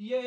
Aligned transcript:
Yeah. 0.00 0.22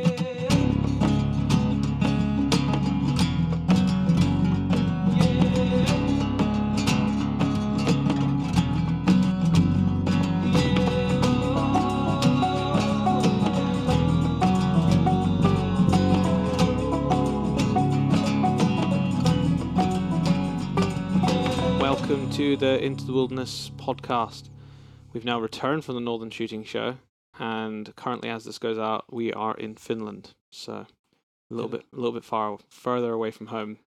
Welcome 21.81 22.29
to 22.31 22.55
the 22.55 22.79
Into 22.81 23.03
the 23.03 23.11
Wilderness 23.11 23.69
podcast. 23.75 24.47
We've 25.11 25.25
now 25.25 25.41
returned 25.41 25.83
from 25.83 25.95
the 25.95 26.01
Northern 26.01 26.29
Shooting 26.29 26.63
Show, 26.63 26.95
and 27.39 27.95
currently, 27.95 28.29
as 28.29 28.45
this 28.45 28.59
goes 28.59 28.77
out, 28.77 29.05
we 29.11 29.31
are 29.33 29.55
in 29.55 29.75
Finland. 29.75 30.33
So 30.51 30.73
a 30.73 30.87
little 31.49 31.69
Yeah. 31.71 31.77
bit, 31.77 31.85
a 31.93 31.95
little 31.95 32.11
bit 32.11 32.23
far, 32.23 32.57
further 32.69 33.13
away 33.13 33.31
from 33.31 33.47
home. 33.47 33.77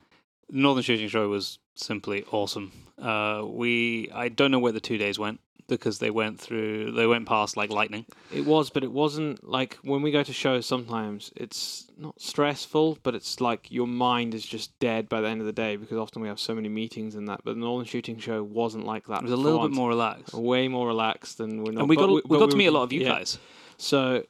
Northern 0.48 0.82
Shooting 0.82 1.08
Show 1.08 1.28
was 1.28 1.58
simply 1.74 2.24
awesome. 2.32 2.72
Uh, 2.98 3.42
we 3.46 4.10
I 4.12 4.28
don't 4.28 4.50
know 4.50 4.58
where 4.58 4.72
the 4.72 4.80
two 4.80 4.98
days 4.98 5.18
went 5.18 5.40
because 5.78 5.98
they 5.98 6.10
went 6.10 6.40
through 6.40 6.92
they 6.92 7.06
went 7.06 7.26
past 7.26 7.56
like 7.56 7.70
lightning. 7.70 8.06
It 8.32 8.44
was, 8.44 8.70
but 8.70 8.84
it 8.84 8.92
wasn't 8.92 9.48
like 9.48 9.78
when 9.82 10.02
we 10.02 10.10
go 10.10 10.22
to 10.22 10.32
shows. 10.32 10.66
Sometimes 10.66 11.32
it's 11.36 11.86
not 11.96 12.20
stressful, 12.20 12.98
but 13.02 13.14
it's 13.14 13.40
like 13.40 13.70
your 13.70 13.86
mind 13.86 14.34
is 14.34 14.44
just 14.44 14.78
dead 14.78 15.08
by 15.08 15.20
the 15.20 15.28
end 15.28 15.40
of 15.40 15.46
the 15.46 15.52
day 15.52 15.76
because 15.76 15.98
often 15.98 16.22
we 16.22 16.28
have 16.28 16.40
so 16.40 16.54
many 16.54 16.68
meetings 16.68 17.14
and 17.14 17.28
that. 17.28 17.40
But 17.44 17.54
the 17.54 17.60
Northern 17.60 17.86
Shooting 17.86 18.18
Show 18.18 18.42
wasn't 18.42 18.84
like 18.84 19.06
that. 19.06 19.18
It 19.18 19.24
was 19.24 19.32
a 19.32 19.36
little 19.36 19.60
bit 19.60 19.72
more 19.72 19.88
relaxed, 19.88 20.34
way 20.34 20.68
more 20.68 20.86
relaxed 20.86 21.38
than 21.38 21.62
we're 21.62 21.72
not. 21.72 21.80
and 21.80 21.88
we 21.88 21.96
got 21.96 22.10
we, 22.10 22.22
but 22.24 22.38
got 22.38 22.50
to 22.50 22.56
meet 22.56 22.66
a 22.66 22.72
lot 22.72 22.82
of 22.82 22.92
you 22.92 23.02
yeah. 23.02 23.08
guys. 23.08 23.38
So, 23.76 24.24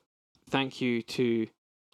thank 0.48 0.80
you 0.80 1.02
to 1.02 1.46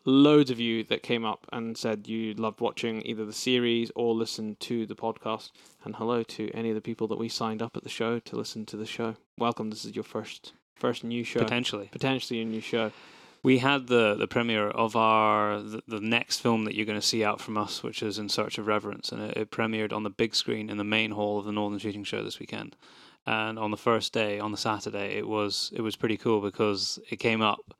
loads 0.06 0.50
of 0.50 0.60
you 0.60 0.84
that 0.84 1.02
came 1.02 1.24
up 1.24 1.46
and 1.52 1.76
said 1.76 2.06
you 2.06 2.32
loved 2.34 2.60
watching 2.60 3.02
either 3.04 3.24
the 3.26 3.32
series 3.32 3.90
or 3.96 4.14
listened 4.14 4.58
to 4.60 4.86
the 4.86 4.94
podcast. 4.94 5.50
And 5.84 5.96
hello 5.96 6.22
to 6.22 6.48
any 6.54 6.70
of 6.70 6.76
the 6.76 6.80
people 6.80 7.08
that 7.08 7.18
we 7.18 7.28
signed 7.28 7.60
up 7.60 7.76
at 7.76 7.82
the 7.82 7.88
show 7.88 8.20
to 8.20 8.36
listen 8.36 8.64
to 8.66 8.76
the 8.76 8.86
show. 8.86 9.16
Welcome. 9.36 9.68
This 9.70 9.84
is 9.84 9.94
your 9.94 10.04
first 10.04 10.52
first 10.76 11.04
new 11.04 11.24
show, 11.24 11.40
Potentially, 11.40 11.88
potentially 11.90 12.40
a 12.40 12.44
new 12.44 12.60
show. 12.60 12.92
we 13.42 13.58
had 13.58 13.88
the 13.88 14.14
the 14.14 14.28
premiere 14.28 14.68
of 14.68 14.94
our 14.94 15.60
the, 15.60 15.82
the 15.88 16.00
next 16.00 16.38
film 16.40 16.64
that 16.64 16.74
you're 16.74 16.86
going 16.86 17.00
to 17.00 17.06
see 17.06 17.24
out 17.24 17.40
from 17.40 17.56
us, 17.58 17.82
which 17.82 18.02
is 18.02 18.18
In 18.18 18.28
Search 18.28 18.58
of 18.58 18.66
Reverence, 18.66 19.10
and 19.10 19.20
it, 19.22 19.36
it 19.36 19.50
premiered 19.50 19.92
on 19.92 20.02
the 20.04 20.10
big 20.10 20.34
screen 20.34 20.70
in 20.70 20.76
the 20.76 20.84
main 20.84 21.10
hall 21.12 21.38
of 21.38 21.46
the 21.46 21.52
Northern 21.52 21.78
Shooting 21.78 22.04
Show 22.04 22.22
this 22.22 22.38
weekend. 22.38 22.76
And 23.26 23.58
on 23.58 23.72
the 23.72 23.76
first 23.76 24.12
day, 24.12 24.38
on 24.38 24.52
the 24.52 24.56
Saturday, 24.58 25.16
it 25.16 25.26
was 25.26 25.72
it 25.74 25.80
was 25.80 25.96
pretty 25.96 26.16
cool 26.16 26.40
because 26.40 27.00
it 27.10 27.16
came 27.16 27.40
up, 27.42 27.74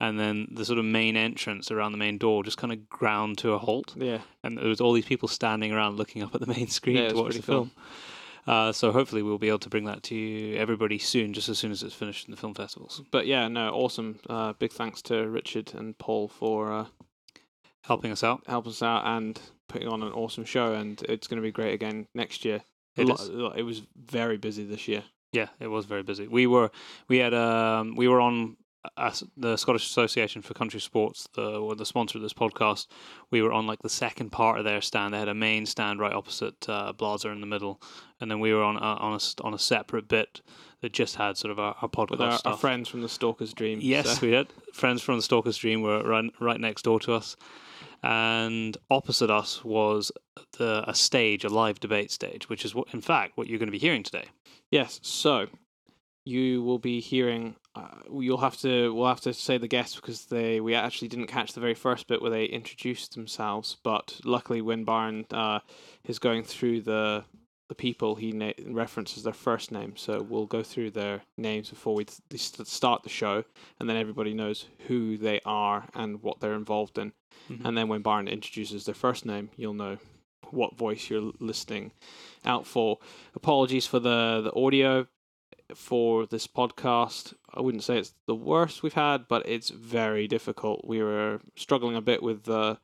and 0.00 0.18
then 0.18 0.48
the 0.50 0.64
sort 0.64 0.78
of 0.78 0.84
main 0.84 1.16
entrance 1.16 1.70
around 1.70 1.92
the 1.92 1.98
main 1.98 2.18
door 2.18 2.44
just 2.44 2.56
kind 2.58 2.72
of 2.72 2.88
ground 2.88 3.38
to 3.38 3.52
a 3.52 3.58
halt. 3.58 3.94
Yeah, 3.96 4.18
and 4.42 4.56
there 4.58 4.68
was 4.68 4.80
all 4.80 4.92
these 4.92 5.04
people 5.06 5.28
standing 5.28 5.72
around 5.72 5.96
looking 5.96 6.22
up 6.22 6.34
at 6.34 6.40
the 6.40 6.46
main 6.46 6.68
screen 6.78 6.96
Yeah, 6.96 7.08
to 7.08 7.16
watch 7.16 7.34
the 7.36 7.42
cool. 7.42 7.54
film. 7.64 7.70
Uh, 8.46 8.72
so 8.72 8.92
hopefully 8.92 9.22
we'll 9.22 9.36
be 9.36 9.48
able 9.48 9.58
to 9.58 9.68
bring 9.68 9.84
that 9.84 10.02
to 10.04 10.14
you, 10.14 10.56
everybody 10.56 10.98
soon, 10.98 11.34
just 11.34 11.50
as 11.50 11.58
soon 11.58 11.70
as 11.70 11.82
it's 11.82 11.94
finished 11.94 12.26
in 12.26 12.30
the 12.30 12.36
film 12.40 12.54
festivals. 12.54 13.02
but 13.10 13.26
yeah, 13.26 13.46
no, 13.46 13.68
awesome. 13.70 14.18
Uh, 14.30 14.54
big 14.54 14.72
thanks 14.72 15.02
to 15.02 15.28
Richard 15.28 15.74
and 15.74 15.98
Paul 15.98 16.28
for 16.28 16.72
uh, 16.72 16.86
Helping 17.84 18.10
us 18.12 18.24
out. 18.24 18.42
helping 18.46 18.70
us 18.70 18.82
out 18.82 19.02
and 19.06 19.38
putting 19.68 19.88
on 19.88 20.02
an 20.02 20.12
awesome 20.12 20.44
show. 20.44 20.72
And 20.74 21.00
it's 21.08 21.26
going 21.26 21.36
to 21.40 21.46
be 21.46 21.52
great 21.52 21.74
again 21.74 22.06
next 22.14 22.44
year. 22.44 22.62
It 22.96 23.08
is. 23.08 23.28
it 23.56 23.62
was 23.62 23.82
very 23.96 24.36
busy 24.38 24.64
this 24.64 24.88
year. 24.88 25.04
Yeah, 25.32 25.48
it 25.60 25.68
was 25.68 25.84
very 25.84 26.02
busy. 26.02 26.26
We 26.26 26.46
were 26.46 26.70
we 27.08 27.18
had 27.18 27.32
um 27.34 27.94
we 27.96 28.08
were 28.08 28.20
on 28.20 28.56
uh, 28.96 29.12
the 29.36 29.56
Scottish 29.56 29.86
Association 29.86 30.42
for 30.42 30.54
Country 30.54 30.80
Sports, 30.80 31.28
the 31.34 31.58
or 31.58 31.74
the 31.74 31.86
sponsor 31.86 32.18
of 32.18 32.22
this 32.22 32.32
podcast. 32.32 32.86
We 33.30 33.42
were 33.42 33.52
on 33.52 33.66
like 33.66 33.82
the 33.82 33.88
second 33.88 34.30
part 34.30 34.58
of 34.58 34.64
their 34.64 34.80
stand. 34.80 35.14
They 35.14 35.18
had 35.18 35.28
a 35.28 35.34
main 35.34 35.66
stand 35.66 36.00
right 36.00 36.12
opposite 36.12 36.68
uh, 36.68 36.92
Blaser 36.92 37.32
in 37.32 37.40
the 37.40 37.46
middle, 37.46 37.80
and 38.20 38.30
then 38.30 38.40
we 38.40 38.52
were 38.52 38.62
on 38.62 38.76
a, 38.76 38.80
on 38.80 39.14
a 39.18 39.44
on 39.44 39.54
a 39.54 39.58
separate 39.58 40.08
bit 40.08 40.40
that 40.80 40.92
just 40.92 41.16
had 41.16 41.36
sort 41.36 41.50
of 41.50 41.58
our, 41.58 41.74
our 41.82 41.88
podcast 41.88 42.10
With 42.10 42.20
our, 42.20 42.40
our 42.44 42.56
friends 42.56 42.88
from 42.88 43.02
the 43.02 43.08
Stalker's 43.08 43.52
Dream. 43.52 43.80
Yes, 43.82 44.18
so- 44.18 44.26
we 44.26 44.30
did. 44.30 44.48
Friends 44.72 45.02
from 45.02 45.16
the 45.16 45.22
Stalker's 45.22 45.56
Dream 45.56 45.82
were 45.82 46.02
right, 46.04 46.30
right 46.40 46.60
next 46.60 46.82
door 46.82 47.00
to 47.00 47.14
us. 47.14 47.36
And 48.02 48.76
opposite 48.90 49.28
us 49.28 49.64
was 49.64 50.12
the, 50.56 50.84
a 50.86 50.94
stage, 50.94 51.44
a 51.44 51.48
live 51.48 51.80
debate 51.80 52.12
stage, 52.12 52.48
which 52.48 52.64
is 52.64 52.74
what, 52.74 52.86
in 52.94 53.00
fact, 53.00 53.36
what 53.36 53.48
you're 53.48 53.58
going 53.58 53.66
to 53.66 53.72
be 53.72 53.78
hearing 53.78 54.04
today. 54.04 54.26
Yes, 54.70 55.00
so 55.02 55.48
you 56.28 56.62
will 56.62 56.78
be 56.78 57.00
hearing. 57.00 57.56
Uh, 57.74 57.88
you'll 58.12 58.38
have 58.38 58.58
to. 58.58 58.92
We'll 58.94 59.08
have 59.08 59.22
to 59.22 59.32
say 59.32 59.56
the 59.56 59.66
guests 59.68 59.96
because 59.96 60.26
they. 60.26 60.60
We 60.60 60.74
actually 60.74 61.08
didn't 61.08 61.28
catch 61.28 61.52
the 61.54 61.60
very 61.60 61.74
first 61.74 62.06
bit 62.06 62.20
where 62.20 62.30
they 62.30 62.44
introduced 62.44 63.14
themselves. 63.14 63.78
But 63.82 64.20
luckily, 64.24 64.60
when 64.60 64.84
Byron 64.84 65.24
uh, 65.30 65.60
is 66.04 66.18
going 66.18 66.44
through 66.44 66.82
the 66.82 67.24
the 67.68 67.74
people, 67.74 68.14
he 68.14 68.32
na- 68.32 68.52
references 68.66 69.22
their 69.22 69.32
first 69.32 69.72
name. 69.72 69.94
So 69.96 70.22
we'll 70.22 70.46
go 70.46 70.62
through 70.62 70.90
their 70.92 71.22
names 71.36 71.70
before 71.70 71.94
we 71.94 72.04
th- 72.04 72.40
start 72.66 73.02
the 73.02 73.08
show, 73.08 73.44
and 73.80 73.88
then 73.88 73.96
everybody 73.96 74.34
knows 74.34 74.66
who 74.86 75.16
they 75.16 75.40
are 75.44 75.88
and 75.94 76.22
what 76.22 76.40
they're 76.40 76.54
involved 76.54 76.98
in. 76.98 77.12
Mhm. 77.50 77.64
And 77.64 77.76
then 77.76 77.88
when 77.88 78.02
Byron 78.02 78.28
introduces 78.28 78.84
their 78.84 78.94
first 78.94 79.24
name, 79.24 79.50
you'll 79.56 79.74
know 79.74 79.98
what 80.50 80.76
voice 80.78 81.10
you're 81.10 81.32
listening 81.40 81.92
out 82.44 82.66
for. 82.66 82.98
Apologies 83.34 83.86
for 83.86 83.98
the 84.00 84.40
the 84.42 84.54
audio 84.58 85.06
for 85.74 86.26
this 86.26 86.46
podcast. 86.46 87.34
I 87.52 87.60
wouldn't 87.60 87.82
say 87.84 87.98
it's 87.98 88.14
the 88.26 88.34
worst 88.34 88.82
we've 88.82 88.92
had, 88.94 89.28
but 89.28 89.46
it's 89.48 89.70
very 89.70 90.26
difficult. 90.28 90.84
We 90.86 91.02
were 91.02 91.40
struggling 91.56 91.96
a 91.96 92.00
bit 92.00 92.22
with 92.22 92.44
the 92.44 92.78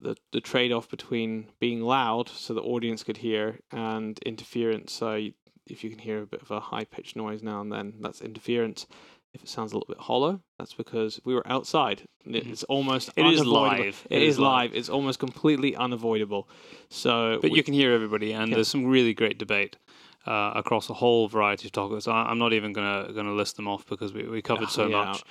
the 0.00 0.16
the 0.32 0.40
trade 0.40 0.72
off 0.72 0.88
between 0.88 1.46
being 1.58 1.82
loud 1.82 2.28
so 2.28 2.54
the 2.54 2.62
audience 2.62 3.02
could 3.02 3.18
hear 3.18 3.58
and 3.70 4.18
interference. 4.24 4.92
So 4.92 5.14
you, 5.14 5.32
if 5.66 5.84
you 5.84 5.90
can 5.90 5.98
hear 5.98 6.22
a 6.22 6.26
bit 6.26 6.42
of 6.42 6.50
a 6.50 6.60
high 6.60 6.84
pitched 6.84 7.16
noise 7.16 7.42
now 7.42 7.60
and 7.60 7.70
then, 7.72 7.94
that's 8.00 8.20
interference. 8.22 8.86
If 9.32 9.42
it 9.44 9.48
sounds 9.48 9.70
a 9.72 9.76
little 9.76 9.86
bit 9.94 10.02
hollow, 10.02 10.40
that's 10.58 10.74
because 10.74 11.20
we 11.24 11.34
were 11.34 11.46
outside. 11.46 12.02
It-. 12.26 12.32
Mm-hmm. 12.42 12.50
It's 12.52 12.64
almost 12.64 13.10
It 13.14 13.26
is 13.26 13.44
live. 13.46 14.04
it 14.10 14.22
is 14.22 14.38
live. 14.40 14.74
It's 14.74 14.88
almost 14.88 15.20
completely 15.20 15.76
unavoidable. 15.76 16.48
So, 16.88 17.38
But 17.40 17.52
we- 17.52 17.58
you 17.58 17.62
can 17.62 17.74
hear 17.74 17.92
everybody, 17.92 18.32
and 18.32 18.48
Yeah. 18.48 18.56
there's 18.56 18.68
some 18.68 18.86
really 18.86 19.14
great 19.14 19.38
debate. 19.38 19.76
Uh, 20.26 20.52
across 20.54 20.90
a 20.90 20.94
whole 20.94 21.28
variety 21.28 21.66
of 21.68 21.72
topics, 21.72 22.06
I, 22.06 22.12
I'm 22.24 22.38
not 22.38 22.52
even 22.52 22.74
gonna 22.74 23.10
gonna 23.14 23.32
list 23.32 23.56
them 23.56 23.66
off 23.66 23.86
because 23.86 24.12
we, 24.12 24.24
we 24.28 24.42
covered 24.42 24.68
so 24.68 24.86
Yeah, 24.86 25.04
much. 25.06 25.24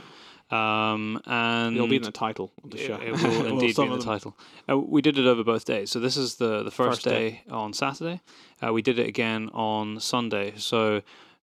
Um, 0.51 1.21
and 1.27 1.75
It'll 1.75 1.87
be 1.87 1.97
in 1.97 2.01
the 2.01 2.11
title 2.11 2.51
of 2.63 2.71
the 2.71 2.77
It- 2.81 2.87
show. 2.87 2.95
It 2.95 3.11
will 3.11 3.19
Well, 3.21 3.45
indeed 3.45 3.75
be 3.75 3.83
in 3.83 3.91
the 3.91 3.99
title. 3.99 4.35
Uh, 4.67 4.79
we 4.79 5.01
did 5.03 5.19
it 5.19 5.27
over 5.27 5.43
both 5.43 5.65
days. 5.65 5.91
So 5.91 5.99
this 5.99 6.17
is 6.17 6.35
the 6.37 6.63
the 6.63 6.71
first, 6.71 7.03
First 7.03 7.05
day. 7.05 7.29
day. 7.29 7.43
on 7.51 7.71
Saturday. 7.73 8.21
Uh, 8.65 8.73
we 8.73 8.81
did 8.81 8.97
it 8.97 9.07
again 9.07 9.49
on 9.53 9.99
Sunday. 9.99 10.53
So 10.57 11.03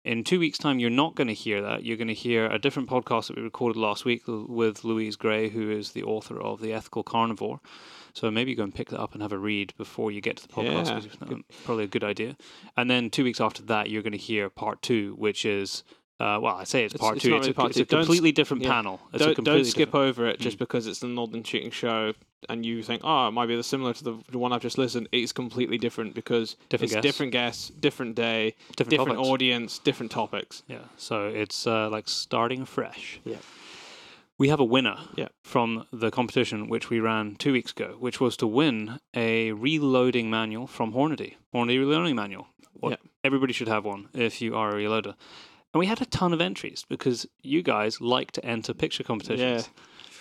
in 0.04 0.25
two 0.25 0.41
weeks' 0.41 0.59
time, 0.59 0.81
you're 0.81 0.91
not 0.91 1.15
going 1.15 1.28
to 1.28 1.34
hear 1.34 1.62
that. 1.62 1.84
You're 1.84 1.97
going 1.97 2.09
to 2.09 2.15
hear 2.15 2.47
a 2.47 2.59
different 2.59 2.88
podcast 2.88 3.28
that 3.28 3.37
we 3.37 3.43
recorded 3.43 3.78
last 3.78 4.04
week 4.04 4.22
with 4.27 4.82
Louise 4.82 5.15
Gray, 5.16 5.48
who 5.50 5.71
is 5.71 5.93
the 5.93 6.03
author 6.03 6.41
of 6.41 6.60
The 6.60 6.72
Ethical 6.72 7.04
Carnivore. 7.04 7.60
So 8.15 8.31
maybe 8.31 8.55
go 8.55 8.63
and 8.65 8.75
pick 8.75 8.89
that 8.91 9.01
up 9.01 9.13
and 9.15 9.23
have 9.23 9.33
a 9.33 9.39
read 9.39 9.73
before 9.77 10.11
you 10.11 10.21
get 10.21 10.37
to 10.39 10.47
the 10.47 10.53
podcast. 10.53 10.87
Yeah, 10.87 11.37
it's 11.37 11.63
probably 11.65 11.85
a 11.85 11.89
good 11.89 12.05
idea. 12.05 12.37
And 12.77 12.91
then 12.91 13.11
two 13.11 13.25
weeks 13.25 13.41
after 13.41 13.63
that, 13.65 13.91
you're 13.91 14.03
going 14.03 14.13
to 14.13 14.19
hear 14.19 14.49
part 14.51 14.83
two, 14.83 15.15
which 15.19 15.45
is. 15.45 15.85
Uh, 16.21 16.37
well, 16.43 16.57
I 16.57 16.65
say 16.65 16.85
it's 16.85 16.95
It's- 16.95 17.01
part 17.01 17.15
it's 17.19 17.23
two. 17.25 17.31
not 17.31 17.39
It's, 17.39 17.47
a, 17.47 17.55
part 17.55 17.71
it's 17.71 17.79
a 17.79 17.85
completely 17.85 18.33
different 18.33 18.65
yeah. 18.65 18.71
panel. 18.73 19.01
It's 19.13 19.25
Don't, 19.25 19.45
don't 19.45 19.65
skip 19.65 19.91
different- 19.91 20.09
over 20.09 20.27
it 20.27 20.41
just 20.41 20.57
Mm. 20.57 20.59
because 20.59 20.89
it's 20.89 20.99
the 20.99 21.07
Northern 21.07 21.45
Shooting 21.45 21.71
Show 21.71 22.13
and 22.49 22.67
you 22.67 22.83
think, 22.83 23.03
oh, 23.05 23.29
it 23.29 23.31
might 23.31 23.47
be 23.47 23.63
similar 23.63 23.95
to 23.95 24.03
the, 24.03 24.17
the 24.33 24.39
one 24.39 24.53
I've 24.53 24.61
just 24.61 24.79
listened. 24.79 25.09
It's 25.13 25.31
completely 25.31 25.79
different 25.79 26.15
because 26.17 26.57
Different 26.71 26.83
it's 26.91 26.95
guests. 26.95 27.07
different 27.07 27.31
guests, 27.33 27.69
different 27.71 28.17
day, 28.17 28.57
different, 28.77 28.91
different 28.99 29.19
audience, 29.21 29.79
different 29.79 30.11
topics. 30.11 30.65
Yeah, 30.67 30.79
so 30.97 31.29
it's 31.29 31.69
uh, 31.69 31.89
like 31.89 32.09
starting 32.09 32.65
fresh. 32.65 33.21
Yeah. 33.25 33.37
We 34.38 34.49
have 34.49 34.60
a 34.60 34.65
winner 34.65 34.97
Yeah. 35.16 35.28
from 35.43 35.87
the 35.93 36.10
competition 36.10 36.68
which 36.68 36.91
we 36.91 37.01
ran 37.01 37.34
two 37.36 37.53
weeks 37.53 37.72
ago, 37.72 37.97
which 37.98 38.21
was 38.21 38.36
to 38.36 38.47
win 38.47 39.01
a 39.15 39.51
reloading 39.53 40.30
manual 40.30 40.66
from 40.68 40.92
Hornady. 40.92 41.34
Hornady 41.53 41.78
reloading 41.80 42.15
manual. 42.15 42.47
What 42.74 42.91
Yeah. 42.91 42.97
everybody 43.24 43.53
should 43.53 43.66
have 43.68 43.84
one 43.84 44.09
if 44.15 44.41
you 44.41 44.54
are 44.54 44.71
a 44.71 44.74
reloader. 44.74 45.15
And 45.74 45.80
we 45.80 45.86
had 45.86 46.01
a 46.01 46.07
ton 46.07 46.33
of 46.33 46.41
entries 46.41 46.84
because 46.89 47.27
you 47.42 47.63
guys 47.63 48.01
like 48.01 48.30
to 48.33 48.45
enter 48.45 48.72
picture 48.72 49.03
competitions. 49.03 49.71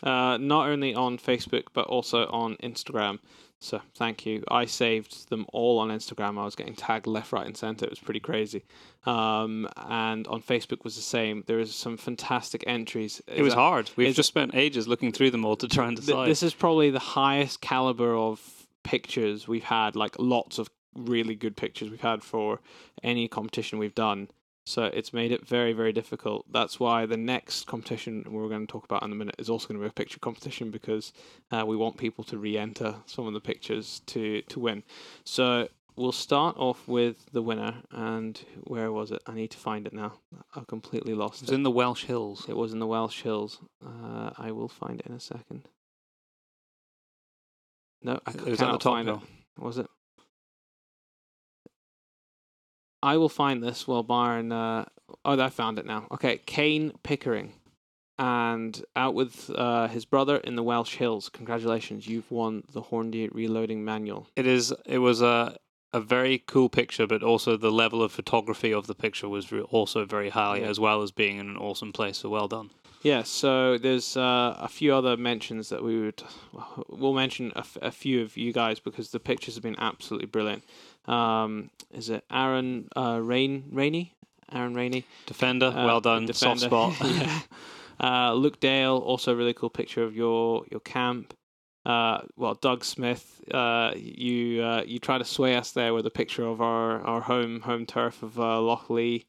Uh, 0.03 0.37
not 0.37 0.69
only 0.69 0.93
on 0.93 1.17
Facebook 1.17 1.65
but 1.73 1.87
also 1.87 2.27
on 2.27 2.55
Instagram. 2.57 3.19
So 3.59 3.81
thank 3.95 4.25
you. 4.25 4.43
I 4.51 4.65
saved 4.65 5.29
them 5.29 5.47
all 5.51 5.79
on 5.79 5.89
Instagram. 5.89 6.37
I 6.37 6.45
was 6.45 6.55
getting 6.55 6.75
tagged 6.75 7.07
left, 7.07 7.31
right, 7.31 7.45
and 7.45 7.57
center. 7.57 7.85
It 7.85 7.89
was 7.89 7.99
pretty 7.99 8.19
crazy. 8.19 8.63
Um, 9.05 9.67
and 9.77 10.27
on 10.27 10.43
Facebook 10.43 10.83
was 10.83 10.95
the 10.95 11.01
same. 11.01 11.43
There 11.47 11.59
is 11.59 11.73
some 11.73 11.97
fantastic 11.97 12.63
entries. 12.67 13.19
It 13.27 13.41
was 13.41 13.55
hard. 13.55 13.89
We've 13.95 14.13
just 14.15 14.29
spent 14.29 14.53
ages 14.53 14.87
looking 14.87 15.11
through 15.11 15.31
them 15.31 15.43
all 15.43 15.55
to 15.55 15.67
try 15.67 15.87
and 15.87 15.97
Th- 15.97 16.05
decide. 16.05 16.27
this 16.29 16.43
is 16.43 16.53
probably 16.53 16.91
the 16.91 16.99
highest 16.99 17.59
caliber 17.61 18.15
of 18.15 18.67
pictures 18.83 19.47
we've 19.47 19.63
had. 19.63 19.95
Like 19.95 20.15
lots 20.19 20.59
of 20.59 20.69
really 20.95 21.33
good 21.35 21.57
pictures 21.57 21.89
we've 21.89 22.01
had 22.01 22.21
for 22.23 22.59
any 23.03 23.27
competition 23.27 23.79
we've 23.79 23.95
done. 23.95 24.29
So 24.67 24.83
it's 24.83 25.13
made 25.13 25.31
it 25.31 25.47
very, 25.47 25.71
very 25.71 25.93
difficult. 25.93 26.45
That's 26.51 26.77
why 26.77 27.05
the 27.05 27.15
next 27.15 27.67
competition 27.67 28.25
we're 28.27 28.49
going 28.49 28.67
to 28.67 28.71
talk 28.71 28.83
about 28.83 29.01
in 29.01 29.13
a 29.13 29.15
minute 29.15 29.35
is 29.39 29.49
also 29.49 29.65
going 29.69 29.79
to 29.79 29.83
be 29.85 29.89
a 29.89 29.93
picture 29.93 30.19
competition 30.19 30.71
because 30.71 31.13
uh, 31.51 31.63
we 31.65 31.77
want 31.77 31.95
people 31.95 32.25
to 32.25 32.37
re-enter 32.37 32.95
some 33.05 33.27
of 33.27 33.33
the 33.33 33.39
pictures 33.39 34.01
to 34.07 34.41
to 34.41 34.59
win. 34.59 34.83
So 35.23 35.69
we'll 35.95 36.11
start 36.11 36.57
off 36.57 36.85
with 36.85 37.27
the 37.31 37.41
winner, 37.41 37.75
and 37.91 38.41
where 38.65 38.91
was 38.91 39.11
it? 39.11 39.21
I 39.25 39.35
need 39.35 39.51
to 39.51 39.57
find 39.57 39.87
it 39.87 39.93
now. 39.93 40.15
I've 40.53 40.67
completely 40.67 41.13
lost 41.13 41.43
it. 41.43 41.45
Was 41.45 41.55
in 41.55 41.63
the 41.63 41.71
Welsh 41.71 42.03
Hills. 42.03 42.45
It 42.49 42.57
was 42.57 42.73
in 42.73 42.79
the 42.79 42.87
Welsh 42.87 43.21
Hills. 43.21 43.61
Uh, 43.81 44.31
I 44.37 44.51
will 44.51 44.67
find 44.67 44.99
it 44.99 45.05
in 45.05 45.13
a 45.13 45.21
second. 45.21 45.69
No, 48.03 48.19
I 48.25 48.31
It 48.31 48.41
was 48.41 48.61
at 48.61 48.71
the 48.73 48.77
top 48.79 48.95
find 48.95 49.07
it. 49.07 49.19
Was 49.57 49.77
it? 49.77 49.87
I 53.03 53.17
will 53.17 53.29
find 53.29 53.63
this 53.63 53.87
while 53.87 54.03
Byron. 54.03 54.51
Uh, 54.51 54.85
oh, 55.25 55.39
I 55.39 55.49
found 55.49 55.79
it 55.79 55.85
now. 55.85 56.07
Okay, 56.11 56.39
Kane 56.45 56.91
Pickering, 57.03 57.53
and 58.17 58.83
out 58.95 59.13
with 59.13 59.49
uh, 59.55 59.87
his 59.87 60.05
brother 60.05 60.37
in 60.37 60.55
the 60.55 60.63
Welsh 60.63 60.95
Hills. 60.95 61.29
Congratulations, 61.29 62.07
you've 62.07 62.29
won 62.31 62.63
the 62.71 62.81
Hornady 62.81 63.29
Reloading 63.33 63.83
Manual. 63.85 64.27
It 64.35 64.47
is. 64.47 64.73
It 64.85 64.99
was 64.99 65.21
a 65.21 65.57
a 65.93 66.01
very 66.01 66.39
cool 66.47 66.67
picture, 66.67 67.07
but 67.07 67.23
also 67.23 67.55
the 67.55 67.71
level 67.71 68.03
of 68.03 68.11
photography 68.11 68.73
of 68.73 68.87
the 68.87 68.93
picture 68.93 69.29
was 69.29 69.51
re- 69.53 69.61
also 69.61 70.03
very 70.05 70.29
high, 70.29 70.57
Yeah. 70.57 70.67
as 70.67 70.79
well 70.81 71.01
as 71.01 71.11
being 71.11 71.37
in 71.37 71.47
an 71.49 71.57
awesome 71.57 71.93
place. 71.93 72.17
So 72.17 72.29
well 72.29 72.49
done. 72.49 72.71
Yeah, 73.03 73.23
so 73.23 73.77
there's 73.77 74.17
uh, 74.17 74.57
a 74.59 74.67
few 74.67 74.93
other 74.93 75.15
mentions 75.15 75.69
that 75.69 75.81
we 75.83 75.97
would 76.01 76.21
we'll 76.89 77.13
mention 77.13 77.53
a, 77.55 77.59
f- 77.59 77.77
a 77.81 77.91
few 77.91 78.21
of 78.21 78.35
you 78.35 78.51
guys 78.51 78.79
because 78.81 79.11
the 79.11 79.19
pictures 79.19 79.53
have 79.53 79.63
been 79.63 79.79
absolutely 79.79 80.25
brilliant. 80.27 80.63
Um, 81.07 81.69
is 81.93 82.09
it 82.09 82.23
Aaron 82.31 82.87
uh, 82.95 83.19
Rain 83.21 83.65
Rainey? 83.71 84.13
Aaron 84.51 84.73
Rainey. 84.73 85.05
Defender, 85.25 85.67
Uh, 85.67 85.85
well 85.85 86.01
done. 86.01 86.25
defender. 86.25 86.69
Soft 86.69 86.95
spot. 86.97 87.11
yeah. 87.15 87.39
Uh, 87.99 88.33
Luke 88.33 88.59
Dale, 88.59 88.97
also 88.97 89.33
a 89.33 89.35
really 89.35 89.53
cool 89.53 89.69
picture 89.69 90.03
of 90.03 90.15
your 90.15 90.65
your 90.71 90.79
camp. 90.81 91.33
Uh, 91.85 92.19
well, 92.35 92.53
Doug 92.53 92.83
Smith, 92.83 93.41
uh, 93.53 93.93
you 93.95 94.61
uh, 94.61 94.83
you 94.85 94.99
try 94.99 95.17
to 95.17 95.25
sway 95.25 95.55
us 95.55 95.71
there 95.71 95.93
with 95.93 96.05
a 96.05 96.09
picture 96.11 96.45
of 96.45 96.61
our, 96.61 97.01
our 97.01 97.21
home 97.21 97.61
home 97.61 97.85
turf 97.85 98.21
of 98.23 98.39
uh, 98.39 98.59
Loch 98.61 98.89
Lee. 98.89 99.25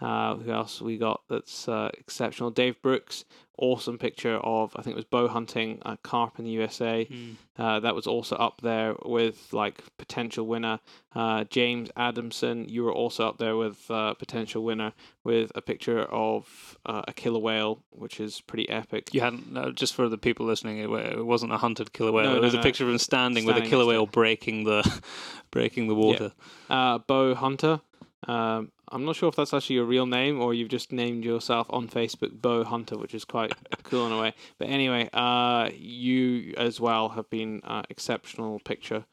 Uh, 0.00 0.36
who 0.36 0.50
else 0.50 0.80
we 0.80 0.96
got 0.96 1.20
that's 1.28 1.68
uh, 1.68 1.90
exceptional? 1.98 2.50
Dave 2.50 2.80
Brooks, 2.80 3.26
awesome 3.60 3.98
picture 3.98 4.36
of 4.36 4.72
I 4.74 4.82
think 4.82 4.94
it 4.94 4.96
was 4.96 5.04
bow 5.04 5.28
hunting 5.28 5.80
a 5.84 5.96
carp 5.98 6.38
in 6.38 6.44
the 6.44 6.50
USA. 6.52 7.06
Mm. 7.10 7.36
Uh, 7.58 7.78
that 7.80 7.94
was 7.94 8.06
also 8.06 8.36
up 8.36 8.60
there 8.62 8.96
with 9.04 9.52
like 9.52 9.82
potential 9.98 10.46
winner. 10.46 10.80
Uh, 11.14 11.44
James 11.44 11.90
Adamson, 11.96 12.68
you 12.68 12.82
were 12.82 12.92
also 12.92 13.28
up 13.28 13.38
there 13.38 13.56
with 13.56 13.90
uh, 13.90 14.14
potential 14.14 14.64
winner 14.64 14.92
with 15.24 15.52
a 15.54 15.60
picture 15.60 16.00
of 16.00 16.78
uh, 16.86 17.02
a 17.06 17.12
killer 17.12 17.38
whale, 17.38 17.82
which 17.90 18.18
is 18.18 18.40
pretty 18.40 18.68
epic. 18.68 19.12
You 19.12 19.20
hadn't 19.20 19.76
just 19.76 19.94
for 19.94 20.08
the 20.08 20.18
people 20.18 20.46
listening. 20.46 20.78
It, 20.78 20.90
it 20.90 21.26
wasn't 21.26 21.52
a 21.52 21.58
hunted 21.58 21.92
killer 21.92 22.12
whale. 22.12 22.30
No, 22.30 22.36
it 22.36 22.42
was 22.42 22.54
no. 22.54 22.60
a 22.60 22.62
picture 22.62 22.84
of 22.84 22.90
him 22.90 22.98
standing, 22.98 23.44
with 23.44 23.56
a 23.56 23.62
killer 23.62 23.84
whale 23.84 24.06
breaking 24.06 24.64
the 24.64 25.02
breaking 25.50 25.88
the 25.88 25.94
water. 25.94 26.32
Uh, 26.68 26.98
Bo 26.98 27.34
Hunter. 27.34 27.80
Um, 28.28 28.70
I'm 28.90 29.04
not 29.04 29.16
sure 29.16 29.28
if 29.28 29.36
that's 29.36 29.54
actually 29.54 29.76
your 29.76 29.84
real 29.84 30.06
name 30.06 30.40
or 30.40 30.52
you've 30.54 30.68
just 30.68 30.90
named 30.92 31.24
yourself 31.24 31.66
on 31.70 31.88
Facebook 31.88 32.40
Bo 32.42 32.64
Hunter, 32.64 32.98
which 32.98 33.14
is 33.14 33.24
quite 33.24 33.52
cool 33.84 34.06
in 34.06 34.12
a 34.12 34.20
way. 34.20 34.34
But 34.58 34.68
anyway, 34.68 35.08
uh, 35.12 35.70
you 35.76 36.54
as 36.56 36.80
well 36.80 37.10
have 37.10 37.30
been 37.30 37.60
uh, 37.64 37.82
exceptional 37.88 38.58
picture, 38.60 39.04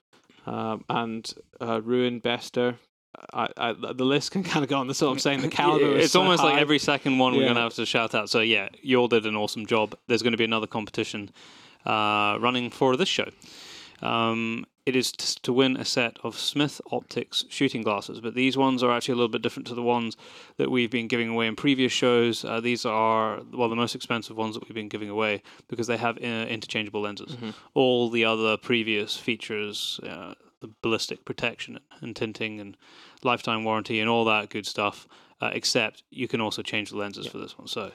um, 0.46 0.84
and 0.90 1.32
uh, 1.62 1.82
Ruin 1.84 2.20
Bester. 2.20 2.80
I, 3.34 3.48
I, 3.58 3.74
the 3.74 4.06
list 4.06 4.32
can 4.32 4.44
kind 4.44 4.64
of 4.64 4.70
go 4.70 4.78
on. 4.78 4.86
That's 4.88 5.02
what 5.02 5.10
I'm 5.10 5.18
saying. 5.20 5.42
The 5.42 5.48
caliber. 5.48 5.86
It's 5.98 6.14
so 6.14 6.22
almost 6.22 6.44
like 6.44 6.60
every 6.62 6.78
second 6.78 7.18
one 7.18 7.34
we're 7.34 7.40
Yeah. 7.42 7.46
going 7.48 7.56
to 7.56 7.62
have 7.62 7.74
to 7.76 7.86
shout 7.86 8.14
out. 8.14 8.30
So 8.30 8.42
yeah, 8.42 8.70
you 8.84 8.98
all 8.98 9.08
did 9.08 9.26
an 9.26 9.36
awesome 9.36 9.66
job. 9.66 9.96
There's 10.08 10.22
going 10.22 10.34
to 10.34 10.38
be 10.38 10.44
another 10.44 10.68
competition 10.68 11.32
uh, 11.86 12.38
running 12.40 12.70
for 12.70 12.96
this 12.96 13.10
show. 13.10 13.30
Um, 14.04 14.66
it 14.88 14.96
is 14.96 15.12
t- 15.12 15.38
to 15.44 15.52
win 15.52 15.76
a 15.78 15.84
set 15.86 16.18
of 16.24 16.40
Smith 16.40 16.80
Optics 16.92 17.46
shooting 17.50 17.82
glasses, 17.84 18.20
but 18.22 18.34
these 18.36 18.56
ones 18.56 18.82
are 18.84 18.92
actually 18.96 19.14
a 19.14 19.16
little 19.18 19.28
bit 19.38 19.42
different 19.42 19.68
to 19.68 19.76
the 19.76 19.84
ones 19.84 20.16
that 20.58 20.72
we've 20.72 20.90
been 20.90 21.08
giving 21.08 21.30
away 21.30 21.46
in 21.48 21.56
previous 21.56 21.92
shows. 21.92 22.46
Uh, 22.46 22.60
these 22.62 22.86
are 22.86 23.42
well 23.54 23.70
the 23.70 23.76
most 23.76 23.96
expensive 23.96 24.38
ones 24.38 24.56
that 24.56 24.64
we've 24.64 24.76
been 24.82 24.88
giving 24.90 25.10
away 25.10 25.42
because 25.68 25.88
they 25.88 25.98
have 25.98 26.18
uh, 26.18 26.46
interchangeable 26.58 27.02
lenses. 27.02 27.36
Mhm. 27.36 27.54
All 27.74 28.10
the 28.10 28.24
other 28.26 28.56
previous 28.58 29.18
features, 29.18 30.00
uh, 30.04 30.34
the 30.62 30.70
ballistic 30.82 31.26
protection 31.26 31.80
and 32.02 32.16
tinting 32.16 32.60
and 32.60 32.78
lifetime 33.24 33.64
warranty 33.64 34.00
and 34.00 34.10
all 34.10 34.26
that 34.26 34.50
good 34.50 34.66
stuff. 34.66 35.08
Uh, 35.40 35.52
except 35.54 36.02
you 36.10 36.28
can 36.28 36.42
also 36.42 36.64
change 36.64 36.90
the 36.90 36.98
lenses 36.98 37.26
Yeah. 37.26 37.32
for 37.34 37.38
this 37.38 37.56
one. 37.60 37.68
So 37.68 37.92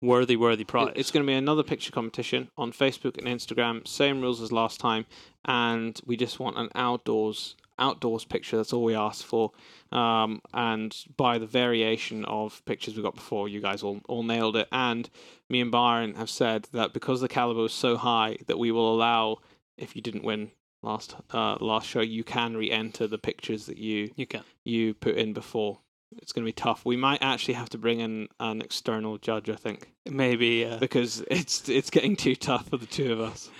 worthy, 0.00 0.36
worthy 0.36 0.64
prize. 0.64 0.92
It's 0.96 1.10
going 1.10 1.24
to 1.24 1.30
be 1.30 1.34
another 1.34 1.62
picture 1.62 1.92
competition 1.92 2.50
on 2.56 2.72
Facebook 2.72 3.18
and 3.18 3.26
Instagram. 3.26 3.86
Same 3.86 4.20
rules 4.20 4.40
as 4.40 4.52
last 4.52 4.80
time, 4.80 5.06
and 5.44 6.00
we 6.04 6.16
just 6.16 6.38
want 6.38 6.58
an 6.58 6.68
outdoors 6.74 7.56
outdoors 7.78 8.24
picture. 8.24 8.56
That's 8.56 8.72
all 8.72 8.84
we 8.84 8.94
ask 8.94 9.24
for. 9.24 9.52
Um, 9.92 10.40
and 10.54 10.96
by 11.16 11.38
the 11.38 11.46
variation 11.46 12.24
of 12.24 12.64
pictures 12.64 12.96
we 12.96 13.02
got 13.02 13.14
before, 13.14 13.48
you 13.48 13.60
guys 13.60 13.82
all 13.82 14.00
all 14.08 14.22
nailed 14.22 14.56
it. 14.56 14.68
And 14.72 15.08
me 15.48 15.60
and 15.60 15.70
Byron 15.70 16.14
have 16.14 16.30
said 16.30 16.68
that 16.72 16.92
because 16.92 17.20
the 17.20 17.28
caliber 17.28 17.62
was 17.62 17.74
so 17.74 17.96
high, 17.96 18.38
that 18.46 18.58
we 18.58 18.72
will 18.72 18.94
allow 18.94 19.38
if 19.76 19.94
you 19.94 20.02
didn't 20.02 20.24
win 20.24 20.50
last 20.82 21.16
uh, 21.32 21.56
last 21.60 21.86
show, 21.86 22.00
you 22.00 22.24
can 22.24 22.56
re-enter 22.56 23.06
the 23.06 23.18
pictures 23.18 23.66
that 23.66 23.78
you 23.78 24.10
you 24.16 24.26
can. 24.26 24.42
you 24.64 24.94
put 24.94 25.16
in 25.16 25.32
before. 25.32 25.80
It's 26.22 26.32
going 26.32 26.44
to 26.44 26.48
be 26.48 26.52
tough. 26.52 26.84
We 26.84 26.96
might 26.96 27.22
actually 27.22 27.54
have 27.54 27.68
to 27.70 27.78
bring 27.78 28.00
in 28.00 28.28
an 28.40 28.60
external 28.62 29.18
judge. 29.18 29.48
I 29.48 29.56
think 29.56 29.90
Maybe 30.08 30.64
uh, 30.64 30.78
because 30.78 31.24
it's 31.30 31.68
it's 31.68 31.90
getting 31.90 32.16
too 32.16 32.36
tough 32.36 32.68
for 32.68 32.76
the 32.76 32.86
two 32.86 33.12
of 33.12 33.20
us. 33.20 33.50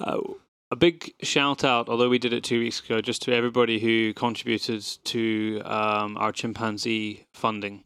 Uh, 0.00 0.20
a 0.70 0.76
big 0.76 1.14
shout 1.22 1.64
out, 1.64 1.88
although 1.88 2.10
we 2.10 2.18
did 2.18 2.32
it 2.32 2.44
two 2.44 2.60
weeks 2.60 2.80
ago, 2.80 3.00
just 3.00 3.22
to 3.22 3.34
everybody 3.34 3.78
who 3.78 4.12
contributed 4.12 4.84
to 5.04 5.62
um, 5.64 6.16
our 6.18 6.30
chimpanzee 6.30 7.26
funding 7.32 7.84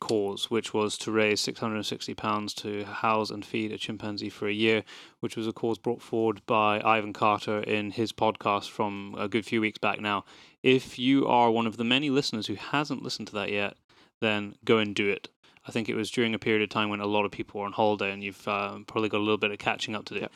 cause, 0.00 0.50
which 0.50 0.74
was 0.74 0.98
to 0.98 1.12
raise 1.12 1.40
£660 1.40 2.54
to 2.56 2.84
house 2.84 3.30
and 3.30 3.44
feed 3.44 3.72
a 3.72 3.78
chimpanzee 3.78 4.28
for 4.28 4.48
a 4.48 4.52
year, 4.52 4.82
which 5.20 5.36
was 5.36 5.46
a 5.46 5.52
cause 5.52 5.78
brought 5.78 6.02
forward 6.02 6.42
by 6.46 6.80
Ivan 6.84 7.12
Carter 7.12 7.60
in 7.60 7.92
his 7.92 8.12
podcast 8.12 8.68
from 8.68 9.14
a 9.16 9.28
good 9.28 9.46
few 9.46 9.60
weeks 9.60 9.78
back 9.78 10.00
now. 10.00 10.24
If 10.64 10.98
you 10.98 11.28
are 11.28 11.50
one 11.50 11.66
of 11.66 11.76
the 11.76 11.84
many 11.84 12.08
listeners 12.08 12.46
who 12.46 12.54
hasn't 12.54 13.02
listened 13.02 13.28
to 13.28 13.34
that 13.34 13.50
yet, 13.52 13.76
then 14.20 14.54
go 14.64 14.78
and 14.78 14.94
do 14.94 15.10
it. 15.10 15.28
I 15.66 15.70
think 15.72 15.88
it 15.90 15.94
was 15.94 16.10
during 16.10 16.34
a 16.34 16.38
period 16.38 16.62
of 16.62 16.68
time 16.70 16.88
when 16.90 17.00
a 17.00 17.06
lot 17.06 17.24
of 17.26 17.30
people 17.30 17.60
were 17.60 17.66
on 17.66 17.72
holiday, 17.72 18.10
and 18.12 18.24
you've 18.24 18.48
uh, 18.48 18.78
probably 18.86 19.08
got 19.10 19.18
a 19.18 19.26
little 19.26 19.36
bit 19.38 19.50
of 19.50 19.58
catching 19.58 19.94
up 19.94 20.04
to 20.06 20.20
do. 20.20 20.26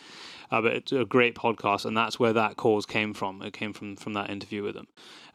Uh, 0.50 0.60
but 0.62 0.72
it's 0.74 0.92
a 0.92 1.04
great 1.06 1.34
podcast, 1.34 1.84
and 1.86 1.96
that's 1.96 2.18
where 2.20 2.32
that 2.34 2.56
cause 2.56 2.84
came 2.86 3.12
from. 3.14 3.40
It 3.42 3.52
came 3.54 3.72
from 3.72 3.96
from 3.96 4.12
that 4.14 4.28
interview 4.30 4.62
with 4.62 4.74
them, 4.74 4.86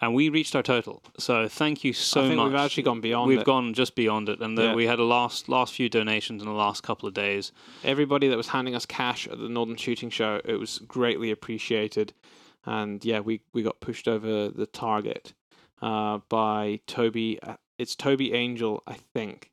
and 0.01 0.13
we 0.15 0.29
reached 0.29 0.55
our 0.55 0.63
total. 0.63 1.01
So 1.19 1.47
thank 1.47 1.83
you 1.83 1.93
so 1.93 2.21
I 2.21 2.27
think 2.27 2.37
much. 2.37 2.45
we've 2.51 2.55
actually 2.59 2.83
gone 2.83 3.01
beyond 3.01 3.27
We've 3.29 3.39
it. 3.39 3.45
gone 3.45 3.73
just 3.73 3.95
beyond 3.95 4.29
it, 4.29 4.41
and 4.41 4.57
the, 4.57 4.63
Yeah. 4.63 4.73
we 4.75 4.85
had 4.87 4.99
a 4.99 5.03
last 5.03 5.49
last 5.49 5.73
few 5.73 5.89
donations 5.89 6.41
in 6.41 6.47
the 6.47 6.53
last 6.55 6.81
couple 6.83 7.07
of 7.07 7.13
days. 7.15 7.51
Everybody 7.83 8.27
that 8.29 8.37
was 8.37 8.47
handing 8.49 8.73
us 8.75 8.85
cash 8.87 9.27
at 9.27 9.37
the 9.39 9.49
Northern 9.49 9.75
Shooting 9.75 10.09
Show, 10.11 10.41
it 10.45 10.55
was 10.55 10.79
greatly 10.87 11.29
appreciated. 11.29 12.13
And 12.65 13.03
yeah, 13.03 13.19
we, 13.19 13.41
we 13.53 13.63
got 13.63 13.79
pushed 13.79 14.07
over 14.07 14.49
the 14.49 14.65
target 14.65 15.33
uh, 15.81 16.19
by 16.29 16.79
Toby. 16.87 17.39
uh, 17.41 17.55
It's 17.77 17.95
Toby 17.95 18.33
Angel, 18.33 18.83
I 18.87 18.93
think. 18.93 19.52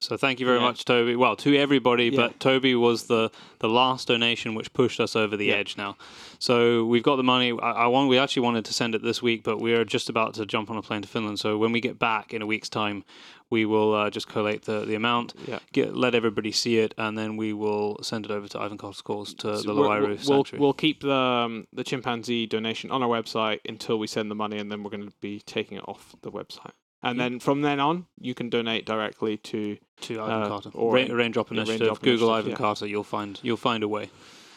So 0.00 0.16
thank 0.18 0.40
you 0.40 0.46
very 0.46 0.58
Yeah. 0.58 0.64
much, 0.66 0.84
Toby. 0.84 1.16
Well, 1.16 1.36
to 1.36 1.56
everybody, 1.56 2.04
Yeah. 2.06 2.16
but 2.16 2.38
Toby 2.38 2.74
was 2.74 3.04
the, 3.04 3.30
the 3.60 3.68
last 3.68 4.08
donation 4.08 4.54
which 4.54 4.70
pushed 4.74 5.00
us 5.00 5.16
over 5.16 5.36
the 5.38 5.46
Yeah. 5.46 5.54
edge. 5.54 5.76
Now, 5.78 5.96
so 6.38 6.84
we've 6.84 7.02
got 7.02 7.16
the 7.16 7.22
money. 7.22 7.52
I, 7.52 7.70
I 7.72 7.86
want. 7.86 8.10
We 8.10 8.18
actually 8.18 8.42
wanted 8.42 8.66
to 8.66 8.74
send 8.74 8.94
it 8.94 9.02
this 9.02 9.22
week, 9.22 9.42
but 9.42 9.58
we 9.58 9.72
are 9.72 9.86
just 9.86 10.10
about 10.10 10.34
to 10.34 10.44
jump 10.44 10.70
on 10.70 10.76
a 10.76 10.82
plane 10.82 11.00
to 11.00 11.08
Finland. 11.08 11.38
So 11.40 11.56
when 11.56 11.72
we 11.72 11.80
get 11.80 11.98
back 11.98 12.34
in 12.34 12.42
a 12.42 12.46
week's 12.46 12.68
time, 12.68 13.04
we 13.48 13.64
will 13.64 13.94
uh, 13.94 14.10
just 14.10 14.28
collate 14.28 14.62
the, 14.62 14.84
the 14.84 14.94
amount, 14.96 15.32
Yeah. 15.48 15.60
get 15.72 15.96
let 15.96 16.14
everybody 16.14 16.52
see 16.52 16.76
it, 16.78 16.92
and 16.98 17.16
then 17.16 17.36
we 17.38 17.54
will 17.54 17.96
send 18.02 18.26
it 18.26 18.30
over 18.30 18.48
to 18.48 18.60
Ivan 18.60 18.76
cause 18.76 19.00
to 19.34 19.56
So 19.56 19.62
the 19.62 19.72
Lwiro 19.72 20.08
we'll, 20.08 20.18
Sanctuary. 20.18 20.60
we'll 20.60 20.72
keep 20.74 21.00
the 21.00 21.12
um, 21.12 21.66
the 21.72 21.84
chimpanzee 21.84 22.44
donation 22.46 22.90
on 22.90 23.02
our 23.02 23.08
website 23.08 23.60
until 23.66 23.98
we 23.98 24.06
send 24.08 24.30
the 24.30 24.34
money, 24.34 24.58
and 24.58 24.70
then 24.70 24.82
we're 24.82 24.90
going 24.90 25.06
to 25.08 25.14
be 25.22 25.40
taking 25.40 25.78
it 25.78 25.84
off 25.88 26.14
the 26.20 26.30
website. 26.30 26.72
And 27.02 27.18
Yeah. 27.18 27.24
then 27.28 27.40
from 27.40 27.62
then 27.62 27.78
on, 27.80 28.06
you 28.20 28.34
can 28.34 28.48
donate 28.50 28.84
directly 28.86 29.36
to 29.38 29.76
to 30.02 30.20
Ivan 30.20 30.42
uh, 30.42 30.48
Carter 30.48 30.70
or- 30.74 30.92
Rain, 30.94 31.12
Raindrop 31.12 31.50
Initiative. 31.50 31.80
Raindrop 31.80 32.00
Google 32.02 32.28
Initiative, 32.28 32.38
Ivan 32.38 32.50
yeah. 32.50 32.56
Carter. 32.56 32.86
You'll 32.86 33.04
find 33.04 33.38
you'll 33.42 33.56
find 33.56 33.82
a 33.82 33.88
way. 33.88 34.10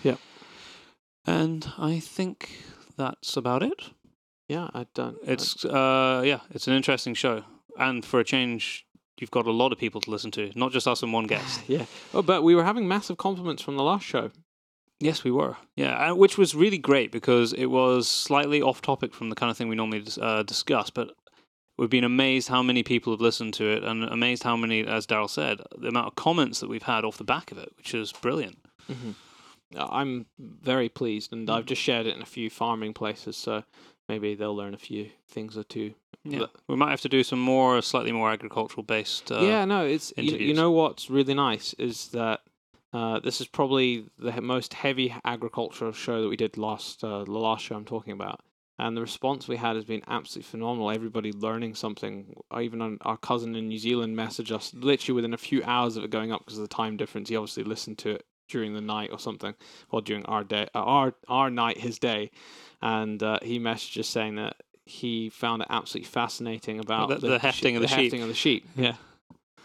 Yeah. 0.04 0.16
And 1.26 1.72
I 1.78 2.00
think 2.00 2.50
that's 2.98 3.38
about 3.38 3.64
it. 3.64 3.92
yeah. 4.48 4.70
I 4.74 4.86
don't. 4.94 5.18
It's 5.24 5.64
uh 5.66 6.22
yeah, 6.26 6.40
it's 6.52 6.68
an 6.68 6.74
interesting 6.74 7.14
show, 7.14 7.44
and 7.78 8.04
for 8.04 8.20
a 8.20 8.24
change, 8.24 8.86
you've 9.20 9.32
got 9.32 9.46
a 9.48 9.52
lot 9.52 9.72
of 9.72 9.78
people 9.78 10.02
to 10.02 10.10
listen 10.12 10.32
to, 10.32 10.52
not 10.56 10.72
just 10.72 10.88
us 10.88 11.04
and 11.04 11.14
one 11.14 11.28
guest. 11.28 11.62
yeah. 11.68 11.86
Oh, 12.14 12.22
but 12.22 12.42
we 12.44 12.56
were 12.56 12.64
having 12.64 12.88
massive 12.88 13.18
compliments 13.18 13.62
from 13.62 13.76
the 13.78 13.84
last 13.84 14.06
show. 14.06 14.32
yes, 15.02 15.24
we 15.24 15.32
were. 15.32 15.56
Yeah, 15.76 16.12
which 16.12 16.38
was 16.38 16.56
really 16.56 16.78
great 16.78 17.12
because 17.12 17.54
it 17.54 17.68
was 17.68 18.08
slightly 18.08 18.62
off 18.62 18.82
topic 18.82 19.14
from 19.14 19.30
the 19.30 19.36
kind 19.36 19.50
of 19.52 19.56
thing 19.58 19.70
we 19.70 19.76
normally 19.76 20.04
uh, 20.22 20.44
discuss, 20.44 20.90
but 20.90 21.12
we've 21.80 21.90
been 21.90 22.04
amazed 22.04 22.50
how 22.50 22.62
many 22.62 22.84
people 22.84 23.14
have 23.14 23.22
listened 23.22 23.54
to 23.56 23.66
it, 23.72 23.84
and 23.84 24.04
amazed 24.04 24.44
how 24.44 24.56
many, 24.56 24.86
as 24.86 25.08
Daryl 25.08 25.30
said, 25.30 25.60
the 25.78 25.88
amount 25.88 26.08
of 26.08 26.16
comments 26.16 26.60
that 26.60 26.70
we've 26.70 26.84
had 26.84 27.06
off 27.06 27.18
the 27.18 27.24
back 27.24 27.52
of 27.52 27.58
it, 27.58 27.72
which 27.78 27.94
is 27.94 28.12
brilliant. 28.12 28.58
Uh, 28.90 29.88
I'm 29.90 30.26
very 30.40 30.90
pleased, 30.90 31.32
and. 31.32 31.50
I've 31.50 31.66
just 31.66 31.82
shared 31.82 32.06
it 32.08 32.16
in 32.16 32.22
a 32.22 32.26
few 32.26 32.50
farming 32.50 32.94
places, 32.94 33.38
so 33.38 33.64
maybe 34.08 34.36
they'll 34.36 34.56
learn 34.56 34.74
a 34.74 34.78
few 34.80 35.10
things 35.28 35.58
or 35.58 35.64
two. 35.64 35.94
Yeah, 36.24 36.40
But- 36.40 36.52
we 36.68 36.76
might 36.76 36.90
have 36.90 37.02
to 37.02 37.10
do 37.10 37.24
some 37.24 37.40
more, 37.40 37.82
slightly 37.82 38.12
more 38.12 38.30
agricultural 38.30 38.84
based. 38.84 39.32
Uh, 39.32 39.42
yeah, 39.42 39.64
no, 39.66 39.86
it's 39.86 40.12
you, 40.18 40.38
you 40.38 40.54
know 40.54 40.72
what's 40.72 41.10
really 41.10 41.34
nice 41.34 41.74
is 41.76 42.08
that 42.10 42.42
uh, 42.92 43.20
this 43.20 43.40
is 43.40 43.48
probably 43.48 44.06
the 44.18 44.42
most 44.42 44.74
heavy 44.74 45.16
agricultural 45.24 45.94
show 45.94 46.22
that 46.24 46.28
we 46.28 46.36
did 46.36 46.58
last 46.58 47.04
uh, 47.04 47.24
the 47.24 47.32
last 47.32 47.64
show 47.64 47.76
I'm 47.76 47.86
talking 47.86 48.12
about, 48.14 48.42
and 48.80 48.98
the 48.98 49.02
response 49.02 49.48
we 49.48 49.58
had 49.58 49.76
has 49.76 49.86
been 49.86 50.02
absolutely 50.08 50.50
phenomenal. 50.50 50.90
Everybody 50.90 51.32
learning 51.32 51.76
something. 51.76 52.34
Even 52.60 52.98
our 53.02 53.18
cousin 53.18 53.56
in 53.56 53.68
New 53.68 53.78
Zealand 53.78 54.18
messaged 54.18 54.52
us 54.52 54.74
literally 54.74 55.16
within 55.16 55.34
a 55.34 55.38
few 55.38 55.62
hours 55.64 55.98
of 55.98 56.04
it 56.04 56.10
going 56.10 56.32
up 56.32 56.40
because 56.46 56.58
of 56.58 56.64
the 56.68 56.74
time 56.76 56.98
difference. 56.98 57.30
He 57.30 57.36
obviously 57.36 57.64
listened 57.64 57.98
to 58.00 58.10
it 58.12 58.26
during 58.48 58.74
the 58.74 58.82
night 58.82 59.10
or 59.12 59.20
something, 59.20 59.54
or 59.92 60.02
during 60.02 60.26
our 60.26 60.44
day, 60.44 60.68
uh, 60.74 60.80
our 60.80 61.14
our 61.28 61.52
night, 61.52 61.78
his 61.78 62.00
day, 62.00 62.32
and 62.82 63.22
uh, 63.22 63.38
he 63.44 63.60
messaged 63.60 64.00
us 64.00 64.08
saying 64.08 64.36
that. 64.38 64.56
He 64.86 65.30
found 65.30 65.62
it 65.62 65.68
absolutely 65.70 66.08
fascinating 66.10 66.80
about 66.80 67.10
the- 67.10 67.18
the 67.28 67.38
hefting 67.38 67.76
of 67.76 67.84
the 67.84 67.88
sheep. 67.88 67.98
hefting 68.12 68.24
of 68.24 68.28
the 68.28 68.34
sheep. 68.34 68.66
Yeah, 68.76 68.96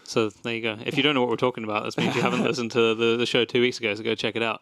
So 0.03 0.29
there 0.29 0.53
you 0.53 0.61
go. 0.61 0.77
If 0.85 0.97
you 0.97 1.01
don't 1.01 1.15
know 1.15 1.21
what 1.21 1.31
we're 1.31 1.35
talking 1.35 1.63
about, 1.63 1.83
that 1.83 1.97
means 1.97 2.15
you 2.15 2.21
haven't 2.21 2.43
listened 2.49 2.69
to 2.73 2.93
the, 2.93 3.17
the 3.17 3.25
show 3.25 3.43
two 3.43 3.59
weeks 3.59 3.79
ago. 3.79 3.95
So 3.95 4.03
go 4.03 4.13
check 4.13 4.35
it 4.35 4.43
out. 4.43 4.61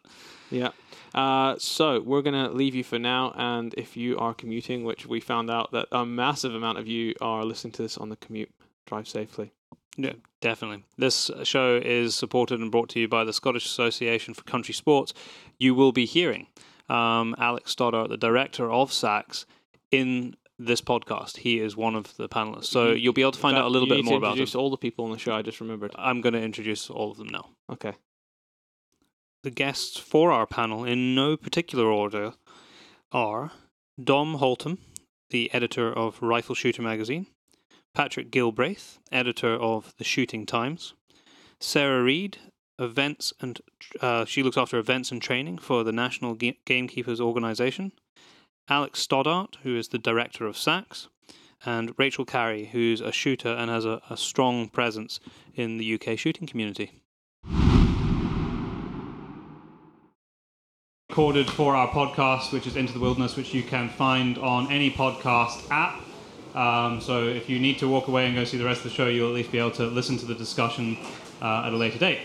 Yeah. 0.51 0.69
Uh, 1.13 1.55
so 1.60 2.01
we're 2.01 2.22
gonna 2.22 2.50
leave 2.50 2.74
you 2.75 2.84
for 2.84 2.98
now, 3.00 3.32
and 3.36 3.74
if 3.77 3.96
you 3.96 4.17
are 4.17 4.34
commuting, 4.34 4.84
which 4.84 5.05
we 5.05 5.20
found 5.20 5.50
out 5.50 5.72
that 5.72 5.88
a 5.91 6.05
massive 6.05 6.55
amount 6.55 6.77
of 6.79 6.88
you 6.88 7.13
are 7.22 7.43
listening 7.46 7.72
to 7.74 7.82
this 7.84 7.98
on 7.98 8.10
the 8.10 8.15
commute, 8.15 8.51
drive 8.86 9.08
safely. 9.08 9.51
Yeah, 9.96 10.13
definitely. 10.41 10.84
This 10.98 11.29
show 11.43 11.79
is 11.84 12.15
supported 12.15 12.60
and 12.60 12.72
brought 12.72 12.89
to 12.89 13.00
you 13.00 13.08
by 13.08 13.24
the 13.24 13.34
Scottish 13.34 13.65
Association 13.65 14.34
for 14.34 14.41
Country 14.43 14.74
Sports. 14.74 15.13
You 15.60 15.75
will 15.75 15.91
be 15.91 16.05
hearing 16.05 16.48
um, 16.89 17.36
Alex 17.38 17.72
Stoddart, 17.72 18.10
the 18.10 18.17
director 18.17 18.72
of 18.72 18.91
SACS, 18.91 19.46
in 19.91 20.36
this 20.58 20.82
podcast. 20.82 21.38
He 21.38 21.60
is 21.60 21.77
one 21.77 21.96
of 21.96 22.15
the 22.17 22.27
panelists, 22.27 22.65
so 22.65 22.89
You- 22.89 22.96
you'll 22.96 23.13
be 23.13 23.22
able 23.22 23.32
to 23.34 23.39
find 23.39 23.55
In 23.55 23.62
out 23.63 23.67
a 23.67 23.70
little 23.70 23.88
bit 23.88 23.98
to 23.98 24.03
more 24.03 24.17
about 24.17 24.38
him. 24.38 24.48
All 24.55 24.72
the 24.72 24.77
people 24.77 25.05
on 25.05 25.12
the 25.12 25.17
show. 25.20 25.36
I 25.36 25.43
just 25.43 25.62
remembered. 25.62 25.91
I'm 25.96 26.22
going 26.22 26.34
to 26.34 26.41
introduce 26.41 26.89
all 26.89 27.12
of 27.12 27.17
them 27.17 27.27
now. 27.27 27.50
Okay. 27.72 27.93
The 29.43 29.51
guests 29.51 30.00
for 30.00 30.31
our 30.31 30.47
panel, 30.47 30.85
in 30.85 31.15
no 31.15 31.35
particular 31.35 31.85
order, 31.88 32.35
are 33.12 33.51
Dom 34.01 34.35
Holtham, 34.35 34.77
the 35.31 35.53
editor 35.53 35.91
of 35.91 36.21
Rifle 36.21 36.55
Shooter 36.55 36.81
magazine, 36.81 37.27
Patrick 37.93 38.31
Galbraith, 38.31 39.00
editor 39.12 39.53
of 39.53 39.93
The 39.97 40.05
Shooting 40.05 40.45
Times, 40.45 40.93
Sarah 41.59 42.01
Reed, 42.01 42.38
events 42.79 43.33
and 43.41 43.59
uh, 44.00 44.23
she 44.23 44.43
looks 44.43 44.57
after 44.57 44.77
events 44.77 45.12
and 45.12 45.21
training 45.21 45.57
for 45.57 45.83
the 45.83 45.91
National 45.91 46.35
Ga- 46.35 46.57
Gamekeepers 46.65 47.19
Organization, 47.19 47.91
Alex 48.69 49.01
Stoddart, 49.01 49.57
who 49.63 49.75
is 49.75 49.89
the 49.89 50.00
director 50.00 50.47
of 50.47 50.57
SACS, 50.57 51.09
and 51.65 51.93
Rachel 51.97 52.23
Carrie, 52.23 52.69
who's 52.71 53.01
a 53.01 53.12
shooter 53.12 53.50
and 53.50 53.69
has 53.69 53.83
a, 53.83 54.01
a 54.09 54.15
strong 54.15 54.69
presence 54.69 55.19
in 55.53 55.77
the 55.77 55.95
UK 55.95 56.17
shooting 56.17 56.47
community. 56.47 57.02
Recorded 61.13 61.48
for 61.48 61.75
our 61.75 61.88
podcast, 61.89 62.51
which 62.51 62.65
is 62.65 62.75
Into 62.75 62.91
the 62.91 63.00
Wilderness, 63.00 63.36
which 63.36 63.53
you 63.53 63.62
can 63.62 63.88
find 63.88 64.39
on 64.39 64.72
any 64.72 64.89
podcast 64.89 65.70
app. 65.70 66.01
Um, 66.55 67.00
so 67.01 67.27
if 67.27 67.48
you 67.48 67.60
need 67.60 67.77
to 67.77 67.88
walk 67.88 68.08
away 68.08 68.25
and 68.25 68.34
go 68.34 68.46
see 68.46 68.58
the 68.58 68.65
rest 68.65 68.79
of 68.79 68.86
the 68.86 68.89
show, 68.89 69.05
you'll 69.05 69.27
at 69.27 69.36
least 69.36 69.51
be 69.51 69.60
able 69.60 69.70
to 69.74 69.86
listen 69.86 70.17
to 70.17 70.25
the 70.25 70.34
discussion 70.34 70.98
uh, 71.39 71.65
at 71.67 71.72
a 71.72 71.77
later 71.77 72.00
date. 72.00 72.22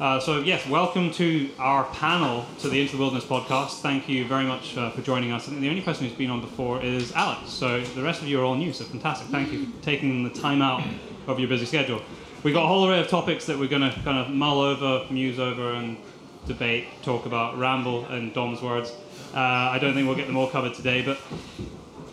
Uh, 0.00 0.18
so 0.18 0.40
yes, 0.40 0.66
welcome 0.66 1.12
to 1.12 1.48
our 1.60 1.84
panel 1.92 2.44
to 2.58 2.68
the 2.68 2.80
Into 2.80 2.96
the 2.96 2.98
Wilderness 2.98 3.24
podcast. 3.24 3.82
Thank 3.82 4.08
you 4.08 4.26
very 4.26 4.46
much 4.46 4.76
uh, 4.76 4.90
for 4.90 5.02
joining 5.02 5.30
us. 5.30 5.46
Think 5.46 5.60
the 5.60 5.68
only 5.68 5.82
person 5.82 6.08
who's 6.08 6.18
been 6.18 6.30
on 6.30 6.40
before 6.40 6.82
is 6.82 7.12
Alex. 7.12 7.50
So 7.50 7.84
the 7.84 8.02
rest 8.02 8.20
of 8.20 8.26
you 8.26 8.40
are 8.40 8.44
all 8.44 8.56
new. 8.56 8.72
So 8.72 8.82
fantastic. 8.82 9.28
Thank 9.28 9.52
you 9.52 9.66
for 9.66 9.82
taking 9.84 10.24
the 10.24 10.30
time 10.30 10.60
out 10.60 10.82
of 11.28 11.38
your 11.38 11.48
busy 11.48 11.66
schedule. 11.66 12.02
We've 12.42 12.52
got 12.52 12.64
a 12.64 12.66
whole 12.66 12.90
array 12.90 13.00
of 13.00 13.06
topics 13.06 13.46
that 13.46 13.56
we're 13.56 13.68
going 13.68 13.88
to 13.88 13.96
kind 14.00 14.18
of 14.18 14.28
mull 14.28 14.60
over, 14.60 15.06
muse 15.08 15.38
over, 15.38 15.74
and 15.74 15.96
debate, 16.46 16.86
talk 17.02 17.26
about, 17.26 17.58
ramble, 17.58 18.06
and 18.06 18.32
Dom's 18.34 18.60
words. 18.62 18.92
Uh, 19.34 19.38
I 19.38 19.78
don't 19.78 19.94
think 19.94 20.06
we'll 20.06 20.16
get 20.16 20.26
them 20.26 20.36
all 20.36 20.48
covered 20.48 20.74
today, 20.74 21.02
but 21.02 21.18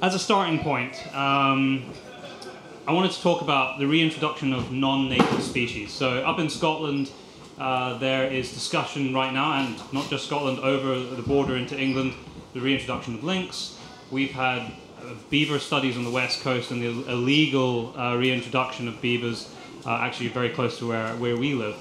as 0.02 0.16
a 0.16 0.20
starting 0.20 0.60
point, 0.60 0.96
um, 1.16 1.94
I 2.88 2.94
wanted 2.94 3.12
to 3.12 3.22
talk 3.22 3.42
about 3.42 3.78
the 3.80 3.86
reintroduction 3.86 4.54
of 4.54 4.72
non-native 4.72 5.44
species. 5.44 5.92
So 5.92 6.24
up 6.24 6.40
in 6.40 6.50
Scotland, 6.50 7.12
uh, 7.60 7.98
there 8.00 8.26
is 8.26 8.52
discussion 8.52 9.14
right 9.14 9.32
now, 9.32 9.54
and 9.54 9.94
not 9.94 10.10
just 10.10 10.26
Scotland, 10.26 10.60
over 10.60 11.00
the 11.00 11.22
border 11.22 11.56
into 11.56 11.80
England, 11.80 12.14
the 12.54 12.60
reintroduction 12.60 13.16
of 13.16 13.24
lynx. 13.24 13.78
We've 14.10 14.32
had 14.32 14.72
uh, 15.00 15.14
beaver 15.30 15.60
studies 15.60 15.96
on 15.96 16.04
the 16.04 16.10
west 16.10 16.42
coast 16.42 16.72
and 16.72 16.82
the 16.82 17.12
illegal 17.12 17.94
uh, 17.98 18.16
reintroduction 18.16 18.88
of 18.88 19.00
beavers, 19.00 19.54
uh, 19.86 20.00
actually 20.02 20.30
very 20.30 20.50
close 20.50 20.80
to 20.80 20.88
where, 20.88 21.16
where 21.18 21.38
we 21.38 21.54
live. 21.54 21.76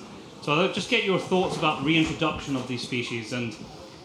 So 0.50 0.62
I'll 0.62 0.73
just 0.73 0.90
get 0.90 1.04
your 1.04 1.21
thoughts 1.21 1.57
about 1.57 1.85
reintroduction 1.85 2.57
of 2.57 2.66
these 2.66 2.83
species 2.83 3.33
and 3.33 3.54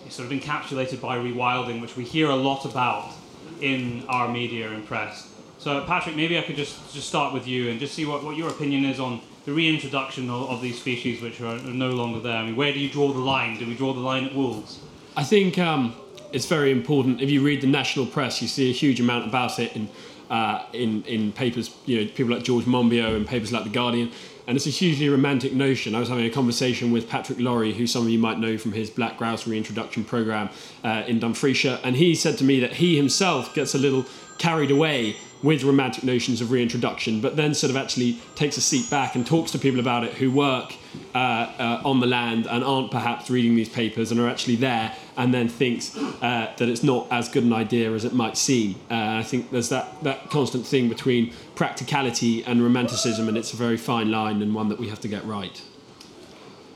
sort 0.10 0.32
of 0.32 0.40
encapsulated 0.40 1.02
by 1.02 1.18
rewilding, 1.18 1.82
which 1.82 1.98
we 1.98 2.04
hear 2.04 2.30
a 2.30 2.36
lot 2.36 2.66
about 2.66 3.14
in 3.62 4.06
our 4.10 4.32
media 4.32 4.70
and 4.70 4.86
press. 4.86 5.28
So 5.58 5.84
Patrick, 5.86 6.16
maybe 6.16 6.38
I 6.38 6.44
could 6.44 6.56
just, 6.56 6.94
just 6.94 7.08
start 7.08 7.34
with 7.34 7.48
you 7.48 7.72
and 7.72 7.80
just 7.80 7.96
see 7.96 8.06
what, 8.06 8.24
what 8.24 8.38
your 8.38 8.52
opinion 8.52 8.86
is 8.86 9.00
on 9.00 9.22
the 9.46 9.54
reintroduction 9.54 10.30
of, 10.30 10.52
of 10.52 10.62
these 10.62 10.80
species 10.80 11.20
which 11.20 11.42
are, 11.42 11.56
are 11.56 11.74
no 11.74 11.90
longer 11.90 12.20
there. 12.20 12.38
I 12.38 12.46
mean, 12.46 12.56
where 12.56 12.72
do 12.72 12.78
you 12.78 12.92
draw 12.92 13.12
the 13.12 13.18
line? 13.18 13.58
Do 13.58 13.66
we 13.66 13.74
draw 13.74 13.94
the 13.94 14.00
line 14.00 14.26
at 14.26 14.36
wolves? 14.36 14.82
I 15.18 15.24
think 15.24 15.58
um, 15.58 15.96
it's 16.32 16.46
very 16.46 16.72
important. 16.72 17.24
If 17.24 17.32
you 17.32 17.44
read 17.44 17.62
the 17.62 17.68
national 17.68 18.06
press, 18.06 18.40
you 18.40 18.48
see 18.48 18.70
a 18.70 18.74
huge 18.74 19.00
amount 19.00 19.26
about 19.26 19.58
it 19.58 19.76
in 19.76 19.90
uh, 20.30 20.66
in 20.74 21.04
in 21.04 21.32
papers. 21.32 21.76
You 21.86 22.02
know, 22.02 22.12
people 22.12 22.34
like 22.34 22.44
George 22.44 22.66
Monbiot 22.66 23.16
and 23.16 23.28
papers 23.28 23.52
like 23.52 23.64
the 23.64 23.70
Guardian. 23.70 24.12
And 24.48 24.56
it's 24.56 24.68
a 24.68 24.72
hugely 24.72 25.10
romantic 25.10 25.54
notion. 25.54 25.96
I 25.96 26.00
was 26.00 26.10
having 26.10 26.26
a 26.26 26.30
conversation 26.30 26.92
with 26.92 27.10
Patrick 27.10 27.40
Laurie, 27.40 27.74
who 27.74 27.88
some 27.88 28.04
of 28.04 28.10
you 28.10 28.20
might 28.20 28.40
know 28.40 28.58
from 28.58 28.74
his 28.74 28.90
Black 28.92 29.18
Grouse 29.18 29.48
reintroduction 29.48 30.04
program 30.04 30.50
uh, 30.84 31.04
in 31.08 31.20
Dumfriesshire, 31.20 31.80
and 31.84 31.96
he 31.96 32.14
said 32.14 32.38
to 32.38 32.44
me 32.44 32.60
that 32.60 32.74
he 32.74 32.96
himself 32.96 33.56
gets 33.56 33.74
a 33.74 33.80
little 33.80 34.06
carried 34.38 34.70
away 34.70 35.16
with 35.46 35.64
romantic 35.64 36.04
notions 36.04 36.42
of 36.42 36.50
reintroduction, 36.50 37.22
but 37.22 37.36
then 37.36 37.54
sort 37.54 37.70
of 37.70 37.78
actually 37.78 38.18
takes 38.34 38.58
a 38.58 38.62
seat 38.62 38.90
back 38.90 39.16
and 39.16 39.28
talks 39.28 39.52
to 39.52 39.60
people 39.60 39.80
about 39.80 40.04
it 40.04 40.14
who 40.14 40.32
work 40.32 40.74
uh, 41.14 41.18
uh, 41.18 41.82
on 41.86 42.00
the 42.00 42.08
land 42.08 42.48
and 42.48 42.64
aren't 42.64 42.90
perhaps 42.90 43.30
reading 43.30 43.56
these 43.56 43.70
papers 43.70 44.12
and 44.12 44.20
are 44.20 44.28
actually 44.28 44.56
there, 44.56 44.92
and 45.18 45.34
then 45.34 45.48
thinks 45.48 45.96
uh, 45.96 46.52
that 46.58 46.68
it's 46.68 46.84
not 46.84 47.08
as 47.12 47.30
good 47.30 47.44
an 47.44 47.54
idea 47.54 47.92
as 47.94 48.04
it 48.04 48.14
might 48.14 48.38
seem. 48.38 48.76
Uh, 48.90 49.22
I 49.22 49.24
think 49.24 49.52
there's 49.52 49.70
that, 49.70 50.04
that 50.04 50.32
constant 50.32 50.66
thing 50.66 50.90
between 50.90 51.32
practicality 51.54 52.44
and 52.44 52.64
romanticism, 52.64 53.28
and 53.28 53.38
it's 53.38 53.54
a 53.54 53.58
very 53.58 53.78
fine 53.78 54.10
line 54.10 54.42
and 54.42 54.56
one 54.56 54.70
that 54.70 54.80
we 54.80 54.90
have 54.90 55.00
to 55.02 55.08
get 55.08 55.24
right. 55.26 55.62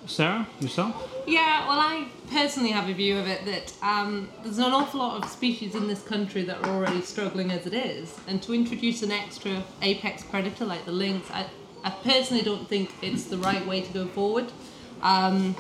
Sarah, 0.05 0.47
yourself? 0.59 1.18
Yeah, 1.29 1.67
well, 1.67 1.79
I 1.79 2.07
personally 2.31 2.71
have 2.71 2.89
a 2.89 2.93
view 2.93 3.19
of 3.19 3.27
it 3.27 3.45
that 3.45 3.71
um, 3.83 4.29
there's 4.41 4.57
an 4.57 4.73
awful 4.73 4.99
lot 4.99 5.23
of 5.23 5.29
species 5.29 5.75
in 5.75 5.87
this 5.87 6.01
country 6.01 6.41
that 6.41 6.57
are 6.65 6.71
already 6.71 7.01
struggling 7.01 7.51
as 7.51 7.67
it 7.67 7.73
is, 7.75 8.17
and 8.27 8.41
to 8.41 8.51
introduce 8.51 9.03
an 9.03 9.11
extra 9.11 9.63
apex 9.83 10.23
predator 10.23 10.65
like 10.65 10.85
the 10.85 10.91
lynx, 10.91 11.29
I, 11.29 11.45
I 11.83 11.91
personally 11.91 12.41
don't 12.41 12.67
think 12.67 12.89
it's 13.03 13.25
the 13.25 13.37
right 13.37 13.63
way 13.67 13.81
to 13.81 13.93
go 13.93 14.07
forward. 14.07 14.51
Um, 15.03 15.55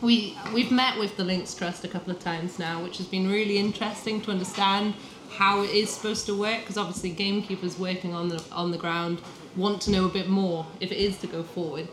we 0.00 0.38
we've 0.54 0.70
met 0.70 0.96
with 1.00 1.16
the 1.16 1.24
Lynx 1.24 1.52
Trust 1.52 1.82
a 1.82 1.88
couple 1.88 2.12
of 2.12 2.20
times 2.20 2.60
now, 2.60 2.80
which 2.84 2.98
has 2.98 3.08
been 3.08 3.28
really 3.28 3.58
interesting 3.58 4.20
to 4.20 4.30
understand 4.30 4.94
how 5.30 5.62
it 5.62 5.70
is 5.70 5.90
supposed 5.90 6.26
to 6.26 6.38
work. 6.38 6.60
Because 6.60 6.78
obviously, 6.78 7.10
gamekeepers 7.10 7.76
working 7.76 8.14
on 8.14 8.28
the 8.28 8.40
on 8.52 8.70
the 8.70 8.78
ground 8.78 9.20
want 9.56 9.82
to 9.82 9.90
know 9.90 10.04
a 10.04 10.08
bit 10.08 10.28
more 10.28 10.64
if 10.78 10.92
it 10.92 10.98
is 10.98 11.18
to 11.18 11.26
go 11.26 11.42
forward. 11.42 11.88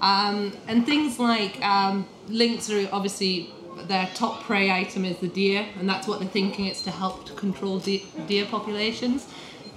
Um, 0.00 0.56
and 0.66 0.86
things 0.86 1.18
like 1.18 1.60
um, 1.62 2.08
lynx 2.28 2.70
are 2.70 2.88
obviously 2.92 3.50
their 3.86 4.08
top 4.14 4.42
prey 4.44 4.70
item 4.70 5.04
is 5.04 5.18
the 5.18 5.28
deer, 5.28 5.66
and 5.78 5.88
that's 5.88 6.06
what 6.06 6.20
they're 6.20 6.28
thinking. 6.28 6.66
It's 6.66 6.82
to 6.82 6.90
help 6.90 7.26
to 7.26 7.32
control 7.34 7.78
de- 7.78 8.06
deer 8.26 8.46
populations. 8.46 9.26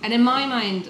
And 0.02 0.14
in 0.14 0.22
my 0.24 0.46
mind, 0.46 0.90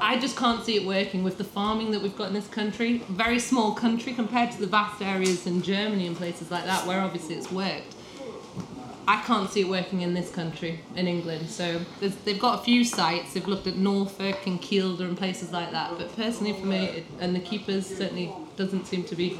I 0.00 0.18
just 0.18 0.36
can't 0.36 0.64
see 0.64 0.76
it 0.76 0.84
working 0.84 1.24
with 1.24 1.38
the 1.38 1.44
farming 1.44 1.90
that 1.92 2.02
we've 2.02 2.16
got 2.16 2.28
in 2.28 2.34
this 2.34 2.48
country. 2.48 2.98
Very 3.08 3.38
small 3.38 3.74
country 3.74 4.12
compared 4.12 4.50
to 4.52 4.60
the 4.60 4.66
vast 4.66 5.00
areas 5.02 5.46
in 5.46 5.62
Germany 5.62 6.06
and 6.06 6.16
places 6.16 6.50
like 6.50 6.64
that, 6.64 6.86
where 6.86 7.00
obviously 7.00 7.34
it's 7.34 7.50
worked. 7.50 7.93
I 9.06 9.20
can't 9.22 9.50
see 9.50 9.62
it 9.62 9.68
working 9.68 10.00
in 10.00 10.14
this 10.14 10.30
country, 10.30 10.80
in 10.96 11.06
England. 11.06 11.48
So 11.50 11.80
they've 12.00 12.38
got 12.38 12.60
a 12.60 12.62
few 12.62 12.84
sites. 12.84 13.34
They've 13.34 13.46
looked 13.46 13.66
at 13.66 13.76
Norfolk 13.76 14.46
and 14.46 14.60
Kielder 14.60 15.00
and 15.00 15.16
places 15.16 15.52
like 15.52 15.70
that. 15.72 15.98
But 15.98 16.14
personally, 16.16 16.54
for 16.54 16.66
me, 16.66 16.84
it, 16.86 17.04
and 17.20 17.34
the 17.34 17.40
keepers 17.40 17.86
certainly 17.86 18.32
doesn't 18.56 18.86
seem 18.86 19.04
to 19.04 19.16
be 19.16 19.38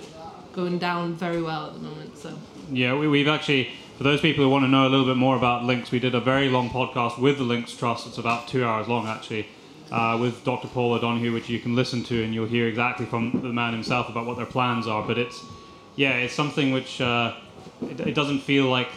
going 0.52 0.78
down 0.78 1.14
very 1.14 1.40
well 1.42 1.66
at 1.66 1.75
the 1.75 1.80
moment. 1.80 2.18
So 2.18 2.37
Yeah, 2.71 2.94
we, 2.97 3.09
we've 3.09 3.28
actually, 3.28 3.71
for 3.97 4.04
those 4.04 4.21
people 4.21 4.44
who 4.44 4.50
want 4.50 4.64
to 4.64 4.68
know 4.68 4.87
a 4.87 4.90
little 4.90 5.06
bit 5.06 5.16
more 5.16 5.37
about 5.37 5.64
lynx, 5.64 5.90
we 5.90 5.99
did 5.99 6.14
a 6.14 6.21
very 6.21 6.49
long 6.50 6.68
podcast 6.68 7.18
with 7.18 7.38
the 7.38 7.44
Lynx 7.44 7.75
Trust. 7.75 8.06
It's 8.06 8.18
about 8.18 8.47
two 8.49 8.64
hours 8.64 8.87
long, 8.87 9.06
actually, 9.06 9.49
uh, 9.90 10.18
with 10.21 10.44
Dr. 10.44 10.68
Paul 10.68 10.92
O'Donoghue, 10.92 11.33
which 11.33 11.49
you 11.49 11.59
can 11.59 11.75
listen 11.75 12.04
to, 12.04 12.23
and 12.23 12.35
you'll 12.35 12.47
hear 12.47 12.68
exactly 12.68 13.06
from 13.06 13.40
the 13.42 13.49
man 13.49 13.73
himself 13.73 14.11
about 14.11 14.26
what 14.26 14.37
their 14.37 14.47
plans 14.47 14.87
are. 14.87 15.02
But 15.02 15.16
it's, 15.16 15.42
yeah, 15.97 16.16
it's 16.16 16.35
something 16.35 16.71
which 16.71 17.00
uh, 17.00 17.35
it, 17.83 18.00
it 18.00 18.14
doesn't 18.14 18.40
feel 18.40 18.66
like 18.66 18.88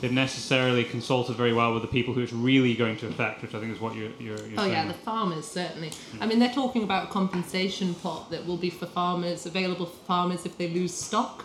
they've 0.00 0.12
necessarily 0.12 0.84
consulted 0.84 1.36
very 1.36 1.52
well 1.52 1.72
with 1.74 1.82
the 1.82 1.88
people 1.88 2.14
who 2.14 2.22
it's 2.22 2.32
really 2.32 2.74
going 2.74 2.96
to 2.98 3.06
affect, 3.08 3.42
which 3.42 3.54
I 3.54 3.60
think 3.60 3.72
is 3.72 3.80
what 3.80 3.94
you're, 3.94 4.10
you're, 4.18 4.38
you're 4.46 4.58
Oh 4.60 4.62
saying. 4.62 4.72
yeah, 4.72 4.86
the 4.88 4.94
farmers 4.94 5.46
certainly. 5.46 5.90
Hmm. 5.90 6.22
I 6.22 6.26
mean, 6.26 6.38
they're 6.38 6.52
talking 6.52 6.82
about 6.82 7.08
a 7.08 7.10
compensation 7.10 7.94
pot 7.94 8.30
that 8.30 8.46
will 8.46 8.56
be 8.56 8.70
for 8.70 8.86
farmers, 8.86 9.46
available 9.46 9.86
for 9.86 10.04
farmers 10.06 10.46
if 10.46 10.56
they 10.58 10.68
lose 10.68 10.94
stock. 10.94 11.44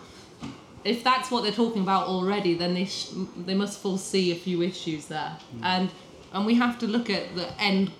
If 0.84 1.02
that's 1.04 1.30
what 1.30 1.42
they're 1.42 1.52
talking 1.52 1.82
about 1.82 2.06
already, 2.06 2.54
then 2.54 2.72
they 2.74 2.84
sh- 2.86 3.10
they 3.36 3.54
must 3.54 3.80
foresee 3.80 4.30
a 4.32 4.36
few 4.36 4.62
issues 4.62 5.06
there, 5.06 5.36
hmm. 5.52 5.64
and 5.64 5.90
and 6.32 6.46
we 6.46 6.54
have 6.54 6.78
to 6.78 6.86
look 6.86 7.10
at 7.10 7.34
the 7.34 7.52
end 7.60 7.90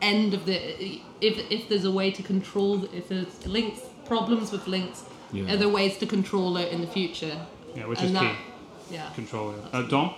end 0.00 0.32
of 0.34 0.46
the 0.46 1.00
if 1.20 1.38
if 1.50 1.68
there's 1.68 1.84
a 1.84 1.90
way 1.90 2.10
to 2.12 2.22
control 2.22 2.84
if 2.94 3.08
there's 3.08 3.46
lynx 3.46 3.80
problems 4.06 4.52
with 4.52 4.66
lynx, 4.68 5.04
Yeah. 5.32 5.52
are 5.52 5.56
there 5.56 5.68
ways 5.68 5.98
to 5.98 6.06
control 6.06 6.56
it 6.56 6.72
in 6.72 6.80
the 6.82 6.86
future? 6.86 7.36
Yeah, 7.74 7.86
which 7.86 7.98
And 8.00 8.08
is 8.08 8.12
that- 8.14 8.36
key. 8.36 8.42
Yeah. 8.90 9.10
Control. 9.10 9.54
Yeah. 9.54 9.78
Uh, 9.78 9.82
Dom? 9.82 10.14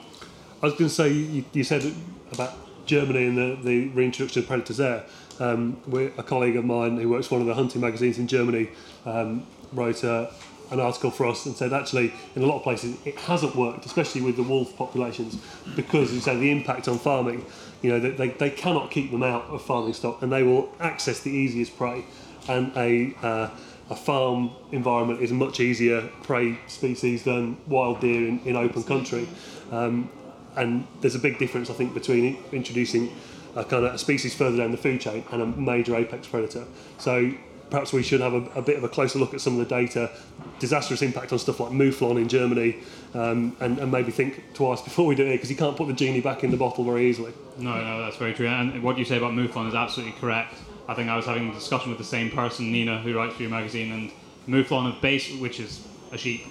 I 0.63 0.67
was 0.67 0.75
going 0.75 0.89
to 0.89 0.95
say, 0.95 1.13
you, 1.13 1.45
you 1.53 1.65
said 1.65 1.85
about 2.33 2.55
Germany 2.87 3.27
and 3.27 3.37
the, 3.37 3.59
the 3.63 3.89
reintroduction 3.89 4.43
of 4.43 4.49
predators 4.49 4.79
there. 4.79 5.05
Um, 5.39 5.81
we 5.87 6.07
a 6.17 6.23
colleague 6.23 6.57
of 6.57 6.65
mine 6.65 6.97
who 6.97 7.11
works 7.11 7.27
for 7.27 7.35
one 7.35 7.43
of 7.43 7.47
the 7.47 7.55
hunting 7.55 7.83
magazines 7.83 8.19
in 8.19 8.27
Germany 8.27 8.71
um, 9.05 9.47
wrote 9.73 10.03
uh, 10.03 10.31
an 10.71 10.81
article 10.81 11.11
for 11.11 11.27
us 11.27 11.45
and 11.47 11.55
said 11.55 11.73
actually 11.73 12.13
in 12.35 12.43
a 12.43 12.47
lot 12.47 12.57
of 12.57 12.63
places 12.63 12.97
it 13.05 13.19
hasn't 13.21 13.55
worked, 13.55 13.85
especially 13.85 14.23
with 14.23 14.37
the 14.37 14.43
wolf 14.43 14.75
populations, 14.77 15.39
because 15.75 16.13
you 16.13 16.21
say 16.21 16.37
the 16.37 16.51
impact 16.51 16.89
on 16.89 16.99
farming. 16.99 17.45
You 17.83 17.91
know, 17.91 18.01
they, 18.01 18.11
they, 18.11 18.29
they 18.29 18.51
cannot 18.51 18.91
keep 18.91 19.11
them 19.11 19.23
out 19.23 19.45
of 19.45 19.63
farming 19.63 19.93
stock 19.93 20.23
and 20.23 20.33
they 20.33 20.43
will 20.43 20.73
access 20.81 21.21
the 21.21 21.31
easiest 21.31 21.77
prey. 21.77 22.05
And 22.49 22.73
a, 22.77 23.15
uh, 23.23 23.51
a 23.91 23.97
farm 23.97 24.51
environment 24.73 25.21
is 25.21 25.31
a 25.31 25.35
much 25.35 25.61
easier 25.61 26.03
prey 26.23 26.59
species 26.67 27.23
than 27.23 27.57
wild 27.67 28.01
deer 28.01 28.29
in, 28.29 28.41
in 28.41 28.57
open 28.57 28.83
country. 28.83 29.29
Um, 29.71 30.11
and 30.57 30.87
there's 31.01 31.15
a 31.15 31.21
big 31.21 31.39
difference, 31.39 31.71
I 31.71 31.75
think, 31.75 31.95
between 31.95 32.43
introducing 32.51 33.15
a 33.55 33.65
kind 33.65 33.85
of 33.85 33.95
a 33.95 33.99
species 33.99 34.35
further 34.35 34.59
down 34.59 34.71
the 34.71 34.77
food 34.77 35.01
chain 35.01 35.25
and 35.31 35.43
a 35.43 35.47
major 35.47 35.95
apex 35.95 36.27
predator. 36.27 36.65
So 36.99 37.33
perhaps 37.71 37.93
we 37.93 38.03
should 38.03 38.21
have 38.21 38.35
a, 38.35 38.43
a 38.59 38.63
bit 38.63 38.77
of 38.77 38.85
a 38.85 38.89
closer 38.89 39.19
look 39.19 39.35
at 39.35 39.41
some 39.41 39.59
of 39.59 39.69
the 39.69 39.75
data, 39.75 40.11
disastrous 40.59 41.03
impact 41.03 41.33
on 41.33 41.39
stuff 41.39 41.61
like 41.61 41.71
mouflon 41.71 42.17
in 42.17 42.29
Germany, 42.29 42.77
um, 43.15 43.57
and, 43.61 43.79
and 43.79 43.91
maybe 43.91 44.11
think 44.11 44.43
twice 44.55 44.81
before 44.91 45.07
we 45.07 45.15
do 45.15 45.27
it 45.27 45.33
because 45.33 45.51
you 45.51 45.57
can't 45.57 45.77
put 45.77 45.87
the 45.89 45.95
genie 45.95 46.21
back 46.21 46.45
in 46.45 46.51
the 46.51 46.57
bottle 46.57 46.85
very 46.85 47.07
easily. 47.09 47.33
No, 47.59 47.81
no, 47.81 48.03
that's 48.03 48.17
very 48.17 48.35
true. 48.35 48.49
And 48.49 48.83
what 48.83 48.99
you 48.99 49.05
say 49.05 49.17
about 49.17 49.33
Mouflon 49.33 49.69
is 49.69 49.75
absolutely 49.75 50.19
correct. 50.21 50.55
I 50.89 50.95
think 50.95 51.09
I 51.09 51.17
was 51.17 51.27
having 51.27 51.51
a 51.51 51.53
discussion 51.55 51.91
with 51.91 51.99
the 51.99 52.05
same 52.05 52.31
person, 52.31 52.71
Nina, 52.71 53.01
who 53.01 53.17
writes 53.17 53.35
for 53.35 53.43
your 53.43 53.51
magazine, 53.51 53.93
and 53.93 54.13
Mouflon, 54.47 54.93
have 54.93 55.03
base, 55.03 55.35
which 55.39 55.59
is 55.59 55.87
a 56.13 56.19
sheep, 56.19 56.47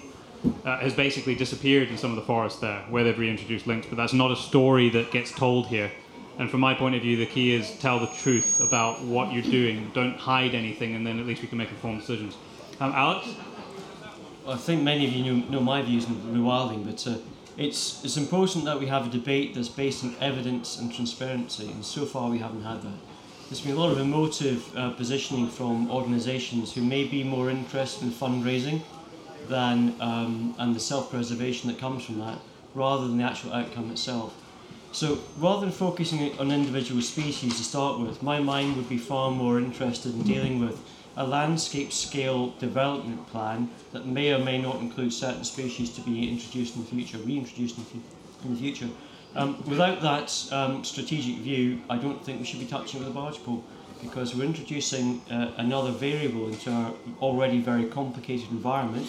uh, 0.64 0.78
has 0.78 0.94
basically 0.94 1.34
disappeared 1.34 1.88
in 1.88 1.96
some 1.96 2.10
of 2.10 2.16
the 2.16 2.22
forest 2.22 2.60
there 2.60 2.80
where 2.90 3.02
they've 3.02 3.18
reintroduced 3.18 3.66
lynx. 3.66 3.86
But 3.86 3.96
that's 3.96 4.12
not 4.12 4.30
a 4.30 4.36
story 4.36 4.90
that 4.90 5.10
gets 5.10 5.32
told 5.32 5.66
here. 5.68 5.90
And 6.38 6.50
from 6.50 6.60
my 6.60 6.74
point 6.74 6.94
of 6.94 7.00
view, 7.00 7.16
the 7.16 7.26
key 7.26 7.54
is 7.54 7.70
tell 7.78 7.98
the 7.98 8.08
truth 8.08 8.60
about 8.60 9.02
what 9.02 9.32
you're 9.32 9.42
doing. 9.42 9.90
Don't 9.94 10.16
hide 10.16 10.54
anything, 10.54 10.94
and 10.94 11.06
then 11.06 11.18
at 11.18 11.26
least 11.26 11.40
we 11.40 11.48
can 11.48 11.56
make 11.56 11.70
informed 11.70 12.00
decisions. 12.00 12.36
Um, 12.78 12.92
Alex? 12.92 13.26
I 14.46 14.56
think 14.56 14.82
many 14.82 15.06
of 15.06 15.12
you 15.12 15.24
know, 15.24 15.48
know 15.48 15.60
my 15.60 15.80
views 15.80 16.04
on 16.04 16.14
rewilding, 16.32 16.84
but 16.84 17.06
uh, 17.06 17.16
it's 17.56 18.04
it's 18.04 18.18
important 18.18 18.66
that 18.66 18.78
we 18.78 18.86
have 18.86 19.06
a 19.06 19.10
debate 19.10 19.54
that's 19.54 19.70
based 19.70 20.04
on 20.04 20.14
evidence 20.20 20.78
and 20.78 20.92
transparency, 20.92 21.68
and 21.70 21.82
so 21.82 22.04
far 22.04 22.30
we 22.30 22.38
haven't 22.38 22.62
had 22.62 22.82
that. 22.82 22.98
There's 23.48 23.60
been 23.60 23.76
a 23.76 23.78
lot 23.78 23.92
of 23.92 23.98
emotive 23.98 24.76
uh, 24.76 24.90
positioning 24.90 25.48
from 25.48 25.88
organisations 25.88 26.72
who 26.72 26.82
may 26.82 27.04
be 27.04 27.22
more 27.22 27.48
interested 27.48 28.02
in 28.02 28.10
fundraising 28.10 28.82
than 29.46 29.94
um, 30.00 30.56
and 30.58 30.74
the 30.74 30.80
self-preservation 30.80 31.70
that 31.70 31.78
comes 31.78 32.04
from 32.04 32.18
that, 32.18 32.40
rather 32.74 33.06
than 33.06 33.18
the 33.18 33.22
actual 33.22 33.52
outcome 33.52 33.92
itself. 33.92 34.34
So 34.90 35.20
rather 35.38 35.60
than 35.60 35.70
focusing 35.70 36.36
on 36.40 36.50
individual 36.50 37.00
species 37.02 37.56
to 37.56 37.62
start 37.62 38.00
with, 38.00 38.20
my 38.20 38.40
mind 38.40 38.76
would 38.76 38.88
be 38.88 38.98
far 38.98 39.30
more 39.30 39.60
interested 39.60 40.12
in 40.12 40.24
dealing 40.24 40.58
with 40.58 40.80
a 41.16 41.24
landscape 41.24 41.92
scale 41.92 42.50
development 42.58 43.28
plan 43.28 43.70
that 43.92 44.06
may 44.06 44.32
or 44.32 44.40
may 44.40 44.60
not 44.60 44.80
include 44.80 45.12
certain 45.12 45.44
species 45.44 45.94
to 45.94 46.00
be 46.00 46.28
introduced 46.28 46.74
in 46.74 46.82
the 46.82 46.88
future, 46.88 47.18
reintroduced 47.18 47.78
in 47.78 47.84
the, 47.84 48.48
in 48.48 48.54
the 48.54 48.60
future. 48.60 48.88
Um, 49.34 49.62
without 49.68 50.00
that 50.00 50.32
um, 50.52 50.82
strategic 50.84 51.36
view, 51.36 51.80
I 51.90 51.98
don't 51.98 52.24
think 52.24 52.40
we 52.40 52.46
should 52.46 52.60
be 52.60 52.66
touching 52.66 53.00
with 53.00 53.08
a 53.08 53.12
barge 53.12 53.42
pole 53.44 53.64
because 54.02 54.34
we're 54.34 54.44
introducing 54.44 55.20
uh, 55.30 55.52
another 55.56 55.90
variable 55.90 56.48
into 56.48 56.70
our 56.70 56.94
already 57.20 57.60
very 57.60 57.84
complicated 57.84 58.50
environment 58.50 59.06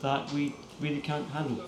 that 0.00 0.30
we 0.32 0.54
really 0.80 1.00
can't 1.00 1.28
handle. 1.30 1.64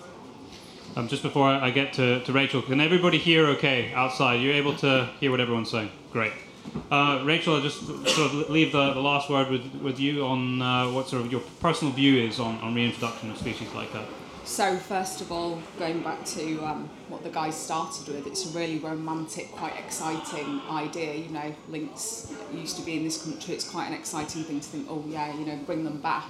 Um, 0.95 1.07
just 1.07 1.23
before 1.23 1.47
I 1.47 1.71
get 1.71 1.93
to, 1.93 2.23
to 2.23 2.31
Rachel, 2.31 2.61
can 2.61 2.79
everybody 2.79 3.17
hear 3.17 3.47
okay 3.47 3.91
outside? 3.93 4.35
You're 4.35 4.53
able 4.53 4.75
to 4.77 5.09
hear 5.19 5.31
what 5.31 5.39
everyone's 5.39 5.71
saying? 5.71 5.91
Great. 6.11 6.33
Uh, 6.91 7.21
Rachel, 7.25 7.55
I'll 7.55 7.61
just 7.61 7.85
sort 7.85 8.31
of 8.31 8.49
leave 8.49 8.71
the, 8.71 8.93
the 8.93 8.99
last 8.99 9.29
word 9.29 9.49
with, 9.49 9.73
with 9.75 9.99
you 9.99 10.25
on 10.25 10.61
uh, 10.61 10.89
what 10.91 11.07
sort 11.07 11.25
of 11.25 11.31
your 11.31 11.41
personal 11.59 11.93
view 11.93 12.23
is 12.23 12.39
on, 12.39 12.59
on 12.59 12.75
reintroduction 12.75 13.31
of 13.31 13.37
species 13.37 13.73
like 13.73 13.91
that. 13.93 14.05
So, 14.45 14.75
first 14.75 15.21
of 15.21 15.31
all, 15.31 15.61
going 15.79 16.03
back 16.03 16.25
to 16.25 16.65
um, 16.65 16.89
what 17.07 17.23
the 17.23 17.29
guys 17.29 17.55
started 17.55 18.13
with, 18.13 18.27
it's 18.27 18.53
a 18.53 18.57
really 18.57 18.77
romantic, 18.77 19.49
quite 19.53 19.79
exciting 19.79 20.61
idea. 20.69 21.13
You 21.15 21.29
know, 21.29 21.55
lynx 21.69 22.33
used 22.53 22.75
to 22.75 22.81
be 22.83 22.97
in 22.97 23.05
this 23.05 23.23
country, 23.23 23.53
it's 23.53 23.67
quite 23.67 23.87
an 23.87 23.93
exciting 23.93 24.43
thing 24.43 24.59
to 24.59 24.67
think, 24.67 24.87
oh, 24.89 25.03
yeah, 25.07 25.33
you 25.33 25.45
know, 25.45 25.55
bring 25.65 25.85
them 25.85 26.01
back. 26.01 26.29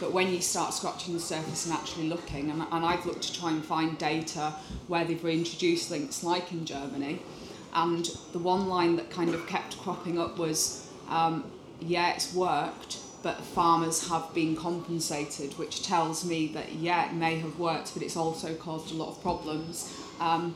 But 0.00 0.12
when 0.12 0.32
you 0.32 0.40
start 0.40 0.74
scratching 0.74 1.14
the 1.14 1.20
surface 1.20 1.66
and 1.66 1.74
actually 1.74 2.08
looking, 2.08 2.50
and, 2.50 2.62
and 2.62 2.84
I've 2.84 3.06
looked 3.06 3.22
to 3.22 3.40
try 3.40 3.52
and 3.52 3.64
find 3.64 3.96
data 3.96 4.52
where 4.88 5.04
they've 5.04 5.22
reintroduced 5.22 5.92
lynx, 5.92 6.24
like 6.24 6.50
in 6.50 6.64
Germany, 6.64 7.22
and 7.72 8.06
the 8.32 8.40
one 8.40 8.68
line 8.68 8.96
that 8.96 9.08
kind 9.08 9.32
of 9.32 9.46
kept 9.46 9.78
cropping 9.78 10.18
up 10.18 10.36
was, 10.36 10.88
um, 11.08 11.44
yeah, 11.80 12.12
it's 12.12 12.34
worked, 12.34 12.98
but 13.22 13.40
farmers 13.40 14.08
have 14.08 14.32
been 14.34 14.56
compensated, 14.56 15.56
which 15.58 15.82
tells 15.82 16.24
me 16.24 16.48
that 16.48 16.72
yeah, 16.72 17.10
it 17.10 17.14
may 17.14 17.36
have 17.38 17.58
worked, 17.58 17.94
but 17.94 18.02
it's 18.02 18.16
also 18.16 18.54
caused 18.54 18.92
a 18.92 18.94
lot 18.94 19.08
of 19.08 19.22
problems. 19.22 19.92
Um, 20.20 20.54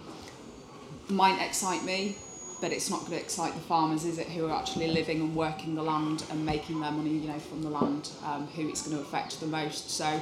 might 1.08 1.44
excite 1.44 1.84
me, 1.84 2.16
but 2.60 2.72
it's 2.72 2.90
not 2.90 3.00
going 3.00 3.12
to 3.12 3.18
excite 3.18 3.54
the 3.54 3.60
farmers, 3.60 4.04
is 4.04 4.18
it? 4.18 4.28
Who 4.28 4.46
are 4.46 4.56
actually 4.56 4.88
living 4.88 5.20
and 5.20 5.34
working 5.34 5.74
the 5.74 5.82
land 5.82 6.24
and 6.30 6.44
making 6.44 6.80
their 6.80 6.92
money, 6.92 7.10
you 7.10 7.28
know, 7.28 7.38
from 7.38 7.62
the 7.62 7.70
land, 7.70 8.10
um, 8.24 8.46
who 8.48 8.68
it's 8.68 8.86
going 8.86 8.96
to 8.96 9.02
affect 9.02 9.40
the 9.40 9.46
most. 9.46 9.90
So, 9.90 10.20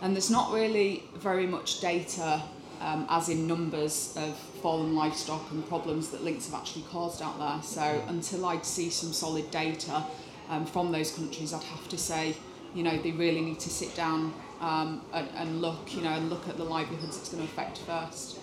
and 0.00 0.14
there's 0.14 0.30
not 0.30 0.52
really 0.52 1.04
very 1.14 1.46
much 1.46 1.80
data, 1.80 2.42
um, 2.80 3.06
as 3.08 3.28
in 3.28 3.46
numbers 3.46 4.14
of 4.16 4.36
fallen 4.62 4.94
livestock 4.94 5.50
and 5.50 5.66
problems 5.68 6.10
that 6.10 6.24
lynx 6.24 6.50
have 6.50 6.60
actually 6.60 6.84
caused 6.90 7.22
out 7.22 7.38
there. 7.38 7.62
So, 7.62 8.02
until 8.08 8.46
I'd 8.46 8.64
see 8.64 8.90
some 8.90 9.12
solid 9.12 9.50
data 9.50 10.04
um, 10.48 10.66
from 10.66 10.92
those 10.92 11.10
countries, 11.12 11.52
I'd 11.52 11.62
have 11.64 11.88
to 11.88 11.98
say, 11.98 12.34
you 12.74 12.82
know, 12.82 12.96
they 13.00 13.12
really 13.12 13.40
need 13.40 13.60
to 13.60 13.70
sit 13.70 13.94
down 13.94 14.32
um, 14.60 15.02
and, 15.12 15.28
and 15.36 15.62
look, 15.62 15.94
you 15.94 16.02
know, 16.02 16.10
and 16.10 16.28
look 16.30 16.48
at 16.48 16.56
the 16.56 16.64
livelihoods 16.64 17.16
it's 17.16 17.28
going 17.30 17.42
to 17.46 17.48
affect 17.48 17.78
first. 17.78 18.38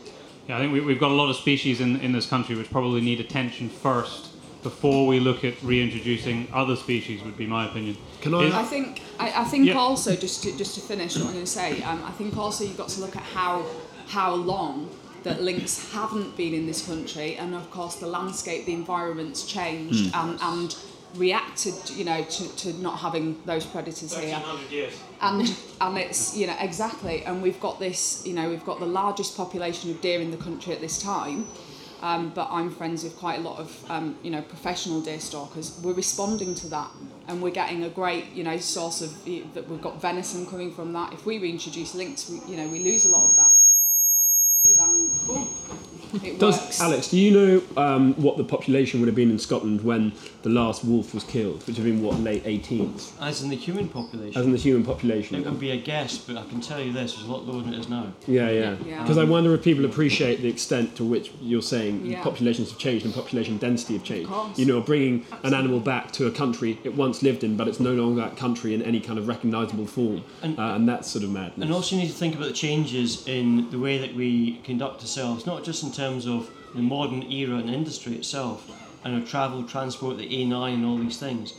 Yeah, 0.48 0.58
I 0.58 0.60
think 0.60 0.74
we, 0.74 0.82
we've 0.82 1.00
got 1.00 1.12
a 1.12 1.15
lot 1.15 1.30
of 1.30 1.36
species 1.36 1.82
in, 1.82 2.00
in 2.02 2.12
this 2.12 2.28
country 2.28 2.56
which 2.56 2.70
probably 2.72 3.02
need 3.02 3.20
attention 3.20 3.70
first 3.70 4.30
before 4.63 5.06
we 5.06 5.20
look 5.20 5.44
at 5.44 5.62
reintroducing 5.62 6.48
other 6.52 6.76
species, 6.76 7.22
would 7.22 7.38
be 7.38 7.46
my 7.46 7.68
opinion. 7.68 7.96
Can 8.22 8.34
I? 8.34 8.46
Is- 8.46 8.54
I 8.54 8.63
think 8.63 9.02
I, 9.20 9.41
I 9.41 9.44
think 9.44 9.68
Yeah. 9.68 9.76
also 9.78 10.15
just 10.15 10.41
to 10.44 10.58
just 10.58 10.74
to 10.76 10.82
finish 10.82 11.15
what 11.15 11.28
I'm 11.28 11.34
going 11.34 11.46
to 11.46 11.52
say, 11.52 11.84
um, 11.84 12.04
I 12.04 12.12
think 12.12 12.36
also 12.36 12.63
you've 12.63 12.78
got 12.78 12.89
to 12.89 13.02
look 13.02 13.15
at 13.15 13.22
how 13.22 13.63
how 14.08 14.34
long 14.34 14.89
that 15.24 15.41
lynx 15.41 15.91
haven't 15.91 16.36
been 16.36 16.54
in 16.56 16.65
this 16.65 16.86
country, 16.86 17.36
and 17.36 17.54
of 17.54 17.70
course 17.70 17.96
the 17.98 18.08
landscape, 18.08 18.65
the 18.65 18.74
environment's 18.74 19.46
changed 19.46 20.12
and 20.15 20.39
and 20.41 20.76
reacted, 21.17 21.73
you 21.91 22.06
know, 22.06 22.23
to, 22.23 22.56
to 22.58 22.73
not 22.82 22.99
having 22.99 23.41
those 23.45 23.65
predators 23.65 24.15
here. 24.15 24.41
Years. 24.69 24.99
And 25.21 25.56
and 25.82 25.97
it's 25.97 26.36
you 26.36 26.47
know 26.47 26.56
exactly, 26.60 27.23
and 27.23 27.41
we've 27.41 27.60
got 27.60 27.80
this, 27.80 28.25
you 28.25 28.34
know, 28.34 28.49
we've 28.49 28.65
got 28.65 28.80
the 28.80 28.86
largest 28.86 29.36
population 29.38 29.91
of 29.91 30.01
deer 30.01 30.19
in 30.21 30.32
the 30.32 30.38
country 30.38 30.73
at 30.73 30.82
this 30.82 31.01
time. 31.01 31.47
Um, 32.01 32.32
but 32.36 32.49
I'm 32.51 32.69
friends 32.69 33.04
with 33.04 33.17
quite 33.17 33.39
a 33.39 33.41
lot 33.41 33.58
of 33.58 33.91
um, 33.91 34.17
you 34.21 34.30
know 34.30 34.41
professional 34.41 35.01
deer 35.01 35.19
stalkers. 35.19 35.80
We're 35.82 35.93
responding 35.93 36.54
to 36.56 36.67
that, 36.67 36.91
and 37.28 37.41
we're 37.41 37.51
getting 37.51 37.84
a 37.84 37.89
great 37.89 38.32
you 38.34 38.43
know 38.43 38.58
source 38.58 39.01
of 39.01 39.25
that. 39.25 39.67
We've 39.69 39.82
got 39.82 40.01
venison 40.01 40.45
coming 40.45 40.71
from 40.73 40.93
that. 40.93 41.13
If 41.13 41.25
we 41.25 41.39
reintroduce 41.39 41.95
lynx, 41.95 42.30
we, 42.30 42.41
you 42.51 42.58
know 42.58 42.69
we 42.69 42.84
lose 42.84 43.06
a 43.06 43.10
lot 43.10 43.30
of 43.30 43.36
that. 43.38 43.49
Do 44.63 44.75
that. 44.75 45.47
It 46.23 46.39
Does 46.39 46.60
works. 46.60 46.82
Alex? 46.82 47.10
Do 47.10 47.17
you 47.17 47.32
know 47.32 47.63
um, 47.78 48.13
what 48.15 48.38
the 48.38 48.43
population 48.43 48.99
would 48.99 49.08
have 49.08 49.15
been 49.15 49.32
in 49.32 49.39
Scotland 49.39 49.82
when 49.84 50.13
the 50.45 50.51
last 50.51 50.86
wolf 50.86 51.12
was 51.15 51.23
killed, 51.23 51.58
which 51.65 51.75
would 51.75 51.77
have 51.77 51.86
been 51.86 52.03
what 52.03 52.19
late 52.19 52.43
18th, 52.43 53.13
As 53.19 53.41
in 53.41 53.49
the 53.49 53.55
human 53.55 53.89
population, 53.89 54.39
as 54.39 54.45
in 54.45 54.51
the 54.51 54.60
human 54.60 54.84
population? 54.86 55.36
it 55.38 55.43
would 55.43 55.60
be 55.60 55.71
a 55.71 55.77
guess, 55.77 56.19
but 56.19 56.38
I 56.38 56.43
can 56.43 56.62
tell 56.62 56.79
you 56.79 56.93
this: 56.93 57.13
it's 57.15 57.23
a 57.23 57.25
lot 57.25 57.47
lower 57.47 57.63
than 57.63 57.73
it 57.73 57.79
is 57.79 57.89
now. 57.89 58.13
Yeah, 58.27 58.51
yeah. 58.51 58.75
Yeah. 58.86 59.01
Because 59.01 59.17
I 59.17 59.23
wonder 59.23 59.55
if 59.55 59.63
people 59.63 59.86
appreciate 59.86 60.41
the 60.43 60.47
extent 60.47 60.95
to 60.97 61.03
which 61.03 61.31
you're 61.41 61.63
saying 61.63 62.05
Yeah. 62.05 62.21
populations 62.21 62.69
have 62.69 62.77
changed 62.77 63.05
and 63.05 63.13
population 63.13 63.58
density 63.58 63.95
have 63.95 64.03
changed. 64.03 64.29
course. 64.29 64.60
You 64.60 64.67
know, 64.67 64.81
bringing 64.81 65.25
an 65.41 65.55
animal 65.55 65.79
back 65.79 66.12
to 66.17 66.27
a 66.27 66.31
country 66.31 66.77
it 66.84 66.93
once 66.95 67.23
lived 67.23 67.43
in, 67.43 67.58
but 67.58 67.67
it's 67.67 67.79
no 67.79 67.93
longer 67.93 68.21
that 68.21 68.38
country 68.38 68.75
in 68.75 68.84
any 68.84 68.99
kind 68.99 69.17
of 69.17 69.27
recognisable 69.27 69.88
form, 69.88 70.21
And- 70.43 70.60
uh, 70.60 70.75
and 70.75 70.88
that's 70.88 71.10
sort 71.10 71.23
of 71.23 71.31
madness. 71.31 71.63
And 71.65 71.73
also, 71.73 71.95
you 71.95 72.03
need 72.03 72.10
to 72.10 72.13
think 72.23 72.36
about 72.36 72.49
the 72.49 72.53
changes 72.67 73.27
in 73.27 73.71
the 73.71 73.79
way 73.79 73.97
that 73.97 74.13
we 74.15 74.60
conduct 74.63 75.01
ourselves, 75.01 75.47
not 75.47 75.63
just 75.63 75.81
in 75.81 75.91
terms 75.91 76.27
of 76.27 76.51
the 76.75 76.84
modern 76.84 77.23
era 77.31 77.55
and 77.58 77.67
industry 77.69 78.13
itself, 78.13 78.69
and 79.06 79.15
our 79.15 79.22
travel, 79.26 79.63
transport, 79.63 80.18
the 80.18 80.28
A9, 80.28 80.74
and 80.74 80.84
all 80.86 80.98
these 80.98 81.18
things. 81.18 81.54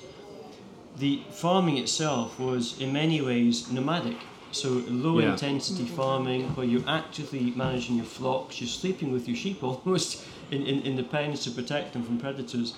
The 0.98 1.22
farming 1.30 1.78
itself 1.78 2.38
was, 2.40 2.78
in 2.80 2.92
many 2.92 3.20
ways, 3.22 3.70
nomadic. 3.70 4.16
So, 4.50 4.82
low 4.88 5.20
Yeah. 5.20 5.32
intensity 5.32 5.84
farming, 5.84 6.54
where 6.56 6.66
you're 6.66 6.88
actively 6.88 7.52
managing 7.54 7.96
your 7.96 8.04
flocks, 8.06 8.60
you're 8.60 8.68
sleeping 8.68 9.12
with 9.12 9.28
your 9.28 9.36
sheep 9.36 9.62
almost 9.68 10.24
in, 10.50 10.62
in, 10.66 10.82
in 10.82 10.96
the 10.96 11.02
pens 11.04 11.44
to 11.44 11.50
protect 11.50 11.92
them 11.92 12.02
from 12.02 12.18
predators. 12.18 12.74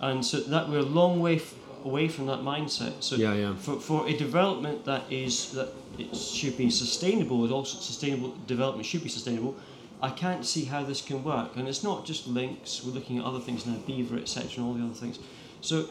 And 0.00 0.24
so, 0.24 0.40
that 0.40 0.68
we're 0.68 0.78
a 0.78 0.82
long 1.00 1.20
way 1.20 1.36
f- 1.36 1.54
away 1.84 2.06
from 2.08 2.26
that 2.26 2.40
mindset. 2.40 2.92
So, 3.02 3.16
Yeah, 3.16 3.34
yeah. 3.34 3.54
for, 3.56 3.80
for 3.80 4.06
a 4.06 4.16
development 4.16 4.84
that 4.84 5.02
is 5.10 5.50
that 5.52 5.70
it 5.98 6.14
should 6.16 6.56
be 6.56 6.70
sustainable, 6.70 7.42
and 7.44 7.52
also 7.52 7.76
sustainable 7.78 8.34
development 8.46 8.86
should 8.86 9.02
be 9.02 9.08
sustainable. 9.08 9.56
I 10.02 10.10
can't 10.10 10.44
see 10.44 10.64
how 10.64 10.82
this 10.82 11.00
can 11.00 11.22
work, 11.22 11.56
and 11.56 11.68
it's 11.68 11.84
not 11.84 12.04
just 12.04 12.26
lynx. 12.26 12.82
We're 12.84 12.92
looking 12.92 13.18
at 13.18 13.24
other 13.24 13.38
things 13.38 13.64
now, 13.66 13.76
beaver, 13.86 14.16
etc., 14.16 14.50
and 14.56 14.66
all 14.66 14.74
the 14.74 14.84
other 14.84 14.94
things. 14.94 15.20
So 15.60 15.88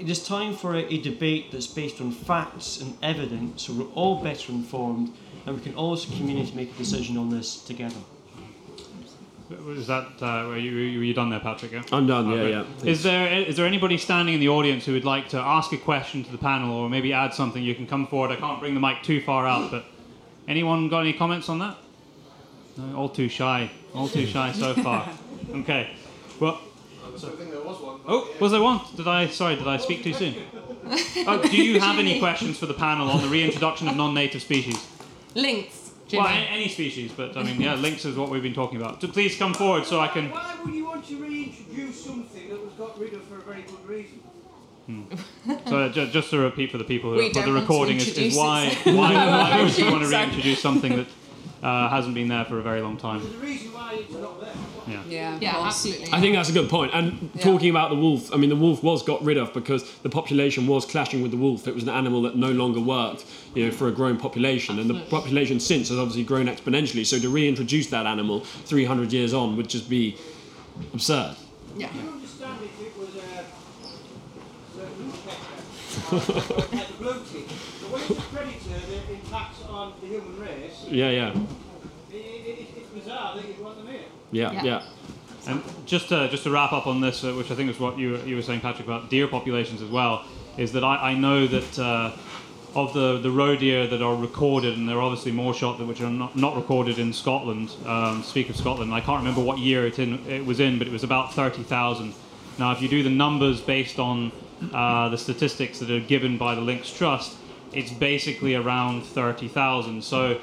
it 0.00 0.08
is 0.08 0.26
time 0.26 0.54
for 0.54 0.74
a, 0.74 0.84
a 0.92 1.00
debate 1.02 1.52
that's 1.52 1.66
based 1.66 2.00
on 2.00 2.12
facts 2.12 2.80
and 2.80 2.96
evidence, 3.02 3.66
so 3.66 3.74
we're 3.74 3.92
all 3.94 4.22
better 4.22 4.52
informed, 4.52 5.12
and 5.44 5.54
we 5.54 5.62
can 5.62 5.74
all 5.74 5.92
as 5.92 6.04
a 6.04 6.16
community 6.16 6.52
make 6.54 6.74
a 6.74 6.78
decision 6.78 7.18
on 7.18 7.28
this 7.28 7.62
together. 7.62 8.00
Is 9.68 9.86
that 9.86 10.08
uh, 10.20 10.48
were, 10.48 10.56
you, 10.56 10.98
were 10.98 11.04
you 11.04 11.14
done 11.14 11.30
there, 11.30 11.38
Patrick? 11.38 11.70
Yeah? 11.70 11.82
I'm 11.92 12.06
done. 12.06 12.26
Oh, 12.32 12.34
yeah, 12.34 12.42
good. 12.42 12.66
yeah. 12.82 12.90
Is 12.90 13.02
there 13.04 13.32
is 13.32 13.56
there 13.56 13.66
anybody 13.66 13.96
standing 13.96 14.34
in 14.34 14.40
the 14.40 14.48
audience 14.48 14.84
who 14.84 14.92
would 14.94 15.04
like 15.04 15.28
to 15.28 15.38
ask 15.38 15.72
a 15.72 15.76
question 15.76 16.24
to 16.24 16.32
the 16.32 16.38
panel, 16.38 16.74
or 16.74 16.88
maybe 16.88 17.12
add 17.12 17.32
something? 17.32 17.62
You 17.62 17.74
can 17.74 17.86
come 17.86 18.08
forward. 18.08 18.32
I 18.32 18.36
can't 18.36 18.58
bring 18.58 18.74
the 18.74 18.80
mic 18.80 19.04
too 19.04 19.20
far 19.20 19.46
out, 19.46 19.70
but 19.70 19.84
anyone 20.48 20.88
got 20.88 21.00
any 21.00 21.12
comments 21.12 21.48
on 21.48 21.60
that? 21.60 21.76
No, 22.76 22.96
all 22.96 23.08
too 23.08 23.28
shy. 23.28 23.70
All 23.94 24.08
too 24.08 24.26
shy 24.26 24.52
so 24.52 24.74
far. 24.74 25.08
Okay. 25.54 25.90
Well. 26.40 26.60
Oh, 28.08 28.28
was 28.40 28.50
there 28.52 28.60
one? 28.60 28.80
Did 28.96 29.06
I? 29.06 29.28
Sorry, 29.28 29.54
did 29.54 29.66
I 29.68 29.76
speak 29.76 30.02
too 30.02 30.12
soon? 30.12 30.34
Oh, 31.26 31.42
do 31.42 31.56
you 31.56 31.80
have 31.80 31.98
any 31.98 32.18
questions 32.20 32.58
for 32.58 32.66
the 32.66 32.74
panel 32.74 33.08
on 33.10 33.20
the 33.22 33.28
reintroduction 33.28 33.88
of 33.88 33.96
non-native 33.96 34.40
species? 34.42 34.86
Lynx. 35.34 35.92
Jimmy. 36.08 36.22
Well, 36.24 36.44
any 36.48 36.68
species, 36.68 37.10
but 37.16 37.36
I 37.36 37.42
mean, 37.42 37.60
yeah, 37.60 37.74
lynx 37.74 38.04
is 38.04 38.16
what 38.16 38.28
we've 38.30 38.42
been 38.42 38.54
talking 38.54 38.80
about. 38.80 39.00
So 39.00 39.08
please 39.08 39.36
come 39.36 39.52
forward 39.54 39.84
so 39.86 39.98
I 39.98 40.08
can. 40.08 40.30
Why 40.30 40.54
would 40.64 40.74
you 40.74 40.84
want 40.84 41.04
to 41.06 41.16
reintroduce 41.16 42.04
something 42.04 42.48
that 42.48 42.62
was 42.64 42.72
got 42.74 42.98
rid 43.00 43.14
of 43.14 43.22
for 43.24 43.38
a 43.38 43.42
very 43.42 43.62
good 43.62 43.84
reason? 43.88 44.20
So 45.68 45.76
uh, 45.78 45.88
ju- 45.88 46.06
just 46.08 46.30
to 46.30 46.38
repeat 46.38 46.70
for 46.70 46.78
the 46.78 46.84
people 46.84 47.10
who 47.10 47.16
We 47.16 47.32
for 47.32 47.42
the 47.42 47.52
recording 47.52 47.96
is, 47.96 48.02
is 48.08 48.08
introduce 48.08 48.36
why 48.36 48.76
why, 48.84 49.14
why 49.14 49.62
would 49.62 49.76
you 49.76 49.86
want 49.90 50.02
to 50.04 50.08
reintroduce 50.08 50.60
something 50.60 50.94
that 50.96 51.06
uh, 51.66 51.88
hasn't 51.88 52.14
been 52.14 52.28
there 52.28 52.44
for 52.44 52.58
a 52.58 52.62
very 52.62 52.80
long 52.80 52.96
time? 52.96 53.20
There's 53.20 53.34
a 53.34 53.38
reason 53.38 53.72
why 53.72 53.94
it's 53.94 54.14
not 54.14 54.40
there. 54.40 54.52
Yeah, 55.08 55.36
yeah, 55.40 55.66
absolutely. 55.66 56.08
I 56.12 56.20
think 56.20 56.36
that's 56.36 56.48
a 56.48 56.52
good 56.52 56.68
point. 56.70 56.92
And 56.94 57.30
Yeah. 57.34 57.42
talking 57.42 57.70
about 57.70 57.90
the 57.90 57.96
wolf, 57.96 58.32
I 58.32 58.36
mean, 58.36 58.50
the 58.50 58.56
wolf 58.56 58.84
was 58.84 59.02
got 59.02 59.20
rid 59.24 59.36
of 59.36 59.52
because 59.52 59.82
the 60.02 60.08
population 60.08 60.68
was 60.68 60.84
clashing 60.86 61.22
with 61.22 61.32
the 61.32 61.36
wolf. 61.36 61.66
It 61.66 61.74
was 61.74 61.82
an 61.82 61.88
animal 61.88 62.22
that 62.22 62.36
no 62.36 62.52
longer 62.52 62.78
worked, 62.80 63.24
you 63.56 63.64
know, 63.64 63.72
for 63.72 63.88
a 63.88 63.90
growing 63.92 64.16
population. 64.16 64.78
And 64.78 64.88
the 64.88 65.00
population 65.10 65.58
since 65.58 65.88
has 65.88 65.98
obviously 65.98 66.22
grown 66.22 66.46
exponentially. 66.46 67.04
So 67.04 67.18
to 67.18 67.28
reintroduce 67.28 67.88
that 67.88 68.06
animal 68.06 68.40
300 68.66 69.12
years 69.12 69.34
on 69.34 69.56
would 69.56 69.68
just 69.68 69.90
be 69.90 70.16
absurd. 70.94 71.34
yeah. 71.76 71.88
Do 80.00 80.06
Yeah, 80.88 81.10
yeah, 81.10 81.30
it, 82.10 82.14
it, 82.14 82.66
it's 82.76 82.88
bizarre 82.90 83.36
that 83.36 83.46
you'd 83.46 83.58
want 83.62 83.76
here. 83.88 84.00
yeah, 84.32 84.52
Yeah. 84.52 84.64
yeah. 84.64 84.82
And 85.48 85.62
just 85.86 86.08
to, 86.08 86.28
just 86.28 86.42
to 86.44 86.50
wrap 86.50 86.72
up 86.72 86.86
on 86.88 87.00
this, 87.00 87.22
uh, 87.22 87.32
which 87.32 87.50
I 87.52 87.54
think 87.54 87.70
is 87.70 87.78
what 87.78 87.98
you, 87.98 88.12
were- 88.12 88.24
you 88.24 88.34
were 88.36 88.42
saying, 88.42 88.60
Patrick, 88.60 88.86
about 88.88 89.10
deer 89.10 89.28
populations 89.28 89.80
as 89.80 89.88
well, 89.88 90.24
is 90.56 90.72
that 90.72 90.82
I, 90.82 91.10
I 91.10 91.14
know 91.14 91.46
that 91.46 91.78
uh, 91.78 92.10
of 92.74 92.92
the, 92.94 93.18
the 93.18 93.30
roe 93.30 93.54
deer 93.56 93.86
that 93.86 94.02
are 94.02 94.16
recorded, 94.16 94.76
and 94.76 94.88
there 94.88 94.96
are 94.96 95.02
obviously 95.02 95.30
more 95.32 95.54
shot 95.54 95.78
that 95.78 95.86
which 95.86 96.00
are 96.00 96.10
not, 96.10 96.34
not 96.36 96.56
recorded 96.56 96.98
in 96.98 97.12
Scotland, 97.12 97.70
um, 97.86 98.22
speak 98.24 98.50
of 98.50 98.56
Scotland, 98.56 98.92
I 98.92 99.00
can't 99.00 99.18
remember 99.18 99.40
what 99.40 99.58
year 99.58 99.86
it, 99.86 99.98
in, 100.00 100.18
it 100.28 100.44
was 100.44 100.58
in, 100.60 100.78
but 100.78 100.86
it 100.88 100.92
was 100.92 101.04
about 101.04 101.32
30,000. 101.32 102.12
Now, 102.58 102.72
if 102.72 102.82
you 102.82 102.88
do 102.88 103.02
the 103.04 103.10
numbers 103.10 103.60
based 103.60 103.98
on 104.00 104.32
uh, 104.74 105.08
the 105.10 105.18
statistics 105.18 105.78
that 105.78 105.90
are 105.90 106.00
given 106.00 106.38
by 106.38 106.54
the 106.56 106.60
Lynx 106.60 106.90
Trust, 106.90 107.36
it's 107.72 107.92
basically 107.92 108.54
around 108.56 109.02
30,000. 109.04 110.02
So 110.02 110.40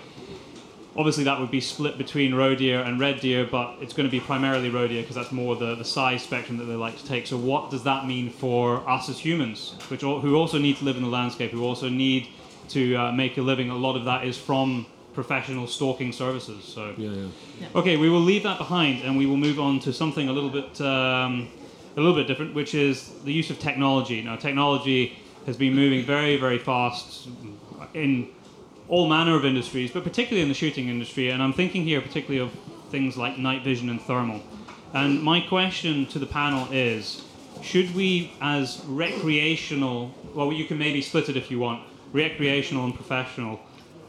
obviously 0.95 1.23
that 1.23 1.39
would 1.39 1.51
be 1.51 1.62
split 1.62 1.97
between 1.97 2.36
roe 2.36 2.56
deer 2.56 2.82
and 2.82 2.99
red 2.99 3.19
deer, 3.19 3.47
but 3.49 3.75
it's 3.82 3.93
going 3.93 4.08
to 4.08 4.12
be 4.12 4.19
primarily 4.19 4.69
roe 4.69 4.88
deer 4.88 5.01
because 5.01 5.15
that's 5.15 5.32
more 5.32 5.56
the, 5.56 5.75
the 5.75 5.86
size 5.86 6.21
spectrum 6.21 6.58
that 6.58 6.65
they 6.65 6.75
like 6.75 6.97
to 6.97 7.06
take. 7.06 7.27
So 7.27 7.38
what 7.38 7.71
does 7.71 7.84
that 7.84 8.06
mean 8.06 8.29
for 8.29 8.88
us 8.88 9.10
as 9.10 9.19
humans, 9.19 9.75
which 9.89 10.03
al- 10.03 10.19
who 10.19 10.36
also 10.36 10.58
need 10.58 10.77
to 10.77 10.86
live 10.86 10.97
in 10.97 11.03
the 11.03 11.10
landscape, 11.10 11.51
who 11.51 11.63
also 11.63 11.89
need 11.89 12.27
to 12.69 12.95
uh, 12.95 13.12
make 13.12 13.38
a 13.38 13.41
living? 13.41 13.69
A 13.69 13.75
lot 13.75 13.95
of 13.95 14.06
that 14.06 14.25
is 14.25 14.38
from 14.38 14.86
professional 15.13 15.67
stalking 15.67 16.12
services. 16.12 16.63
So 16.63 16.93
Yeah, 16.97 17.12
yeah. 17.12 17.67
Okay, 17.75 17.97
we 17.97 18.10
will 18.10 18.19
leave 18.19 18.43
that 18.43 18.58
behind 18.58 19.03
and 19.03 19.17
we 19.17 19.25
will 19.25 19.38
move 19.38 19.60
on 19.60 19.79
to 19.82 19.93
something 19.93 20.29
a 20.29 20.34
little 20.34 20.49
bit 20.49 20.79
um, 20.82 21.49
a 21.95 21.99
little 21.99 22.15
bit 22.15 22.27
different, 22.27 22.56
which 22.56 22.73
is 22.73 23.10
the 23.23 23.32
use 23.32 23.49
of 23.51 23.60
technology. 23.60 24.21
Now, 24.21 24.36
technology 24.36 25.15
has 25.45 25.58
been 25.58 25.75
moving 25.75 26.03
very, 26.03 26.38
very 26.38 26.58
fast 26.58 27.27
in 27.93 28.29
all 28.93 29.08
manner 29.08 29.36
of 29.36 29.43
industries, 29.43 29.89
but 29.89 30.03
particularly 30.03 30.43
in 30.43 30.49
the 30.49 30.53
shooting 30.53 30.88
industry. 30.88 31.29
And 31.32 31.41
I'm 31.41 31.51
thinking 31.51 31.84
here 31.84 31.99
particularly 31.99 32.38
of 32.38 32.51
things 32.91 33.17
like 33.17 33.39
night 33.39 33.63
vision 33.63 33.89
and 33.89 33.99
thermal. 33.99 34.39
And 34.93 35.23
my 35.23 35.41
question 35.41 36.06
to 36.13 36.19
the 36.19 36.27
panel 36.27 36.71
is 36.71 37.23
should 37.63 37.95
we, 37.95 38.34
as 38.39 38.84
recreational, 38.86 40.13
well, 40.36 40.53
you 40.53 40.65
can 40.65 40.77
maybe 40.77 41.01
split 41.01 41.27
it 41.27 41.36
if 41.36 41.49
you 41.49 41.58
want, 41.58 41.82
recreational 42.12 42.86
and 42.86 42.93
professional, 42.93 43.60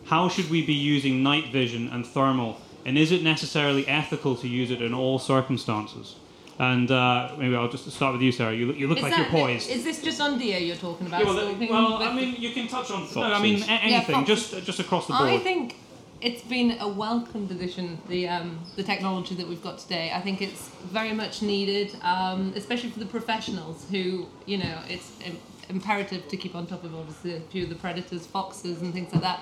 how 0.04 0.28
should 0.28 0.50
we 0.50 0.66
be 0.66 0.74
using 0.74 1.22
night 1.22 1.50
vision 1.50 1.88
and 1.88 2.06
thermal? 2.06 2.60
And 2.84 2.98
is 2.98 3.10
it 3.10 3.22
necessarily 3.22 3.88
ethical 3.88 4.36
to 4.36 4.46
use 4.46 4.70
it 4.70 4.82
in 4.82 4.92
all 4.92 5.18
circumstances? 5.18 6.16
And 6.58 6.90
uh, 6.90 7.32
maybe 7.36 7.56
I'll 7.56 7.68
just 7.68 7.90
start 7.90 8.12
with 8.12 8.22
you, 8.22 8.30
Sarah. 8.30 8.54
You 8.54 8.66
look, 8.66 8.76
you 8.76 8.86
look 8.86 8.98
Is 8.98 9.02
like 9.02 9.12
that- 9.12 9.32
you're 9.32 9.40
poised. 9.46 9.68
Is 9.70 9.82
this 9.82 10.02
just 10.02 10.20
on 10.20 10.38
deer 10.38 10.58
you're 10.58 10.76
talking 10.76 11.06
about? 11.06 11.20
Yeah, 11.20 11.26
well, 11.26 11.36
stalking 11.38 11.68
well, 11.68 12.02
I 12.02 12.14
mean, 12.14 12.36
you 12.38 12.52
can 12.52 12.68
touch 12.68 12.90
on. 12.90 13.00
Foxes. 13.02 13.16
No, 13.16 13.22
I 13.24 13.42
mean 13.42 13.62
a- 13.62 13.66
anything, 13.66 14.14
foxes. 14.14 14.50
just 14.50 14.64
just 14.66 14.78
across 14.80 15.06
the 15.08 15.14
board. 15.14 15.30
I 15.30 15.38
think 15.38 15.76
it's 16.20 16.42
been 16.42 16.76
a 16.80 16.86
welcome 16.88 17.48
addition, 17.50 17.98
the 18.08 18.28
um, 18.28 18.60
the 18.76 18.84
technology 18.84 19.34
that 19.34 19.48
we've 19.48 19.62
got 19.62 19.78
today. 19.78 20.12
I 20.14 20.20
think 20.20 20.40
it's 20.42 20.68
very 20.84 21.12
much 21.12 21.42
needed, 21.42 21.96
um, 22.02 22.52
especially 22.54 22.90
for 22.90 23.00
the 23.00 23.06
professionals 23.06 23.86
who, 23.90 24.26
you 24.46 24.58
know, 24.58 24.78
it's 24.88 25.10
im- 25.26 25.38
imperative 25.68 26.28
to 26.28 26.36
keep 26.36 26.54
on 26.54 26.66
top 26.68 26.84
of 26.84 26.94
obviously 26.94 27.34
a 27.34 27.40
few 27.40 27.64
of 27.64 27.68
the 27.68 27.74
predators, 27.74 28.26
foxes, 28.26 28.80
and 28.80 28.94
things 28.94 29.12
like 29.12 29.22
that. 29.22 29.40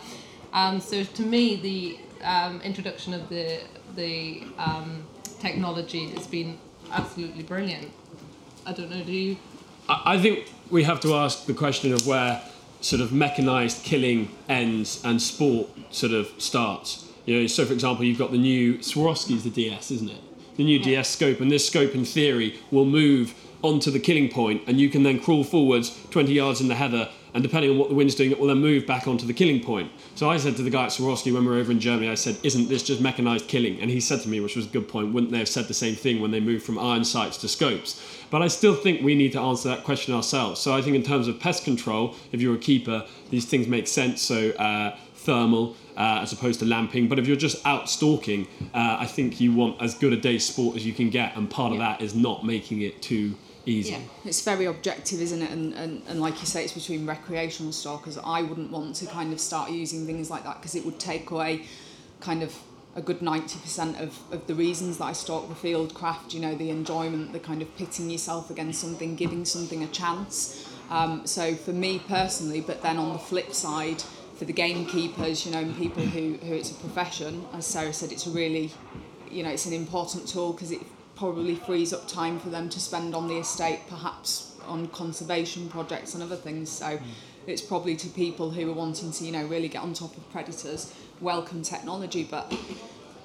Um, 0.55 0.81
so 0.81 1.05
to 1.05 1.22
me, 1.22 1.57
the 1.57 1.98
um, 2.25 2.62
introduction 2.62 3.12
of 3.12 3.29
the 3.29 3.61
the 3.96 4.44
um, 4.57 5.05
technology 5.40 6.09
has 6.11 6.27
been 6.27 6.59
absolutely 6.92 7.42
brilliant. 7.42 7.90
I 8.66 8.72
don't 8.72 8.90
know, 8.90 9.02
do 9.02 9.12
you? 9.12 9.37
I 9.88 10.14
I 10.14 10.18
think 10.18 10.50
we 10.70 10.85
have 10.85 11.00
to 11.00 11.14
ask 11.14 11.46
the 11.46 11.55
question 11.55 11.92
of 11.92 12.07
where 12.07 12.42
sort 12.81 13.00
of 13.00 13.12
mechanized 13.12 13.85
killing 13.85 14.28
ends 14.48 15.00
and 15.05 15.22
sport 15.22 15.68
sort 15.90 16.12
of 16.12 16.28
starts. 16.38 17.09
You 17.26 17.40
know, 17.40 17.46
so 17.46 17.64
for 17.64 17.72
example, 17.72 18.05
you've 18.05 18.18
got 18.18 18.33
the 18.33 18.38
new 18.38 18.78
Swarovski's 18.78 19.44
the 19.44 19.50
DS, 19.50 19.90
isn't 19.92 20.11
it? 20.11 20.20
The 20.57 20.64
new 20.64 20.78
DS 20.78 21.09
scope, 21.09 21.40
and 21.40 21.50
this 21.50 21.66
scope 21.66 21.94
in 21.94 22.05
theory 22.05 22.59
will 22.70 22.85
move 22.85 23.35
onto 23.62 23.90
the 23.90 24.00
killing 24.00 24.28
point, 24.28 24.62
and 24.66 24.81
you 24.81 24.90
can 24.90 25.05
then 25.05 25.20
crawl 25.20 25.44
forwards 25.44 25.96
20 26.11 26.33
yards 26.33 26.61
in 26.61 26.66
the 26.68 26.74
heather, 26.74 27.09
and 27.35 27.42
depending 27.42 27.71
on 27.71 27.79
what 27.79 27.88
the 27.88 27.95
wind's 27.95 28.14
doing, 28.14 28.31
it 28.31 28.38
will 28.38 28.49
then 28.49 28.59
move 28.59 28.87
back 28.87 29.09
onto 29.09 29.27
the 29.27 29.33
killing 29.33 29.62
point. 29.62 29.90
So 30.14 30.31
I 30.31 30.37
said 30.37 30.57
to 30.57 30.62
the 30.62 30.71
guy 30.71 30.85
at 30.85 30.90
Swarovski 30.90 31.33
when 31.33 31.45
we 31.45 31.51
were 31.51 31.57
over 31.57 31.73
in 31.73 31.81
Germany, 31.81 32.09
I 32.11 32.14
said, 32.14 32.37
"Isn't 32.42 32.68
this 32.68 32.83
just 32.83 33.01
mechanized 33.01 33.49
killing?" 33.49 33.81
And 33.81 33.90
he 33.90 34.01
said 34.01 34.21
to 34.23 34.29
me, 34.29 34.40
which 34.40 34.57
was 34.57 34.66
a 34.66 34.68
good 34.68 34.88
point, 34.88 35.12
wouldn't 35.12 35.33
they 35.33 35.38
have 35.38 35.49
said 35.49 35.68
the 35.68 35.75
same 35.75 35.95
thing 35.95 36.21
when 36.21 36.31
they 36.31 36.40
moved 36.40 36.64
from 36.64 36.79
iron 36.79 37.05
sights 37.05 37.37
to 37.38 37.49
scopes? 37.49 38.01
But 38.31 38.42
I 38.42 38.49
still 38.49 38.75
think 38.75 39.03
we 39.03 39.14
need 39.14 39.33
to 39.33 39.40
answer 39.40 39.68
that 39.68 39.85
question 39.85 40.14
ourselves. 40.14 40.61
So 40.61 40.75
I 40.75 40.83
think 40.83 40.97
in 40.97 41.03
terms 41.03 41.29
of 41.29 41.38
pest 41.38 41.64
control, 41.64 42.14
if 42.33 42.40
you're 42.40 42.55
a 42.55 42.59
keeper, 42.59 43.05
these 43.31 43.45
things 43.45 43.66
make 43.66 43.87
sense. 43.87 44.23
So 44.23 44.51
uh, 44.53 44.97
thermal 45.14 45.77
uh, 45.97 46.21
as 46.23 46.33
opposed 46.33 46.61
to 46.61 46.66
lamping. 46.66 47.09
But 47.09 47.18
if 47.18 47.27
you're 47.27 47.37
just 47.37 47.64
out 47.66 47.88
stalking, 47.88 48.47
uh, 48.75 48.97
I 49.01 49.07
think 49.07 49.40
you 49.40 49.53
want 49.53 49.81
as 49.81 49.95
good 49.95 50.12
a 50.12 50.16
day's 50.16 50.47
sport 50.47 50.77
as 50.77 50.87
you 50.87 50.92
can 50.92 51.11
get, 51.11 51.37
and 51.37 51.51
part 51.51 51.73
of 51.73 51.79
that 51.79 52.01
is 52.01 52.14
not 52.14 52.45
making 52.45 52.83
it 52.83 53.03
too 53.03 53.35
easy. 53.66 53.92
Yeah, 53.92 54.01
it's 54.25 54.42
very 54.42 54.66
objective, 54.66 55.20
isn't 55.20 55.42
it? 55.42 55.51
And, 55.51 55.75
and, 55.75 56.03
and 56.09 56.20
like 56.20 56.40
you 56.40 56.46
say, 56.46 56.64
it's 56.64 56.72
between 56.72 57.07
recreational 57.07 57.72
stalkers. 57.72 58.18
I 58.18 58.42
wouldn't 58.42 58.70
want 58.70 58.96
to 58.96 59.07
kind 59.07 59.33
of 59.33 59.40
start 59.40 59.70
using 59.70 60.07
things 60.07 60.31
like 60.31 60.44
that 60.44 60.57
because 60.57 60.75
it 60.75 60.85
would 60.85 60.98
take 60.98 61.31
away 61.31 61.66
kind 62.20 62.42
of 62.42 62.57
a 62.94 63.01
good 63.01 63.20
90% 63.20 64.01
of, 64.01 64.18
of 64.33 64.46
the 64.46 64.55
reasons 64.55 64.98
that 64.98 65.05
I 65.05 65.12
stalk 65.12 65.48
the 65.48 65.55
field 65.55 65.94
craft, 65.94 66.35
you 66.35 66.40
know, 66.40 66.55
the 66.55 66.70
enjoyment, 66.70 67.33
the 67.33 67.38
kind 67.38 67.62
of 67.62 67.75
pitting 67.77 68.11
yourself 68.11 68.51
against 68.51 68.81
something, 68.81 69.16
giving 69.16 69.44
something 69.44 69.83
a 69.83 69.88
chance. 69.88 70.68
Um, 70.90 71.27
so 71.27 71.55
for 71.55 71.72
me 71.72 72.01
personally, 72.01 72.61
but 72.61 72.83
then 72.83 72.98
on 72.98 73.12
the 73.14 73.18
flip 73.18 73.55
side, 73.55 74.03
for 74.37 74.44
the 74.44 74.53
gamekeepers, 74.53 75.46
you 75.46 75.53
know, 75.53 75.61
and 75.61 75.77
people 75.77 76.03
who, 76.03 76.35
who 76.35 76.55
it's 76.55 76.70
a 76.70 76.75
profession, 76.75 77.46
as 77.55 77.66
Sarah 77.66 77.92
said, 77.92 78.12
it's 78.12 78.27
a 78.27 78.31
really, 78.31 78.70
you 79.31 79.42
know, 79.42 79.51
it's 79.51 79.66
an 79.66 79.72
important 79.72 80.29
tool 80.29 80.53
because 80.53 80.70
it 80.70 80.83
probably 81.22 81.54
frees 81.54 81.92
up 81.92 82.08
time 82.08 82.40
for 82.40 82.48
them 82.48 82.68
to 82.68 82.80
spend 82.80 83.14
on 83.14 83.28
the 83.28 83.37
estate, 83.37 83.78
perhaps 83.88 84.56
on 84.66 84.88
conservation 84.88 85.68
projects 85.68 86.14
and 86.14 86.22
other 86.22 86.35
things. 86.35 86.68
So 86.68 86.96
hmm. 86.96 87.04
it's 87.46 87.62
probably 87.62 87.94
to 87.94 88.08
people 88.08 88.50
who 88.50 88.68
are 88.68 88.74
wanting 88.74 89.12
to, 89.12 89.24
you 89.24 89.30
know, 89.30 89.46
really 89.46 89.68
get 89.68 89.82
on 89.82 89.94
top 89.94 90.16
of 90.16 90.28
predators, 90.32 90.92
welcome 91.20 91.62
technology, 91.62 92.24
but 92.28 92.52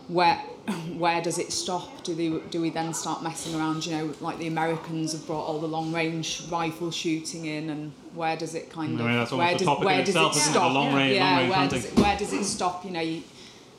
where 0.09 0.35
where 1.03 1.23
does 1.23 1.39
it 1.39 1.51
stop? 1.51 2.03
Do 2.03 2.13
they 2.13 2.29
do 2.51 2.61
we 2.61 2.69
then 2.69 2.93
start 2.93 3.23
messing 3.23 3.59
around? 3.59 3.83
You 3.87 3.97
know, 3.97 4.13
like 4.21 4.37
the 4.37 4.47
Americans 4.47 5.13
have 5.13 5.25
brought 5.25 5.47
all 5.47 5.59
the 5.59 5.67
long 5.67 5.91
range 5.91 6.43
rifle 6.51 6.91
shooting 6.91 7.45
in, 7.45 7.71
and 7.71 7.91
where 8.13 8.37
does 8.37 8.53
it 8.53 8.69
kind 8.69 8.99
mm, 8.99 9.01
I 9.01 9.05
of 9.05 9.07
mean, 9.07 9.17
that's 9.17 9.31
where 9.31 9.57
does 9.57 9.67
where 9.79 9.99
does 10.01 10.09
itself, 10.09 10.35
it 10.35 10.37
isn't 10.37 10.51
it? 10.51 10.53
The 10.53 10.59
stop? 10.59 10.73
long 10.75 10.93
range- 10.93 11.15
yeah, 11.15 11.23
long 11.23 11.37
range 11.39 11.49
where 11.49 11.57
hunting. 11.57 11.81
does 11.81 11.91
it 11.91 11.99
where 11.99 12.17
does 12.17 12.33
it 12.33 12.43
stop? 12.43 12.85
You 12.85 12.91
know, 12.91 13.01
you, 13.01 13.23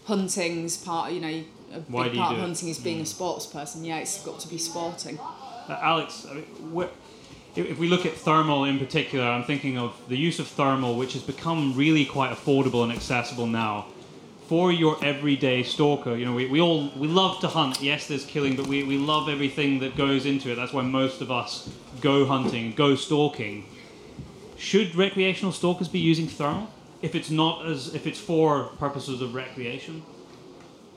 hunting's 0.07 0.77
part. 0.77 1.13
You 1.13 1.21
know, 1.21 1.45
a 1.73 1.81
Why 1.81 2.05
big 2.05 2.13
do 2.13 2.19
you 2.19 2.25
part 2.25 2.35
of 2.35 2.41
hunting 2.41 2.69
is 2.69 2.79
being 2.79 3.01
a 3.01 3.07
sports 3.07 3.47
person. 3.47 3.85
Yeah, 3.85 3.99
it's 3.99 4.23
got 4.23 4.41
to 4.41 4.49
be 4.49 4.59
sporting. 4.59 5.19
Uh, 5.19 5.79
Alex, 5.83 6.27
I 6.31 6.35
mean, 6.35 6.89
if 7.57 7.79
we 7.79 7.89
look 7.89 8.07
at 8.07 8.15
thermal 8.15 8.65
in 8.65 8.79
particular, 8.79 9.25
I'm 9.25 9.45
thinking 9.45 9.79
of 9.79 10.01
the 10.09 10.17
use 10.17 10.39
of 10.39 10.47
thermal, 10.47 10.97
which 10.97 11.15
has 11.15 11.23
become 11.23 11.75
really 11.75 12.05
quite 12.05 12.31
affordable 12.31 12.83
and 12.85 12.93
accessible 12.93 13.47
now. 13.47 13.87
For 14.47 14.73
your 14.73 14.97
everyday 15.05 15.63
stalker, 15.63 16.17
you 16.17 16.25
know, 16.25 16.33
we, 16.33 16.47
we 16.47 16.61
all 16.61 16.91
we 16.97 17.07
love 17.07 17.41
to 17.41 17.49
hunt. 17.49 17.83
Yes, 17.83 18.07
there's 18.07 18.25
killing, 18.25 18.57
but 18.57 18.67
we, 18.67 18.83
we 18.83 18.97
love 18.97 19.29
everything 19.29 19.81
that 19.81 19.95
goes 19.95 20.25
into 20.25 20.51
it. 20.51 20.55
That's 20.55 20.73
why 20.73 20.83
most 20.83 21.21
of 21.21 21.31
us 21.31 21.69
go 22.01 22.25
hunting, 22.25 22.73
go 22.73 22.95
stalking. 22.95 23.67
Should 24.57 24.95
recreational 24.95 25.53
stalkers 25.53 25.89
be 25.89 25.99
using 25.99 26.29
thermal 26.29 26.71
if 27.03 27.15
it's 27.15 27.31
not 27.31 27.67
as 27.67 27.95
if 27.95 28.07
it's 28.07 28.19
for 28.19 28.65
purposes 28.79 29.21
of 29.21 29.35
recreation? 29.35 30.03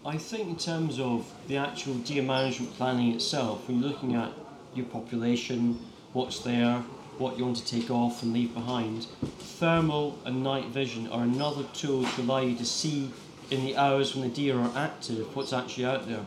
I 0.04 0.18
think 0.18 0.50
in 0.50 0.56
terms 0.56 1.00
of 1.00 1.32
the 1.48 1.58
actual 1.58 1.94
deer 1.94 2.24
management 2.24 2.74
planning 2.76 3.14
itself, 3.14 3.68
when 3.68 3.80
you're 3.80 3.90
looking 3.90 4.16
at 4.16 4.32
your 4.74 4.88
population, 4.88 5.80
what's 6.14 6.40
there, 6.40 6.84
what 7.20 7.38
you 7.38 7.46
want 7.46 7.58
to 7.58 7.66
take 7.66 7.92
off 7.92 8.24
and 8.24 8.34
leave 8.34 8.52
behind, 8.56 9.06
thermal 9.38 10.18
and 10.26 10.44
night 10.44 10.70
vision 10.70 11.08
are 11.10 11.22
another 11.22 11.66
tool 11.76 12.04
to 12.04 12.22
allow 12.22 12.40
you 12.40 12.56
to 12.58 12.66
see 12.66 13.12
in 13.52 13.64
the 13.64 13.78
hours 13.78 14.16
when 14.16 14.28
the 14.28 14.34
deer 14.34 14.58
are 14.58 14.72
active 14.76 15.36
what's 15.36 15.54
actually 15.54 15.86
out 15.86 16.08
there. 16.08 16.26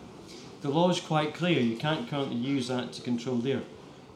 The 0.61 0.69
law 0.69 0.89
is 0.89 1.01
quite 1.01 1.35
clear, 1.35 1.59
you 1.59 1.77
can't 1.77 2.09
currently 2.09 2.37
use 2.37 2.69
that 2.69 2.93
to 2.93 3.03
control 3.03 3.39
deer. 3.39 3.65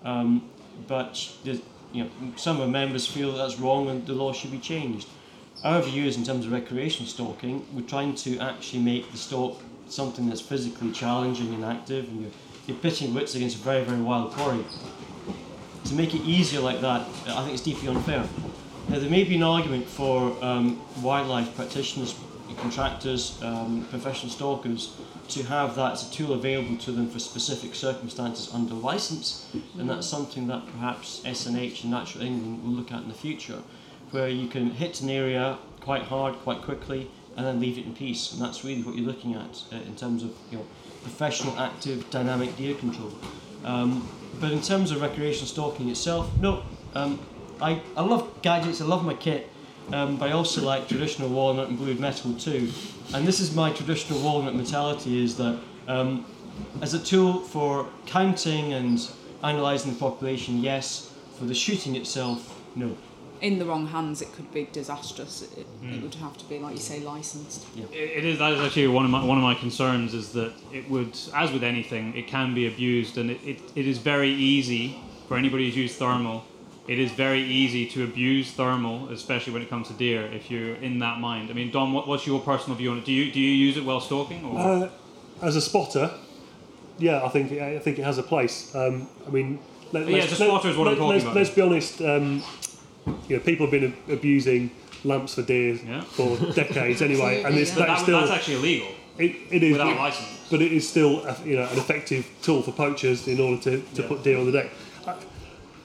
Um, 0.04 0.48
but 0.86 1.32
you 1.44 1.60
know, 1.94 2.10
some 2.36 2.60
of 2.60 2.70
members 2.70 3.08
feel 3.08 3.32
that 3.32 3.38
that's 3.38 3.58
wrong 3.58 3.88
and 3.88 4.06
the 4.06 4.12
law 4.12 4.32
should 4.32 4.52
be 4.52 4.60
changed. 4.60 5.08
Our 5.64 5.82
view 5.82 6.04
is 6.04 6.16
in 6.16 6.22
terms 6.22 6.46
of 6.46 6.52
recreation 6.52 7.06
stalking, 7.06 7.66
we're 7.74 7.82
trying 7.82 8.14
to 8.16 8.38
actually 8.38 8.80
make 8.80 9.10
the 9.10 9.18
stalk 9.18 9.60
something 9.88 10.28
that's 10.28 10.40
physically 10.40 10.92
challenging 10.92 11.52
and 11.52 11.64
active, 11.64 12.08
and 12.08 12.22
you're, 12.22 12.30
you're 12.68 12.76
pitching 12.76 13.12
wits 13.12 13.34
against 13.34 13.56
a 13.56 13.58
very, 13.60 13.82
very 13.82 14.00
wild 14.00 14.30
quarry. 14.32 14.64
To 15.86 15.94
make 15.94 16.14
it 16.14 16.20
easier 16.20 16.60
like 16.60 16.80
that, 16.82 17.00
I 17.26 17.42
think 17.42 17.54
it's 17.54 17.62
deeply 17.62 17.88
unfair. 17.88 18.24
Now, 18.88 19.00
there 19.00 19.10
may 19.10 19.24
be 19.24 19.34
an 19.34 19.42
argument 19.42 19.88
for 19.88 20.36
um, 20.44 20.80
wildlife 21.02 21.56
practitioners, 21.56 22.14
contractors, 22.58 23.42
um, 23.42 23.84
professional 23.90 24.30
stalkers 24.30 24.94
to 25.30 25.42
have 25.42 25.74
that 25.74 25.92
as 25.92 26.08
a 26.08 26.12
tool 26.12 26.34
available 26.34 26.76
to 26.78 26.92
them 26.92 27.10
for 27.10 27.18
specific 27.18 27.74
circumstances 27.74 28.54
under 28.54 28.74
license, 28.74 29.50
and 29.76 29.90
that's 29.90 30.06
something 30.06 30.46
that 30.46 30.66
perhaps 30.72 31.20
SNH 31.24 31.82
and 31.82 31.90
Natural 31.90 32.24
England 32.24 32.62
will 32.62 32.70
look 32.70 32.92
at 32.92 33.02
in 33.02 33.08
the 33.08 33.14
future, 33.14 33.62
where 34.10 34.28
you 34.28 34.48
can 34.48 34.70
hit 34.70 35.00
an 35.00 35.10
area 35.10 35.58
quite 35.80 36.02
hard, 36.02 36.34
quite 36.36 36.62
quickly, 36.62 37.10
and 37.36 37.46
then 37.46 37.60
leave 37.60 37.78
it 37.78 37.86
in 37.86 37.94
peace. 37.94 38.32
And 38.32 38.42
that's 38.42 38.64
really 38.64 38.82
what 38.82 38.94
you're 38.96 39.06
looking 39.06 39.34
at 39.34 39.62
uh, 39.72 39.76
in 39.76 39.96
terms 39.96 40.22
of 40.22 40.30
you 40.50 40.58
know 40.58 40.66
professional, 41.02 41.58
active, 41.58 42.08
dynamic 42.10 42.56
deer 42.56 42.74
control. 42.74 43.12
Um, 43.64 44.08
but 44.40 44.52
in 44.52 44.60
terms 44.60 44.90
of 44.90 45.00
recreational 45.00 45.46
stalking 45.46 45.88
itself, 45.88 46.30
no. 46.38 46.62
Um, 46.94 47.18
I, 47.60 47.80
I 47.96 48.02
love 48.02 48.42
gadgets, 48.42 48.80
I 48.80 48.84
love 48.84 49.04
my 49.04 49.14
kit, 49.14 49.50
um, 49.92 50.16
but 50.16 50.30
I 50.30 50.32
also 50.32 50.62
like 50.62 50.88
traditional 50.88 51.28
walnut 51.28 51.68
and 51.68 51.76
blued 51.76 51.98
metal 51.98 52.34
too. 52.34 52.70
And 53.14 53.26
this 53.26 53.40
is 53.40 53.54
my 53.54 53.72
traditional 53.72 54.20
walnut 54.20 54.54
mentality 54.54 55.22
is 55.22 55.36
that 55.38 55.58
um, 55.88 56.24
as 56.82 56.94
a 56.94 56.98
tool 56.98 57.40
for 57.40 57.88
counting 58.06 58.74
and 58.74 59.00
analysing 59.42 59.92
the 59.92 59.98
population, 59.98 60.58
yes. 60.58 61.12
For 61.38 61.44
the 61.44 61.54
shooting 61.54 61.94
itself, 61.94 62.60
no. 62.74 62.96
In 63.40 63.58
the 63.58 63.64
wrong 63.64 63.86
hands, 63.86 64.20
it 64.20 64.32
could 64.32 64.52
be 64.52 64.68
disastrous. 64.72 65.42
It, 65.56 65.66
it 65.82 66.02
would 66.02 66.14
have 66.16 66.36
to 66.38 66.44
be, 66.46 66.58
like 66.58 66.74
you 66.74 66.80
say, 66.80 67.00
licensed. 67.00 67.66
It, 67.76 67.92
it 67.92 68.24
is 68.24 68.38
that 68.38 68.52
is 68.52 68.60
actually 68.60 68.88
one 68.88 69.04
of 69.04 69.10
my 69.10 69.24
one 69.24 69.38
of 69.38 69.44
my 69.44 69.54
concerns 69.54 70.14
is 70.14 70.32
that 70.32 70.52
it 70.72 70.88
would, 70.90 71.16
as 71.34 71.52
with 71.52 71.62
anything, 71.62 72.16
it 72.16 72.26
can 72.26 72.54
be 72.54 72.66
abused, 72.66 73.16
and 73.18 73.30
it, 73.30 73.40
it, 73.44 73.60
it 73.74 73.86
is 73.86 73.98
very 73.98 74.30
easy 74.30 74.98
for 75.28 75.36
anybody 75.36 75.66
who's 75.66 75.76
used 75.76 75.96
thermal. 75.98 76.44
It 76.88 76.98
is 76.98 77.12
very 77.12 77.42
easy 77.42 77.86
to 77.90 78.04
abuse 78.04 78.50
thermal, 78.52 79.10
especially 79.10 79.52
when 79.52 79.62
it 79.62 79.68
comes 79.68 79.88
to 79.88 79.94
deer. 79.94 80.22
If 80.32 80.50
you're 80.50 80.74
in 80.76 80.98
that 81.00 81.20
mind, 81.20 81.50
I 81.50 81.52
mean, 81.52 81.70
Dom, 81.70 81.92
what, 81.92 82.08
what's 82.08 82.26
your 82.26 82.40
personal 82.40 82.76
view 82.76 82.90
on 82.90 82.98
it? 82.98 83.04
Do 83.04 83.12
you 83.12 83.30
do 83.30 83.38
you 83.38 83.52
use 83.52 83.76
it 83.76 83.84
while 83.84 84.00
stalking? 84.00 84.44
Or? 84.44 84.58
Uh, 84.58 84.90
as 85.42 85.54
a 85.54 85.60
spotter, 85.60 86.10
yeah, 86.98 87.24
I 87.24 87.28
think 87.28 87.52
I 87.52 87.78
think 87.78 87.98
it 87.98 88.04
has 88.04 88.18
a 88.18 88.22
place. 88.22 88.74
Um, 88.74 89.06
I 89.26 89.30
mean, 89.30 89.60
let, 89.92 90.06
Yeah, 90.08 90.16
let's- 90.16 90.32
as 90.32 90.40
a 90.40 90.44
spotter 90.44 90.68
is 90.68 90.76
what 90.76 90.88
I'm 90.88 90.96
talking 90.96 91.08
let's, 91.10 91.24
about. 91.24 91.36
Let's 91.36 91.50
be 91.50 91.60
honest. 91.60 92.00
Um, 92.02 92.42
you 93.28 93.36
know, 93.36 93.42
people 93.42 93.66
have 93.66 93.70
been 93.70 93.94
a- 94.08 94.12
abusing 94.12 94.70
lamps 95.04 95.34
for 95.34 95.42
deer 95.42 95.74
Yeah. 95.86 96.02
for 96.02 96.36
decades 96.52 97.02
anyway, 97.02 97.42
and 97.46 97.54
it's 97.54 97.70
Absolutely, 97.70 97.74
But 97.74 97.86
that's 97.86 98.00
that, 98.00 98.02
still 98.04 98.20
that's 98.20 98.30
actually 98.32 98.54
illegal 98.56 98.88
it, 99.18 99.36
it 99.50 99.62
is 99.62 99.72
without 99.72 99.96
license. 99.96 100.28
but 100.50 100.62
it 100.62 100.72
is 100.72 100.88
still 100.88 101.24
a, 101.26 101.36
you 101.44 101.56
know 101.56 101.66
an 101.68 101.78
effective 101.78 102.26
tool 102.42 102.62
for 102.62 102.72
poachers 102.72 103.26
in 103.28 103.40
order 103.40 103.60
to, 103.62 103.80
to 103.94 104.02
Yeah. 104.02 104.08
put 104.08 104.22
deer 104.24 104.38
on 104.38 104.46
the 104.46 104.52
deck. 104.52 104.70
I, 105.06 105.14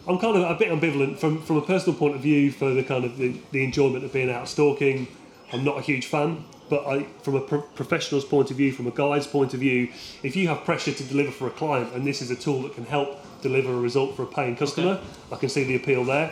I'm 0.08 0.20
kind 0.20 0.36
of 0.38 0.44
a 0.50 0.56
bit 0.56 0.70
ambivalent 0.70 1.18
from 1.18 1.42
from 1.42 1.58
a 1.58 1.62
personal 1.62 1.98
point 1.98 2.16
of 2.16 2.22
view 2.22 2.52
for 2.52 2.74
the 2.74 2.84
kind 2.84 3.06
of 3.06 3.18
the, 3.18 3.36
the 3.52 3.64
enjoyment 3.64 4.04
of 4.04 4.12
being 4.14 4.30
out 4.32 4.48
stalking. 4.48 5.08
I'm 5.54 5.64
not 5.64 5.78
a 5.78 5.82
huge 5.82 6.08
fan, 6.08 6.44
but 6.70 6.86
I, 6.88 7.04
from 7.22 7.36
a 7.36 7.42
pro- 7.42 7.62
professional's 7.62 8.26
point 8.26 8.50
of 8.52 8.58
view, 8.58 8.72
from 8.72 8.88
a 8.88 8.92
guide's 8.92 9.28
point 9.28 9.54
of 9.54 9.60
view, 9.60 9.90
if 10.24 10.36
you 10.36 10.48
have 10.48 10.66
pressure 10.66 10.92
to 10.92 11.04
deliver 11.04 11.32
for 11.32 11.48
a 11.48 11.52
client 11.52 11.94
and 11.94 12.06
this 12.08 12.22
is 12.24 12.32
a 12.32 12.36
tool 12.36 12.64
that 12.64 12.74
can 12.76 12.86
help 12.86 13.20
deliver 13.44 13.72
a 13.72 13.80
result 13.80 14.16
for 14.16 14.24
a 14.24 14.28
paying 14.28 14.56
customer, 14.56 15.00
I 15.32 15.36
can 15.36 15.50
see 15.50 15.64
the 15.64 15.76
appeal 15.76 16.04
there. 16.06 16.32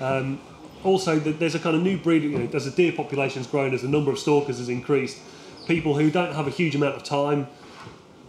Um, 0.00 0.40
also, 0.84 1.18
th- 1.18 1.38
there's 1.38 1.54
a 1.54 1.58
kind 1.58 1.76
of 1.76 1.82
new 1.82 1.98
breed. 1.98 2.22
You 2.22 2.30
know, 2.38 2.48
as 2.52 2.64
the 2.64 2.70
deer 2.70 2.92
population's 2.92 3.46
grown, 3.46 3.74
as 3.74 3.82
the 3.82 3.88
number 3.88 4.10
of 4.10 4.18
stalkers 4.18 4.58
has 4.58 4.68
increased, 4.68 5.18
people 5.66 5.96
who 5.96 6.10
don't 6.10 6.34
have 6.34 6.46
a 6.46 6.50
huge 6.50 6.74
amount 6.74 6.96
of 6.96 7.02
time, 7.04 7.48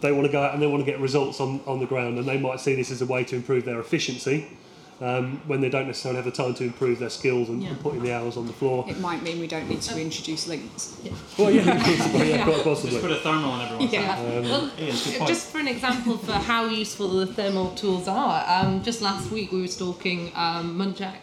they 0.02 0.12
want 0.12 0.26
to 0.26 0.32
go 0.32 0.42
out 0.42 0.54
and 0.54 0.62
they 0.62 0.68
want 0.68 0.84
to 0.84 0.92
get 0.92 1.00
results 1.00 1.40
on, 1.40 1.62
on 1.66 1.80
the 1.80 1.86
ground, 1.86 2.18
and 2.18 2.28
they 2.28 2.38
might 2.38 2.60
see 2.60 2.76
this 2.76 2.92
as 2.92 3.02
a 3.02 3.06
way 3.06 3.24
to 3.26 3.36
improve 3.36 3.66
their 3.66 3.80
efficiency 3.80 4.48
um, 5.02 5.42
when 5.46 5.62
they 5.62 5.70
don't 5.70 5.86
necessarily 5.88 6.18
have 6.18 6.26
the 6.26 6.32
time 6.32 6.54
to 6.56 6.64
improve 6.64 7.00
their 7.00 7.10
skills 7.10 7.50
and, 7.50 7.64
and 7.64 7.80
put 7.80 7.94
in 7.94 8.02
the 8.04 8.12
hours 8.12 8.38
on 8.38 8.48
the 8.48 8.54
floor. 8.54 8.86
It 8.88 9.00
might 9.00 9.22
mean 9.22 9.40
we 9.40 9.48
don't 9.48 9.68
need 9.70 9.82
to 9.82 9.96
reintroduce 9.96 10.48
lynx. 10.48 10.98
Well, 11.38 11.52
yeah, 11.52 11.66
well, 12.14 12.26
yeah, 12.26 12.44
quite 12.44 12.64
Just 12.64 13.02
put 13.02 13.12
a 13.12 13.16
thermal 13.16 13.52
on 13.52 13.62
everyone. 13.62 13.90
Yeah. 13.94 14.16
head. 14.16 14.44
well, 14.46 14.72
Yeah, 14.78 14.86
it's 14.86 15.06
a 15.06 15.10
good 15.12 15.18
point. 15.20 15.30
just 15.30 15.52
for 15.52 15.60
an 15.60 15.68
example 15.68 16.18
for 16.18 16.34
how 16.34 16.66
useful 16.66 17.10
the 17.10 17.28
thermal 17.28 17.72
tools 17.76 18.08
are, 18.08 18.44
um, 18.48 18.84
just 18.84 19.02
last 19.02 19.32
week 19.32 19.52
we 19.52 19.62
were 19.62 19.68
stalking 19.68 20.32
um, 20.36 20.78
muntjac. 20.78 21.18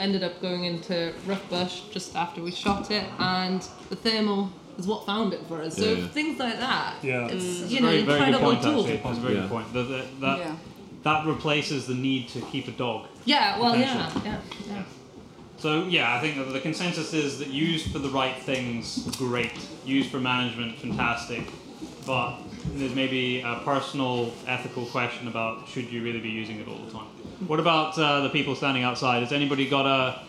Ended 0.00 0.22
up 0.24 0.40
going 0.40 0.64
into 0.64 1.12
rough 1.26 1.46
bush 1.50 1.82
just 1.92 2.16
after 2.16 2.40
we 2.42 2.50
shot 2.50 2.90
it, 2.90 3.04
and 3.18 3.60
the 3.90 3.96
thermal 3.96 4.50
is 4.78 4.86
what 4.86 5.04
found 5.04 5.34
it 5.34 5.40
for 5.46 5.60
us. 5.60 5.76
So 5.76 5.92
Yeah. 5.92 6.06
things 6.08 6.38
like 6.38 6.58
that, 6.58 6.94
Yeah. 7.02 7.26
it's 7.26 7.70
you 7.70 7.80
know 7.80 7.88
very, 7.88 8.02
very 8.02 8.18
good 8.18 8.28
incredible 8.28 8.50
point. 8.52 8.62
tool. 8.62 8.80
Actually, 8.80 8.96
that's 9.04 9.18
a 9.18 9.20
very 9.20 9.34
Yeah. 9.34 9.40
good 9.42 9.50
point. 9.50 9.72
That, 9.74 9.82
that, 9.90 10.20
that, 10.22 10.38
Yeah. 10.38 10.56
that 11.02 11.26
replaces 11.26 11.86
the 11.86 11.94
need 11.94 12.28
to 12.30 12.40
keep 12.40 12.66
a 12.66 12.70
dog. 12.70 13.08
Yeah, 13.26 13.58
well, 13.60 13.76
yeah, 13.76 14.06
Potential. 14.06 14.22
yeah, 14.24 14.74
yeah. 14.74 14.82
So 15.58 15.84
yeah, 15.86 16.16
I 16.16 16.20
think 16.20 16.50
the 16.50 16.60
consensus 16.60 17.12
is 17.12 17.38
that 17.40 17.48
used 17.48 17.92
for 17.92 17.98
the 17.98 18.08
right 18.08 18.40
things, 18.42 19.06
great. 19.18 19.52
Used 19.84 20.10
for 20.10 20.18
management, 20.18 20.78
fantastic. 20.78 21.42
But 22.10 22.40
there's 22.74 22.92
maybe 22.92 23.40
a 23.40 23.60
personal, 23.64 24.32
ethical 24.48 24.84
question 24.86 25.28
about 25.28 25.68
should 25.68 25.92
you 25.92 26.02
really 26.02 26.18
be 26.18 26.28
using 26.28 26.58
it 26.58 26.66
all 26.66 26.78
the 26.84 26.90
time. 26.90 27.06
What 27.46 27.60
about 27.60 27.96
uh, 27.96 28.22
the 28.22 28.30
people 28.30 28.56
standing 28.56 28.82
outside? 28.82 29.22
Has 29.22 29.32
anybody 29.32 29.70
got 29.70 29.86
a 29.86 30.22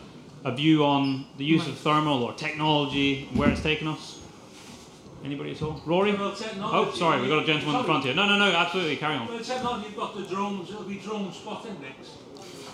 a 0.46 0.52
view 0.52 0.86
on 0.86 1.26
the 1.40 1.44
use 1.44 1.68
of 1.68 1.76
thermal 1.80 2.22
or 2.24 2.34
technology, 2.34 3.28
where 3.34 3.50
it's 3.50 3.64
taken 3.64 3.88
us? 3.88 4.20
Anybody 5.26 5.54
at 5.54 5.62
all? 5.64 5.82
Rory? 5.88 6.14
Well, 6.14 6.36
Oh, 6.62 6.92
sorry, 6.94 7.20
we've 7.20 7.32
got 7.32 7.42
a 7.42 7.46
gentleman 7.48 7.76
in 7.78 7.82
the 7.82 7.88
front 7.88 8.04
here. 8.06 8.14
No, 8.14 8.28
no, 8.28 8.38
no, 8.38 8.52
absolutely, 8.52 8.98
carry 8.98 9.16
on. 9.16 9.28
Well, 9.28 9.40
the 9.40 9.44
technology, 9.44 9.88
you've 9.88 9.98
got 9.98 10.16
the 10.16 10.24
drones, 10.24 10.70
it'll 10.70 10.84
be 10.84 10.98
drone 10.98 11.34
spotting 11.34 11.78
next. 11.82 12.12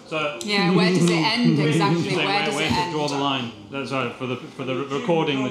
So, 0.08 0.38
Yeah, 0.44 0.76
where 0.76 0.90
does 0.90 1.10
it 1.10 1.14
end 1.14 1.60
exactly? 1.70 2.04
did 2.04 2.12
you 2.12 2.18
say, 2.18 2.26
Where 2.26 2.46
does 2.46 2.56
where 2.56 2.66
it 2.66 2.70
to 2.70 2.76
end? 2.76 2.92
draw 2.92 3.08
the 3.08 3.18
line? 3.18 3.52
That's 3.72 3.90
sorry 3.90 4.12
for 4.20 4.28
the 4.28 4.36
for 4.36 4.66
the 4.66 4.74
Shoot 4.74 4.92
recording. 5.00 5.44
the 5.44 5.50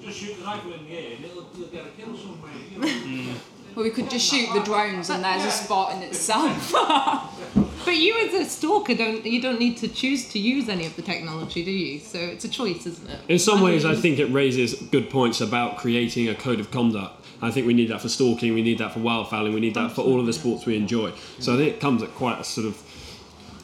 The, 0.00 0.06
drone 0.06 0.12
into 0.12 0.24
your 0.24 0.34
Swarovski, 0.34 0.36
just 0.36 0.36
shoot 0.36 0.38
the 0.38 0.44
rifle 0.44 0.72
in 0.72 0.86
the 0.86 0.98
air 0.98 1.16
and 1.16 1.24
it'll, 1.24 1.46
you'll 1.56 1.68
get 1.68 1.86
a 1.86 1.90
kill 1.90 2.16
somewhere. 2.16 2.52
You 2.70 2.78
know? 2.78 2.88
Hmm. 2.88 3.76
Well, 3.76 3.84
we 3.84 3.90
could 3.90 4.10
just 4.10 4.26
shoot 4.26 4.52
the 4.52 4.60
drones 4.60 5.10
and 5.10 5.22
there's 5.22 5.44
a 5.44 5.50
spot 5.50 5.94
in 5.94 6.02
itself. 6.02 6.74
But 7.82 7.96
you, 7.96 8.14
as 8.26 8.34
a 8.34 8.44
stalker, 8.44 8.94
don't 8.94 9.24
you 9.24 9.40
don't 9.40 9.58
need 9.58 9.78
to 9.78 9.88
choose 9.88 10.28
to 10.32 10.38
use 10.38 10.68
any 10.68 10.84
of 10.84 10.96
the 10.96 11.02
technology, 11.02 11.64
do 11.64 11.70
you? 11.70 11.98
So 11.98 12.18
it's 12.18 12.44
a 12.44 12.48
choice, 12.48 12.86
isn't 12.86 13.08
it? 13.08 13.18
In 13.28 13.38
some 13.38 13.62
ways, 13.62 13.84
I 13.84 13.94
think 13.94 14.18
it 14.18 14.26
raises 14.26 14.74
good 14.74 15.08
points 15.08 15.40
about 15.40 15.78
creating 15.78 16.28
a 16.28 16.34
code 16.34 16.60
of 16.60 16.70
conduct. 16.70 17.24
I 17.40 17.50
think 17.50 17.66
we 17.66 17.72
need 17.72 17.88
that 17.88 18.02
for 18.02 18.10
stalking, 18.10 18.52
we 18.52 18.62
need 18.62 18.78
that 18.78 18.92
for 18.92 19.00
wildfowling, 19.00 19.54
we 19.54 19.60
need 19.60 19.74
that 19.74 19.92
for 19.92 20.02
all 20.02 20.20
of 20.20 20.26
the 20.26 20.32
sports 20.34 20.66
we 20.66 20.76
enjoy. 20.76 21.12
So 21.38 21.54
I 21.54 21.56
think 21.56 21.74
it 21.74 21.80
comes 21.80 22.02
at 22.02 22.10
quite 22.10 22.38
a 22.38 22.44
sort 22.44 22.66
of 22.66 22.80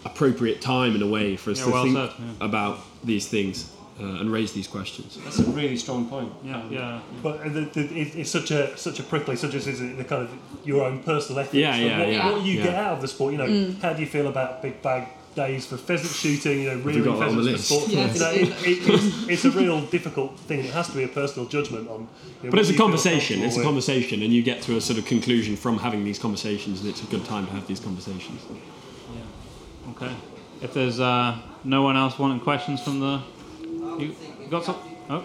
appropriate 0.07 0.63
time 0.63 0.95
in 0.97 1.03
a 1.03 1.07
way 1.07 1.37
for 1.37 1.51
us 1.51 1.59
Yeah, 1.59 1.65
to 1.67 1.71
well 1.73 1.85
think 1.85 1.97
said, 1.97 2.11
yeah. 2.19 2.47
about 2.47 2.79
these 3.05 3.29
things 3.29 3.71
uh, 4.01 4.21
and 4.21 4.31
raise 4.31 4.53
these 4.53 4.69
questions. 4.69 5.19
That's 5.25 5.39
a 5.39 5.45
really 5.45 5.77
strong 5.77 6.09
point. 6.09 6.33
yeah, 6.45 6.69
yeah. 6.69 7.01
But 7.23 7.45
the, 7.45 7.63
the, 7.63 7.81
it, 7.81 8.17
it's 8.17 8.31
such 8.31 8.51
a 8.51 8.77
such 8.77 8.99
a 9.01 9.03
prickly 9.03 9.37
subject, 9.37 9.67
is 9.67 9.81
it? 9.81 9.97
The 9.97 10.05
kind 10.05 10.23
of 10.23 10.31
your 10.65 10.85
own 10.85 11.03
personal 11.03 11.41
ethics. 11.41 11.55
Yeah, 11.55 11.77
yeah, 11.77 11.99
what, 11.99 12.09
yeah. 12.09 12.33
what 12.33 12.43
you 12.43 12.63
get 12.63 12.75
out 12.75 12.95
of 12.95 13.01
the 13.01 13.09
sport. 13.09 13.33
You 13.33 13.39
know, 13.39 13.75
how 13.83 13.93
do 13.93 14.01
you 14.01 14.07
feel 14.07 14.29
about 14.29 14.63
big 14.63 14.83
bag 14.83 15.09
days 15.35 15.67
for 15.67 15.77
pheasant 15.77 16.13
shooting? 16.13 16.63
You 16.63 16.71
know, 16.71 16.79
rearing 16.83 17.05
got 17.05 17.21
that 17.21 17.29
on 17.29 17.37
the 17.37 17.43
pheasants 17.43 17.69
for 17.69 17.75
sport. 17.75 17.91
Yes. 17.91 18.15
You 18.15 18.21
know, 18.21 18.31
it, 18.31 18.49
it, 18.49 18.89
it's, 18.89 19.29
it's 19.29 19.45
a 19.45 19.51
real 19.51 19.81
difficult 19.87 20.39
thing. 20.41 20.61
It 20.61 20.73
has 20.73 20.89
to 20.89 20.97
be 20.97 21.05
a 21.05 21.09
personal 21.09 21.49
judgment 21.49 21.89
on. 21.89 22.09
You 22.43 22.45
know, 22.45 22.51
But 22.51 22.59
it's 22.59 22.71
a 22.71 22.77
conversation, 22.77 23.43
it's 23.43 23.57
a 23.57 23.59
with. 23.59 23.67
conversation, 23.67 24.23
and 24.23 24.33
you 24.33 24.43
get 24.43 24.63
to 24.63 24.77
a 24.77 24.81
sort 24.81 24.99
of 24.99 25.07
conclusion 25.07 25.57
from 25.57 25.79
having 25.79 26.05
these 26.05 26.19
conversations, 26.19 26.81
and 26.81 26.89
it's 26.91 27.03
a 27.03 27.07
good 27.07 27.25
time 27.25 27.47
to 27.47 27.53
have 27.53 27.67
these 27.67 27.81
conversations. 27.81 28.43
Yeah. 28.51 29.91
Okay. 29.93 30.15
If 30.63 30.73
there's 30.73 31.01
uh, 31.01 31.39
no 31.65 31.83
one 31.83 31.97
else 31.97 32.19
wanting 32.19 32.41
questions 32.41 32.83
from 32.83 33.01
the, 33.01 33.21
you, 34.01 34.15
got 34.51 34.65
some? 34.65 34.77
Oh, 35.09 35.25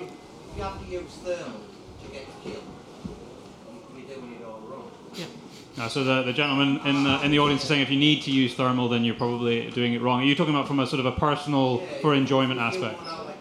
You 0.55 0.63
have 0.63 0.79
to 0.83 0.91
use 0.91 1.03
thermal 1.23 1.59
to 2.03 2.11
get 2.11 2.25
the 2.27 2.49
kill. 2.49 2.61
You're 3.95 4.05
doing 4.15 4.37
it 4.39 4.45
all 4.45 4.59
wrong. 4.69 4.91
Uh, 5.79 5.87
so 5.87 6.03
the, 6.03 6.23
the 6.23 6.33
gentleman 6.33 6.79
in 6.85 7.03
the, 7.03 7.21
in 7.23 7.31
the 7.31 7.39
audience 7.39 7.61
is 7.63 7.67
saying 7.67 7.81
if 7.81 7.89
you 7.89 7.97
need 7.97 8.23
to 8.23 8.31
use 8.31 8.53
thermal, 8.53 8.89
then 8.89 9.03
you're 9.05 9.15
probably 9.15 9.69
doing 9.71 9.93
it 9.93 10.01
wrong. 10.01 10.21
Are 10.21 10.25
you 10.25 10.35
talking 10.35 10.53
about 10.53 10.67
from 10.67 10.79
a 10.79 10.87
sort 10.87 10.99
of 10.99 11.05
a 11.05 11.13
personal 11.13 11.79
for 12.01 12.13
enjoyment 12.13 12.59
If 12.59 12.75
you 12.77 12.85
aspect? 12.85 13.01
want 13.01 13.31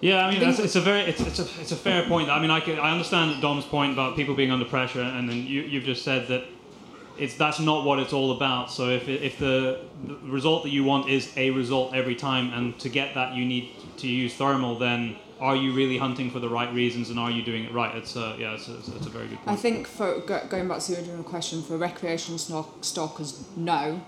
Yeah, 0.00 0.26
I 0.26 0.32
mean 0.32 0.40
that's, 0.40 0.58
it's 0.58 0.74
a 0.74 0.80
very 0.80 1.02
it's, 1.02 1.20
it's 1.20 1.38
a 1.38 1.60
it's 1.60 1.72
a 1.72 1.76
fair 1.76 2.04
point. 2.06 2.28
I 2.28 2.40
mean 2.40 2.50
I 2.50 2.60
can, 2.60 2.78
I 2.78 2.90
understand 2.90 3.40
Dom's 3.40 3.64
point 3.64 3.92
about 3.92 4.16
people 4.16 4.34
being 4.34 4.50
under 4.50 4.64
pressure, 4.64 5.00
and 5.00 5.28
then 5.28 5.46
you 5.46 5.62
you've 5.62 5.84
just 5.84 6.02
said 6.02 6.26
that 6.28 6.44
it's 7.18 7.34
that's 7.34 7.60
not 7.60 7.84
what 7.84 8.00
it's 8.00 8.12
all 8.12 8.32
about. 8.32 8.70
So 8.70 8.88
if 8.88 9.08
if 9.08 9.38
the, 9.38 9.80
the 10.04 10.16
result 10.24 10.64
that 10.64 10.70
you 10.70 10.82
want 10.82 11.08
is 11.08 11.32
a 11.36 11.50
result 11.50 11.94
every 11.94 12.16
time, 12.16 12.52
and 12.52 12.78
to 12.80 12.88
get 12.88 13.14
that 13.14 13.34
you 13.34 13.44
need 13.44 13.70
to 13.98 14.08
use 14.08 14.34
thermal, 14.34 14.76
then 14.78 15.16
are 15.42 15.56
you 15.56 15.72
really 15.72 15.98
hunting 15.98 16.30
for 16.30 16.38
the 16.38 16.48
right 16.48 16.72
reasons, 16.72 17.10
and 17.10 17.18
are 17.18 17.30
you 17.30 17.42
doing 17.42 17.64
it 17.64 17.72
right? 17.72 17.94
It's 17.96 18.16
a, 18.16 18.36
yeah, 18.38 18.54
it's 18.54 18.68
a, 18.68 18.76
it's 18.76 19.06
a, 19.06 19.10
very 19.10 19.26
good 19.26 19.38
I 19.46 19.56
think 19.56 19.88
for 19.88 20.20
going 20.20 20.68
back 20.68 20.80
to 20.80 20.92
the 20.92 20.98
original 20.98 21.24
question, 21.24 21.62
for 21.62 21.76
recreational 21.76 22.38
stalk, 22.38 22.84
stalkers, 22.84 23.44
no. 23.56 24.00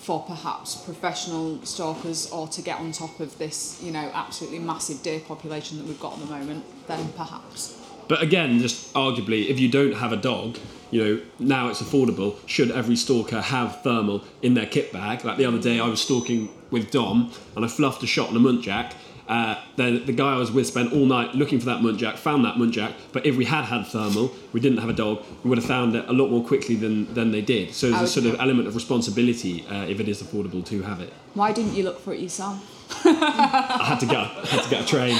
For 0.00 0.22
perhaps 0.22 0.76
professional 0.76 1.62
stalkers 1.64 2.30
or 2.30 2.48
to 2.48 2.62
get 2.62 2.80
on 2.80 2.90
top 2.90 3.20
of 3.20 3.36
this, 3.36 3.80
you 3.82 3.92
know, 3.92 4.10
absolutely 4.14 4.58
massive 4.58 5.02
deer 5.02 5.20
population 5.20 5.76
that 5.78 5.86
we've 5.86 6.00
got 6.00 6.14
at 6.14 6.20
the 6.20 6.26
moment, 6.26 6.64
then 6.86 7.12
perhaps. 7.12 7.78
But 8.08 8.22
again, 8.22 8.58
just 8.58 8.92
arguably, 8.94 9.48
if 9.48 9.60
you 9.60 9.68
don't 9.68 9.92
have 9.92 10.12
a 10.12 10.16
dog, 10.16 10.58
you 10.90 11.04
know, 11.04 11.22
now 11.38 11.68
it's 11.68 11.82
affordable. 11.82 12.36
Should 12.46 12.70
every 12.70 12.96
stalker 12.96 13.40
have 13.40 13.82
thermal 13.82 14.24
in 14.42 14.54
their 14.54 14.66
kit 14.66 14.92
bag? 14.92 15.24
Like 15.24 15.36
the 15.36 15.44
other 15.44 15.60
day, 15.60 15.78
I 15.78 15.86
was 15.86 16.00
stalking 16.00 16.48
with 16.70 16.90
Dom 16.90 17.30
and 17.54 17.64
I 17.64 17.68
fluffed 17.68 18.02
a 18.02 18.06
shot 18.06 18.30
on 18.30 18.36
a 18.36 18.40
muntjac. 18.40 18.94
Uh, 19.30 19.54
the, 19.76 19.98
the 20.04 20.12
guy 20.12 20.32
I 20.34 20.36
was 20.36 20.50
with 20.50 20.66
spent 20.66 20.92
all 20.92 21.06
night 21.06 21.36
looking 21.36 21.60
for 21.60 21.66
that 21.66 21.80
muntjac, 21.82 22.16
found 22.18 22.44
that 22.44 22.56
muntjac. 22.56 22.94
But 23.12 23.24
if 23.24 23.36
we 23.36 23.44
had 23.44 23.64
had 23.64 23.86
thermal, 23.86 24.32
we 24.52 24.58
didn't 24.58 24.78
have 24.78 24.88
a 24.88 24.92
dog, 24.92 25.22
we 25.44 25.50
would 25.50 25.58
have 25.58 25.66
found 25.68 25.94
it 25.94 26.04
a 26.08 26.12
lot 26.12 26.30
more 26.30 26.44
quickly 26.44 26.74
than, 26.74 27.14
than 27.14 27.30
they 27.30 27.40
did. 27.40 27.72
So 27.72 27.90
there's 27.90 28.02
a 28.02 28.06
sort 28.08 28.26
of 28.26 28.40
element 28.40 28.66
of 28.66 28.74
responsibility 28.74 29.64
uh, 29.68 29.84
if 29.84 30.00
it 30.00 30.08
is 30.08 30.20
affordable 30.20 30.66
to 30.66 30.82
have 30.82 31.00
it. 31.00 31.12
Why 31.34 31.52
didn't 31.52 31.74
you 31.74 31.84
look 31.84 32.00
for 32.00 32.12
it 32.12 32.18
yourself? 32.18 32.58
I 33.06 33.84
had 33.84 34.00
to 34.00 34.06
get, 34.06 34.16
I 34.16 34.46
had 34.46 34.62
to 34.64 34.70
get 34.70 34.82
a 34.82 34.86
train. 34.86 35.16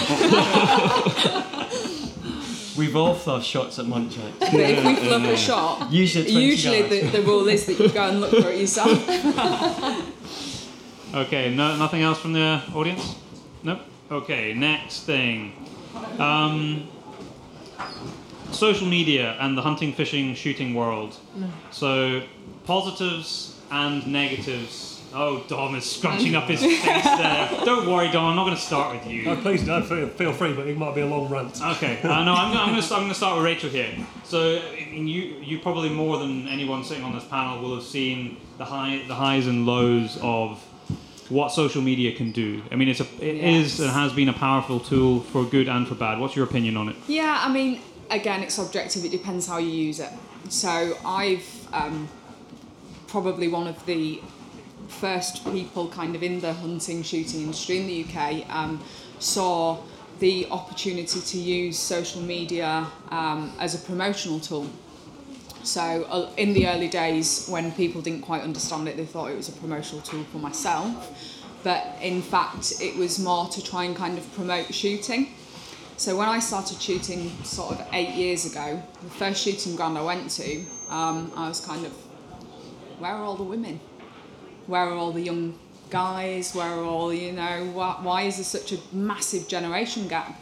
We've 2.77 2.97
all 2.97 3.15
fluffed 3.15 3.47
shots 3.47 3.79
at 3.79 3.85
muntjac. 3.87 4.41
But 4.41 4.55
if 4.55 4.85
we 4.85 4.97
fluff 4.97 5.23
a 5.25 5.37
shot, 5.37 5.93
Usually, 5.93 6.31
usually 6.31 6.83
the, 6.83 7.03
the 7.11 7.23
rule 7.23 7.47
is 7.47 7.65
that 7.67 7.79
you 7.79 7.89
go 7.91 8.09
and 8.09 8.21
look 8.21 8.31
for 8.31 8.51
it 8.51 8.59
yourself. 8.59 8.91
Okay, 11.13 11.53
no, 11.53 11.77
nothing 11.77 12.03
else 12.03 12.21
from 12.21 12.35
the 12.35 12.63
audience? 12.73 13.17
Nope. 13.65 13.81
Okay, 14.11 14.53
next 14.55 15.03
thing. 15.05 15.53
Um, 16.19 16.89
social 18.51 18.89
media 18.89 19.37
and 19.39 19.57
the 19.57 19.63
hunting, 19.63 19.93
fishing, 19.93 20.35
shooting 20.35 20.75
world. 20.75 21.17
So, 21.71 22.23
positives 22.65 23.57
and 23.71 24.05
negatives. 24.09 25.01
Oh, 25.13 25.45
Dom 25.47 25.77
is 25.77 25.89
scrunching 25.89 26.35
up 26.35 26.49
his 26.49 26.61
face 26.61 27.05
there. 27.05 27.51
Don't 27.65 27.89
worry, 27.89 28.11
Dom, 28.11 28.27
I'm 28.27 28.37
not 28.37 28.45
going 28.45 28.57
to 28.57 28.63
start 28.63 28.95
with 28.97 29.07
you. 29.07 29.25
No, 29.27 29.37
please 29.37 29.65
don't 29.65 29.85
feel, 29.85 30.09
feel 30.09 30.33
free, 30.33 30.55
but 30.55 30.67
it 30.67 30.77
might 30.77 30.95
be 30.95 31.03
a 31.03 31.07
long 31.07 31.29
rant. 31.29 31.61
Okay, 31.63 32.01
uh, 32.03 32.25
no, 32.25 32.35
I'm, 32.35 32.57
I'm 32.57 32.71
going 32.71 32.83
to 32.89 32.95
I'm 32.95 33.09
to 33.09 33.15
start 33.15 33.37
with 33.37 33.45
Rachel 33.45 33.71
here. 33.71 33.93
So, 34.25 34.61
you 34.93 35.37
you 35.41 35.59
probably 35.61 35.89
more 35.89 36.19
than 36.19 36.49
anyone 36.49 36.83
sitting 36.83 37.05
on 37.05 37.13
this 37.13 37.25
panel 37.25 37.61
will 37.63 37.77
have 37.77 37.85
seen 37.85 38.39
the 38.59 38.65
high 38.65 39.03
the 39.07 39.15
highs 39.15 39.47
and 39.47 39.67
lows 39.67 40.19
of 40.23 40.65
what 41.31 41.53
social 41.53 41.81
media 41.81 42.15
can 42.15 42.33
do. 42.33 42.63
I 42.71 42.77
mean, 42.77 42.89
it's 42.89 43.01
a 43.01 43.07
it 43.21 43.37
is 43.37 43.81
and 43.81 43.91
has 43.91 44.13
been 44.13 44.29
a 44.29 44.33
powerful 44.33 44.81
tool 44.81 45.21
for 45.21 45.45
good 45.45 45.69
and 45.69 45.89
for 45.89 45.95
bad. 45.95 46.19
What's 46.19 46.37
your 46.37 46.45
opinion 46.45 46.77
on 46.77 46.89
it? 46.89 46.97
Yeah, 47.09 47.41
I 47.41 47.51
mean, 47.53 47.81
again, 48.11 48.43
it's 48.43 48.55
subjective. 48.55 49.05
It 49.05 49.13
depends 49.13 49.47
how 49.47 49.59
you 49.59 49.71
use 49.71 50.01
it. 50.01 50.11
So 50.49 50.99
I've 51.05 51.69
um, 51.73 52.09
probably 53.07 53.49
one 53.49 53.67
of 53.67 53.85
the 53.87 54.21
first 54.89 55.45
people 55.53 55.89
kind 55.89 56.17
of 56.17 56.23
in 56.23 56.41
the 56.41 56.53
hunting 56.53 57.03
shooting 57.03 57.43
industry 57.43 57.79
in 57.79 57.87
the 57.87 58.05
UK 58.05 58.49
um, 58.55 58.83
saw 59.21 59.79
the 60.19 60.47
opportunity 60.51 61.21
to 61.21 61.39
use 61.39 61.79
social 61.79 62.21
media 62.21 62.87
um, 63.11 63.53
as 63.59 63.75
a 63.75 63.79
promotional 63.79 64.41
tool. 64.41 64.69
So 65.63 66.05
uh, 66.09 66.31
in 66.37 66.53
the 66.55 66.69
early 66.69 66.89
days, 66.89 67.47
when 67.49 67.73
people 67.73 68.01
didn't 68.01 68.23
quite 68.23 68.43
understand 68.43 68.89
it, 68.89 68.97
they 68.97 69.05
thought 69.05 69.31
it 69.31 69.37
was 69.37 69.49
a 69.49 69.53
promotional 69.53 70.03
tool 70.03 70.25
for 70.25 70.39
myself. 70.39 70.95
But 71.63 71.97
in 72.01 72.23
fact, 72.23 72.81
it 72.81 72.97
was 72.97 73.19
more 73.19 73.49
to 73.49 73.63
try 73.63 73.85
and 73.85 73.95
kind 73.95 74.17
of 74.17 74.35
promote 74.35 74.73
shooting. 74.73 75.35
So 75.99 76.17
when 76.17 76.29
I 76.29 76.39
started 76.39 76.81
shooting 76.81 77.31
sort 77.45 77.73
of 77.79 77.87
eight 77.93 78.15
years 78.15 78.51
ago, 78.51 78.83
the 79.03 79.11
first 79.11 79.45
shooting 79.45 79.77
ground 79.77 79.99
I 79.99 80.03
went 80.03 80.31
to, 80.31 80.65
um, 80.89 81.31
I 81.37 81.47
was 81.49 81.61
kind 81.61 81.85
of, 81.85 81.93
where 82.99 83.13
are 83.13 83.23
all 83.23 83.37
the 83.37 83.43
women? 83.43 83.81
Where 84.67 84.83
are 84.83 84.95
all 84.95 85.13
the 85.13 85.21
young 85.21 85.59
guys? 85.91 86.55
Where 86.55 86.67
are 86.67 86.85
all, 86.85 87.13
you 87.13 87.33
know, 87.33 87.71
why, 87.75 87.99
why 88.01 88.23
is 88.23 88.37
there 88.37 88.45
such 88.45 88.73
a 88.73 88.79
massive 88.95 89.47
generation 89.47 90.09
gap? 90.09 90.41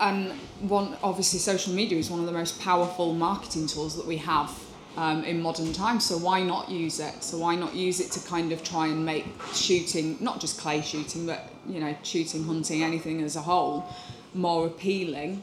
And 0.00 0.32
one, 0.60 0.96
obviously, 1.02 1.38
social 1.38 1.72
media 1.72 1.98
is 1.98 2.10
one 2.10 2.20
of 2.20 2.26
the 2.26 2.32
most 2.32 2.60
powerful 2.60 3.14
marketing 3.14 3.66
tools 3.66 3.96
that 3.96 4.06
we 4.06 4.16
have 4.18 4.52
um, 4.96 5.24
in 5.24 5.40
modern 5.40 5.72
times. 5.72 6.06
So 6.06 6.18
why 6.18 6.42
not 6.42 6.68
use 6.68 7.00
it? 7.00 7.22
So 7.22 7.38
why 7.38 7.54
not 7.54 7.74
use 7.74 8.00
it 8.00 8.10
to 8.12 8.28
kind 8.28 8.52
of 8.52 8.62
try 8.64 8.88
and 8.88 9.04
make 9.04 9.26
shooting, 9.52 10.16
not 10.20 10.40
just 10.40 10.58
clay 10.58 10.80
shooting, 10.80 11.26
but 11.26 11.48
you 11.66 11.80
know, 11.80 11.94
shooting, 12.02 12.44
hunting, 12.44 12.82
anything 12.82 13.22
as 13.22 13.36
a 13.36 13.40
whole, 13.40 13.88
more 14.34 14.66
appealing? 14.66 15.42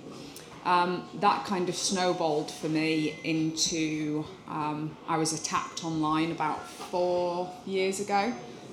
Um, 0.64 1.08
that 1.16 1.46
kind 1.46 1.70
of 1.70 1.76
snowballed 1.76 2.52
for 2.52 2.70
me 2.70 3.20
into 3.24 4.24
um, 4.48 4.96
I 5.08 5.18
was 5.18 5.34
attacked 5.34 5.84
online 5.84 6.32
about 6.32 6.68
four 6.68 7.52
years 7.66 8.00
ago 8.00 8.32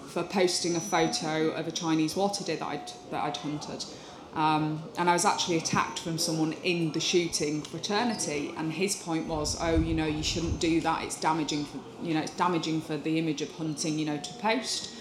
for 0.08 0.22
posting 0.22 0.76
a 0.76 0.80
photo 0.80 1.50
of 1.50 1.66
a 1.66 1.70
Chinese 1.70 2.14
water 2.14 2.44
deer 2.44 2.56
that 2.56 2.66
I'd, 2.66 2.92
that 3.10 3.24
I'd 3.24 3.36
hunted. 3.38 3.84
Um, 4.38 4.84
and 4.96 5.10
I 5.10 5.14
was 5.14 5.24
actually 5.24 5.56
attacked 5.56 5.98
from 5.98 6.16
someone 6.16 6.52
in 6.62 6.92
the 6.92 7.00
shooting 7.00 7.60
fraternity, 7.60 8.54
and 8.56 8.72
his 8.72 8.94
point 8.94 9.26
was, 9.26 9.58
oh, 9.60 9.74
you 9.74 9.94
know, 9.94 10.06
you 10.06 10.22
shouldn't 10.22 10.60
do 10.60 10.80
that. 10.82 11.02
It's 11.02 11.18
damaging 11.18 11.64
for, 11.64 11.80
you 12.04 12.14
know, 12.14 12.20
it's 12.20 12.36
damaging 12.36 12.80
for 12.80 12.96
the 12.96 13.18
image 13.18 13.42
of 13.42 13.50
hunting, 13.50 13.98
you 13.98 14.06
know, 14.06 14.16
to 14.16 14.32
post. 14.34 14.94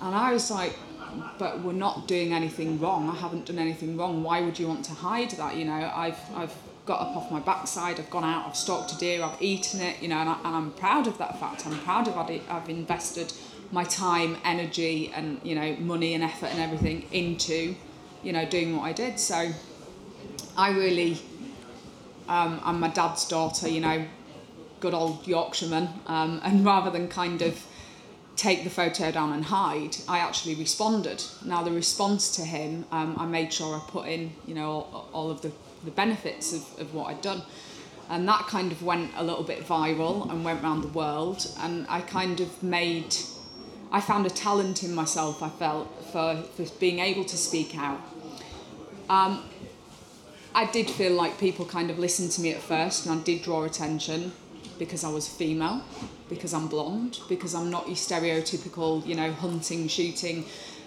And 0.00 0.14
I 0.14 0.32
was 0.32 0.50
like, 0.50 0.78
but 1.38 1.62
we're 1.62 1.72
not 1.72 2.08
doing 2.08 2.32
anything 2.32 2.80
wrong. 2.80 3.10
I 3.10 3.14
haven't 3.14 3.44
done 3.44 3.58
anything 3.58 3.98
wrong. 3.98 4.22
Why 4.22 4.40
would 4.40 4.58
you 4.58 4.66
want 4.66 4.86
to 4.86 4.92
hide 4.92 5.32
that? 5.32 5.56
You 5.56 5.66
know, 5.66 5.92
I've 5.94 6.18
I've 6.34 6.54
got 6.86 7.02
up 7.02 7.16
off 7.18 7.30
my 7.30 7.40
backside, 7.40 8.00
I've 8.00 8.08
gone 8.08 8.24
out, 8.24 8.46
I've 8.46 8.56
stalked 8.56 8.92
a 8.92 8.96
deer, 8.96 9.22
I've 9.22 9.40
eaten 9.42 9.82
it, 9.82 10.00
you 10.00 10.08
know, 10.08 10.18
and, 10.18 10.30
I, 10.30 10.38
and 10.42 10.56
I'm 10.56 10.70
proud 10.72 11.06
of 11.06 11.18
that 11.18 11.38
fact. 11.38 11.66
I'm 11.66 11.78
proud 11.80 12.08
of 12.08 12.30
it. 12.30 12.42
I've 12.48 12.70
invested 12.70 13.30
my 13.72 13.84
time, 13.84 14.38
energy, 14.42 15.12
and 15.14 15.38
you 15.42 15.54
know, 15.54 15.76
money 15.76 16.14
and 16.14 16.24
effort 16.24 16.46
and 16.46 16.60
everything 16.60 17.06
into, 17.12 17.74
you 18.24 18.32
know, 18.32 18.44
doing 18.44 18.76
what 18.76 18.84
I 18.84 18.92
did. 18.92 19.20
So, 19.20 19.52
I 20.56 20.70
really, 20.70 21.20
um, 22.28 22.60
I'm 22.64 22.80
my 22.80 22.88
dad's 22.88 23.26
daughter, 23.28 23.68
you 23.68 23.80
know, 23.80 24.04
good 24.80 24.94
old 24.94 25.26
Yorkshireman, 25.26 25.88
um, 26.06 26.40
and 26.44 26.64
rather 26.64 26.90
than 26.90 27.08
kind 27.08 27.42
of 27.42 27.64
take 28.36 28.64
the 28.64 28.70
photo 28.70 29.10
down 29.10 29.32
and 29.32 29.44
hide, 29.44 29.96
I 30.08 30.18
actually 30.18 30.54
responded. 30.56 31.22
Now 31.44 31.62
the 31.62 31.70
response 31.70 32.34
to 32.36 32.42
him, 32.42 32.84
um, 32.90 33.14
I 33.18 33.26
made 33.26 33.52
sure 33.52 33.76
I 33.76 33.80
put 33.88 34.08
in, 34.08 34.32
you 34.46 34.54
know, 34.54 34.70
all, 34.70 35.08
all 35.12 35.30
of 35.30 35.40
the, 35.42 35.52
the 35.84 35.90
benefits 35.90 36.52
of, 36.52 36.80
of 36.80 36.94
what 36.94 37.10
I'd 37.10 37.22
done. 37.22 37.42
And 38.10 38.28
that 38.28 38.46
kind 38.48 38.70
of 38.70 38.82
went 38.82 39.12
a 39.16 39.24
little 39.24 39.44
bit 39.44 39.66
viral 39.66 40.30
and 40.30 40.44
went 40.44 40.62
around 40.62 40.82
the 40.82 40.88
world. 40.88 41.46
And 41.60 41.86
I 41.88 42.00
kind 42.00 42.40
of 42.40 42.62
made, 42.62 43.16
I 43.90 44.00
found 44.00 44.26
a 44.26 44.30
talent 44.30 44.82
in 44.82 44.94
myself, 44.94 45.42
I 45.42 45.48
felt, 45.48 45.88
for, 46.12 46.42
for 46.56 46.64
being 46.78 46.98
able 46.98 47.24
to 47.24 47.36
speak 47.36 47.76
out. 47.76 48.00
Um, 49.08 49.44
I 50.54 50.66
did 50.66 50.88
feel 50.88 51.12
like 51.12 51.38
people 51.38 51.64
kind 51.64 51.90
of 51.90 51.98
listened 51.98 52.30
to 52.32 52.40
me 52.40 52.52
at 52.52 52.60
first 52.60 53.06
and 53.06 53.20
I 53.20 53.22
did 53.22 53.42
draw 53.42 53.64
attention 53.64 54.32
because 54.78 55.04
I 55.04 55.08
was 55.08 55.28
female, 55.28 55.82
because 56.28 56.54
I'm 56.54 56.68
blonde, 56.68 57.20
because 57.28 57.54
I'm 57.54 57.70
not 57.70 57.86
your 57.86 57.96
stereotypical, 57.96 59.04
you 59.06 59.14
know, 59.14 59.32
hunting, 59.32 59.88
shooting 59.88 60.44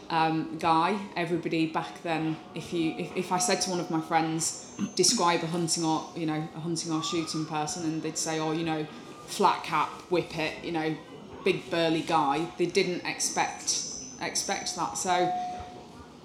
um, 0.10 0.58
guy. 0.60 0.98
Everybody 1.16 1.68
back 1.68 2.02
then, 2.04 2.38
if 2.56 2.74
you 2.74 2.96
if, 2.98 3.16
if 3.16 3.32
I 3.32 3.38
said 3.38 3.62
to 3.62 3.70
one 3.70 3.80
of 3.80 3.90
my 3.90 4.02
friends, 4.02 4.70
describe 4.96 5.44
a 5.44 5.48
hunting 5.48 5.84
or 5.84 6.06
you 6.16 6.26
know 6.26 6.48
a 6.56 6.60
hunting 6.60 6.92
or 6.92 7.04
shooting 7.04 7.46
person, 7.46 7.84
and 7.84 8.02
they'd 8.02 8.18
say, 8.18 8.40
oh, 8.40 8.52
you 8.52 8.64
know, 8.64 8.86
flat 9.26 9.64
cap, 9.64 9.90
whippet, 10.10 10.64
you 10.64 10.72
know, 10.72 10.96
big 11.44 11.70
burly 11.70 12.02
guy. 12.02 12.48
They 12.58 12.66
didn't 12.66 13.06
expect 13.06 13.84
expect 14.22 14.76
that. 14.76 14.98
So 14.98 15.34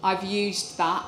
I've 0.02 0.24
used 0.24 0.78
that 0.78 1.04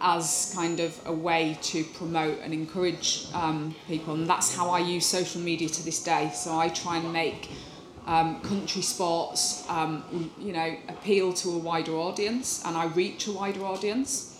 as 0.00 0.52
kind 0.54 0.80
of 0.80 1.00
a 1.06 1.12
way 1.12 1.58
to 1.62 1.84
promote 1.84 2.38
and 2.40 2.52
encourage 2.52 3.26
um, 3.34 3.74
people, 3.86 4.14
and 4.14 4.28
that's 4.28 4.54
how 4.54 4.70
I 4.70 4.80
use 4.80 5.06
social 5.06 5.40
media 5.40 5.68
to 5.68 5.84
this 5.84 6.02
day. 6.02 6.30
So 6.34 6.58
I 6.58 6.68
try 6.68 6.98
and 6.98 7.12
make 7.12 7.50
um, 8.06 8.40
country 8.40 8.82
sports, 8.82 9.68
um, 9.68 10.30
you 10.38 10.52
know, 10.52 10.76
appeal 10.88 11.32
to 11.34 11.50
a 11.50 11.58
wider 11.58 11.92
audience, 11.92 12.64
and 12.64 12.76
I 12.76 12.86
reach 12.86 13.26
a 13.26 13.32
wider 13.32 13.64
audience. 13.64 14.32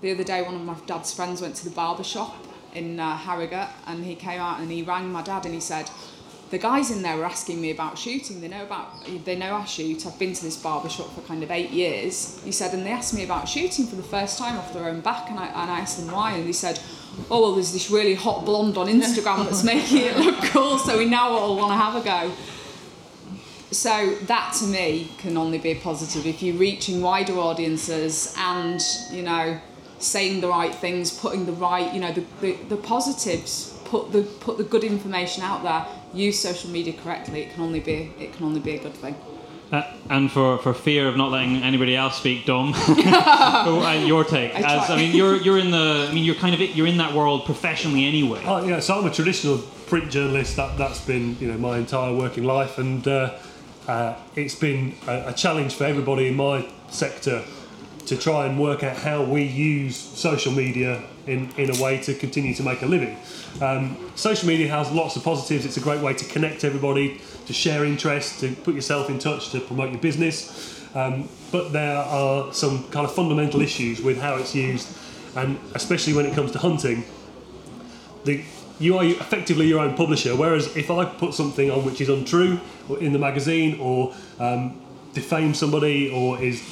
The 0.00 0.12
other 0.12 0.24
day, 0.24 0.42
one 0.42 0.54
of 0.54 0.62
my 0.62 0.76
dad's 0.86 1.12
friends 1.12 1.42
went 1.42 1.56
to 1.56 1.64
the 1.64 1.74
barber 1.74 2.04
shop 2.04 2.36
in 2.74 3.00
uh, 3.00 3.16
Harrogate, 3.16 3.68
and 3.86 4.04
he 4.04 4.14
came 4.14 4.40
out 4.40 4.60
and 4.60 4.70
he 4.70 4.82
rang 4.82 5.10
my 5.10 5.22
dad 5.22 5.44
and 5.44 5.54
he 5.54 5.60
said, 5.60 5.90
the 6.50 6.58
guys 6.58 6.90
in 6.90 7.02
there 7.02 7.16
were 7.16 7.24
asking 7.24 7.60
me 7.60 7.70
about 7.70 7.98
shooting. 7.98 8.40
They 8.40 8.48
know 8.48 8.62
about 8.62 8.88
they 9.24 9.36
know 9.36 9.54
I 9.54 9.64
shoot. 9.64 10.06
I've 10.06 10.18
been 10.18 10.32
to 10.32 10.42
this 10.42 10.56
barber 10.56 10.88
shop 10.88 11.14
for 11.14 11.20
kind 11.22 11.42
of 11.42 11.50
eight 11.50 11.70
years. 11.70 12.40
He 12.42 12.52
said, 12.52 12.72
and 12.72 12.86
they 12.86 12.90
asked 12.90 13.14
me 13.14 13.24
about 13.24 13.48
shooting 13.48 13.86
for 13.86 13.96
the 13.96 14.02
first 14.02 14.38
time 14.38 14.56
off 14.56 14.72
their 14.72 14.88
own 14.88 15.00
back, 15.00 15.28
and 15.30 15.38
I 15.38 15.46
and 15.46 15.70
I 15.70 15.80
asked 15.80 15.98
them 15.98 16.14
why, 16.14 16.32
and 16.32 16.48
they 16.48 16.52
said, 16.52 16.80
oh 17.30 17.42
well, 17.42 17.54
there's 17.54 17.72
this 17.72 17.90
really 17.90 18.14
hot 18.14 18.44
blonde 18.44 18.78
on 18.78 18.86
Instagram 18.86 19.44
that's 19.44 19.64
making 19.74 19.98
it 19.98 20.16
look 20.16 20.42
cool, 20.44 20.78
so 20.78 20.96
we 20.96 21.06
now 21.06 21.30
all 21.30 21.56
want 21.56 21.72
to 21.72 21.76
have 21.76 21.96
a 21.96 22.04
go. 22.04 22.34
So 23.70 24.14
that 24.22 24.54
to 24.60 24.64
me 24.64 25.10
can 25.18 25.36
only 25.36 25.58
be 25.58 25.72
a 25.72 25.74
positive 25.74 26.26
if 26.26 26.42
you're 26.42 26.56
reaching 26.56 27.02
wider 27.02 27.34
audiences 27.34 28.34
and 28.38 28.82
you 29.10 29.22
know 29.22 29.60
saying 29.98 30.40
the 30.40 30.48
right 30.48 30.74
things, 30.74 31.10
putting 31.18 31.44
the 31.44 31.52
right 31.52 31.92
you 31.92 32.00
know 32.00 32.12
the, 32.12 32.24
the, 32.40 32.52
the 32.70 32.76
positives, 32.78 33.78
put 33.84 34.12
the 34.12 34.22
put 34.22 34.56
the 34.56 34.64
good 34.64 34.84
information 34.84 35.42
out 35.42 35.62
there 35.62 35.86
use 36.12 36.38
social 36.38 36.70
media 36.70 36.92
correctly, 36.92 37.42
it 37.42 37.52
can 37.52 37.62
only 37.62 37.80
be 37.80 38.12
it 38.18 38.32
can 38.32 38.46
only 38.46 38.60
be 38.60 38.76
a 38.76 38.82
good 38.82 38.94
thing. 38.94 39.14
Uh, 39.70 39.82
and 40.08 40.32
for, 40.32 40.56
for 40.58 40.72
fear 40.72 41.08
of 41.08 41.16
not 41.18 41.30
letting 41.30 41.62
anybody 41.62 41.94
else 41.94 42.16
speak, 42.16 42.46
Dom, 42.46 42.72
uh, 42.88 44.02
your 44.06 44.24
take. 44.24 44.54
I 44.54 44.60
As. 44.60 44.90
I 44.90 44.96
mean, 44.96 45.14
you're 45.14 45.36
you're 45.44 45.58
in 45.58 45.70
the. 45.70 46.06
I 46.08 46.14
mean, 46.14 46.24
you're 46.24 46.36
kind 46.36 46.54
of 46.54 46.60
you're 46.60 46.86
in 46.86 46.96
that 46.96 47.12
world 47.12 47.44
professionally 47.44 48.06
anyway. 48.06 48.42
Oh, 48.46 48.64
yeah, 48.64 48.80
so 48.80 48.98
I'm 48.98 49.06
a 49.06 49.10
traditional 49.10 49.58
print 49.86 50.10
journalist. 50.10 50.56
That 50.56 50.78
that's 50.78 51.04
been 51.04 51.36
you 51.38 51.48
know 51.48 51.58
my 51.58 51.76
entire 51.76 52.14
working 52.14 52.44
life, 52.44 52.78
and 52.78 53.06
uh, 53.06 53.34
uh, 53.86 54.14
it's 54.34 54.54
been 54.54 54.94
a, 55.06 55.28
a 55.28 55.32
challenge 55.34 55.74
for 55.74 55.84
everybody 55.84 56.28
in 56.28 56.36
my 56.36 56.66
sector 56.88 57.44
to 58.08 58.16
try 58.16 58.46
and 58.46 58.58
work 58.58 58.82
out 58.82 58.96
how 58.96 59.22
we 59.22 59.42
use 59.42 59.96
social 59.96 60.52
media 60.52 61.02
in, 61.26 61.50
in 61.56 61.74
a 61.74 61.82
way 61.82 61.98
to 61.98 62.14
continue 62.14 62.54
to 62.54 62.62
make 62.62 62.82
a 62.82 62.86
living. 62.86 63.16
Um, 63.60 64.10
social 64.14 64.48
media 64.48 64.68
has 64.68 64.90
lots 64.90 65.16
of 65.16 65.24
positives. 65.24 65.66
It's 65.66 65.76
a 65.76 65.80
great 65.80 66.00
way 66.00 66.14
to 66.14 66.24
connect 66.24 66.64
everybody, 66.64 67.20
to 67.46 67.52
share 67.52 67.84
interests, 67.84 68.40
to 68.40 68.54
put 68.56 68.74
yourself 68.74 69.10
in 69.10 69.18
touch, 69.18 69.50
to 69.50 69.60
promote 69.60 69.90
your 69.90 70.00
business. 70.00 70.82
Um, 70.94 71.28
but 71.52 71.72
there 71.72 71.98
are 71.98 72.52
some 72.52 72.88
kind 72.90 73.04
of 73.06 73.14
fundamental 73.14 73.60
issues 73.60 74.00
with 74.00 74.18
how 74.18 74.36
it's 74.36 74.54
used, 74.54 74.88
and 75.36 75.58
especially 75.74 76.14
when 76.14 76.24
it 76.24 76.34
comes 76.34 76.50
to 76.52 76.58
hunting. 76.58 77.04
The, 78.24 78.42
you 78.78 78.96
are 78.96 79.04
effectively 79.04 79.66
your 79.66 79.80
own 79.80 79.96
publisher. 79.96 80.34
Whereas 80.34 80.74
if 80.76 80.90
I 80.90 81.04
put 81.04 81.34
something 81.34 81.70
on 81.70 81.84
which 81.84 82.00
is 82.00 82.08
untrue 82.08 82.60
in 83.00 83.12
the 83.12 83.18
magazine 83.18 83.78
or 83.80 84.14
um, 84.38 84.80
defame 85.12 85.52
somebody 85.52 86.10
or 86.10 86.40
is 86.40 86.62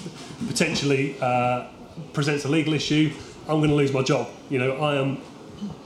potentially 0.46 1.16
uh, 1.20 1.66
presents 2.12 2.44
a 2.44 2.48
legal 2.48 2.74
issue, 2.74 3.12
I'm 3.48 3.58
going 3.58 3.70
to 3.70 3.76
lose 3.76 3.92
my 3.92 4.02
job. 4.02 4.28
You 4.50 4.58
know, 4.58 4.72
I 4.72 4.96
am 4.96 5.18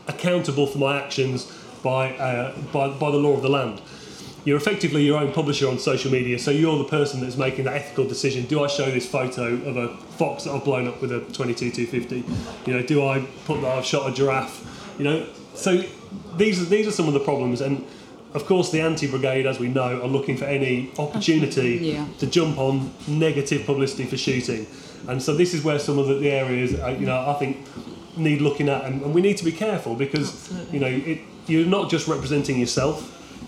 accountable 0.09 0.67
for 0.67 0.79
my 0.79 1.01
actions 1.01 1.51
by, 1.83 2.13
uh, 2.17 2.57
by, 2.73 2.89
by 2.89 3.11
the 3.11 3.17
law 3.17 3.35
of 3.35 3.43
the 3.43 3.49
land. 3.49 3.81
You're 4.45 4.57
effectively 4.57 5.05
your 5.05 5.19
own 5.19 5.33
publisher 5.33 5.69
on 5.69 5.79
social 5.79 6.11
media, 6.11 6.39
so 6.39 6.51
you're 6.51 6.79
the 6.79 6.89
person 6.89 7.21
that's 7.21 7.37
making 7.37 7.67
that 7.67 7.75
ethical 7.75 8.09
decision. 8.09 8.47
Do 8.47 8.65
I 8.65 8.69
show 8.69 8.91
this 8.91 9.07
photo 9.07 9.53
of 9.69 9.77
a 9.77 9.97
fox 10.17 10.45
that 10.45 10.53
I've 10.53 10.65
blown 10.65 10.89
up 10.89 11.03
with 11.03 11.13
a 11.13 11.21
22 11.21 11.71
250? 11.71 12.25
You 12.67 12.79
know, 12.79 12.83
do 12.83 13.07
I 13.07 13.27
put 13.45 13.61
that 13.61 13.77
I've 13.77 13.85
shot 13.85 14.11
a 14.11 14.15
giraffe? 14.15 14.67
You 14.99 15.05
know, 15.05 15.27
so 15.55 15.85
these 16.37 16.61
are 16.61 16.65
these 16.65 16.87
are 16.87 16.91
some 16.91 17.07
of 17.07 17.13
the 17.13 17.21
problems, 17.21 17.61
and 17.61 17.85
of 18.35 18.47
course 18.47 18.71
the 18.71 18.81
anti-brigade, 18.81 19.47
as 19.47 19.59
we 19.59 19.69
know, 19.69 20.01
are 20.03 20.07
looking 20.09 20.37
for 20.37 20.45
any 20.45 20.91
opportunity 20.99 21.79
Yeah. 21.95 22.07
to 22.19 22.27
jump 22.27 22.59
on 22.59 22.93
negative 23.09 23.65
publicity 23.67 24.05
for 24.05 24.17
shooting, 24.17 24.67
and 25.09 25.23
so 25.23 25.35
this 25.35 25.55
is 25.55 25.65
where 25.65 25.79
some 25.79 25.99
of 25.99 26.07
the, 26.09 26.15
the 26.15 26.31
areas, 26.31 26.75
uh, 26.79 26.97
you 26.99 27.07
know, 27.07 27.19
I 27.29 27.35
think 27.35 27.57
need 28.17 28.41
looking 28.41 28.69
at, 28.69 28.85
and, 28.85 29.03
and 29.03 29.15
we 29.15 29.21
need 29.21 29.37
to 29.39 29.45
be 29.45 29.53
careful 29.53 29.95
because 29.95 30.53
you 30.73 30.81
know 30.81 30.87
it, 30.89 31.21
you're 31.47 31.67
not 31.67 31.91
just 31.91 32.07
representing 32.09 32.59
yourself, 32.59 32.97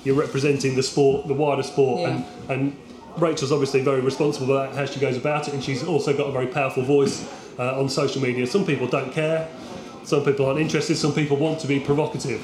you're 0.05 0.15
representing 0.17 0.75
the 0.77 0.83
sport, 0.83 1.27
the 1.29 1.35
wider 1.35 1.63
sport, 1.63 2.01
Yeah. 2.01 2.09
and 2.49 2.51
and 2.51 2.77
Rachel's 3.19 3.53
obviously 3.53 3.83
very 3.83 4.01
responsible 4.01 4.57
about 4.57 4.75
how 4.75 4.87
she 4.87 4.99
goes 4.99 5.17
about 5.17 5.47
it, 5.47 5.55
and 5.55 5.63
she's 5.63 5.85
also 5.85 6.17
got 6.17 6.29
a 6.29 6.33
very 6.33 6.47
powerful 6.47 6.83
voice 6.83 7.29
uh, 7.59 7.79
on 7.79 7.89
social 7.89 8.23
media. 8.23 8.47
Some 8.47 8.65
people 8.65 8.87
don't 8.87 9.13
care, 9.13 9.47
some 10.05 10.25
people 10.25 10.47
aren't 10.47 10.61
interested, 10.61 10.97
some 10.97 11.13
people 11.13 11.37
want 11.37 11.61
to 11.61 11.67
be 11.67 11.79
provocative. 11.79 12.43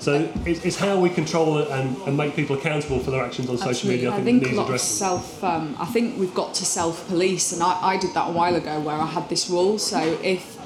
So 0.00 0.28
it's, 0.44 0.64
it's 0.64 0.76
how 0.76 1.00
we 1.00 1.10
control 1.10 1.58
it 1.58 1.68
and, 1.68 1.96
and 2.06 2.16
make 2.16 2.36
people 2.36 2.56
accountable 2.56 3.00
for 3.00 3.10
their 3.10 3.24
actions 3.24 3.50
on 3.50 3.58
social 3.58 3.90
media. 3.90 4.10
I 4.10 4.16
I 4.16 4.22
think, 4.22 4.44
think 4.44 4.54
a 4.54 4.60
lot 4.60 4.72
of 4.72 4.80
self. 4.80 5.42
Um, 5.42 5.76
I 5.78 5.86
think 5.86 6.18
we've 6.18 6.34
got 6.34 6.54
to 6.54 6.64
self-police, 6.64 7.52
and 7.52 7.62
I, 7.62 7.72
I 7.82 7.96
did 7.96 8.14
that 8.14 8.28
a 8.28 8.32
while 8.32 8.54
ago 8.54 8.80
where 8.80 8.96
I 8.96 9.06
had 9.06 9.28
this 9.28 9.50
rule. 9.50 9.78
So 9.78 10.18
if 10.22 10.56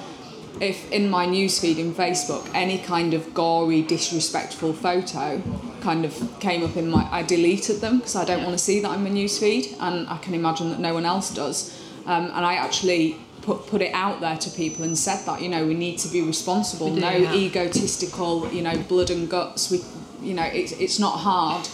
if 0.60 0.90
in 0.92 1.08
my 1.08 1.26
newsfeed 1.26 1.78
in 1.78 1.94
Facebook 1.94 2.46
any 2.54 2.78
kind 2.78 3.14
of 3.14 3.32
gory, 3.32 3.80
disrespectful 3.82 4.74
photo 4.74 5.40
kind 5.80 6.04
of 6.04 6.12
came 6.40 6.62
up 6.62 6.76
in 6.76 6.90
my, 6.90 7.08
I 7.10 7.22
deleted 7.22 7.80
them 7.80 7.98
because 7.98 8.14
I 8.14 8.26
don't 8.26 8.42
want 8.42 8.52
to 8.52 8.62
see 8.62 8.80
that 8.80 8.94
in 8.94 9.02
my 9.02 9.10
newsfeed, 9.10 9.74
and 9.80 10.06
I 10.08 10.18
can 10.18 10.34
imagine 10.34 10.68
that 10.70 10.80
no 10.80 10.92
one 10.92 11.06
else 11.06 11.32
does. 11.32 11.74
Um, 12.04 12.26
and 12.26 12.44
I 12.44 12.54
actually 12.54 13.16
put 13.42 13.66
put 13.66 13.82
it 13.82 13.92
out 13.92 14.20
there 14.20 14.36
to 14.36 14.50
people 14.50 14.84
and 14.84 14.96
said 14.96 15.24
that 15.26 15.40
you 15.42 15.48
know 15.48 15.66
we 15.66 15.74
need 15.74 15.98
to 15.98 16.08
be 16.08 16.22
responsible, 16.22 16.94
do, 16.94 17.00
no 17.00 17.10
yeah. 17.10 17.34
egotistical, 17.34 18.50
you 18.52 18.62
know, 18.62 18.76
blood 18.88 19.10
and 19.10 19.28
guts. 19.28 19.70
We, 19.70 19.82
you 20.22 20.34
know, 20.34 20.44
it's 20.44 20.72
it's 20.72 20.98
not 20.98 21.18
hard. 21.18 21.68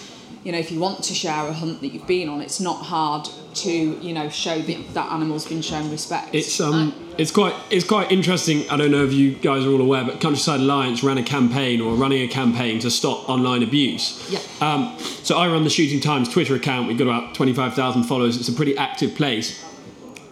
You 0.44 0.52
know, 0.52 0.58
if 0.58 0.70
you 0.70 0.78
want 0.78 1.02
to 1.04 1.14
share 1.14 1.48
a 1.48 1.52
hunt 1.52 1.80
that 1.80 1.88
you've 1.88 2.06
been 2.06 2.28
on, 2.28 2.40
it's 2.40 2.60
not 2.60 2.84
hard 2.86 3.28
to 3.54 3.70
you 3.70 4.12
know 4.12 4.28
show 4.28 4.60
that 4.60 4.94
that 4.94 5.12
animal's 5.12 5.46
been 5.46 5.62
shown 5.62 5.90
respect. 5.90 6.34
It's 6.34 6.60
um, 6.60 6.94
it's 7.18 7.30
quite 7.30 7.54
it's 7.70 7.86
quite 7.86 8.12
interesting. 8.12 8.68
I 8.70 8.76
don't 8.76 8.90
know 8.90 9.04
if 9.04 9.12
you 9.12 9.34
guys 9.34 9.64
are 9.64 9.70
all 9.70 9.80
aware, 9.80 10.04
but 10.04 10.20
Countryside 10.20 10.60
Alliance 10.60 11.02
ran 11.02 11.18
a 11.18 11.22
campaign 11.22 11.80
or 11.80 11.94
running 11.94 12.22
a 12.22 12.28
campaign 12.28 12.78
to 12.80 12.90
stop 12.90 13.28
online 13.28 13.62
abuse. 13.62 14.30
Yeah. 14.30 14.40
Um, 14.60 14.96
so 14.98 15.36
I 15.36 15.48
run 15.48 15.64
the 15.64 15.70
Shooting 15.70 16.00
Times 16.00 16.28
Twitter 16.28 16.54
account. 16.54 16.86
We've 16.86 16.98
got 16.98 17.04
about 17.04 17.34
twenty 17.34 17.52
five 17.52 17.74
thousand 17.74 18.04
followers. 18.04 18.36
It's 18.36 18.48
a 18.48 18.52
pretty 18.52 18.76
active 18.76 19.14
place. 19.14 19.65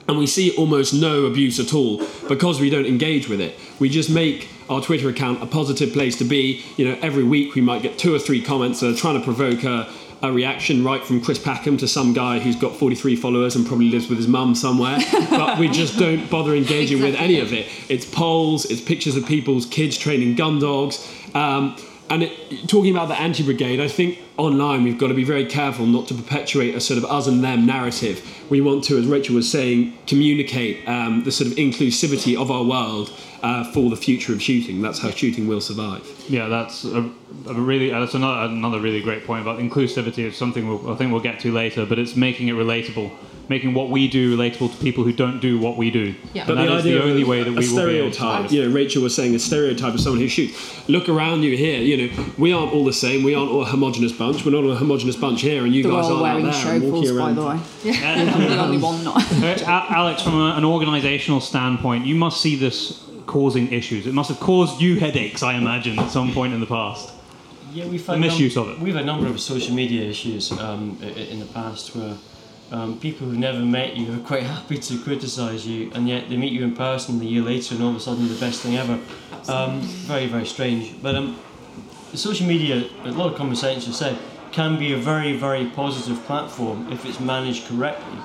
And 0.06 0.18
we 0.18 0.26
see 0.26 0.54
almost 0.56 0.92
no 0.92 1.24
abuse 1.24 1.58
at 1.58 1.72
all 1.72 2.04
because 2.28 2.60
we 2.60 2.68
don't 2.70 2.86
engage 2.86 3.28
with 3.28 3.40
it. 3.40 3.58
We 3.78 3.88
just 3.88 4.10
make 4.10 4.48
our 4.68 4.80
Twitter 4.80 5.08
account 5.08 5.42
a 5.42 5.46
positive 5.46 5.92
place 5.92 6.16
to 6.18 6.24
be. 6.24 6.62
You 6.76 6.88
know, 6.88 6.98
every 7.02 7.24
week 7.24 7.54
we 7.54 7.60
might 7.60 7.82
get 7.82 7.98
two 7.98 8.14
or 8.14 8.18
three 8.18 8.42
comments 8.42 8.80
that 8.80 8.94
are 8.94 8.96
trying 8.96 9.18
to 9.18 9.24
provoke 9.24 9.64
a, 9.64 9.90
a 10.22 10.32
reaction 10.32 10.84
right 10.84 11.02
from 11.02 11.20
Chris 11.20 11.38
Packham 11.38 11.78
to 11.78 11.88
some 11.88 12.12
guy 12.12 12.38
who's 12.38 12.56
got 12.56 12.76
43 12.76 13.16
followers 13.16 13.56
and 13.56 13.66
probably 13.66 13.90
lives 13.90 14.08
with 14.08 14.18
his 14.18 14.28
mum 14.28 14.54
somewhere. 14.54 14.98
but 15.30 15.58
we 15.58 15.68
just 15.68 15.98
don't 15.98 16.30
bother 16.30 16.54
engaging 16.54 17.02
with 17.02 17.14
any 17.14 17.40
of 17.40 17.52
it. 17.52 17.66
It's 17.88 18.04
polls, 18.04 18.66
it's 18.66 18.80
pictures 18.80 19.16
of 19.16 19.26
people's 19.26 19.66
kids 19.66 19.96
training 19.96 20.34
gun 20.34 20.58
dogs. 20.58 21.10
Um, 21.34 21.76
and 22.10 22.24
it, 22.24 22.68
talking 22.68 22.90
about 22.90 23.08
the 23.08 23.18
anti 23.18 23.42
brigade, 23.42 23.80
I 23.80 23.88
think 23.88 24.18
online 24.36 24.84
we've 24.84 24.98
got 24.98 25.08
to 25.08 25.14
be 25.14 25.24
very 25.24 25.46
careful 25.46 25.86
not 25.86 26.08
to 26.08 26.14
perpetuate 26.14 26.74
a 26.74 26.80
sort 26.80 26.98
of 26.98 27.04
us 27.04 27.26
and 27.26 27.42
them 27.42 27.66
narrative. 27.66 28.22
We 28.50 28.60
want 28.60 28.84
to, 28.84 28.98
as 28.98 29.06
Rachel 29.06 29.36
was 29.36 29.50
saying, 29.50 29.96
communicate 30.06 30.86
um, 30.88 31.24
the 31.24 31.32
sort 31.32 31.50
of 31.50 31.56
inclusivity 31.56 32.36
of 32.36 32.50
our 32.50 32.62
world 32.62 33.10
uh, 33.42 33.64
for 33.72 33.90
the 33.90 33.96
future 33.96 34.32
of 34.32 34.42
shooting. 34.42 34.82
That's 34.82 34.98
how 34.98 35.10
shooting 35.10 35.46
will 35.46 35.60
survive. 35.60 36.06
Yeah, 36.28 36.48
that's 36.48 36.84
a, 36.84 37.10
a 37.48 37.54
really 37.54 37.90
that's 37.90 38.14
another 38.14 38.52
another 38.52 38.80
really 38.80 39.00
great 39.00 39.26
point 39.26 39.42
about 39.42 39.58
inclusivity. 39.58 40.26
It's 40.26 40.36
something 40.36 40.68
we'll, 40.68 40.92
I 40.92 40.96
think 40.96 41.12
we'll 41.12 41.22
get 41.22 41.40
to 41.40 41.52
later, 41.52 41.86
but 41.86 41.98
it's 41.98 42.16
making 42.16 42.48
it 42.48 42.54
relatable, 42.54 43.12
making 43.48 43.74
what 43.74 43.90
we 43.90 44.08
do 44.08 44.36
relatable 44.36 44.70
to 44.74 44.82
people 44.82 45.04
who 45.04 45.12
don't 45.12 45.38
do 45.40 45.58
what 45.58 45.76
we 45.76 45.90
do. 45.90 46.14
Yeah. 46.32 46.48
And 46.48 46.56
that 46.58 46.68
is 46.70 46.84
the 46.84 46.96
of 46.98 47.04
only 47.04 47.24
way 47.24 47.42
that 47.42 47.50
a 47.50 47.52
we 47.52 47.68
will 47.72 47.86
be 47.86 47.98
able 47.98 48.08
to 48.10 48.14
stereotype. 48.14 48.50
You 48.50 48.64
know, 48.64 48.70
Rachel 48.74 49.02
was 49.02 49.14
saying 49.14 49.34
a 49.34 49.38
stereotype 49.38 49.92
of 49.94 50.00
someone 50.00 50.20
who 50.20 50.28
shoots. 50.28 50.88
Look 50.88 51.08
around 51.08 51.42
you 51.42 51.56
here. 51.56 51.80
You 51.80 52.08
know, 52.08 52.24
we 52.38 52.52
aren't 52.52 52.72
all 52.72 52.84
the 52.84 52.92
same. 52.92 53.22
We 53.22 53.34
aren't 53.34 53.50
all 53.50 53.62
a 53.62 53.66
homogenous 53.66 54.12
bunch. 54.12 54.44
We're 54.44 54.52
not 54.52 54.64
a 54.68 54.74
homogenous 54.76 55.16
bunch 55.16 55.42
here, 55.42 55.64
and 55.64 55.74
you 55.74 55.82
They're 55.82 55.92
guys 55.92 56.06
all 56.06 56.24
aren't 56.24 56.44
wearing 56.44 56.46
out 56.46 56.64
there 56.64 56.74
and 56.74 56.82
chauffeurs, 56.82 57.12
walking 57.12 57.18
by 57.18 57.32
the 57.32 57.46
way. 57.46 57.60
Yeah. 57.84 58.32
I'm 58.34 58.40
the 58.40 58.58
only 58.62 58.78
one 58.78 59.04
not. 59.04 59.32
Alex, 59.62 60.22
from 60.22 60.34
a, 60.34 60.54
an 60.56 60.64
organisational 60.64 61.42
standpoint, 61.42 62.06
you 62.06 62.14
must 62.14 62.40
see 62.40 62.56
this 62.56 63.04
causing 63.26 63.72
issues. 63.72 64.06
It 64.06 64.14
must 64.14 64.28
have 64.30 64.40
caused 64.40 64.80
you 64.80 64.98
headaches, 64.98 65.42
I 65.42 65.54
imagine, 65.54 65.98
at 65.98 66.10
some 66.10 66.32
point 66.32 66.52
in 66.54 66.60
the 66.60 66.66
past. 66.66 67.10
Yeah, 67.72 67.86
we've 67.86 68.04
The 68.06 68.12
had 68.12 68.20
misuse 68.20 68.56
of 68.56 68.68
it. 68.68 68.78
We've 68.78 68.94
had 68.94 69.02
a 69.02 69.06
number 69.06 69.26
of 69.26 69.40
social 69.40 69.74
media 69.74 70.02
issues 70.02 70.52
um, 70.52 70.96
i- 71.02 71.06
i- 71.06 71.08
in 71.08 71.40
the 71.40 71.46
past 71.46 71.96
where 71.96 72.14
um, 72.74 72.98
people 72.98 73.28
who've 73.28 73.38
never 73.38 73.60
met 73.60 73.96
you 73.96 74.12
are 74.12 74.18
quite 74.18 74.42
happy 74.56 74.78
to 74.78 74.98
criticise 74.98 75.64
you, 75.66 75.92
and 75.94 76.08
yet 76.08 76.28
they 76.28 76.36
meet 76.36 76.52
you 76.52 76.64
in 76.64 76.74
person 76.74 77.20
a 77.20 77.24
year 77.24 77.42
later, 77.42 77.76
and 77.76 77.84
all 77.84 77.90
of 77.90 77.96
a 77.96 78.00
sudden 78.00 78.28
the 78.28 78.34
best 78.34 78.62
thing 78.62 78.76
ever. 78.76 78.98
Um, 79.48 79.80
very, 79.80 80.26
very 80.26 80.46
strange. 80.46 81.00
But 81.00 81.14
um, 81.14 81.38
social 82.14 82.46
media, 82.46 82.88
a 83.04 83.12
lot 83.12 83.30
of 83.30 83.38
conversations 83.38 83.86
have 83.86 83.94
said, 83.94 84.18
can 84.50 84.76
be 84.78 84.92
a 84.92 84.96
very, 84.96 85.36
very 85.36 85.66
positive 85.66 86.22
platform 86.24 86.90
if 86.92 87.04
it's 87.04 87.20
managed 87.20 87.66
correctly. 87.66 88.18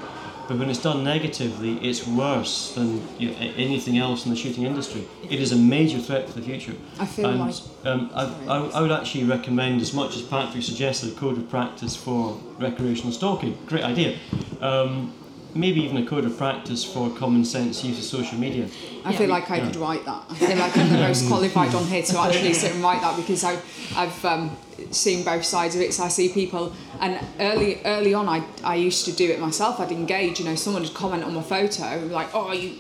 But 0.50 0.58
when 0.58 0.72
it's 0.72 0.82
done 0.82 1.04
negatively, 1.04 1.78
it's 1.88 2.08
worse 2.08 2.74
than 2.74 3.08
you 3.20 3.30
know, 3.30 3.38
anything 3.56 4.00
else 4.00 4.26
in 4.26 4.32
the 4.32 4.36
shooting 4.36 4.64
industry. 4.64 5.08
It 5.30 5.39
is 5.39 5.52
a 5.52 5.56
major 5.56 6.00
threat 6.00 6.28
for 6.28 6.39
the 6.39 6.41
future. 6.43 6.74
I 7.00 7.06
feel 7.06 7.30
and, 7.30 7.39
like- 7.39 7.56
um, 7.86 8.10
I, 8.16 8.26
I, 8.47 8.58
I 8.70 8.82
would 8.82 8.91
actually 8.91 9.26
recommend, 9.26 9.80
as 9.80 9.93
much 9.93 10.16
as 10.16 10.24
Patrick 10.24 10.64
suggested, 10.64 11.14
a 11.14 11.20
code 11.20 11.38
of 11.38 11.47
practice 11.52 11.95
for 11.95 12.36
recreational 12.58 13.12
stalking. 13.12 13.60
Great 13.68 13.84
idea. 13.84 14.18
Um, 14.60 15.14
maybe 15.56 15.82
even 15.82 15.97
a 15.97 16.06
code 16.06 16.26
of 16.26 16.38
practice 16.38 16.84
for 16.84 17.10
common 17.12 17.43
sense 17.45 17.84
use 17.84 17.97
of 17.97 18.04
social 18.04 18.38
media. 18.38 18.68
I 19.06 19.16
feel 19.16 19.30
like 19.30 19.50
I 19.50 19.60
could 19.60 19.76
write 19.76 20.06
that. 20.06 20.24
I 20.30 20.36
feel 20.36 20.58
like 20.58 20.78
I'm 20.78 20.89
the 20.89 21.00
most 21.00 21.28
qualified 21.32 21.74
on 21.74 21.86
here 21.86 22.04
to 22.04 22.20
actually 22.20 22.54
sit 22.54 22.74
and 22.74 22.84
write 22.84 23.02
that 23.02 23.16
because 23.16 23.43
I, 23.43 23.60
I've 23.95 24.26
um, 24.26 24.56
seen 24.91 25.24
both 25.24 25.43
sides 25.45 25.76
of 25.76 25.82
it. 25.82 25.93
So 25.93 26.04
I 26.04 26.10
see 26.10 26.30
people, 26.30 26.74
and 27.00 27.20
early 27.39 27.82
early 27.86 28.14
on, 28.14 28.28
I, 28.28 28.43
I 28.64 28.76
used 28.76 29.06
to 29.06 29.12
do 29.12 29.30
it 29.30 29.39
myself. 29.39 29.80
I'd 29.80 29.91
engage. 29.91 30.39
You 30.39 30.45
know, 30.45 30.56
someone 30.56 30.84
would 30.84 30.93
comment 30.93 31.24
on 31.24 31.34
my 31.34 31.41
photo, 31.43 32.06
like, 32.12 32.30
"Oh, 32.34 32.52
you 32.52 32.76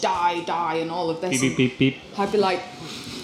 die, 0.00 0.42
die," 0.44 0.76
and 0.76 0.90
all 0.90 1.10
of 1.10 1.20
this. 1.20 1.40
Beep, 1.40 1.56
beep, 1.56 1.78
beep, 1.78 1.78
beep. 1.78 2.18
I'd 2.18 2.32
be 2.32 2.38
like, 2.38 2.62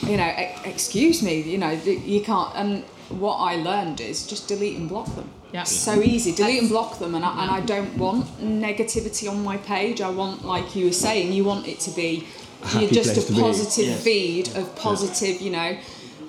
you 0.02 0.16
know, 0.16 0.28
"E- 0.28 0.54
excuse 0.68 1.22
me, 1.22 1.40
you 1.40 1.58
know, 1.58 1.70
you 1.70 2.20
can't. 2.22 2.54
And 2.54 2.84
what 3.08 3.36
I 3.36 3.56
learned 3.56 4.00
is 4.00 4.26
just 4.26 4.46
delete 4.48 4.76
and 4.78 4.88
block 4.88 5.06
them. 5.16 5.30
Yeah. 5.52 5.62
It's 5.62 5.74
so 5.74 6.00
easy. 6.00 6.32
Delete 6.32 6.60
and 6.60 6.68
block 6.68 6.98
them, 6.98 7.14
and 7.14 7.24
I, 7.24 7.42
and 7.42 7.50
I 7.50 7.60
don't 7.60 7.96
want 7.98 8.26
negativity 8.38 9.28
on 9.28 9.42
my 9.42 9.56
page. 9.56 10.00
I 10.00 10.10
want, 10.10 10.44
like 10.44 10.76
you 10.76 10.86
were 10.86 10.92
saying, 10.92 11.32
you 11.32 11.44
want 11.44 11.66
it 11.66 11.80
to 11.80 11.90
be 11.90 12.26
happy 12.62 12.84
you're 12.84 12.92
just 12.92 13.28
a 13.28 13.32
be. 13.32 13.40
positive 13.40 13.86
Yes. 13.86 14.04
feed 14.04 14.56
of 14.56 14.74
positive, 14.76 15.40
you 15.40 15.50
know. 15.50 15.76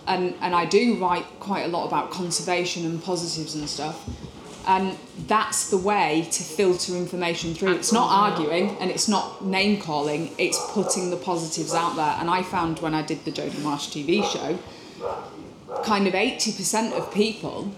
And 0.08 0.34
and 0.42 0.56
I 0.56 0.66
do 0.66 0.98
write 0.98 1.26
quite 1.40 1.66
a 1.66 1.68
lot 1.68 1.86
about 1.86 2.10
conservation 2.10 2.86
and 2.86 3.04
positives 3.04 3.54
and 3.54 3.70
stuff. 3.70 4.10
And 4.68 4.98
that's 5.28 5.70
the 5.70 5.78
way 5.78 6.28
to 6.32 6.44
filter 6.44 6.96
information 6.96 7.54
through. 7.54 7.74
It's 7.74 7.92
not 7.92 8.10
arguing 8.12 8.78
and 8.80 8.92
it's 8.92 9.08
not 9.08 9.44
name 9.44 9.82
calling, 9.82 10.32
it's 10.38 10.60
putting 10.72 11.10
the 11.10 11.18
positives 11.18 11.74
out 11.74 11.96
there. 11.96 12.16
And 12.20 12.30
I 12.30 12.44
found 12.44 12.80
when 12.80 12.94
I 12.94 13.02
did 13.02 13.26
the 13.26 13.32
Jodie 13.32 13.62
Marsh 13.64 13.88
TV 13.88 14.24
show, 14.24 14.60
kind 15.84 16.08
of 16.08 16.14
80% 16.14 16.94
of 16.94 17.12
people, 17.12 17.72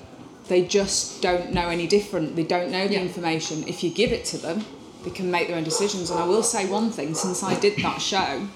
they 0.48 0.64
just 0.64 1.22
don't 1.22 1.54
know 1.54 1.70
any 1.70 1.88
different. 1.88 2.36
They 2.36 2.44
don't 2.44 2.72
know 2.72 2.88
the 2.88 2.96
Yeah. 2.96 3.02
information. 3.02 3.64
If 3.68 3.84
you 3.84 3.89
give 3.89 4.12
it 4.12 4.26
to 4.26 4.38
them, 4.38 4.66
they 5.04 5.12
can 5.12 5.30
make 5.32 5.48
their 5.48 5.58
own 5.58 5.64
decisions. 5.64 6.10
And 6.10 6.20
I 6.20 6.26
will 6.26 6.44
say 6.44 6.66
one 6.66 6.91
thing 6.91 7.14
since 7.14 7.44
I 7.44 7.56
did 7.56 7.78
that 7.84 8.02
show, 8.02 8.48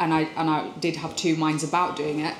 and 0.00 0.14
I, 0.14 0.28
and 0.36 0.48
I 0.48 0.70
did 0.80 0.96
have 0.96 1.16
two 1.16 1.36
minds 1.36 1.64
about 1.64 1.96
doing 1.96 2.20
it, 2.20 2.34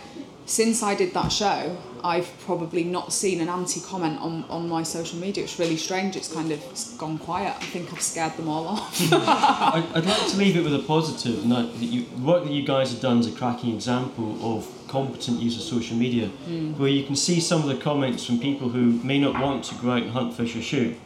since 0.47 0.83
I 0.83 0.95
did 0.95 1.13
that 1.13 1.31
show, 1.31 1.77
I've 2.03 2.31
probably 2.41 2.85
not 2.85 3.13
seen 3.13 3.41
an 3.41 3.49
anti 3.49 3.81
comment 3.81 4.19
on, 4.21 4.45
on 4.49 4.69
my 4.69 4.83
social 4.83 5.19
media. 5.19 5.45
It's 5.45 5.59
really 5.59 5.77
strange. 5.77 6.17
It's 6.17 6.33
kind 6.33 6.51
of 6.51 6.61
gone 6.97 7.19
quiet. 7.19 7.55
I 7.61 7.65
think 7.65 7.93
I've 7.93 8.01
scared 8.01 8.37
them 8.37 8.49
all 8.49 8.67
off. 8.67 9.13
I'd, 9.13 10.07
like 10.07 10.27
to 10.29 10.37
leave 10.37 10.57
it 10.57 10.63
with 10.63 10.75
a 10.75 10.79
positive. 10.79 11.43
And 11.43 11.53
that 11.53 11.75
you, 11.75 12.07
the 12.07 12.23
work 12.23 12.45
that 12.45 12.53
you 12.53 12.63
guys 12.65 12.93
have 12.93 13.01
done 13.01 13.19
is 13.19 13.27
a 13.27 13.33
cracking 13.33 13.75
example 13.75 14.39
of 14.41 14.67
competent 14.89 15.41
use 15.41 15.57
of 15.57 15.63
social 15.63 15.97
media, 15.97 16.29
where 16.77 16.89
you 16.89 17.05
can 17.05 17.15
see 17.17 17.41
some 17.41 17.63
of 17.63 17.69
the 17.69 17.77
comments 17.77 18.25
from 18.25 18.39
people 18.41 18.69
who 18.71 18.93
may 19.05 19.19
not 19.19 19.41
want 19.41 19.65
to 19.65 19.75
go 19.77 19.91
out 19.93 20.03
and 20.03 20.11
hunt, 20.11 20.35
fish, 20.35 20.57
or 20.57 20.63
shoot, 20.63 20.97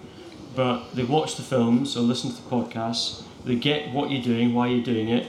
but 0.55 0.95
they 0.95 1.05
watch 1.05 1.37
the 1.37 1.43
films 1.43 1.97
or 1.97 2.01
listen 2.01 2.31
to 2.31 2.37
the 2.37 2.49
podcasts. 2.51 3.23
They 3.45 3.57
get 3.57 3.93
what 3.93 4.11
you're 4.11 4.23
doing, 4.23 4.55
why 4.55 4.69
you're 4.69 4.85
doing 4.85 5.09
it, 5.09 5.27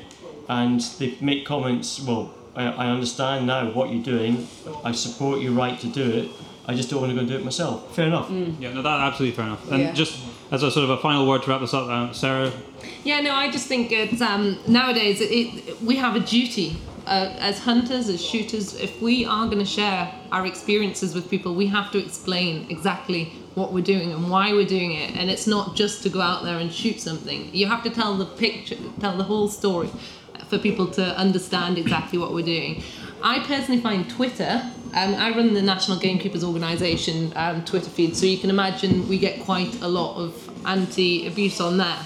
and 0.47 0.79
they 0.99 1.17
make 1.21 1.45
comments. 1.45 1.99
Well, 2.01 2.33
I, 2.55 2.65
I 2.65 2.87
understand 2.87 3.47
now 3.47 3.71
what 3.71 3.89
you're 3.91 4.03
doing. 4.03 4.47
I 4.83 4.91
support 4.91 5.39
your 5.41 5.53
right 5.53 5.79
to 5.79 5.87
do 5.87 6.03
it. 6.11 6.29
I 6.65 6.75
just 6.75 6.89
don't 6.89 7.01
want 7.01 7.09
to 7.09 7.15
go 7.15 7.19
and 7.21 7.27
do 7.29 7.35
it 7.35 7.43
myself. 7.43 7.93
Fair 7.95 8.07
enough. 8.07 8.29
Yeah, 8.59 8.73
no, 8.73 8.81
that 8.81 8.99
absolutely 9.01 9.35
fair 9.35 9.45
enough. 9.45 9.69
And 9.71 9.81
Yeah. 9.81 9.91
just 9.93 10.19
as 10.51 10.63
a 10.63 10.71
sort 10.71 10.83
of 10.85 10.91
a 10.91 10.97
final 10.97 11.27
word 11.27 11.43
to 11.43 11.49
wrap 11.49 11.59
this 11.61 11.73
up, 11.73 11.87
uh, 11.89 12.13
Sarah, 12.13 12.51
Yeah, 13.03 13.19
no, 13.21 13.33
I 13.33 13.49
just 13.51 13.67
think 13.67 13.91
it's 13.91 14.21
um, 14.21 14.57
nowadays 14.67 15.19
it, 15.19 15.25
it, 15.31 15.81
we 15.81 15.95
have 15.97 16.15
a 16.15 16.19
duty 16.21 16.77
uh, 17.05 17.35
as 17.39 17.59
hunters, 17.59 18.09
as 18.09 18.23
shooters. 18.23 18.75
If 18.75 19.01
we 19.01 19.25
are 19.25 19.45
going 19.45 19.59
to 19.59 19.65
share 19.65 20.13
our 20.31 20.45
experiences 20.45 21.13
with 21.13 21.29
people, 21.29 21.55
we 21.55 21.67
have 21.67 21.91
to 21.91 21.97
explain 21.97 22.67
exactly 22.69 23.25
what 23.55 23.71
we're 23.73 23.83
doing 23.83 24.11
and 24.11 24.29
why 24.29 24.53
we're 24.53 24.65
doing 24.65 24.93
it. 24.93 25.15
And 25.15 25.29
it's 25.29 25.47
not 25.47 25.75
just 25.75 26.03
to 26.03 26.09
go 26.09 26.21
out 26.21 26.43
there 26.43 26.57
and 26.57 26.71
shoot 26.71 26.99
something. 26.99 27.53
You 27.53 27.67
have 27.67 27.83
to 27.83 27.89
tell 27.89 28.15
the 28.15 28.25
picture, 28.25 28.77
tell 28.99 29.17
the 29.17 29.23
whole 29.23 29.47
story 29.47 29.89
for 30.47 30.57
people 30.57 30.87
to 30.87 31.17
understand 31.17 31.77
exactly 31.77 32.17
what 32.17 32.33
we're 32.33 32.45
doing. 32.45 32.83
I 33.21 33.39
personally 33.39 33.81
find 33.81 34.09
Twitter. 34.09 34.61
Um, 34.93 35.15
I 35.15 35.31
run 35.31 35.53
the 35.53 35.61
National 35.61 35.97
Gamekeepers 35.97 36.43
Organisation 36.43 37.31
um, 37.35 37.63
Twitter 37.65 37.89
feed, 37.89 38.15
so 38.15 38.25
you 38.25 38.37
can 38.37 38.49
imagine 38.49 39.07
we 39.07 39.17
get 39.17 39.39
quite 39.41 39.81
a 39.81 39.87
lot 39.87 40.17
of 40.17 40.65
anti-abuse 40.65 41.59
on 41.59 41.77
there. 41.77 41.97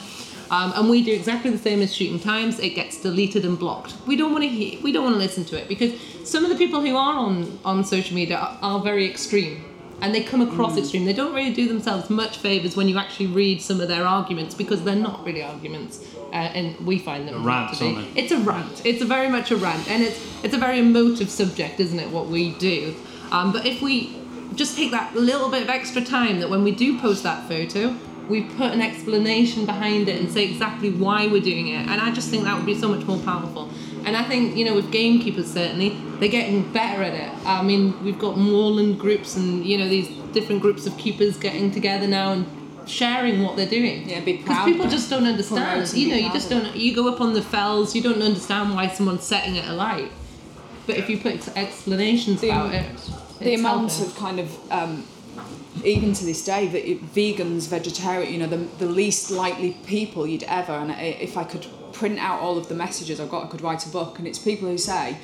Um, 0.50 0.74
and 0.76 0.90
we 0.90 1.04
do 1.04 1.14
exactly 1.14 1.52
the 1.52 1.58
same 1.58 1.82
as 1.82 1.94
shooting 1.94 2.20
times. 2.20 2.60
It 2.60 2.70
gets 2.70 3.02
deleted 3.02 3.46
and 3.46 3.58
blocked. 3.60 3.96
We 4.06 4.16
don't 4.16 4.32
want 4.32 4.44
to 4.44 4.50
hear. 4.50 4.82
We 4.82 4.92
don't 4.92 5.04
want 5.04 5.16
to 5.16 5.20
listen 5.20 5.44
to 5.46 5.62
it 5.62 5.68
because 5.68 5.94
some 6.24 6.44
of 6.44 6.50
the 6.50 6.58
people 6.58 6.82
who 6.82 6.96
are 6.96 7.16
on 7.16 7.60
on 7.66 7.84
social 7.84 8.16
media 8.16 8.38
are, 8.38 8.58
are 8.62 8.80
very 8.82 9.10
extreme, 9.10 9.64
and 10.02 10.14
they 10.16 10.24
come 10.24 10.42
across 10.42 10.78
extreme. 10.78 11.06
They 11.06 11.14
don't 11.14 11.34
really 11.34 11.54
do 11.54 11.68
themselves 11.68 12.10
much 12.10 12.38
favors 12.38 12.76
when 12.76 12.88
you 12.88 12.98
actually 12.98 13.28
read 13.28 13.62
some 13.62 13.82
of 13.82 13.88
their 13.88 14.06
arguments 14.06 14.56
because 14.56 14.84
they're 14.84 14.96
not 14.96 15.26
really 15.26 15.44
arguments, 15.44 16.06
uh, 16.32 16.36
and 16.36 16.80
we 16.86 17.00
find 17.00 17.28
them 17.28 17.44
not 17.44 17.46
rants, 17.46 17.80
to 17.80 17.96
be. 17.96 18.20
It's 18.20 18.32
a 18.32 18.38
rant. 18.38 18.86
It's 18.86 19.02
a 19.02 19.06
very 19.06 19.30
much 19.30 19.52
a 19.52 19.58
rant, 19.58 19.90
and 19.90 20.04
it's 20.04 20.20
it's 20.44 20.54
a 20.54 20.60
very 20.60 20.80
emotive 20.80 21.30
subject, 21.30 21.80
isn't 21.80 22.00
it? 22.00 22.10
What 22.10 22.28
we 22.28 22.54
do. 22.54 22.96
Um, 23.32 23.52
but 23.52 23.66
if 23.66 23.82
we 23.82 24.16
just 24.56 24.78
take 24.78 24.92
that 24.92 25.14
little 25.16 25.50
bit 25.50 25.64
of 25.64 25.70
extra 25.70 26.04
time, 26.04 26.40
that 26.40 26.50
when 26.50 26.64
we 26.64 26.72
do 26.72 27.00
post 27.00 27.24
that 27.24 27.48
photo, 27.48 27.96
we 28.30 28.44
put 28.44 28.72
an 28.74 28.82
explanation 28.82 29.66
behind 29.66 30.10
it 30.10 30.20
and 30.20 30.32
say 30.32 30.44
exactly 30.46 30.92
why 30.92 31.28
we're 31.28 31.42
doing 31.42 31.68
it, 31.70 31.88
and 31.88 32.02
I 32.02 32.12
just 32.12 32.30
think 32.30 32.44
that 32.44 32.56
would 32.58 32.66
be 32.66 32.76
so 32.78 32.88
much 32.88 33.06
more 33.06 33.20
powerful. 33.20 33.70
And 34.06 34.16
I 34.16 34.24
think 34.24 34.56
you 34.56 34.66
know 34.66 34.76
with 34.76 34.92
gamekeepers 34.92 35.52
certainly 35.52 35.98
they're 36.20 36.30
getting 36.30 36.72
better 36.72 37.04
at 37.04 37.14
it. 37.14 37.46
I 37.46 37.62
mean 37.64 38.02
we've 38.04 38.20
got 38.20 38.38
moorland 38.38 39.00
groups 39.00 39.36
and 39.36 39.66
you 39.66 39.78
know 39.78 39.88
these 39.88 40.10
different 40.34 40.62
groups 40.62 40.86
of 40.86 40.98
keepers 40.98 41.38
getting 41.38 41.72
together 41.72 42.08
now 42.08 42.32
and 42.34 42.46
sharing 42.88 43.44
what 43.44 43.56
they're 43.58 43.66
doing. 43.70 44.08
Yeah, 44.10 44.22
be 44.22 44.38
Because 44.38 44.66
people 44.66 44.88
just 44.88 45.10
don't 45.10 45.26
understand. 45.26 45.94
You 45.94 46.10
know, 46.10 46.16
you 46.16 46.32
just 46.32 46.50
don't. 46.50 46.74
You 46.76 46.96
go 46.96 47.08
up 47.14 47.20
on 47.20 47.34
the 47.34 47.42
fells, 47.42 47.96
you 47.96 48.02
don't 48.02 48.22
understand 48.22 48.74
why 48.76 48.88
someone's 48.88 49.24
setting 49.24 49.56
it 49.58 49.66
alight. 49.68 50.12
But 50.86 50.96
if 50.98 51.10
you 51.10 51.18
put 51.18 51.46
explanations 51.58 52.40
The- 52.42 52.50
about 52.50 52.74
it, 52.74 52.86
the 53.40 53.56
amount 53.56 53.92
helping. 53.92 54.08
of 54.08 54.16
kind 54.18 54.40
of 54.40 54.72
um, 54.72 55.04
even 55.84 56.14
to 56.14 56.26
this 56.26 56.44
day 56.44 56.68
that 56.68 56.84
vegans 57.14 57.68
vegetarian 57.68 58.32
you 58.32 58.40
know 58.40 58.48
the, 58.48 58.58
the 58.78 58.86
least 58.86 59.32
likely 59.32 59.72
people 59.86 60.26
you'd 60.26 60.44
ever 60.44 60.74
and 60.74 60.92
if 60.92 61.38
i 61.38 61.44
could 61.44 61.66
print 61.94 62.20
out 62.20 62.40
all 62.40 62.58
of 62.58 62.68
the 62.70 62.76
messages 62.76 63.20
i've 63.20 63.30
got 63.30 63.46
i 63.46 63.48
could 63.48 63.62
write 63.62 63.86
a 63.86 63.90
book 63.90 64.20
and 64.20 64.28
it's 64.28 64.40
people 64.40 64.68
who 64.68 64.78
say 64.78 65.18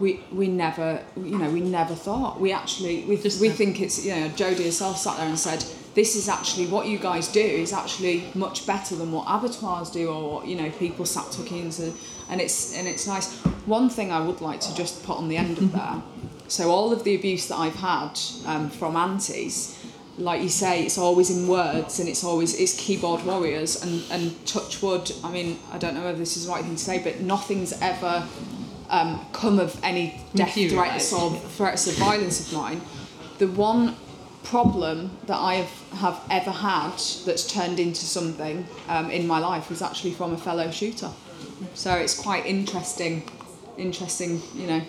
we 0.00 0.20
we 0.32 0.48
never 0.48 1.02
you 1.16 1.38
know 1.38 1.50
we 1.50 1.60
never 1.60 1.94
thought. 1.94 2.40
We 2.40 2.52
actually 2.52 3.04
we 3.04 3.16
Just 3.16 3.40
we 3.40 3.50
think 3.50 3.80
it's 3.80 4.04
you 4.04 4.14
know 4.14 4.28
Jodie 4.30 4.64
herself 4.64 4.98
sat 4.98 5.16
there 5.16 5.26
and 5.26 5.38
said 5.38 5.64
this 5.94 6.14
is 6.14 6.28
actually 6.28 6.66
what 6.66 6.86
you 6.86 6.98
guys 6.98 7.28
do 7.28 7.40
is 7.40 7.72
actually 7.72 8.24
much 8.34 8.66
better 8.66 8.94
than 8.94 9.10
what 9.10 9.24
abattoirs 9.28 9.90
do 9.90 10.08
or 10.08 10.34
what 10.34 10.46
you 10.46 10.56
know 10.56 10.70
people 10.70 11.04
sat 11.04 11.30
tucking 11.32 11.58
into 11.58 11.92
and 12.30 12.40
it's 12.40 12.76
and 12.76 12.86
it's 12.86 13.06
nice. 13.06 13.34
One 13.66 13.90
thing 13.90 14.12
I 14.12 14.20
would 14.20 14.40
like 14.40 14.60
to 14.60 14.74
just 14.74 15.02
put 15.04 15.16
on 15.16 15.28
the 15.28 15.36
end 15.36 15.58
of 15.58 15.72
there 15.72 16.02
so 16.48 16.70
all 16.70 16.92
of 16.92 17.04
the 17.04 17.14
abuse 17.14 17.48
that 17.48 17.56
I've 17.56 17.76
had 17.76 18.18
um, 18.46 18.70
from 18.70 18.96
aunties 18.96 19.78
like 20.18 20.42
you 20.42 20.48
say, 20.48 20.84
it's 20.84 20.98
always 20.98 21.30
in 21.30 21.46
words 21.46 22.00
and 22.00 22.08
it's 22.08 22.24
always 22.24 22.58
it's 22.58 22.78
keyboard 22.78 23.24
warriors 23.24 23.82
and, 23.82 24.02
and 24.10 24.46
touch 24.46 24.82
wood. 24.82 25.10
I 25.22 25.30
mean, 25.30 25.58
I 25.72 25.78
don't 25.78 25.94
know 25.94 26.04
whether 26.04 26.18
this 26.18 26.36
is 26.36 26.46
the 26.46 26.52
right 26.52 26.64
thing 26.64 26.76
to 26.76 26.82
say, 26.82 26.98
but 27.02 27.20
nothing's 27.20 27.72
ever 27.80 28.26
um, 28.90 29.24
come 29.32 29.58
of 29.58 29.78
any 29.82 30.20
death 30.34 30.54
threats 30.54 31.12
or 31.12 31.30
threats 31.30 31.86
of 31.86 31.94
violence 31.94 32.46
of 32.46 32.58
mine. 32.58 32.80
The 33.38 33.48
one 33.48 33.96
problem 34.42 35.16
that 35.26 35.36
I 35.36 35.54
have, 35.54 35.98
have 35.98 36.20
ever 36.30 36.50
had 36.50 36.98
that's 37.24 37.46
turned 37.46 37.78
into 37.78 38.04
something 38.04 38.66
um, 38.88 39.10
in 39.10 39.26
my 39.26 39.38
life 39.38 39.70
was 39.70 39.82
actually 39.82 40.12
from 40.12 40.32
a 40.32 40.38
fellow 40.38 40.70
shooter. 40.70 41.10
So 41.74 41.94
it's 41.94 42.18
quite 42.18 42.46
interesting, 42.46 43.28
interesting, 43.76 44.42
you 44.54 44.66
know, 44.66 44.82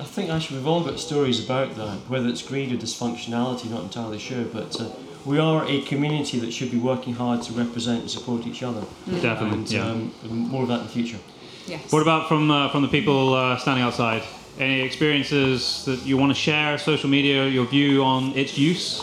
I 0.00 0.04
think 0.04 0.30
actually 0.30 0.56
we've 0.58 0.66
all 0.66 0.82
got 0.82 0.98
stories 0.98 1.44
about 1.44 1.74
that, 1.76 1.98
whether 2.08 2.28
it's 2.28 2.40
greed 2.42 2.72
or 2.72 2.76
dysfunctionality, 2.76 3.70
not 3.70 3.82
entirely 3.82 4.18
sure, 4.18 4.44
but 4.44 4.80
uh, 4.80 4.88
we 5.26 5.38
are 5.38 5.66
a 5.68 5.82
community 5.82 6.38
that 6.38 6.52
should 6.52 6.70
be 6.70 6.78
working 6.78 7.12
hard 7.14 7.42
to 7.42 7.52
represent 7.52 8.00
and 8.00 8.10
support 8.10 8.46
each 8.46 8.62
other. 8.62 8.82
Definitely, 9.20 9.58
And, 9.58 9.70
yeah. 9.70 9.86
um, 9.90 10.14
more 10.48 10.62
of 10.62 10.68
that 10.68 10.80
in 10.80 10.86
the 10.86 10.92
future. 10.92 11.18
yes. 11.66 11.92
What 11.92 12.00
about 12.00 12.28
from 12.28 12.50
uh, 12.50 12.70
from 12.70 12.80
the 12.82 12.88
people 12.88 13.34
uh, 13.34 13.58
standing 13.58 13.84
outside? 13.84 14.22
Any 14.58 14.80
experiences 14.80 15.84
that 15.84 16.04
you 16.06 16.16
want 16.16 16.30
to 16.30 16.34
share? 16.34 16.78
Social 16.78 17.08
media, 17.10 17.46
your 17.46 17.66
view 17.66 18.02
on 18.02 18.32
its 18.36 18.56
use, 18.58 19.02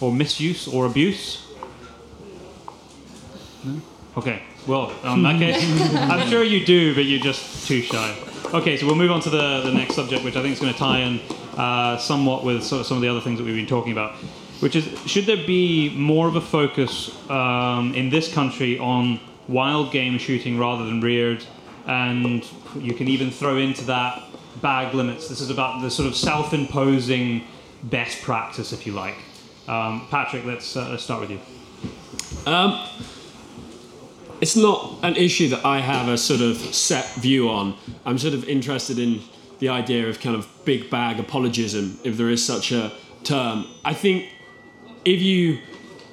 or 0.00 0.12
misuse, 0.12 0.68
or 0.68 0.86
abuse? 0.86 1.44
No? 3.64 3.80
Okay. 4.16 4.42
Well, 4.66 4.92
in 5.14 5.22
that 5.22 5.38
case, 5.38 5.94
I'm 5.94 6.28
sure 6.28 6.42
you 6.44 6.64
do, 6.64 6.94
but 6.94 7.04
you're 7.06 7.20
just 7.20 7.66
too 7.66 7.80
shy. 7.82 8.14
Okay, 8.54 8.78
so 8.78 8.86
we'll 8.86 8.94
move 8.94 9.10
on 9.10 9.20
to 9.20 9.28
the, 9.28 9.60
the 9.60 9.70
next 9.70 9.94
subject, 9.94 10.24
which 10.24 10.34
I 10.34 10.40
think 10.40 10.54
is 10.54 10.60
going 10.60 10.72
to 10.72 10.78
tie 10.78 11.00
in 11.00 11.20
uh, 11.58 11.98
somewhat 11.98 12.44
with 12.44 12.64
sort 12.64 12.80
of 12.80 12.86
some 12.86 12.96
of 12.96 13.02
the 13.02 13.08
other 13.08 13.20
things 13.20 13.38
that 13.38 13.44
we've 13.44 13.54
been 13.54 13.66
talking 13.66 13.92
about, 13.92 14.14
which 14.60 14.74
is 14.74 14.86
should 15.04 15.26
there 15.26 15.46
be 15.46 15.94
more 15.94 16.26
of 16.26 16.34
a 16.34 16.40
focus 16.40 17.14
um, 17.28 17.92
in 17.94 18.08
this 18.08 18.32
country 18.32 18.78
on 18.78 19.20
wild 19.48 19.92
game 19.92 20.16
shooting 20.16 20.58
rather 20.58 20.86
than 20.86 21.02
reared? 21.02 21.44
And 21.86 22.42
you 22.74 22.94
can 22.94 23.08
even 23.08 23.30
throw 23.30 23.58
into 23.58 23.84
that 23.84 24.22
bag 24.62 24.94
limits. 24.94 25.28
This 25.28 25.42
is 25.42 25.50
about 25.50 25.82
the 25.82 25.90
sort 25.90 26.08
of 26.08 26.16
self 26.16 26.54
imposing 26.54 27.44
best 27.82 28.22
practice, 28.22 28.72
if 28.72 28.86
you 28.86 28.94
like. 28.94 29.16
Um, 29.66 30.06
Patrick, 30.08 30.46
let's, 30.46 30.74
uh, 30.74 30.96
start 30.96 31.20
with 31.20 31.32
you. 31.32 31.40
Um, 32.50 32.88
it's 34.40 34.56
not 34.56 34.98
an 35.02 35.16
issue 35.16 35.48
that 35.48 35.64
I 35.64 35.80
have 35.80 36.08
a 36.08 36.16
sort 36.16 36.40
of 36.40 36.56
set 36.56 37.12
view 37.14 37.48
on. 37.48 37.74
I'm 38.04 38.18
sort 38.18 38.34
of 38.34 38.48
interested 38.48 38.98
in 38.98 39.20
the 39.58 39.68
idea 39.68 40.08
of 40.08 40.20
kind 40.20 40.36
of 40.36 40.48
big 40.64 40.90
bag 40.90 41.18
apologism, 41.18 41.98
if 42.04 42.16
there 42.16 42.30
is 42.30 42.44
such 42.44 42.70
a 42.72 42.92
term. 43.24 43.66
I 43.84 43.94
think 43.94 44.28
if 45.04 45.20
you 45.20 45.58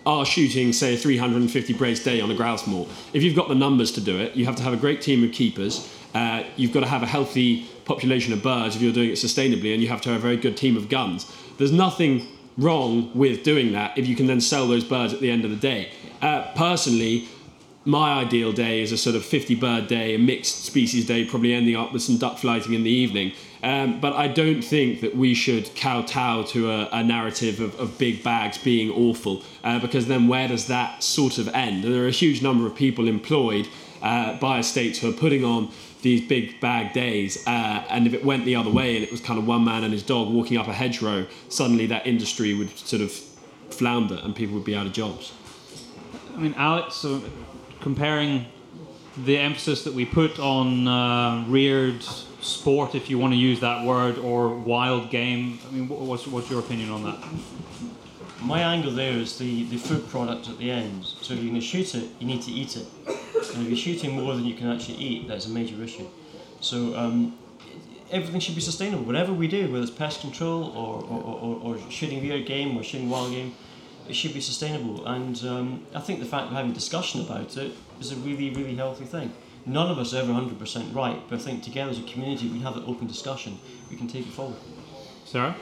are 0.06 0.26
shooting, 0.26 0.74
say, 0.74 0.96
a 0.96 0.98
350 0.98 1.74
brace 1.74 2.04
day 2.04 2.22
on 2.22 2.32
a 2.32 2.36
grouse 2.36 2.66
moor, 2.68 2.88
if 3.14 3.24
you've 3.24 3.36
got 3.36 3.48
the 3.48 3.56
numbers 3.56 3.92
to 3.94 4.02
do 4.02 4.18
it, 4.18 4.36
you 4.36 4.46
have 4.46 4.56
to 4.56 4.64
have 4.64 4.74
a 4.74 4.78
great 4.78 5.02
team 5.02 5.24
of 5.24 5.32
keepers. 5.32 5.92
Uh, 6.14 6.44
you've 6.56 6.72
got 6.72 6.80
to 6.80 6.88
have 6.88 7.04
a 7.04 7.08
healthy 7.08 7.66
population 7.86 8.34
of 8.34 8.42
birds 8.42 8.76
if 8.76 8.82
you're 8.82 8.94
doing 8.94 9.10
it 9.10 9.16
sustainably, 9.16 9.74
and 9.74 9.84
you 9.84 9.90
have 9.90 10.02
to 10.02 10.10
have 10.10 10.20
a 10.20 10.22
very 10.22 10.38
good 10.38 10.58
team 10.58 10.78
of 10.78 10.90
guns. 10.90 11.32
There's 11.58 11.72
nothing 11.72 12.28
wrong 12.58 13.12
with 13.14 13.44
doing 13.44 13.74
that 13.74 13.98
if 13.98 14.08
you 14.08 14.16
can 14.16 14.28
then 14.28 14.40
sell 14.40 14.68
those 14.68 14.84
birds 14.84 15.14
at 15.14 15.20
the 15.20 15.30
end 15.30 15.44
of 15.44 15.52
the 15.52 15.58
day. 15.58 15.92
Uh, 16.22 16.52
personally, 16.56 17.28
my 17.86 18.14
ideal 18.14 18.52
day 18.52 18.82
is 18.82 18.92
a 18.92 18.98
sort 18.98 19.16
of 19.16 19.24
50 19.24 19.56
bird 19.56 19.88
day, 19.88 20.16
a 20.16 20.20
mixed 20.20 20.66
species 20.66 21.06
day, 21.06 21.24
probably 21.24 21.54
ending 21.54 21.76
up 21.76 21.94
with 21.94 22.02
some 22.02 22.18
duck 22.18 22.40
flighting 22.40 22.74
in 22.74 22.84
the 22.84 22.90
evening. 22.90 23.32
Um, 23.62 24.00
but 24.00 24.14
I 24.14 24.28
don't 24.28 24.62
think 24.62 25.02
that 25.02 25.16
we 25.16 25.34
should 25.34 25.74
kowtow 25.76 26.44
to 26.44 26.72
a, 26.72 26.90
a 26.92 27.04
narrative 27.04 27.60
of, 27.60 27.80
of 27.80 27.98
big 27.98 28.24
bags 28.24 28.58
being 28.58 28.90
awful, 28.92 29.44
uh, 29.64 29.80
because 29.80 30.08
then 30.08 30.28
where 30.28 30.48
does 30.48 30.68
that 30.68 31.04
sort 31.04 31.38
of 31.38 31.48
end? 31.50 31.86
And 31.86 31.94
there 31.94 32.04
are 32.04 32.08
a 32.08 32.12
huge 32.12 32.42
number 32.42 32.66
of 32.66 32.76
people 32.76 33.08
employed 33.08 33.68
uh, 34.02 34.38
by 34.38 34.60
estates 34.60 35.00
who 35.00 35.10
are 35.10 35.14
putting 35.14 35.44
on 35.44 35.72
these 36.02 36.28
big 36.28 36.60
bag 36.60 36.94
days, 36.94 37.44
uh, 37.48 37.84
and 37.90 38.06
if 38.06 38.14
it 38.14 38.24
went 38.24 38.46
the 38.46 38.56
other 38.56 38.70
way 38.70 38.96
and 38.96 39.04
it 39.04 39.12
was 39.12 39.22
kind 39.22 39.40
of 39.40 39.48
one 39.48 39.64
man 39.64 39.84
and 39.84 39.94
his 39.94 40.04
dog 40.04 40.32
walking 40.32 40.58
up 40.58 40.68
a 40.68 40.74
hedgerow, 40.74 41.26
suddenly 41.50 41.88
that 41.88 42.06
industry 42.06 42.54
would 42.54 42.78
sort 42.78 43.02
of 43.02 43.12
flounder 43.72 44.20
and 44.24 44.36
people 44.36 44.54
would 44.54 44.66
be 44.66 44.76
out 44.76 44.86
of 44.86 44.94
jobs. 44.94 45.32
I 46.36 46.38
mean, 46.38 46.54
Alex, 46.58 46.96
so 46.96 47.24
comparing 47.80 48.46
the 49.24 49.38
emphasis 49.38 49.86
that 49.86 49.94
we 49.94 50.06
put 50.06 50.38
on 50.38 50.86
uh, 50.86 51.46
reared 51.48 52.04
sport, 52.42 52.94
if 52.94 53.10
you 53.10 53.18
want 53.18 53.34
to 53.34 53.38
use 53.38 53.62
that 53.62 53.86
word, 53.86 54.18
or 54.18 54.50
wild 54.50 55.10
game. 55.10 55.60
I 55.68 55.72
mean, 55.72 55.88
what's, 55.88 56.28
what's 56.28 56.50
your 56.50 56.60
opinion 56.60 56.90
on 56.90 57.04
that? 57.04 57.24
My 58.42 58.60
angle 58.60 58.92
there 58.92 59.14
is 59.14 59.40
the, 59.40 59.64
the 59.64 59.78
food 59.78 60.08
product 60.10 60.50
at 60.50 60.58
the 60.58 60.70
end. 60.70 61.06
So 61.06 61.34
if 61.34 61.40
you're 61.40 61.50
going 61.50 61.62
to 61.62 61.66
shoot 61.66 61.96
it, 61.96 62.10
you 62.20 62.28
need 62.28 62.42
to 62.44 62.52
eat 62.52 62.76
it. 62.76 62.86
And 63.08 63.64
if 63.64 63.68
you're 63.70 63.78
shooting 63.78 64.12
more 64.12 64.36
than 64.36 64.46
you 64.46 64.56
can 64.56 64.70
actually 64.70 64.98
eat, 64.98 65.28
that's 65.28 65.46
a 65.46 65.50
major 65.50 65.82
issue. 65.82 66.06
So 66.60 66.96
um, 66.98 67.38
everything 68.12 68.42
should 68.42 68.56
be 68.56 68.62
sustainable. 68.62 69.06
Whatever 69.06 69.34
we 69.34 69.48
do, 69.48 69.72
whether 69.72 69.84
it's 69.84 69.92
pest 69.92 70.20
control 70.20 70.66
or, 70.76 71.02
or, 71.04 71.22
or, 71.24 71.78
or 71.78 71.92
shooting 71.92 72.22
rear 72.22 72.44
game 72.44 72.78
or 72.78 72.84
shooting 72.84 73.10
wild 73.10 73.32
game, 73.32 73.56
it 74.08 74.16
should 74.16 74.34
be 74.34 74.42
sustainable. 74.42 75.06
And 75.06 75.44
um, 75.46 75.86
I 75.94 76.00
think 76.00 76.20
the 76.20 76.26
fact 76.26 76.50
we're 76.50 76.58
having 76.58 76.74
discussion 76.74 77.22
about 77.22 77.58
it 77.58 77.74
is 78.00 78.12
a 78.12 78.16
really, 78.18 78.50
really 78.52 78.76
healthy 78.76 79.06
thing. 79.06 79.34
None 79.66 79.90
of 79.90 79.98
us 79.98 80.14
are 80.14 80.18
ever 80.18 80.32
100% 80.32 80.96
right, 80.96 81.20
but 81.28 81.40
I 81.40 81.42
think 81.42 81.64
together 81.64 81.90
as 81.90 82.00
a 82.00 82.04
community, 82.04 82.48
we 82.48 82.60
have 82.60 82.78
an 82.78 82.84
open 82.86 83.08
discussion, 83.08 83.58
we 83.90 83.98
can 83.98 84.08
take 84.08 84.28
it 84.28 84.34
forward. 84.34 84.58
Sarah? 85.26 85.56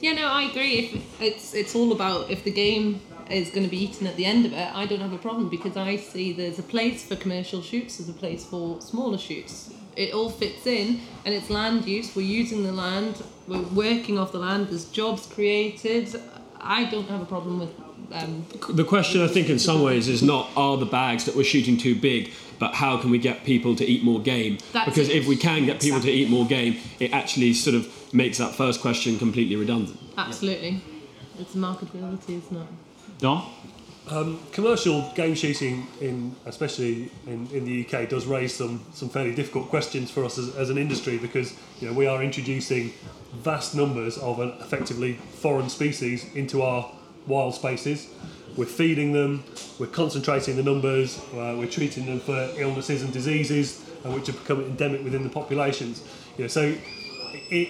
Yeah, 0.00 0.12
no, 0.12 0.26
I 0.26 0.44
agree. 0.44 0.78
If 0.78 1.20
it's 1.20 1.54
it's 1.54 1.74
all 1.74 1.92
about 1.92 2.30
if 2.30 2.44
the 2.44 2.50
game 2.50 3.00
is 3.28 3.50
going 3.50 3.64
to 3.64 3.70
be 3.70 3.78
eaten 3.78 4.06
at 4.06 4.16
the 4.16 4.24
end 4.24 4.46
of 4.46 4.52
it, 4.52 4.74
I 4.74 4.86
don't 4.86 5.00
have 5.00 5.12
a 5.12 5.18
problem 5.18 5.48
because 5.48 5.76
I 5.76 5.96
see 5.96 6.32
there's 6.32 6.58
a 6.58 6.62
place 6.62 7.04
for 7.04 7.16
commercial 7.16 7.62
shoots, 7.62 7.98
there's 7.98 8.08
a 8.08 8.12
place 8.12 8.44
for 8.44 8.80
smaller 8.80 9.18
shoots. 9.18 9.72
It 9.96 10.14
all 10.14 10.30
fits 10.30 10.66
in, 10.66 11.00
and 11.24 11.34
it's 11.34 11.50
land 11.50 11.84
use. 11.84 12.14
We're 12.16 12.22
using 12.22 12.62
the 12.64 12.72
land, 12.72 13.22
we're 13.46 13.62
working 13.62 14.18
off 14.18 14.32
the 14.32 14.38
land. 14.38 14.68
There's 14.68 14.86
jobs 14.86 15.26
created. 15.26 16.20
I 16.60 16.84
don't 16.84 17.08
have 17.08 17.22
a 17.22 17.26
problem 17.26 17.60
with. 17.60 17.70
Um, 18.12 18.44
the 18.70 18.84
question 18.84 19.22
I 19.22 19.28
think 19.28 19.48
in 19.48 19.58
some 19.58 19.82
ways 19.82 20.08
is 20.08 20.22
not 20.22 20.50
are 20.56 20.76
the 20.76 20.86
bags 20.86 21.26
that 21.26 21.36
we're 21.36 21.44
shooting 21.44 21.76
too 21.76 21.94
big, 21.94 22.32
but 22.58 22.74
how 22.74 22.96
can 22.96 23.10
we 23.10 23.18
get 23.18 23.44
people 23.44 23.76
to 23.76 23.84
eat 23.84 24.02
more 24.02 24.20
game? 24.20 24.58
That's 24.72 24.88
because 24.88 25.08
it. 25.08 25.16
if 25.16 25.28
we 25.28 25.36
can 25.36 25.64
get 25.64 25.80
people 25.80 26.00
to 26.00 26.10
eat 26.10 26.28
more 26.28 26.46
game, 26.46 26.76
it 26.98 27.12
actually 27.12 27.54
sort 27.54 27.76
of 27.76 27.88
makes 28.12 28.38
that 28.38 28.54
first 28.54 28.80
question 28.80 29.18
completely 29.18 29.56
redundant. 29.56 29.98
absolutely, 30.18 30.82
it's 31.38 31.54
marketability, 31.54 32.38
isn't 32.38 32.56
it? 32.56 32.66
Dom? 33.18 33.44
Um, 34.10 34.40
commercial 34.50 35.08
game 35.14 35.36
shooting, 35.36 35.86
in 36.00 36.34
especially 36.44 37.12
in, 37.28 37.46
in 37.52 37.64
the 37.64 37.86
UK, 37.86 38.08
does 38.08 38.26
raise 38.26 38.52
some 38.52 38.84
some 38.92 39.08
fairly 39.08 39.32
difficult 39.32 39.68
questions 39.68 40.10
for 40.10 40.24
us 40.24 40.36
as, 40.36 40.56
as 40.56 40.68
an 40.68 40.78
industry 40.78 41.16
because 41.16 41.54
you 41.78 41.88
know 41.88 41.94
we 41.94 42.08
are 42.08 42.20
introducing 42.20 42.92
vast 43.34 43.76
numbers 43.76 44.18
of 44.18 44.40
an 44.40 44.48
effectively 44.60 45.12
foreign 45.14 45.68
species 45.68 46.26
into 46.34 46.60
our 46.60 46.90
wild 47.28 47.54
spaces. 47.54 48.08
We're 48.56 48.66
feeding 48.66 49.12
them, 49.12 49.44
we're 49.78 49.86
concentrating 49.86 50.56
the 50.56 50.64
numbers, 50.64 51.20
uh, 51.34 51.54
we're 51.56 51.70
treating 51.70 52.06
them 52.06 52.18
for 52.18 52.50
illnesses 52.56 53.02
and 53.02 53.12
diseases, 53.12 53.80
uh, 54.04 54.10
which 54.10 54.26
have 54.26 54.40
become 54.40 54.60
endemic 54.62 55.04
within 55.04 55.22
the 55.22 55.30
populations. 55.30 56.02
You 56.36 56.44
know, 56.44 56.48
so 56.48 56.74
it, 57.32 57.68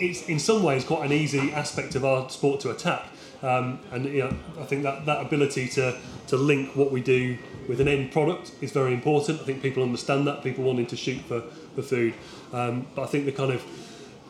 it's 0.00 0.28
in 0.28 0.38
some 0.38 0.62
ways 0.62 0.84
quite 0.84 1.06
an 1.06 1.12
easy 1.12 1.52
aspect 1.52 1.94
of 1.94 2.04
our 2.04 2.28
sport 2.28 2.60
to 2.60 2.70
attack. 2.70 3.06
Um, 3.42 3.78
and 3.92 4.04
you 4.04 4.20
know, 4.24 4.36
I 4.60 4.64
think 4.64 4.82
that, 4.82 5.06
that 5.06 5.20
ability 5.24 5.68
to, 5.68 5.96
to 6.28 6.36
link 6.36 6.74
what 6.74 6.90
we 6.90 7.00
do 7.00 7.38
with 7.68 7.80
an 7.80 7.88
end 7.88 8.10
product 8.12 8.52
is 8.60 8.72
very 8.72 8.92
important. 8.92 9.40
I 9.40 9.44
think 9.44 9.62
people 9.62 9.82
understand 9.82 10.26
that, 10.26 10.42
people 10.42 10.64
wanting 10.64 10.86
to 10.86 10.96
shoot 10.96 11.20
for, 11.22 11.42
for 11.74 11.82
food. 11.82 12.14
Um, 12.52 12.86
but 12.94 13.02
I 13.02 13.06
think 13.06 13.26
the 13.26 13.32
kind 13.32 13.52
of, 13.52 13.62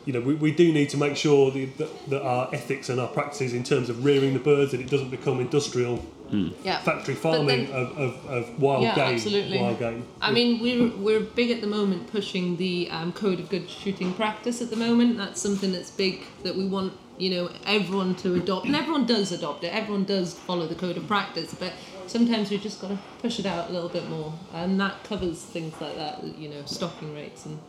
you 0.05 0.13
know, 0.13 0.21
we, 0.21 0.35
we 0.35 0.51
do 0.51 0.71
need 0.71 0.89
to 0.89 0.97
make 0.97 1.15
sure 1.15 1.49
the, 1.51 1.65
that, 1.65 2.09
that 2.09 2.21
our 2.21 2.49
ethics 2.53 2.89
and 2.89 2.99
our 2.99 3.07
practices 3.07 3.53
in 3.53 3.63
terms 3.63 3.89
of 3.89 4.05
rearing 4.05 4.33
the 4.33 4.39
birds, 4.39 4.71
that 4.71 4.79
it 4.81 4.89
doesn't 4.89 5.09
become 5.09 5.39
industrial 5.39 6.03
Yeah. 6.31 6.79
factory 6.81 7.15
farming 7.15 7.65
then- 7.65 7.71
of, 7.71 7.97
of, 7.97 8.25
of 8.27 8.61
wild 8.61 8.83
yeah, 8.83 8.95
game. 8.95 9.15
absolutely. 9.15 9.59
Wild 9.59 9.79
game. 9.79 10.05
I 10.21 10.31
mean, 10.31 10.61
we're, 10.61 10.95
we're 10.97 11.19
big 11.25 11.49
at 11.49 11.61
the 11.61 11.67
moment 11.67 12.11
pushing 12.11 12.57
the 12.57 12.89
um, 12.91 13.11
code 13.13 13.39
of 13.39 13.49
good 13.49 13.67
shooting 13.69 14.13
practice 14.13 14.61
at 14.61 14.69
the 14.69 14.75
moment. 14.75 15.17
That's 15.17 15.41
something 15.41 15.71
that's 15.71 15.89
big 15.91 16.21
that 16.43 16.55
we 16.55 16.67
want, 16.67 16.93
you 17.19 17.29
know, 17.31 17.49
everyone 17.65 18.15
to 18.15 18.35
adopt. 18.35 18.65
And 18.65 18.75
everyone 18.75 19.05
does 19.05 19.31
adopt 19.31 19.63
it. 19.63 19.73
Everyone 19.73 20.05
does 20.05 20.33
follow 20.33 20.65
the 20.67 20.75
code 20.75 20.97
of 20.97 21.05
practice. 21.07 21.53
But 21.53 21.73
sometimes 22.07 22.49
we've 22.49 22.61
just 22.61 22.81
got 22.81 22.87
to 22.89 22.99
push 23.21 23.39
it 23.39 23.45
out 23.45 23.69
a 23.69 23.73
little 23.73 23.89
bit 23.89 24.09
more. 24.09 24.33
And 24.53 24.79
that 24.79 25.03
covers 25.03 25.41
things 25.41 25.73
like 25.81 25.95
that, 25.95 26.23
you 26.37 26.49
know, 26.49 26.63
stocking 26.65 27.13
rates 27.13 27.45
and 27.45 27.59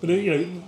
But 0.00 0.10
uh, 0.10 0.14
you 0.14 0.30
know, 0.30 0.62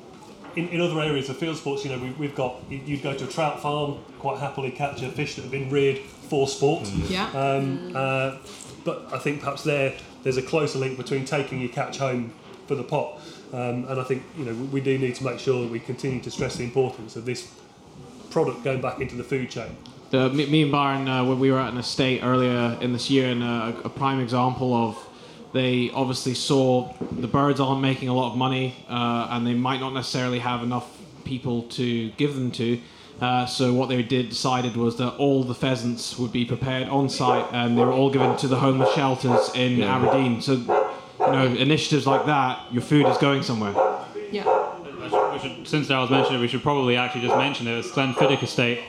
in, 0.57 0.69
in 0.69 0.81
other 0.81 1.01
areas 1.01 1.29
of 1.29 1.37
field 1.37 1.57
sports, 1.57 1.85
you 1.85 1.91
know, 1.91 1.99
we, 1.99 2.11
we've 2.13 2.35
got 2.37 2.57
you- 2.71 2.81
you'd 2.87 3.03
go 3.03 3.13
to 3.15 3.25
a 3.25 3.29
trout 3.29 3.61
farm, 3.61 3.99
quite 4.21 4.39
happily 4.39 4.71
catch 4.71 5.03
a 5.03 5.11
fish 5.11 5.35
that 5.35 5.43
have 5.43 5.51
been 5.51 5.69
reared 5.69 5.99
for 5.99 6.47
sport. 6.47 6.87
Yeah. 7.09 7.27
Um, 7.31 7.91
uh, 7.95 8.37
but 8.85 9.09
I 9.13 9.19
think 9.19 9.41
perhaps 9.41 9.65
there 9.65 9.95
there's 10.23 10.37
a 10.37 10.43
closer 10.43 10.79
link 10.79 10.97
between 10.97 11.25
taking 11.25 11.61
your 11.61 11.71
catch 11.71 11.99
home 11.99 12.33
for 12.67 12.75
the 12.77 12.83
pot, 12.85 13.21
um, 13.53 13.85
and 13.89 14.01
I 14.01 14.05
think 14.05 14.23
you 14.39 14.45
know 14.45 14.55
we 14.73 14.81
do 14.81 14.97
need 14.97 15.15
to 15.17 15.25
make 15.25 15.39
sure 15.39 15.61
that 15.63 15.71
we 15.71 15.81
continue 15.81 16.21
to 16.23 16.31
stress 16.31 16.57
the 16.57 16.65
importance 16.65 17.17
of 17.17 17.25
this 17.27 17.51
product 18.35 18.65
going 18.65 18.81
back 18.81 19.01
into 19.01 19.15
the 19.15 19.23
food 19.23 19.49
chain. 19.49 19.77
The, 20.11 20.29
me, 20.29 20.47
me 20.47 20.63
and 20.63 20.73
Byron, 20.73 21.09
uh, 21.09 21.25
when 21.25 21.39
we 21.39 21.51
were 21.53 21.61
at 21.61 21.73
an 21.73 21.79
estate 21.79 22.21
earlier 22.23 22.77
in 22.81 22.93
this 22.93 23.09
year, 23.09 23.31
and 23.31 23.43
uh, 23.43 23.73
a 23.85 23.89
prime 23.89 24.21
example 24.21 24.75
of 24.75 24.99
they 25.53 25.91
obviously 25.91 26.35
saw 26.35 26.93
the 27.13 27.29
birds 27.29 27.61
aren't 27.61 27.81
making 27.81 28.09
a 28.09 28.15
lot 28.15 28.33
of 28.33 28.37
money, 28.37 28.75
uh, 28.89 29.29
and 29.31 29.47
they 29.47 29.55
might 29.55 29.79
not 29.79 29.95
necessarily 29.95 30.41
have 30.41 30.65
enough 30.65 30.89
people 31.25 31.63
to 31.79 32.11
give 32.23 32.35
them 32.35 32.51
to. 32.51 32.81
Uh, 33.21 33.47
so 33.47 33.73
what 33.73 33.89
they 33.89 34.03
did 34.03 34.29
decided 34.29 34.77
was 34.77 34.97
that 34.97 35.13
all 35.13 35.45
the 35.45 35.55
pheasants 35.55 36.19
would 36.19 36.33
be 36.33 36.45
prepared 36.45 36.89
on 36.89 37.09
site, 37.09 37.47
and 37.53 37.79
they 37.79 37.85
were 37.85 37.93
all 37.93 38.11
given 38.11 38.37
to 38.37 38.49
the 38.49 38.57
homeless 38.57 38.93
shelters 38.95 39.51
in 39.55 39.81
Aberdeen. 39.81 40.43
So, 40.43 40.55
you 40.55 41.33
know, 41.37 41.47
initiatives 41.57 42.05
like 42.05 42.27
that, 42.27 42.61
your 42.73 42.83
food 42.83 43.07
is 43.07 43.17
going 43.19 43.45
somewhere. 43.45 43.73
Yeah. 44.33 44.64
I 45.45 45.49
should- 45.49 45.59
we 45.59 45.65
should, 45.65 45.69
since 45.69 45.89
Daryl's 45.89 46.11
mentioned 46.11 46.37
it, 46.37 46.41
we 46.41 46.49
should 46.49 46.63
probably 46.63 46.97
actually 46.97 47.23
just 47.23 47.37
mention 47.37 47.67
it. 47.67 47.79
It's 47.79 47.91
Glenfiddich 47.91 48.43
Estate. 48.43 48.81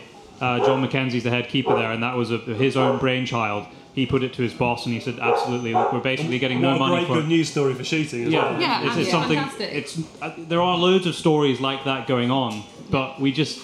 Uh, 0.41 0.60
John 0.66 0.86
McKenzie's 0.86 1.24
the 1.24 1.30
head 1.30 1.47
keeper 1.47 1.76
there, 1.76 1.91
and 1.91 2.03
that 2.03 2.16
was 2.18 2.32
a, 2.32 2.38
his 2.38 2.76
own 2.76 2.97
brainchild. 2.99 3.66
He 3.93 4.06
put 4.06 4.22
it 4.24 4.34
to 4.34 4.41
his 4.41 4.53
boss, 4.53 4.86
and 4.86 4.93
he 4.93 4.99
said, 4.99 5.18
"Absolutely, 5.20 5.72
look, 5.74 5.93
we're 5.93 6.01
basically 6.01 6.38
getting 6.39 6.62
What 6.62 6.72
no 6.72 6.76
a 6.76 6.80
money 6.80 6.95
great 6.97 7.08
for." 7.08 7.14
good 7.16 7.30
news 7.30 7.49
story 7.49 7.74
for 7.74 7.86
shooting 7.86 8.26
as 8.26 8.34
Yeah, 8.34 8.51
well. 8.51 8.62
Yeah, 8.62 8.86
it's, 8.88 8.97
it's 8.97 9.12
something. 9.12 9.38
Fantastic. 9.38 9.70
It's 9.72 9.99
uh, 10.22 10.32
there 10.38 10.62
are 10.62 10.78
loads 10.78 11.08
of 11.08 11.16
stories 11.16 11.62
like 11.62 11.86
that 11.86 12.06
going 12.06 12.32
on, 12.32 12.64
but 12.91 13.22
we 13.22 13.32
just 13.32 13.62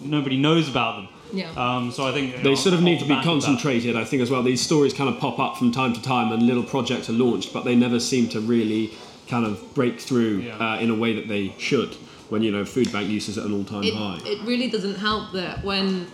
nobody 0.00 0.38
knows 0.38 0.68
about 0.70 0.96
them. 0.96 1.08
Yeah. 1.34 1.50
Um, 1.56 1.90
so 1.90 2.06
I 2.06 2.12
think 2.12 2.36
They 2.36 2.42
know, 2.50 2.54
sort 2.54 2.74
of 2.74 2.82
need 2.82 3.00
to 3.00 3.04
be 3.04 3.10
back 3.10 3.18
of 3.18 3.24
that- 3.24 3.30
concentrated, 3.46 3.96
I 3.96 4.04
think, 4.04 4.22
as 4.22 4.30
well. 4.30 4.42
These 4.42 4.62
stories 4.62 4.94
kind 4.94 5.10
of 5.12 5.18
pop 5.20 5.38
up 5.38 5.58
from 5.58 5.70
time 5.72 5.92
to 5.92 6.00
time, 6.00 6.32
and 6.32 6.46
little 6.46 6.62
projects 6.62 7.10
are 7.10 7.14
launched, 7.14 7.52
but 7.52 7.66
they 7.66 7.74
never 7.74 8.00
seem 8.00 8.28
to 8.30 8.40
really 8.40 8.92
kind 9.28 9.44
of 9.44 9.74
break 9.74 10.00
through 10.00 10.38
Yeah. 10.38 10.56
uh, 10.56 10.78
in 10.78 10.88
a 10.88 10.94
way 10.94 11.12
that 11.14 11.28
they 11.28 11.52
should. 11.58 11.96
When 12.28 12.42
you 12.42 12.50
know 12.50 12.64
food 12.64 12.92
bank 12.92 13.08
use 13.08 13.28
is 13.28 13.38
at 13.38 13.44
an 13.44 13.52
all-time 13.52 13.84
it, 13.84 13.94
high. 13.94 14.18
it 14.24 14.42
really 14.42 14.68
doesn't 14.68 14.96
help 14.96 15.32
that 15.32 15.62
when 15.64 16.08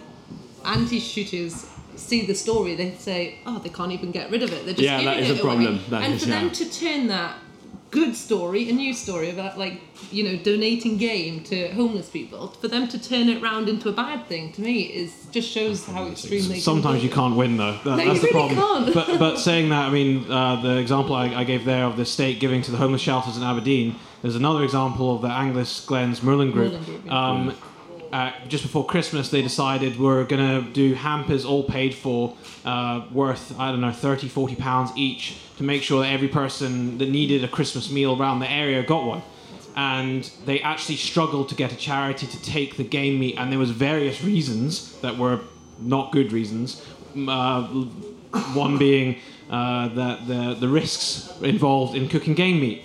anti-shooters 0.64 1.66
see 1.96 2.26
the 2.26 2.34
story, 2.34 2.74
they 2.74 2.92
say, 2.94 3.38
"Oh, 3.46 3.58
they 3.58 3.68
can't 3.68 3.92
even 3.92 4.10
get 4.10 4.30
rid 4.30 4.42
of 4.42 4.52
it. 4.52 4.64
They're 4.64 4.74
just 4.74 4.84
Yeah, 4.84 5.02
that 5.04 5.18
is 5.18 5.30
a 5.30 5.42
problem. 5.42 5.80
That 5.90 6.02
and 6.04 6.14
is, 6.14 6.24
for 6.24 6.30
them 6.30 6.50
to 6.50 6.70
turn 6.70 7.06
that 7.08 7.36
good 7.90 8.16
story, 8.16 8.70
a 8.70 8.72
news 8.72 8.98
story 8.98 9.28
about 9.30 9.58
like 9.58 9.80
you 10.10 10.24
know 10.24 10.36
donating 10.36 10.96
game 10.96 11.42
to 11.44 11.68
homeless 11.72 12.08
people, 12.08 12.48
for 12.48 12.68
them 12.68 12.88
to 12.88 12.98
turn 12.98 13.28
it 13.28 13.42
round 13.42 13.68
into 13.68 13.88
a 13.88 13.92
bad 13.92 14.26
thing, 14.26 14.52
to 14.52 14.60
me, 14.62 14.82
is 14.82 15.26
just 15.30 15.48
shows 15.50 15.86
how 15.86 16.06
extremely. 16.08 16.58
Sometimes 16.58 17.04
you 17.04 17.10
can't 17.10 17.36
win 17.36 17.56
though. 17.56 17.78
That- 17.84 17.96
No, 17.96 17.96
that's 17.96 18.08
you 18.08 18.14
the 18.14 18.34
really 18.34 18.54
problem. 18.54 18.84
can't. 18.84 18.94
but 18.94 19.18
but 19.18 19.38
saying 19.48 19.68
that, 19.68 19.88
I 19.88 19.90
mean, 19.90 20.30
uh, 20.30 20.60
the 20.60 20.78
example 20.78 21.14
I, 21.14 21.26
I 21.34 21.44
gave 21.44 21.64
there 21.64 21.84
of 21.84 21.96
the 21.96 22.04
state 22.06 22.40
giving 22.40 22.62
to 22.62 22.70
the 22.70 22.78
homeless 22.78 23.02
shelters 23.02 23.36
in 23.36 23.42
Aberdeen. 23.42 23.96
There's 24.22 24.36
another 24.36 24.62
example 24.62 25.16
of 25.16 25.22
the 25.22 25.28
Angus 25.28 25.84
Glens 25.84 26.22
Moorland 26.22 26.52
Group. 26.52 26.72
Moorland 26.72 26.86
Group, 26.86 27.06
yeah. 27.06 27.30
um, 27.30 27.56
uh, 28.12 28.32
just 28.46 28.62
before 28.62 28.86
Christmas, 28.86 29.30
they 29.30 29.42
decided 29.42 29.98
we're 29.98 30.24
going 30.24 30.64
to 30.64 30.70
do 30.70 30.94
hampers 30.94 31.44
all 31.44 31.64
paid 31.64 31.94
for, 31.94 32.36
uh, 32.64 33.06
worth, 33.10 33.58
I 33.58 33.70
don't 33.70 33.80
know, 33.80 33.90
30, 33.90 34.28
40 34.28 34.54
pounds 34.56 34.90
each 34.96 35.38
to 35.56 35.64
make 35.64 35.82
sure 35.82 36.02
that 36.02 36.10
every 36.10 36.28
person 36.28 36.98
that 36.98 37.08
needed 37.08 37.42
a 37.42 37.48
Christmas 37.48 37.90
meal 37.90 38.20
around 38.20 38.40
the 38.40 38.50
area 38.50 38.82
got 38.82 39.04
one. 39.04 39.22
And 39.74 40.30
they 40.44 40.60
actually 40.60 40.96
struggled 40.96 41.48
to 41.48 41.54
get 41.54 41.72
a 41.72 41.76
charity 41.76 42.26
to 42.26 42.42
take 42.42 42.76
the 42.76 42.84
game 42.84 43.18
meat, 43.18 43.36
and 43.38 43.50
there 43.50 43.58
was 43.58 43.70
various 43.70 44.22
reasons 44.22 45.00
that 45.00 45.16
were 45.16 45.40
not 45.80 46.12
good 46.12 46.32
reasons. 46.32 46.84
Uh, 47.16 47.62
one 48.54 48.78
being 48.78 49.16
uh, 49.50 49.88
that 49.88 50.26
the, 50.26 50.54
the 50.54 50.68
risks 50.68 51.32
involved 51.40 51.96
in 51.96 52.08
cooking 52.08 52.34
game 52.34 52.60
meat. 52.60 52.84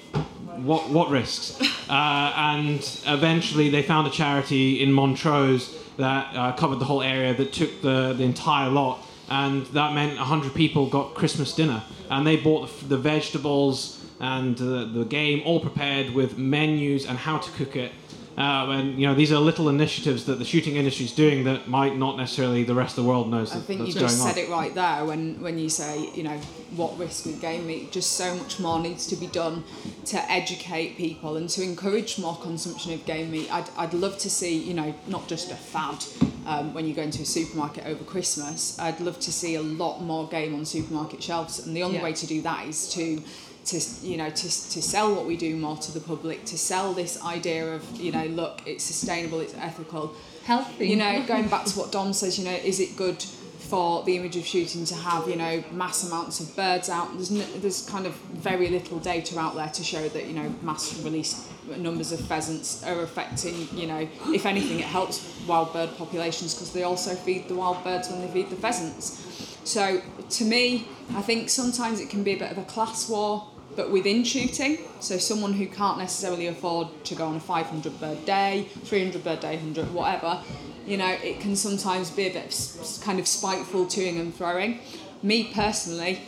What, 0.58 0.90
what 0.90 1.10
risks? 1.10 1.60
Uh, 1.88 2.34
and 2.36 3.00
eventually 3.06 3.70
they 3.70 3.82
found 3.82 4.06
a 4.08 4.10
charity 4.10 4.84
in 4.84 4.92
Montrose 4.92 5.74
that 5.96 6.36
uh, 6.36 6.52
covered 6.52 6.80
the 6.80 6.86
whole 6.86 7.02
area 7.02 7.34
that 7.34 7.54
took 7.54 7.82
the, 7.82 8.12
the 8.12 8.26
entire 8.26 8.70
lot. 8.70 9.08
And 9.30 9.66
that 9.68 9.94
meant 9.94 10.18
100 10.18 10.54
people 10.54 10.90
got 10.90 11.14
Christmas 11.14 11.54
dinner. 11.56 11.82
And 12.10 12.28
they 12.28 12.36
bought 12.36 12.68
the, 12.68 12.88
the 12.88 12.98
vegetables 12.98 14.04
and 14.20 14.60
uh, 14.60 14.86
the 14.86 15.06
game 15.08 15.44
all 15.46 15.62
prepared 15.62 16.10
with 16.14 16.38
menus 16.38 17.06
and 17.06 17.18
how 17.18 17.38
to 17.38 17.52
cook 17.52 17.78
it. 17.78 17.94
Uh, 18.38 18.70
and 18.70 19.00
you 19.00 19.08
know 19.08 19.16
these 19.16 19.32
are 19.32 19.40
little 19.40 19.68
initiatives 19.68 20.26
that 20.26 20.38
the 20.38 20.46
shooting 20.46 20.76
industry 20.76 21.06
is 21.06 21.12
doing 21.12 21.44
that 21.46 21.68
might 21.68 21.98
not 21.98 22.18
necessarily 22.18 22.64
the 22.64 22.76
rest 22.76 22.96
of 22.96 23.04
the 23.04 23.10
world 23.10 23.32
knows 23.32 23.52
I 23.52 23.56
that, 23.56 23.64
I 23.64 23.66
think 23.66 23.80
that's 23.80 23.96
you 23.96 24.00
just 24.02 24.18
going 24.20 24.30
on. 24.30 24.36
said 24.36 24.44
it 24.44 24.50
right 24.52 24.76
there 24.76 25.06
when, 25.06 25.42
when 25.42 25.58
you 25.58 25.70
say, 25.70 26.12
you 26.14 26.22
know, 26.22 26.38
what 26.76 26.96
risk 27.00 27.26
with 27.26 27.42
game 27.42 27.66
meat. 27.66 27.92
Just 27.92 28.14
so 28.14 28.36
much 28.36 28.60
more 28.60 28.80
needs 28.80 29.08
to 29.08 29.16
be 29.16 29.26
done 29.26 29.64
to 30.06 30.32
educate 30.32 30.98
people 30.98 31.38
and 31.38 31.50
to 31.50 31.64
encourage 31.64 32.20
more 32.20 32.36
consumption 32.38 32.94
of 32.94 33.04
game 33.06 33.32
meat. 33.32 33.52
I'd, 33.52 33.70
I'd 33.76 33.96
love 33.96 34.20
to 34.20 34.30
see, 34.30 34.56
you 34.56 34.76
know, 34.76 34.94
not 35.08 35.28
just 35.28 35.50
a 35.52 35.56
fad 35.56 36.06
um, 36.46 36.76
when 36.76 36.86
you 36.86 36.94
go 36.94 37.02
into 37.02 37.24
a 37.24 37.26
supermarket 37.26 37.88
over 37.88 38.04
Christmas. 38.04 38.78
I'd 38.78 39.00
love 39.00 39.20
to 39.22 39.32
see 39.32 39.56
a 39.56 39.64
lot 39.64 40.02
more 40.04 40.28
game 40.28 40.54
on 40.54 40.64
supermarket 40.64 41.24
shelves. 41.24 41.66
And 41.66 41.76
the 41.76 41.82
only 41.82 41.98
Yeah. 41.98 42.04
way 42.04 42.14
to 42.14 42.28
do 42.28 42.44
that 42.44 42.68
is 42.68 42.88
to 42.94 43.24
to 43.68 43.80
you 44.02 44.18
know 44.18 44.30
to, 44.30 44.44
to 44.44 44.82
sell 44.82 45.14
what 45.14 45.26
we 45.26 45.38
do 45.38 45.56
more 45.56 45.78
to 45.78 45.92
the 45.92 46.00
public 46.00 46.46
to 46.46 46.58
sell 46.58 46.94
this 46.94 47.22
idea 47.24 47.74
of 47.76 47.84
you 48.00 48.12
know 48.12 48.26
look 48.26 48.62
it's 48.66 48.84
sustainable 48.84 49.40
it's 49.40 49.54
ethical 49.56 50.16
Healthy. 50.48 50.88
you 50.88 50.96
know, 50.96 51.24
going 51.24 51.50
back 51.50 51.66
to 51.66 51.78
what 51.78 51.92
Dom 51.92 52.14
says, 52.14 52.40
you 52.40 52.46
know, 52.46 52.56
is 52.56 52.80
it 52.80 52.96
good 52.96 53.22
for 53.22 54.02
the 54.04 54.16
image 54.16 54.38
of 54.38 54.46
shooting 54.46 54.86
to 54.86 54.96
have, 54.96 55.28
you 55.28 55.36
know, 55.36 55.62
mass 55.74 56.08
amounts 56.08 56.40
of 56.40 56.56
birds 56.56 56.88
out? 56.88 57.12
There's, 57.16 57.30
n- 57.30 57.46
there's 57.58 57.86
kind 57.86 58.06
of 58.06 58.14
very 58.32 58.70
little 58.70 58.98
data 59.00 59.38
out 59.38 59.56
there 59.56 59.68
to 59.68 59.84
show 59.84 60.08
that, 60.08 60.26
you 60.26 60.32
know, 60.32 60.50
mass 60.62 60.98
release 61.04 61.50
numbers 61.76 62.14
of 62.14 62.22
pheasants 62.22 62.82
are 62.86 63.02
affecting, 63.02 63.68
you 63.74 63.88
know, 63.88 64.08
if 64.28 64.46
anything, 64.46 64.80
it 64.80 64.86
helps 64.86 65.30
wild 65.46 65.74
bird 65.74 65.90
populations 65.98 66.54
because 66.54 66.72
they 66.72 66.84
also 66.84 67.14
feed 67.14 67.50
the 67.50 67.56
wild 67.56 67.84
birds 67.84 68.10
when 68.10 68.22
they 68.22 68.28
feed 68.30 68.50
the 68.50 68.56
pheasants. 68.56 69.22
So 69.66 70.02
to 70.30 70.46
me, 70.46 70.88
I 71.14 71.22
think 71.22 71.50
sometimes 71.50 72.00
it 72.00 72.10
can 72.10 72.24
be 72.24 72.36
a 72.36 72.38
bit 72.38 72.54
of 72.54 72.58
a 72.58 72.64
class 72.64 73.10
war, 73.10 73.46
but 73.78 73.92
within 73.92 74.26
shooting. 74.26 74.80
So 75.00 75.18
someone 75.18 75.54
who 75.54 75.68
can't 75.68 76.00
necessarily 76.00 76.48
afford 76.48 76.88
to 77.06 77.16
go 77.16 77.28
on 77.28 77.36
a 77.38 77.40
500 77.40 78.00
bird 78.02 78.26
day, 78.26 78.68
300 78.84 79.24
bird 79.24 79.40
day, 79.40 79.56
100, 79.56 79.94
whatever, 79.94 80.42
you 80.86 80.98
know, 80.98 81.16
it 81.24 81.40
can 81.40 81.56
sometimes 81.56 82.10
be 82.10 82.28
a 82.28 82.34
bit 82.34 83.00
kind 83.02 83.20
of 83.20 83.28
spiteful 83.28 83.86
toing 83.86 84.20
and 84.20 84.36
throwing. 84.36 84.80
Me 85.22 85.52
personally, 85.54 86.22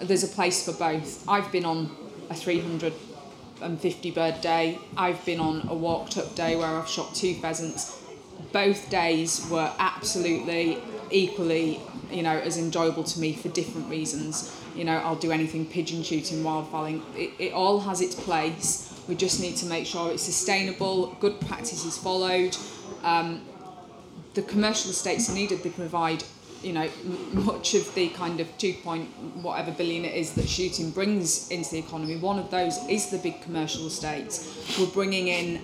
there's 0.00 0.22
a 0.22 0.28
place 0.28 0.64
for 0.64 0.72
both. 0.72 1.28
I've 1.28 1.50
been 1.50 1.64
on 1.64 1.90
a 2.30 2.34
350 2.34 4.10
bird 4.12 4.40
day. 4.40 4.78
I've 4.96 5.24
been 5.24 5.40
on 5.40 5.66
a 5.68 5.74
walked 5.74 6.16
up 6.16 6.34
day 6.36 6.56
where 6.56 6.68
I've 6.68 6.88
shot 6.88 7.14
two 7.14 7.34
pheasants. 7.34 8.00
Both 8.52 8.90
days 8.90 9.48
were 9.50 9.72
absolutely 9.78 10.78
equally, 11.10 11.80
you 12.10 12.22
know, 12.22 12.38
as 12.38 12.58
enjoyable 12.58 13.04
to 13.04 13.18
me 13.18 13.32
for 13.32 13.48
different 13.48 13.88
reasons. 13.88 14.54
You 14.76 14.84
know, 14.84 14.98
I'll 14.98 15.16
do 15.16 15.32
anything 15.32 15.64
pigeon 15.66 16.02
shooting, 16.02 16.42
wildfowling. 16.42 17.02
It, 17.16 17.30
it 17.38 17.52
all 17.54 17.80
has 17.80 18.00
its 18.02 18.14
place. 18.14 18.92
We 19.08 19.14
just 19.14 19.40
need 19.40 19.56
to 19.56 19.66
make 19.66 19.86
sure 19.86 20.12
it's 20.12 20.22
sustainable, 20.22 21.16
good 21.20 21.40
practice 21.40 21.84
is 21.84 21.96
followed. 21.96 22.56
Um, 23.02 23.42
the 24.34 24.42
commercial 24.42 24.90
estates 24.90 25.30
are 25.30 25.34
needed. 25.34 25.62
They 25.62 25.70
provide, 25.70 26.24
you 26.62 26.74
know, 26.74 26.90
much 27.32 27.74
of 27.74 27.94
the 27.94 28.08
kind 28.10 28.38
of 28.38 28.48
two 28.58 28.74
point 28.74 29.08
whatever 29.36 29.72
billion 29.72 30.04
it 30.04 30.14
is 30.14 30.34
that 30.34 30.48
shooting 30.48 30.90
brings 30.90 31.48
into 31.50 31.70
the 31.70 31.78
economy. 31.78 32.16
One 32.16 32.38
of 32.38 32.50
those 32.50 32.76
is 32.88 33.08
the 33.10 33.18
big 33.18 33.40
commercial 33.40 33.86
estates. 33.86 34.76
We're 34.78 34.86
bringing 34.86 35.28
in, 35.28 35.62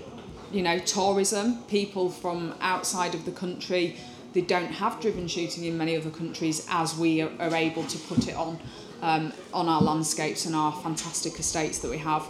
you 0.51 0.63
know, 0.63 0.79
tourism, 0.79 1.63
people 1.65 2.09
from 2.09 2.55
outside 2.61 3.15
of 3.15 3.27
the 3.27 3.33
country. 3.33 3.97
They 4.33 4.41
don't 4.41 4.73
have 4.73 4.99
driven 5.01 5.29
shooting 5.29 5.65
in 5.65 5.77
many 5.77 5.95
other 5.95 6.09
countries 6.09 6.67
as 6.71 6.97
we 6.97 7.21
are, 7.21 7.31
are 7.39 7.55
able 7.55 7.85
to 7.85 7.99
put 7.99 8.29
it 8.29 8.35
on 8.35 8.59
um, 9.03 9.33
on 9.53 9.69
our 9.69 9.83
landscapes 9.83 10.47
and 10.47 10.55
our 10.55 10.73
fantastic 10.73 11.39
estates 11.39 11.81
that 11.81 11.91
we 11.91 11.99
have. 11.99 12.27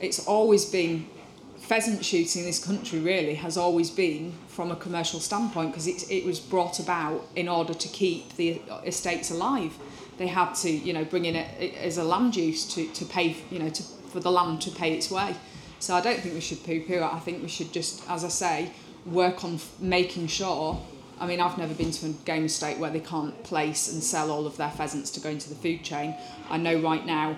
It's 0.00 0.26
always 0.26 0.66
been 0.66 1.06
pheasant 1.58 2.04
shooting 2.04 2.40
in 2.40 2.46
this 2.46 2.62
country 2.64 2.98
really 2.98 3.34
has 3.34 3.56
always 3.56 3.90
been 3.90 4.32
from 4.48 4.72
a 4.72 4.76
commercial 4.76 5.20
standpoint 5.20 5.70
because 5.70 5.86
it, 5.86 6.10
it 6.10 6.24
was 6.24 6.40
brought 6.40 6.80
about 6.80 7.24
in 7.36 7.48
order 7.48 7.72
to 7.72 7.88
keep 7.88 8.34
the 8.36 8.60
estates 8.84 9.30
alive. 9.30 9.72
They 10.18 10.26
had 10.26 10.54
to, 10.54 10.70
you 10.70 10.92
know, 10.92 11.04
bring 11.04 11.26
in 11.26 11.36
it 11.36 11.74
as 11.76 11.96
a 11.96 12.04
land 12.04 12.34
use 12.34 12.66
to, 12.74 12.86
to 12.88 13.04
pay, 13.04 13.36
you 13.50 13.58
know, 13.58 13.68
to, 13.68 13.82
for 13.82 14.20
the 14.20 14.32
land 14.32 14.60
to 14.62 14.70
pay 14.70 14.94
its 14.94 15.10
way. 15.10 15.36
So 15.78 15.94
I 15.94 16.00
don't 16.00 16.20
think 16.20 16.34
we 16.34 16.40
should 16.40 16.62
poo-poo 16.64 16.94
it. 16.94 17.02
I 17.02 17.20
think 17.20 17.40
we 17.40 17.48
should 17.48 17.72
just, 17.72 18.02
as 18.10 18.24
I 18.24 18.28
say, 18.28 18.72
work 19.06 19.44
on 19.44 19.54
f- 19.54 19.72
making 19.80 20.26
sure. 20.26 20.78
I 21.20 21.26
mean, 21.26 21.40
I've 21.40 21.58
never 21.58 21.74
been 21.74 21.90
to 21.90 22.06
a 22.06 22.08
game 22.24 22.46
estate 22.46 22.78
where 22.78 22.90
they 22.90 23.00
can't 23.00 23.40
place 23.44 23.92
and 23.92 24.02
sell 24.02 24.30
all 24.30 24.46
of 24.46 24.56
their 24.56 24.70
pheasants 24.70 25.10
to 25.12 25.20
go 25.20 25.28
into 25.28 25.50
the 25.50 25.54
food 25.54 25.82
chain. 25.84 26.14
I 26.48 26.56
know 26.56 26.80
right 26.80 27.04
now 27.04 27.36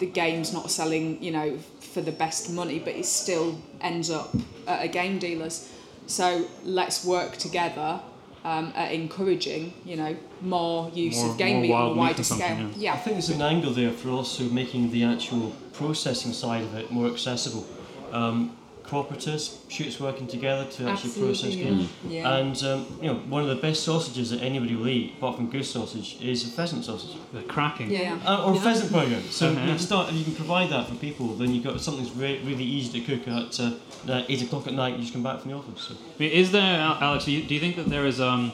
the 0.00 0.06
game's 0.06 0.52
not 0.52 0.70
selling, 0.70 1.22
you 1.22 1.30
know, 1.30 1.58
for 1.80 2.00
the 2.00 2.12
best 2.12 2.50
money, 2.50 2.78
but 2.80 2.94
it 2.94 3.06
still 3.06 3.60
ends 3.80 4.10
up 4.10 4.34
at 4.66 4.84
a 4.84 4.88
game 4.88 5.18
dealer's. 5.18 5.70
So 6.06 6.48
let's 6.64 7.04
work 7.04 7.36
together 7.36 8.00
um, 8.44 8.72
at 8.74 8.92
encouraging, 8.92 9.74
you 9.84 9.96
know, 9.96 10.16
more 10.40 10.90
use 10.94 11.18
More- 11.18 11.30
of 11.30 11.38
game 11.38 11.62
meat 11.62 11.72
on 11.72 11.92
a 11.92 11.94
wider 11.94 12.14
consumption, 12.14 12.72
scale. 12.72 12.82
yeah. 12.82 12.94
I 12.94 12.96
think 12.96 13.14
there's 13.16 13.28
an 13.30 13.42
angle 13.42 13.72
there 13.72 13.92
for 13.92 14.10
also 14.10 14.44
making 14.44 14.90
the 14.90 15.04
actual 15.04 15.52
processing 15.72 16.32
side 16.32 16.62
of 16.62 16.74
it 16.74 16.90
more 16.90 17.06
accessible. 17.08 17.66
Um, 18.12 18.56
cooperatives, 18.88 19.58
shoots 19.70 20.00
working 20.00 20.26
together 20.26 20.64
to 20.64 20.88
actually 20.88 21.10
Absolutely, 21.10 21.26
process 21.34 21.54
yeah. 21.54 21.64
game. 21.64 21.88
Yeah. 22.08 22.36
And 22.36 22.62
um, 22.64 22.86
you 23.02 23.08
know, 23.08 23.14
one 23.28 23.42
of 23.42 23.48
the 23.48 23.56
best 23.56 23.82
sausages 23.84 24.30
that 24.30 24.40
anybody 24.42 24.74
will 24.76 24.88
eat, 24.88 25.14
apart 25.18 25.36
from 25.36 25.50
goose 25.50 25.70
sausage, 25.70 26.18
is 26.22 26.44
a 26.44 26.50
pheasant 26.50 26.84
sausage. 26.84 27.16
The 27.32 27.42
cracking. 27.42 27.90
Yeah. 27.90 28.18
Uh, 28.26 28.44
or 28.46 28.54
Yeah. 28.54 28.60
pheasant 28.62 28.92
burger. 28.92 29.20
So 29.30 29.48
Uh-huh. 29.48 29.60
you 29.60 29.66
can 29.68 29.78
start, 29.78 30.08
if 30.10 30.16
you 30.16 30.24
can 30.24 30.34
provide 30.34 30.70
that 30.70 30.88
for 30.88 30.94
people, 30.96 31.28
then 31.34 31.54
you've 31.54 31.64
got 31.64 31.80
something 31.80 32.04
that's 32.04 32.16
re- 32.16 32.40
really 32.44 32.64
easy 32.64 33.00
to 33.00 33.06
cook 33.06 33.28
at 33.28 33.60
uh, 33.60 34.24
8 34.28 34.42
o'clock 34.42 34.66
at 34.66 34.74
night, 34.74 34.94
you 34.94 35.00
just 35.00 35.12
come 35.12 35.22
back 35.22 35.40
from 35.40 35.50
the 35.50 35.56
office. 35.56 35.82
So. 35.82 35.94
I 35.94 36.22
mean, 36.22 36.30
Is 36.32 36.50
there, 36.52 36.78
Alex? 37.00 37.24
Do 37.26 37.32
you, 37.32 37.42
do 37.42 37.54
you 37.54 37.60
think 37.60 37.76
that 37.76 37.86
there 37.90 38.06
is, 38.06 38.20
um, 38.20 38.52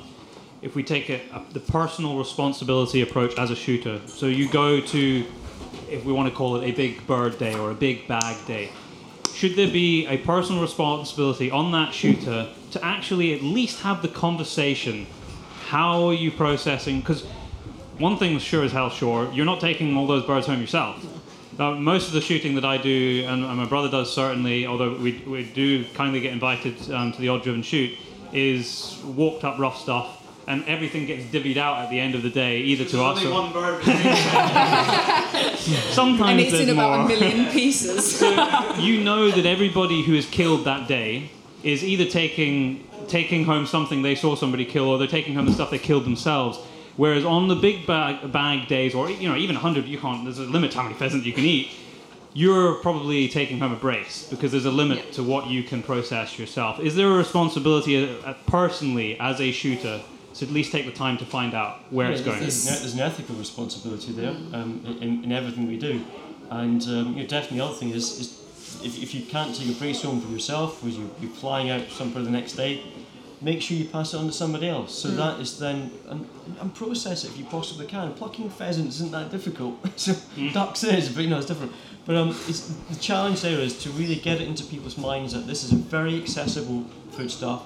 if 0.62 0.74
we 0.74 0.82
take 0.82 1.10
a, 1.10 1.20
a, 1.32 1.42
the 1.52 1.60
personal 1.60 2.18
responsibility 2.18 3.02
approach 3.02 3.38
as 3.38 3.50
a 3.50 3.56
shooter, 3.56 4.00
so 4.06 4.26
you 4.26 4.48
go 4.48 4.80
to, 4.80 5.24
if 5.90 6.04
we 6.04 6.12
want 6.12 6.28
to 6.28 6.34
call 6.34 6.56
it 6.56 6.64
a 6.68 6.72
big 6.72 7.06
bird 7.06 7.38
day 7.38 7.54
or 7.54 7.70
a 7.70 7.74
big 7.74 8.08
bag 8.08 8.36
day, 8.46 8.70
should 9.32 9.56
there 9.56 9.70
be 9.70 10.06
a 10.06 10.18
personal 10.18 10.60
responsibility 10.60 11.50
on 11.50 11.72
that 11.72 11.92
shooter 11.92 12.48
to 12.72 12.84
actually 12.84 13.34
at 13.34 13.42
least 13.42 13.80
have 13.80 14.02
the 14.02 14.08
conversation? 14.08 15.06
How 15.66 16.08
are 16.08 16.14
you 16.14 16.30
processing? 16.30 17.00
Because 17.00 17.24
one 17.98 18.16
thing's 18.16 18.42
sure 18.42 18.64
as 18.64 18.72
hell 18.72 18.90
sure, 18.90 19.30
you're 19.32 19.44
not 19.44 19.60
taking 19.60 19.96
all 19.96 20.06
those 20.06 20.24
birds 20.24 20.46
home 20.46 20.60
yourself. 20.60 21.04
Now, 21.58 21.74
most 21.74 22.08
of 22.08 22.14
the 22.14 22.20
shooting 22.20 22.56
that 22.56 22.64
I 22.64 22.78
do, 22.78 23.24
and, 23.28 23.42
my 23.42 23.66
brother 23.66 23.88
does 23.88 24.12
certainly, 24.12 24.66
although 24.66 24.96
we, 24.96 25.22
we 25.26 25.44
do 25.44 25.84
kindly 25.94 26.20
get 26.20 26.32
invited 26.32 26.90
um, 26.90 27.12
to 27.12 27.20
the 27.20 27.28
odd 27.28 27.44
driven 27.44 27.62
shoot, 27.62 27.96
is 28.32 29.00
walked 29.04 29.44
up 29.44 29.58
rough 29.58 29.78
stuff, 29.78 30.23
and 30.46 30.64
everything 30.66 31.06
gets 31.06 31.24
divvied 31.24 31.56
out 31.56 31.78
at 31.78 31.90
the 31.90 31.98
end 31.98 32.14
of 32.14 32.22
the 32.22 32.30
day, 32.30 32.60
either 32.60 32.84
to 32.84 33.02
us 33.02 33.18
Only 33.18 33.30
or 33.30 33.34
one 33.34 33.52
bird. 33.52 33.82
sometimes 35.92 36.30
and 36.30 36.40
it's 36.40 36.52
there's 36.52 36.68
in 36.68 36.74
about 36.74 37.08
more. 37.08 37.16
a 37.16 37.20
million 37.20 37.50
pieces. 37.52 38.20
you 38.78 39.02
know 39.02 39.30
that 39.30 39.46
everybody 39.46 40.02
who 40.02 40.14
is 40.14 40.26
killed 40.26 40.64
that 40.64 40.86
day 40.88 41.30
is 41.62 41.82
either 41.82 42.04
taking 42.04 42.86
taking 43.08 43.44
home 43.44 43.66
something 43.66 44.02
they 44.02 44.14
saw 44.14 44.34
somebody 44.34 44.64
kill, 44.64 44.88
or 44.88 44.98
they're 44.98 45.06
taking 45.06 45.34
home 45.34 45.46
the 45.46 45.52
stuff 45.52 45.70
they 45.70 45.78
killed 45.78 46.04
themselves. 46.04 46.58
Whereas 46.96 47.24
on 47.24 47.48
the 47.48 47.56
big 47.56 47.86
bag, 47.86 48.30
bag 48.32 48.68
days, 48.68 48.94
or 48.94 49.10
you 49.10 49.28
know 49.28 49.36
even 49.36 49.56
100, 49.56 49.86
you 49.86 49.98
can't. 49.98 50.24
There's 50.24 50.38
a 50.38 50.42
limit 50.44 50.72
to 50.72 50.78
how 50.78 50.82
many 50.84 50.94
pheasants 50.94 51.26
you 51.26 51.32
can 51.32 51.44
eat. 51.44 51.70
You're 52.36 52.74
probably 52.74 53.28
taking 53.28 53.60
home 53.60 53.72
a 53.72 53.76
brace 53.76 54.26
because 54.28 54.50
there's 54.50 54.64
a 54.64 54.70
limit 54.70 55.12
to 55.12 55.22
what 55.22 55.46
you 55.46 55.62
can 55.62 55.82
process 55.84 56.36
yourself. 56.36 56.80
Is 56.80 56.96
there 56.96 57.08
a 57.08 57.16
responsibility 57.16 58.08
uh, 58.08 58.16
uh, 58.30 58.34
personally 58.48 59.18
as 59.20 59.40
a 59.40 59.52
shooter 59.52 60.02
to 60.34 60.44
at 60.44 60.50
least 60.52 60.72
take 60.72 60.84
the 60.86 60.92
time 60.92 61.16
to 61.18 61.24
find 61.26 61.54
out 61.54 61.80
where 61.92 62.10
it's 62.10 62.20
going? 62.20 62.40
There's, 62.40 62.66
an- 62.66 62.80
there's 62.80 62.94
an 62.94 63.00
ethical 63.00 63.36
responsibility 63.36 64.12
there 64.12 64.30
um, 64.52 64.82
in, 65.00 65.24
in 65.24 65.32
everything 65.32 65.66
we 65.68 65.78
do. 65.78 66.04
And 66.50 66.82
um, 66.84 67.14
you 67.14 67.22
know, 67.22 67.26
definitely 67.26 67.58
the 67.58 67.64
other 67.64 67.74
thing 67.74 67.90
is, 67.90 68.20
is 68.20 68.40
if, 68.84 69.02
if 69.02 69.14
you 69.14 69.22
can't 69.26 69.54
take 69.54 69.68
a 69.68 69.78
brace 69.78 70.02
home 70.02 70.20
for 70.20 70.30
yourself, 70.30 70.82
or 70.84 70.88
you, 70.88 71.10
you're 71.20 71.30
flying 71.30 71.70
out 71.70 71.88
somewhere 71.88 72.22
the 72.22 72.30
next 72.30 72.52
day, 72.54 72.82
make 73.40 73.60
sure 73.62 73.76
you 73.76 73.84
pass 73.86 74.14
it 74.14 74.16
on 74.18 74.26
to 74.26 74.32
somebody 74.32 74.68
else. 74.68 74.96
So 74.96 75.08
that 75.08 75.40
is 75.40 75.58
then, 75.58 75.90
and, 76.08 76.26
and 76.60 76.74
process 76.74 77.24
it 77.24 77.28
if 77.30 77.38
you 77.38 77.44
possibly 77.44 77.86
can. 77.86 78.12
Plucking 78.14 78.50
pheasants 78.50 78.96
isn't 78.96 79.12
that 79.12 79.30
difficult. 79.30 79.76
so 79.96 80.14
ducks 80.52 80.82
is, 80.84 81.08
but 81.10 81.22
you 81.24 81.30
know, 81.30 81.38
it's 81.38 81.46
different. 81.46 81.72
But 82.06 82.16
um, 82.16 82.30
it's, 82.48 82.60
the 82.90 82.96
challenge 83.00 83.40
there 83.40 83.58
is 83.60 83.82
to 83.84 83.90
really 83.90 84.16
get 84.16 84.40
it 84.40 84.48
into 84.48 84.64
people's 84.64 84.98
minds 84.98 85.32
that 85.32 85.46
this 85.46 85.64
is 85.64 85.72
a 85.72 85.76
very 85.76 86.20
accessible 86.20 86.84
foodstuff. 87.12 87.62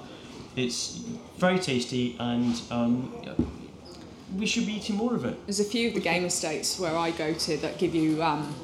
It's 0.58 0.96
very 1.36 1.58
tasty, 1.58 2.16
and 2.18 2.60
um, 2.70 3.12
we 4.36 4.46
should 4.46 4.66
be 4.66 4.72
eating 4.72 4.96
more 4.96 5.14
of 5.14 5.24
it. 5.24 5.38
There's 5.46 5.60
a 5.60 5.64
few 5.64 5.88
of 5.88 5.94
the 5.94 6.00
game 6.00 6.24
estates 6.24 6.78
where 6.78 6.96
I 6.96 7.12
go 7.12 7.32
to 7.32 7.56
that 7.58 7.78
give 7.78 7.94
you 7.94 8.22
um, 8.22 8.54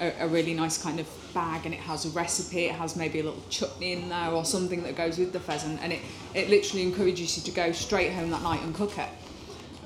a, 0.00 0.12
a 0.20 0.28
really 0.28 0.54
nice 0.54 0.80
kind 0.80 1.00
of 1.00 1.08
bag 1.34 1.66
and 1.66 1.74
it 1.74 1.80
has 1.80 2.04
a 2.04 2.10
recipe, 2.10 2.64
it 2.64 2.74
has 2.74 2.96
maybe 2.96 3.20
a 3.20 3.24
little 3.24 3.42
chutney 3.50 3.92
in 3.92 4.08
there 4.08 4.30
or 4.30 4.44
something 4.44 4.82
that 4.82 4.96
goes 4.96 5.18
with 5.18 5.32
the 5.32 5.40
pheasant 5.40 5.80
and 5.82 5.92
it, 5.92 6.00
it 6.34 6.48
literally 6.48 6.82
encourages 6.82 7.36
you 7.36 7.42
to 7.42 7.50
go 7.50 7.72
straight 7.72 8.12
home 8.12 8.30
that 8.30 8.42
night 8.42 8.62
and 8.62 8.74
cook 8.74 8.96
it. 8.98 9.08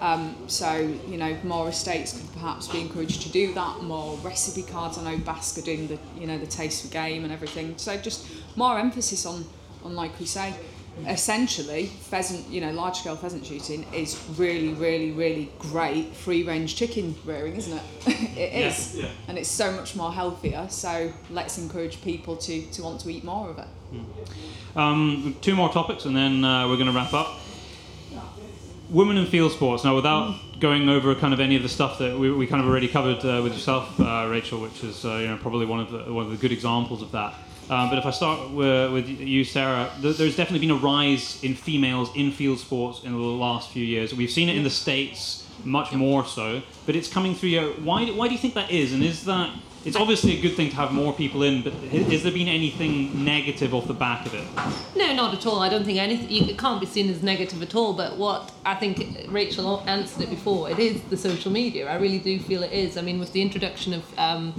Um, 0.00 0.36
so, 0.48 0.76
you 1.06 1.16
know, 1.16 1.36
more 1.44 1.68
estates 1.68 2.18
could 2.18 2.32
perhaps 2.32 2.66
be 2.66 2.80
encouraged 2.80 3.22
to 3.22 3.28
do 3.28 3.54
that, 3.54 3.82
more 3.82 4.16
recipe 4.18 4.62
cards. 4.62 4.98
I 4.98 5.04
know 5.04 5.18
BASC 5.18 5.58
are 5.58 5.62
doing 5.62 5.86
the, 5.86 5.98
you 6.18 6.26
know, 6.26 6.38
the 6.38 6.46
taste 6.46 6.84
for 6.84 6.92
game 6.92 7.22
and 7.22 7.32
everything. 7.32 7.74
So 7.78 7.96
just 7.96 8.26
more 8.56 8.78
emphasis 8.78 9.24
on, 9.26 9.44
on 9.84 9.94
like 9.94 10.18
we 10.18 10.26
say, 10.26 10.54
essentially 11.06 11.86
pheasant, 11.86 12.48
you 12.48 12.60
know, 12.60 12.70
large 12.72 12.98
scale 12.98 13.16
pheasant 13.16 13.44
shooting 13.44 13.86
is 13.92 14.22
really, 14.36 14.74
really, 14.74 15.10
really 15.10 15.50
great 15.58 16.14
free 16.14 16.42
range 16.42 16.76
chicken 16.76 17.14
rearing, 17.24 17.56
isn't 17.56 17.76
it? 17.76 17.82
it 18.36 18.66
is. 18.66 18.96
Yeah, 18.96 19.04
yeah. 19.04 19.10
And 19.28 19.38
it's 19.38 19.48
so 19.48 19.72
much 19.72 19.96
more 19.96 20.12
healthier. 20.12 20.66
So 20.68 21.12
let's 21.30 21.58
encourage 21.58 22.02
people 22.02 22.36
to, 22.36 22.62
to 22.62 22.82
want 22.82 23.00
to 23.00 23.10
eat 23.10 23.24
more 23.24 23.50
of 23.50 23.58
it. 23.58 23.68
Um, 24.76 25.36
two 25.40 25.54
more 25.54 25.70
topics, 25.70 26.04
and 26.04 26.16
then 26.16 26.44
uh, 26.44 26.68
we're 26.68 26.76
going 26.76 26.86
to 26.86 26.92
wrap 26.92 27.12
up. 27.12 27.38
Women 28.88 29.16
in 29.16 29.26
field 29.26 29.52
sports. 29.52 29.84
Now, 29.84 29.94
without 29.96 30.38
going 30.60 30.88
over 30.88 31.14
kind 31.14 31.32
of 31.32 31.40
any 31.40 31.56
of 31.56 31.62
the 31.62 31.68
stuff 31.68 31.98
that 31.98 32.18
we, 32.18 32.30
we 32.30 32.46
kind 32.46 32.62
of 32.62 32.68
already 32.68 32.88
covered 32.88 33.24
uh, 33.24 33.42
with 33.42 33.54
yourself, 33.54 33.98
uh, 33.98 34.26
Rachel, 34.30 34.60
which 34.60 34.84
is 34.84 35.04
uh, 35.04 35.16
you 35.16 35.28
know 35.28 35.38
probably 35.38 35.64
one 35.64 35.80
of 35.80 35.90
the 35.90 36.12
one 36.12 36.26
of 36.26 36.30
the 36.30 36.36
good 36.36 36.52
examples 36.52 37.00
of 37.00 37.10
that. 37.12 37.34
Um, 37.72 37.88
but 37.88 37.98
if 37.98 38.04
I 38.04 38.10
start 38.10 38.50
with, 38.50 38.92
with 38.92 39.08
you, 39.08 39.44
Sarah, 39.44 39.90
th- 40.02 40.18
there's 40.18 40.36
definitely 40.36 40.66
been 40.66 40.76
a 40.76 40.80
rise 40.80 41.42
in 41.42 41.54
females 41.54 42.10
in 42.14 42.30
field 42.30 42.58
sports 42.58 43.02
in 43.02 43.12
the 43.12 43.18
last 43.18 43.70
few 43.70 43.82
years. 43.82 44.12
We've 44.14 44.30
seen 44.30 44.50
it 44.50 44.56
in 44.56 44.62
the 44.62 44.68
states 44.68 45.48
much 45.64 45.90
more 45.94 46.26
so, 46.26 46.60
but 46.84 46.96
it's 46.96 47.08
coming 47.08 47.34
through. 47.34 47.48
Here. 47.48 47.68
Why? 47.82 48.04
do- 48.04 48.14
Why 48.14 48.28
do 48.28 48.34
you 48.34 48.38
think 48.38 48.52
that 48.54 48.70
is? 48.70 48.92
And 48.92 49.02
is 49.02 49.24
that 49.24 49.48
it's 49.86 49.96
obviously 49.96 50.36
a 50.38 50.42
good 50.42 50.54
thing 50.54 50.68
to 50.68 50.76
have 50.76 50.92
more 50.92 51.14
people 51.14 51.42
in, 51.44 51.62
but 51.62 51.72
has, 51.72 52.06
has 52.12 52.22
there 52.24 52.32
been 52.32 52.46
anything 52.48 53.24
negative 53.24 53.72
off 53.72 53.86
the 53.86 53.94
back 53.94 54.26
of 54.26 54.34
it? 54.34 54.44
No, 54.94 55.14
not 55.14 55.32
at 55.34 55.46
all. 55.46 55.60
I 55.60 55.70
don't 55.70 55.84
think 55.86 55.98
anything. 55.98 56.48
It 56.50 56.58
can't 56.58 56.78
be 56.78 56.86
seen 56.86 57.08
as 57.08 57.22
negative 57.22 57.62
at 57.62 57.74
all. 57.74 57.94
But 57.94 58.18
what 58.18 58.52
I 58.66 58.74
think 58.74 59.26
Rachel 59.28 59.82
answered 59.86 60.24
it 60.24 60.30
before. 60.30 60.68
It 60.68 60.78
is 60.78 61.00
the 61.04 61.16
social 61.16 61.50
media. 61.50 61.88
I 61.88 61.94
really 61.94 62.18
do 62.18 62.38
feel 62.38 62.62
it 62.64 62.72
is. 62.72 62.98
I 62.98 63.00
mean, 63.00 63.18
with 63.18 63.32
the 63.32 63.40
introduction 63.40 63.94
of 63.94 64.18
um, 64.18 64.52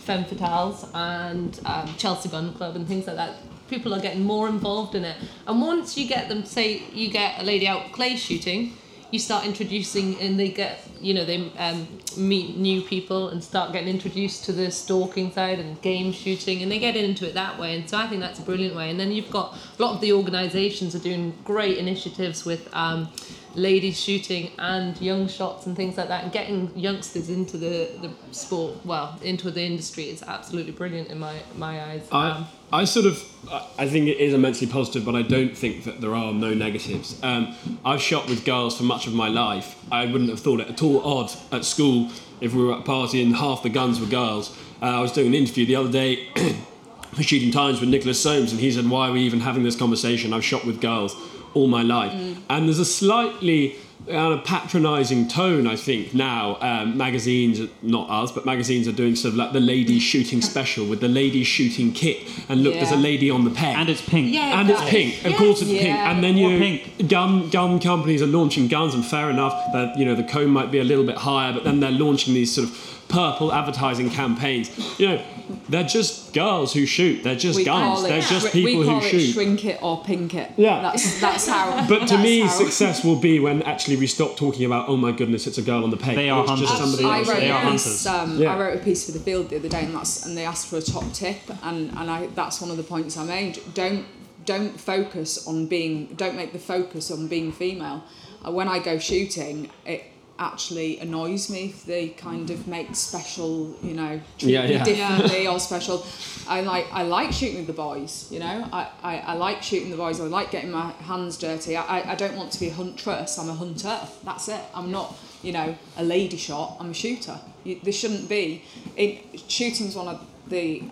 femme 0.00 0.24
fatales 0.24 0.88
and 0.94 1.60
um, 1.64 1.94
Chelsea 1.96 2.28
Gun 2.28 2.52
Club 2.54 2.76
and 2.76 2.86
things 2.86 3.06
like 3.06 3.16
that, 3.16 3.36
people 3.68 3.94
are 3.94 4.00
getting 4.00 4.24
more 4.24 4.48
involved 4.48 4.94
in 4.94 5.04
it. 5.04 5.16
And 5.46 5.60
once 5.60 5.96
you 5.96 6.06
get 6.08 6.28
them, 6.28 6.44
say 6.44 6.82
you 6.92 7.10
get 7.10 7.40
a 7.40 7.44
lady 7.44 7.68
out 7.68 7.92
clay 7.92 8.16
shooting, 8.16 8.76
you 9.10 9.18
start 9.18 9.44
introducing, 9.44 10.20
and 10.20 10.38
they 10.38 10.48
get, 10.48 10.86
you 11.00 11.14
know, 11.14 11.24
they 11.24 11.50
um, 11.58 11.88
meet 12.16 12.56
new 12.56 12.80
people 12.80 13.28
and 13.28 13.42
start 13.42 13.72
getting 13.72 13.88
introduced 13.88 14.44
to 14.44 14.52
the 14.52 14.70
stalking 14.70 15.32
side 15.32 15.58
and 15.58 15.80
game 15.82 16.12
shooting, 16.12 16.62
and 16.62 16.70
they 16.70 16.78
get 16.78 16.94
into 16.96 17.26
it 17.26 17.34
that 17.34 17.58
way. 17.58 17.74
And 17.76 17.90
so 17.90 17.98
I 17.98 18.06
think 18.06 18.20
that's 18.20 18.38
a 18.38 18.42
brilliant 18.42 18.76
way. 18.76 18.88
And 18.88 19.00
then 19.00 19.10
you've 19.10 19.30
got 19.30 19.56
a 19.78 19.82
lot 19.82 19.94
of 19.96 20.00
the 20.00 20.12
organisations 20.12 20.94
are 20.94 21.00
doing 21.00 21.36
great 21.44 21.78
initiatives 21.78 22.44
with 22.44 22.68
um, 22.72 23.08
ladies 23.54 23.98
shooting 24.00 24.50
and 24.58 25.00
young 25.00 25.26
shots 25.28 25.66
and 25.66 25.74
things 25.76 25.96
like 25.96 26.08
that, 26.08 26.22
and 26.24 26.32
getting 26.32 26.70
youngsters 26.78 27.28
into 27.28 27.56
the, 27.58 27.90
the 28.00 28.10
sport, 28.32 28.84
well, 28.84 29.18
into 29.22 29.50
the 29.50 29.62
industry 29.62 30.04
is 30.04 30.22
absolutely 30.22 30.72
brilliant 30.72 31.08
in 31.08 31.18
my 31.18 31.34
my 31.56 31.82
eyes. 31.84 32.02
Um, 32.12 32.46
I, 32.72 32.80
I 32.82 32.84
sort 32.84 33.06
of 33.06 33.22
I- 33.50 33.66
I 33.78 33.88
think 33.88 34.08
it 34.08 34.18
is 34.18 34.34
immensely 34.34 34.66
positive, 34.66 35.04
but 35.04 35.14
I 35.14 35.22
don't 35.22 35.56
think 35.56 35.84
that 35.84 36.00
there 36.00 36.14
are 36.14 36.32
no 36.32 36.54
negatives. 36.54 37.18
Um, 37.22 37.54
I've 37.84 38.02
shot 38.02 38.28
with 38.28 38.44
girls 38.44 38.76
for 38.76 38.84
much 38.84 39.06
of 39.06 39.14
my 39.14 39.28
life. 39.28 39.76
I 39.90 40.06
wouldn't 40.06 40.30
have 40.30 40.40
thought 40.40 40.60
it 40.60 40.68
at 40.68 40.82
all 40.82 41.00
odd 41.02 41.30
at 41.50 41.64
school 41.64 42.10
if 42.40 42.54
we 42.54 42.64
were 42.64 42.72
at 42.74 42.80
a 42.80 42.82
party 42.82 43.22
and 43.22 43.36
half 43.36 43.62
the 43.62 43.68
guns 43.70 44.00
were 44.00 44.06
girls. 44.06 44.56
Uh, 44.82 44.86
I 44.86 45.00
was 45.00 45.12
doing 45.12 45.28
an 45.28 45.34
interview 45.34 45.66
the 45.66 45.76
other 45.76 45.90
day 45.92 46.28
for 47.12 47.22
Shooting 47.22 47.50
Times 47.50 47.80
with 47.80 47.88
Nicholas 47.88 48.22
Soames, 48.22 48.52
and 48.52 48.60
he 48.60 48.70
said, 48.70 48.88
"Why 48.88 49.08
are 49.08 49.12
we 49.12 49.22
even 49.22 49.40
having 49.40 49.62
this 49.62 49.76
conversation? 49.76 50.32
I've 50.32 50.44
shot 50.44 50.64
with 50.64 50.80
girls 50.80 51.16
all 51.54 51.66
my 51.66 51.82
life." 51.82 52.12
And 52.48 52.66
there's 52.66 52.78
a 52.78 52.84
slightly 52.84 53.76
kind 54.08 54.32
of 54.32 54.42
patronising 54.44 55.28
tone, 55.28 55.66
I 55.66 55.76
think, 55.76 56.14
now. 56.14 56.56
Um, 56.60 56.96
magazines, 56.96 57.60
not 57.82 58.08
us, 58.08 58.32
but 58.32 58.44
magazines 58.46 58.88
are 58.88 58.92
doing 58.92 59.14
sort 59.14 59.32
of 59.32 59.38
like 59.38 59.52
the 59.52 59.60
ladies 59.60 60.02
shooting 60.02 60.40
special 60.40 60.86
with 60.86 61.00
the 61.00 61.08
ladies 61.08 61.46
shooting 61.46 61.92
kit, 61.92 62.26
and 62.48 62.62
look, 62.64 62.74
there's 62.74 62.90
a 62.92 62.96
lady 62.96 63.30
on 63.30 63.44
the 63.44 63.50
peg. 63.50 63.76
And 63.76 63.88
it's 63.88 64.00
pink. 64.02 64.32
Yeah, 64.32 64.58
And 64.60 64.70
it's 64.70 64.80
exactly. 64.80 65.10
pink. 65.12 65.24
Of 65.26 65.34
course, 65.38 65.60
it's 65.62 65.70
pink. 65.70 65.96
And 65.98 66.24
then 66.24 66.34
More 66.36 66.50
you 66.50 66.58
pink. 66.58 67.08
gun 67.08 67.50
gun 67.50 67.78
companies 67.78 68.22
are 68.22 68.26
launching 68.26 68.68
guns, 68.68 68.94
and 68.94 69.04
fair 69.04 69.28
enough 69.30 69.54
that 69.74 69.98
you 69.98 70.04
know 70.06 70.14
the 70.14 70.24
cone 70.24 70.50
might 70.50 70.70
be 70.72 70.78
a 70.78 70.84
little 70.84 71.04
bit 71.04 71.18
higher, 71.18 71.52
but 71.52 71.64
then 71.64 71.80
they're 71.80 71.90
launching 71.92 72.32
these 72.34 72.52
sort 72.54 72.68
of 72.68 73.04
purple 73.08 73.52
advertising 73.52 74.08
campaigns. 74.10 74.70
You 74.98 75.08
know, 75.08 75.22
they're 75.68 75.82
just 75.82 76.00
just 76.00 76.32
girls 76.34 76.72
who 76.72 76.86
shoot. 76.86 77.22
They're 77.22 77.36
just 77.36 77.56
we 77.58 77.64
guns. 77.64 78.02
They're 78.02 78.20
just 78.22 78.50
shri- 78.50 78.62
people 78.62 78.80
we 78.80 78.86
call 78.86 79.00
who 79.00 79.06
it 79.06 79.10
shoot. 79.10 79.32
shrink 79.34 79.64
it 79.64 79.78
or 79.82 80.02
pink 80.04 80.34
it. 80.34 80.50
Yeah. 80.56 80.80
that's 80.82 81.20
that's 81.20 81.46
how. 81.48 81.86
But 81.88 82.06
to 82.08 82.16
me, 82.18 82.40
how- 82.40 82.48
success 82.48 83.04
will 83.04 83.20
be 83.20 83.38
when 83.40 83.62
actually 83.64 83.96
we 83.96 84.06
stop 84.06 84.36
talking 84.36 84.64
about, 84.64 84.88
oh 84.88 84.96
my 84.96 85.12
goodness, 85.12 85.46
it's 85.46 85.58
a 85.58 85.62
girl 85.62 85.84
on 85.84 85.90
the 85.90 85.96
peg. 85.96 86.16
They 86.16 86.30
are 86.30 86.42
it's 86.44 86.52
just 86.60 86.72
hunters. 86.72 86.98
somebody 86.98 87.04
I 87.04 87.18
else. 87.18 87.28
wrote 87.28 87.40
They 87.40 87.50
a 87.50 87.54
are 87.54 87.70
piece. 87.72 88.04
hunters. 88.04 88.06
Um, 88.06 88.38
Yeah. 88.42 88.54
I 88.54 88.58
wrote 88.60 88.76
a 88.80 88.82
piece 88.82 89.04
for 89.06 89.12
the 89.12 89.20
Field 89.20 89.50
the 89.50 89.56
other 89.56 89.68
day, 89.68 89.84
and 89.84 89.94
that's 89.94 90.24
and 90.24 90.36
they 90.36 90.46
asked 90.46 90.68
for 90.68 90.76
a 90.78 90.82
top 90.82 91.12
tip, 91.12 91.38
and 91.62 91.90
and 91.98 92.10
I 92.10 92.28
that's 92.34 92.60
one 92.60 92.70
of 92.70 92.76
the 92.76 92.82
points 92.94 93.16
I 93.16 93.24
made. 93.24 93.60
Don't 93.74 94.06
don't 94.46 94.80
focus 94.80 95.46
on 95.46 95.66
being. 95.66 96.06
Don't 96.16 96.36
make 96.36 96.52
the 96.52 96.58
focus 96.58 97.10
on 97.10 97.26
being 97.28 97.52
female. 97.52 98.02
Uh, 98.46 98.50
when 98.52 98.68
I 98.68 98.78
go 98.78 98.98
shooting, 98.98 99.68
it 99.84 100.02
actually 100.40 100.98
annoys 100.98 101.48
me 101.50 101.66
if 101.66 101.84
they 101.84 102.08
kind 102.08 102.50
of 102.50 102.66
make 102.66 102.96
special, 102.96 103.76
you 103.82 103.92
know, 103.94 104.20
treat 104.38 104.52
Yeah, 104.52 104.64
yeah. 104.64 104.82
differently 104.82 105.46
or 105.46 105.60
special. 105.60 106.04
I 106.48 106.62
like 106.62 106.86
I 106.92 107.02
like 107.02 107.32
shooting 107.32 107.58
with 107.58 107.66
the 107.68 107.72
boys, 107.74 108.26
you 108.32 108.40
know. 108.40 108.66
I, 108.72 108.88
I, 109.02 109.18
I 109.18 109.34
like 109.34 109.62
shooting 109.62 109.90
the 109.90 109.96
boys. 109.96 110.18
I 110.20 110.24
like 110.24 110.50
getting 110.50 110.70
my 110.70 110.90
hands 110.92 111.36
dirty. 111.36 111.76
I, 111.76 111.82
I- 112.00 112.10
I 112.12 112.14
don't 112.16 112.36
want 112.36 112.50
to 112.52 112.60
be 112.60 112.68
a 112.68 112.74
huntress. 112.74 113.38
I'm 113.38 113.48
a 113.48 113.54
hunter. 113.54 114.00
That's 114.24 114.48
it. 114.48 114.60
I'm 114.74 114.90
not, 114.90 115.14
you 115.42 115.52
know, 115.52 115.76
a 115.96 116.02
lady 116.02 116.36
shot. 116.36 116.76
I'm 116.80 116.90
a 116.90 116.94
shooter. 116.94 117.38
You, 117.62 117.78
there 117.84 117.92
shouldn't 117.92 118.28
be. 118.28 118.62
It, 118.96 119.40
shooting's 119.48 119.94
one 119.94 120.08
of 120.08 120.26
the 120.48 120.82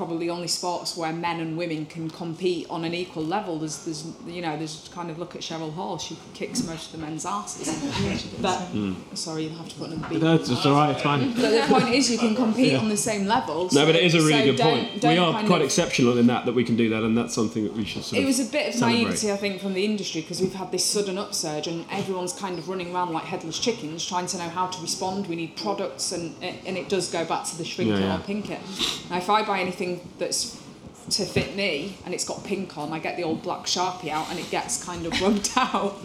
probably 0.00 0.30
only 0.30 0.48
sports 0.48 0.96
where 0.96 1.12
men 1.12 1.40
and 1.40 1.58
women 1.58 1.84
can 1.84 2.08
compete 2.08 2.66
on 2.70 2.86
an 2.86 2.94
equal 2.94 3.22
level. 3.22 3.58
There's, 3.58 3.84
there's, 3.84 4.06
you 4.26 4.40
know, 4.40 4.56
there's 4.56 4.88
kind 4.94 5.10
of 5.10 5.18
look 5.18 5.36
at 5.36 5.42
Cheryl 5.42 5.70
Hall. 5.74 5.98
She 5.98 6.16
kicks 6.32 6.64
most 6.64 6.86
of 6.86 6.92
the 6.92 7.06
men's 7.06 7.26
asses. 7.26 7.68
But 8.40 8.56
hmm. 8.68 8.94
sorry, 9.12 9.44
you'll 9.44 9.58
have 9.58 9.68
to 9.68 9.74
put 9.74 9.90
another 9.90 10.08
beat. 10.08 10.22
No, 10.22 10.36
it's, 10.36 10.48
it's 10.48 10.64
all 10.64 10.72
right. 10.72 10.92
It's 10.92 11.02
fine. 11.02 11.34
But 11.34 11.50
the 11.50 11.66
point 11.68 11.90
is, 11.94 12.10
you 12.10 12.16
can 12.16 12.34
compete 12.34 12.78
on 12.78 12.88
the 12.88 12.96
same 12.96 13.26
level. 13.26 13.68
No, 13.72 13.84
but 13.84 13.94
it 13.94 14.02
is 14.02 14.14
a 14.14 14.20
really 14.20 14.32
so 14.32 14.44
good 14.46 14.56
don't- 14.56 14.88
point. 14.88 15.00
don't 15.02 15.12
We 15.12 15.18
are 15.18 15.44
quite 15.44 15.60
of- 15.60 15.66
exceptional 15.66 16.16
in 16.16 16.28
that, 16.28 16.46
that 16.46 16.54
we 16.54 16.64
can 16.64 16.76
do 16.76 16.88
that, 16.88 17.02
and 17.02 17.14
that's 17.18 17.34
something 17.34 17.64
that 17.64 17.74
we 17.74 17.84
should 17.84 18.02
sort 18.02 18.22
It 18.22 18.24
was 18.24 18.40
a 18.40 18.50
bit 18.50 18.68
of 18.70 18.74
celebrate. 18.76 19.02
naivety, 19.02 19.32
I 19.32 19.36
think, 19.36 19.60
from 19.60 19.74
the 19.74 19.84
industry 19.84 20.22
because 20.22 20.40
we've 20.40 20.54
had 20.54 20.72
this 20.72 20.82
sudden 20.86 21.18
upsurge 21.18 21.66
and 21.66 21.84
everyone's 21.90 22.32
kind 22.32 22.58
of 22.58 22.70
running 22.70 22.94
around 22.94 23.12
like 23.12 23.24
headless 23.24 23.58
chickens 23.58 24.06
trying 24.06 24.28
to 24.28 24.38
know 24.38 24.48
how 24.48 24.68
to 24.68 24.80
respond. 24.80 25.26
We 25.26 25.36
need 25.36 25.56
products, 25.56 26.12
and 26.12 26.34
and 26.40 26.78
it 26.78 26.88
does 26.88 27.10
go 27.10 27.26
back 27.26 27.44
to 27.48 27.58
the 27.58 27.66
shrink 27.66 27.90
Yeah, 27.90 27.96
it 27.96 28.00
yeah. 28.00 28.16
or 28.16 28.20
pink 28.20 28.50
it. 28.50 28.60
Now, 29.10 29.18
if 29.18 29.28
I 29.28 29.44
buy 29.44 29.60
anything 29.60 29.89
that's 30.18 30.60
to 31.10 31.24
fit 31.24 31.56
me 31.56 31.96
and 32.04 32.14
it's 32.14 32.24
got 32.24 32.44
pink 32.44 32.76
on, 32.78 32.92
I 32.92 32.98
get 33.00 33.16
the 33.16 33.24
old 33.24 33.42
black 33.42 33.64
sharpie 33.66 34.10
out 34.10 34.30
and 34.30 34.38
it 34.38 34.48
gets 34.50 34.84
kind 34.84 35.04
of 35.06 35.20
rubbed 35.20 35.50
out 35.56 35.96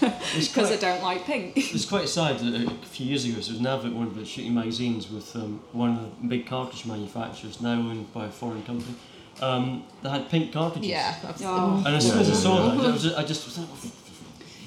because 0.00 0.70
I 0.72 0.76
don't 0.76 1.02
like 1.02 1.24
pink. 1.24 1.52
It's 1.56 1.84
quite 1.84 2.08
sad 2.08 2.38
that 2.38 2.54
a 2.68 2.86
few 2.86 3.06
years 3.06 3.24
ago, 3.24 3.40
so 3.40 3.52
there 3.52 3.52
was 3.52 3.60
an 3.60 3.66
advert 3.66 3.92
one 3.92 4.06
of 4.06 4.14
the 4.16 4.24
shooting 4.24 4.54
magazines 4.54 5.10
with 5.10 5.34
um, 5.36 5.60
one 5.72 5.90
of 5.90 6.00
the 6.22 6.28
big 6.28 6.46
cartridge 6.46 6.86
manufacturers, 6.86 7.60
now 7.60 7.72
owned 7.72 8.12
by 8.14 8.26
a 8.26 8.30
foreign 8.30 8.62
company. 8.62 8.94
Um, 9.42 9.84
they 10.02 10.08
had 10.08 10.30
pink 10.30 10.52
cartridges. 10.52 10.88
Yeah, 10.90 11.14
that's 11.22 11.42
Oh. 11.44 11.82
And 11.84 11.96
as 11.96 12.08
soon 12.08 12.18
as 12.20 12.30
I 12.30 12.34
saw 12.34 12.68
that, 12.74 12.86
I, 12.86 12.90
was, 12.92 13.14
I 13.14 13.24
just 13.24 13.44
was 13.44 13.58
like, 13.58 13.68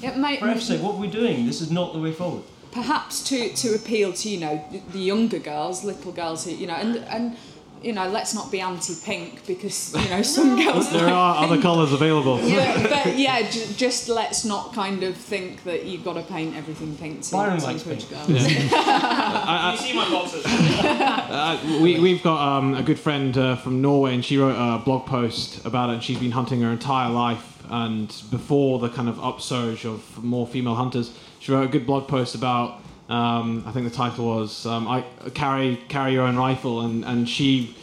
It 0.04 0.18
might, 0.18 0.40
for 0.40 0.50
F's 0.50 0.68
sake, 0.68 0.82
what 0.84 0.96
are 0.96 1.00
we 1.00 1.08
doing? 1.08 1.46
This 1.48 1.62
is 1.62 1.72
not 1.72 1.94
the 1.94 2.00
way 2.00 2.12
forward. 2.12 2.44
perhaps 2.72 3.24
to 3.24 3.50
to 3.56 3.74
appeal 3.74 4.12
to 4.14 4.30
you 4.30 4.40
know 4.40 4.64
the- 4.72 4.82
the 4.92 5.00
younger 5.00 5.40
girls, 5.40 5.84
little 5.84 6.12
girls 6.12 6.44
who 6.46 6.52
you 6.52 6.68
know, 6.68 6.76
and 6.76 6.98
and 7.16 7.38
you 7.82 7.94
know, 7.94 8.08
let's 8.08 8.34
not 8.34 8.52
be 8.52 8.60
anti-pink 8.62 9.46
because 9.46 9.94
you 9.96 10.10
know 10.10 10.22
some 10.38 10.56
girls. 10.62 10.92
There 10.92 11.04
like 11.04 11.12
are 11.14 11.44
other 11.44 11.62
colours 11.62 11.94
available. 11.94 12.40
Yeah, 12.42 13.04
but 13.04 13.18
yeah, 13.18 13.50
j- 13.50 13.68
just 13.76 14.10
let's 14.10 14.44
not 14.46 14.74
kind 14.74 15.04
of 15.04 15.16
think 15.16 15.64
that 15.64 15.86
you've 15.86 16.04
got 16.04 16.14
to 16.14 16.24
paint 16.24 16.56
everything 16.56 16.96
pink 16.98 17.22
to, 17.24 17.32
Byron 17.32 17.60
to 17.60 17.66
likes 17.66 17.84
encourage 17.86 18.10
pink. 18.10 18.28
girls. 18.28 18.46
I, 18.74 19.72
you 19.74 19.88
see 19.88 19.94
my 19.96 20.10
boxes? 20.10 20.44
Uh, 20.46 21.80
we, 21.82 22.00
we've 22.00 22.24
got 22.24 22.58
um, 22.58 22.74
a 22.76 22.84
good 22.84 23.00
friend 23.00 23.38
uh, 23.38 23.56
from 23.56 23.82
Norway, 23.82 24.14
and 24.14 24.24
she 24.26 24.38
wrote 24.38 24.56
a 24.56 24.80
blog 24.84 25.06
post 25.06 25.66
about 25.66 25.90
it. 25.90 25.94
And 25.94 26.04
she's 26.04 26.20
been 26.20 26.32
hunting 26.32 26.62
her 26.62 26.72
entire 26.72 27.10
life, 27.10 27.64
and 27.70 28.08
before 28.32 28.80
the 28.80 28.90
kind 28.90 29.10
of 29.10 29.20
upsurge 29.24 29.86
of 29.86 30.24
more 30.24 30.48
female 30.48 30.76
hunters, 30.76 31.18
she 31.40 31.52
wrote 31.52 31.66
a 31.66 31.70
good 31.70 31.86
blog 31.86 32.08
post 32.08 32.36
about. 32.36 32.82
Um, 33.10 33.64
I 33.66 33.72
think 33.72 33.90
the 33.90 33.96
title 33.96 34.26
was 34.26 34.66
um, 34.66 34.88
"I 34.88 35.04
carry 35.34 35.78
carry 35.88 36.12
your 36.14 36.24
own 36.24 36.36
rifle," 36.36 36.82
and 36.82 37.06
and 37.06 37.28
she 37.30 37.76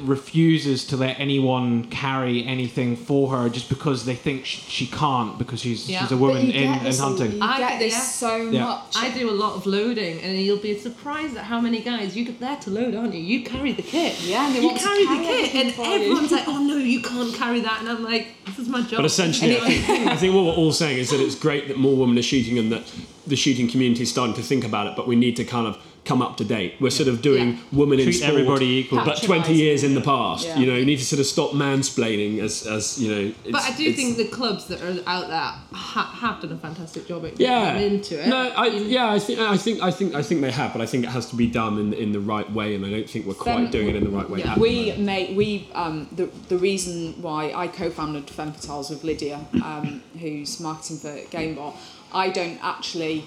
refuses 0.00 0.84
to 0.84 0.96
let 0.96 1.18
anyone 1.20 1.84
carry 1.84 2.44
anything 2.44 2.96
for 2.96 3.28
her 3.30 3.48
just 3.48 3.68
because 3.68 4.04
they 4.04 4.16
think 4.16 4.44
sh- 4.44 4.58
she 4.68 4.86
can't 4.86 5.38
because 5.38 5.60
she's 5.60 5.88
Yeah. 5.88 6.00
she's 6.02 6.10
a 6.12 6.16
But 6.16 6.20
woman 6.22 6.46
you 6.46 6.52
in, 6.52 6.72
get 6.74 6.86
in 6.86 6.94
hunting. 6.98 7.32
You 7.34 7.38
I 7.40 7.58
get 7.58 7.68
get- 7.70 7.78
this 7.78 7.92
yeah. 7.92 8.00
so 8.00 8.36
Yeah. 8.50 8.64
much. 8.64 8.96
I 8.96 9.10
do 9.10 9.30
a 9.30 9.36
lot 9.44 9.54
of 9.54 9.64
loading, 9.66 10.18
and 10.20 10.36
you'll 10.40 10.56
be 10.58 10.76
surprised 10.76 11.36
at 11.36 11.44
how 11.44 11.60
many 11.60 11.80
guys 11.80 12.16
you 12.16 12.24
get 12.24 12.40
there 12.40 12.56
to 12.56 12.70
load, 12.70 12.94
aren't 12.96 13.14
you? 13.14 13.20
You 13.20 13.44
carry 13.44 13.72
the 13.72 13.82
kit. 13.82 14.16
Yeah, 14.24 14.50
they 14.52 14.60
you 14.60 14.66
want 14.66 14.78
to 14.78 14.84
carry 14.84 15.04
carry 15.06 15.18
the 15.18 15.24
kit, 15.24 15.54
and 15.54 15.74
for 15.74 15.84
you. 15.86 15.92
everyone's 15.94 16.32
like, 16.32 16.48
"Oh 16.48 16.58
no, 16.62 16.76
you 16.78 17.00
can't 17.00 17.32
carry 17.34 17.60
that," 17.60 17.80
and 17.80 17.88
I'm 17.88 18.02
like, 18.02 18.26
"This 18.46 18.58
is 18.58 18.68
my 18.68 18.80
job." 18.82 18.96
But 18.96 19.04
essentially, 19.06 19.56
I 19.58 19.60
think, 19.70 20.08
I 20.08 20.16
think 20.16 20.34
what 20.34 20.44
we're 20.46 20.52
all 20.62 20.72
saying 20.72 20.98
is 20.98 21.10
that 21.10 21.20
it's 21.20 21.36
great 21.36 21.68
that 21.68 21.78
more 21.78 21.96
women 21.96 22.18
are 22.18 22.22
shooting 22.22 22.58
and 22.58 22.72
that 22.72 22.82
the 23.26 23.36
shooting 23.36 23.68
community 23.68 24.02
is 24.02 24.10
starting 24.10 24.34
to 24.36 24.42
think 24.42 24.64
about 24.64 24.86
it, 24.86 24.94
but 24.96 25.06
we 25.06 25.16
need 25.16 25.36
to 25.36 25.44
kind 25.44 25.66
of 25.66 25.76
come 26.04 26.22
up 26.22 26.36
to 26.36 26.44
date. 26.44 26.74
We're 26.80 26.90
sort 26.90 27.08
of 27.08 27.20
doing 27.20 27.48
Yeah. 27.54 27.58
women 27.72 27.98
in 27.98 28.12
sport, 28.12 28.30
everybody 28.30 28.66
equal, 28.78 29.04
but 29.04 29.20
20 29.20 29.52
years 29.54 29.82
in 29.82 29.94
the 29.94 30.00
past. 30.00 30.46
Yeah. 30.46 30.56
You 30.60 30.66
know, 30.68 30.76
you 30.76 30.84
need 30.86 31.00
to 31.00 31.04
sort 31.04 31.18
of 31.18 31.26
stop 31.26 31.50
mansplaining 31.50 32.38
as, 32.38 32.64
as 32.64 32.96
you 33.02 33.08
know. 33.12 33.32
but 33.50 33.62
I 33.62 33.76
do 33.76 33.82
it's- 33.82 33.96
think 33.96 34.16
the 34.16 34.26
clubs 34.26 34.66
that 34.66 34.80
are 34.82 34.94
out 35.08 35.26
there 35.26 35.40
ha- 35.72 36.12
have 36.20 36.40
done 36.40 36.52
a 36.52 36.56
fantastic 36.58 37.08
job 37.08 37.24
at 37.24 37.40
yeah, 37.40 37.72
getting 37.74 37.94
into 37.94 38.22
it. 38.22 38.28
No, 38.28 38.36
I, 38.56 38.66
yeah, 38.68 39.10
I 39.10 39.18
think, 39.18 39.40
I 39.40 39.56
think, 39.56 39.82
I 39.82 39.90
think, 39.90 40.14
I 40.14 40.22
think 40.22 40.40
they 40.42 40.52
have, 40.52 40.72
but 40.72 40.80
I 40.80 40.86
think 40.86 41.02
it 41.04 41.10
has 41.10 41.26
to 41.30 41.36
be 41.36 41.48
done 41.48 41.76
in 41.80 41.92
in 41.92 42.12
the 42.12 42.20
right 42.20 42.48
way, 42.52 42.76
and 42.76 42.86
I 42.86 42.90
don't 42.90 43.10
think 43.10 43.26
we're 43.26 43.34
quite 43.34 43.54
Fem- 43.56 43.70
doing 43.72 43.88
it 43.88 43.96
in 43.96 44.04
the 44.04 44.10
right 44.10 44.30
way. 44.30 44.38
Yeah. 44.40 44.56
We 44.56 44.90
moment. 44.90 44.98
made 45.00 45.36
we 45.36 45.68
um, 45.74 46.06
the 46.14 46.28
the 46.48 46.58
reason 46.58 47.14
why 47.20 47.52
I 47.52 47.66
co-founded 47.66 48.30
Femme 48.30 48.52
Fatales 48.52 48.90
with 48.90 49.02
Lydia, 49.02 49.40
um, 49.54 50.02
who's 50.20 50.60
marketing 50.60 50.98
for 50.98 51.14
Gamebore. 51.36 51.74
I 52.12 52.30
don't 52.30 52.58
actually 52.62 53.26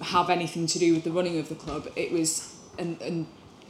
have 0.00 0.30
anything 0.30 0.66
to 0.66 0.78
do 0.78 0.94
with 0.94 1.04
the 1.04 1.12
running 1.12 1.38
of 1.38 1.48
the 1.48 1.54
club. 1.54 1.88
It 1.96 2.12
was 2.12 2.54
and 2.78 3.00
and 3.02 3.26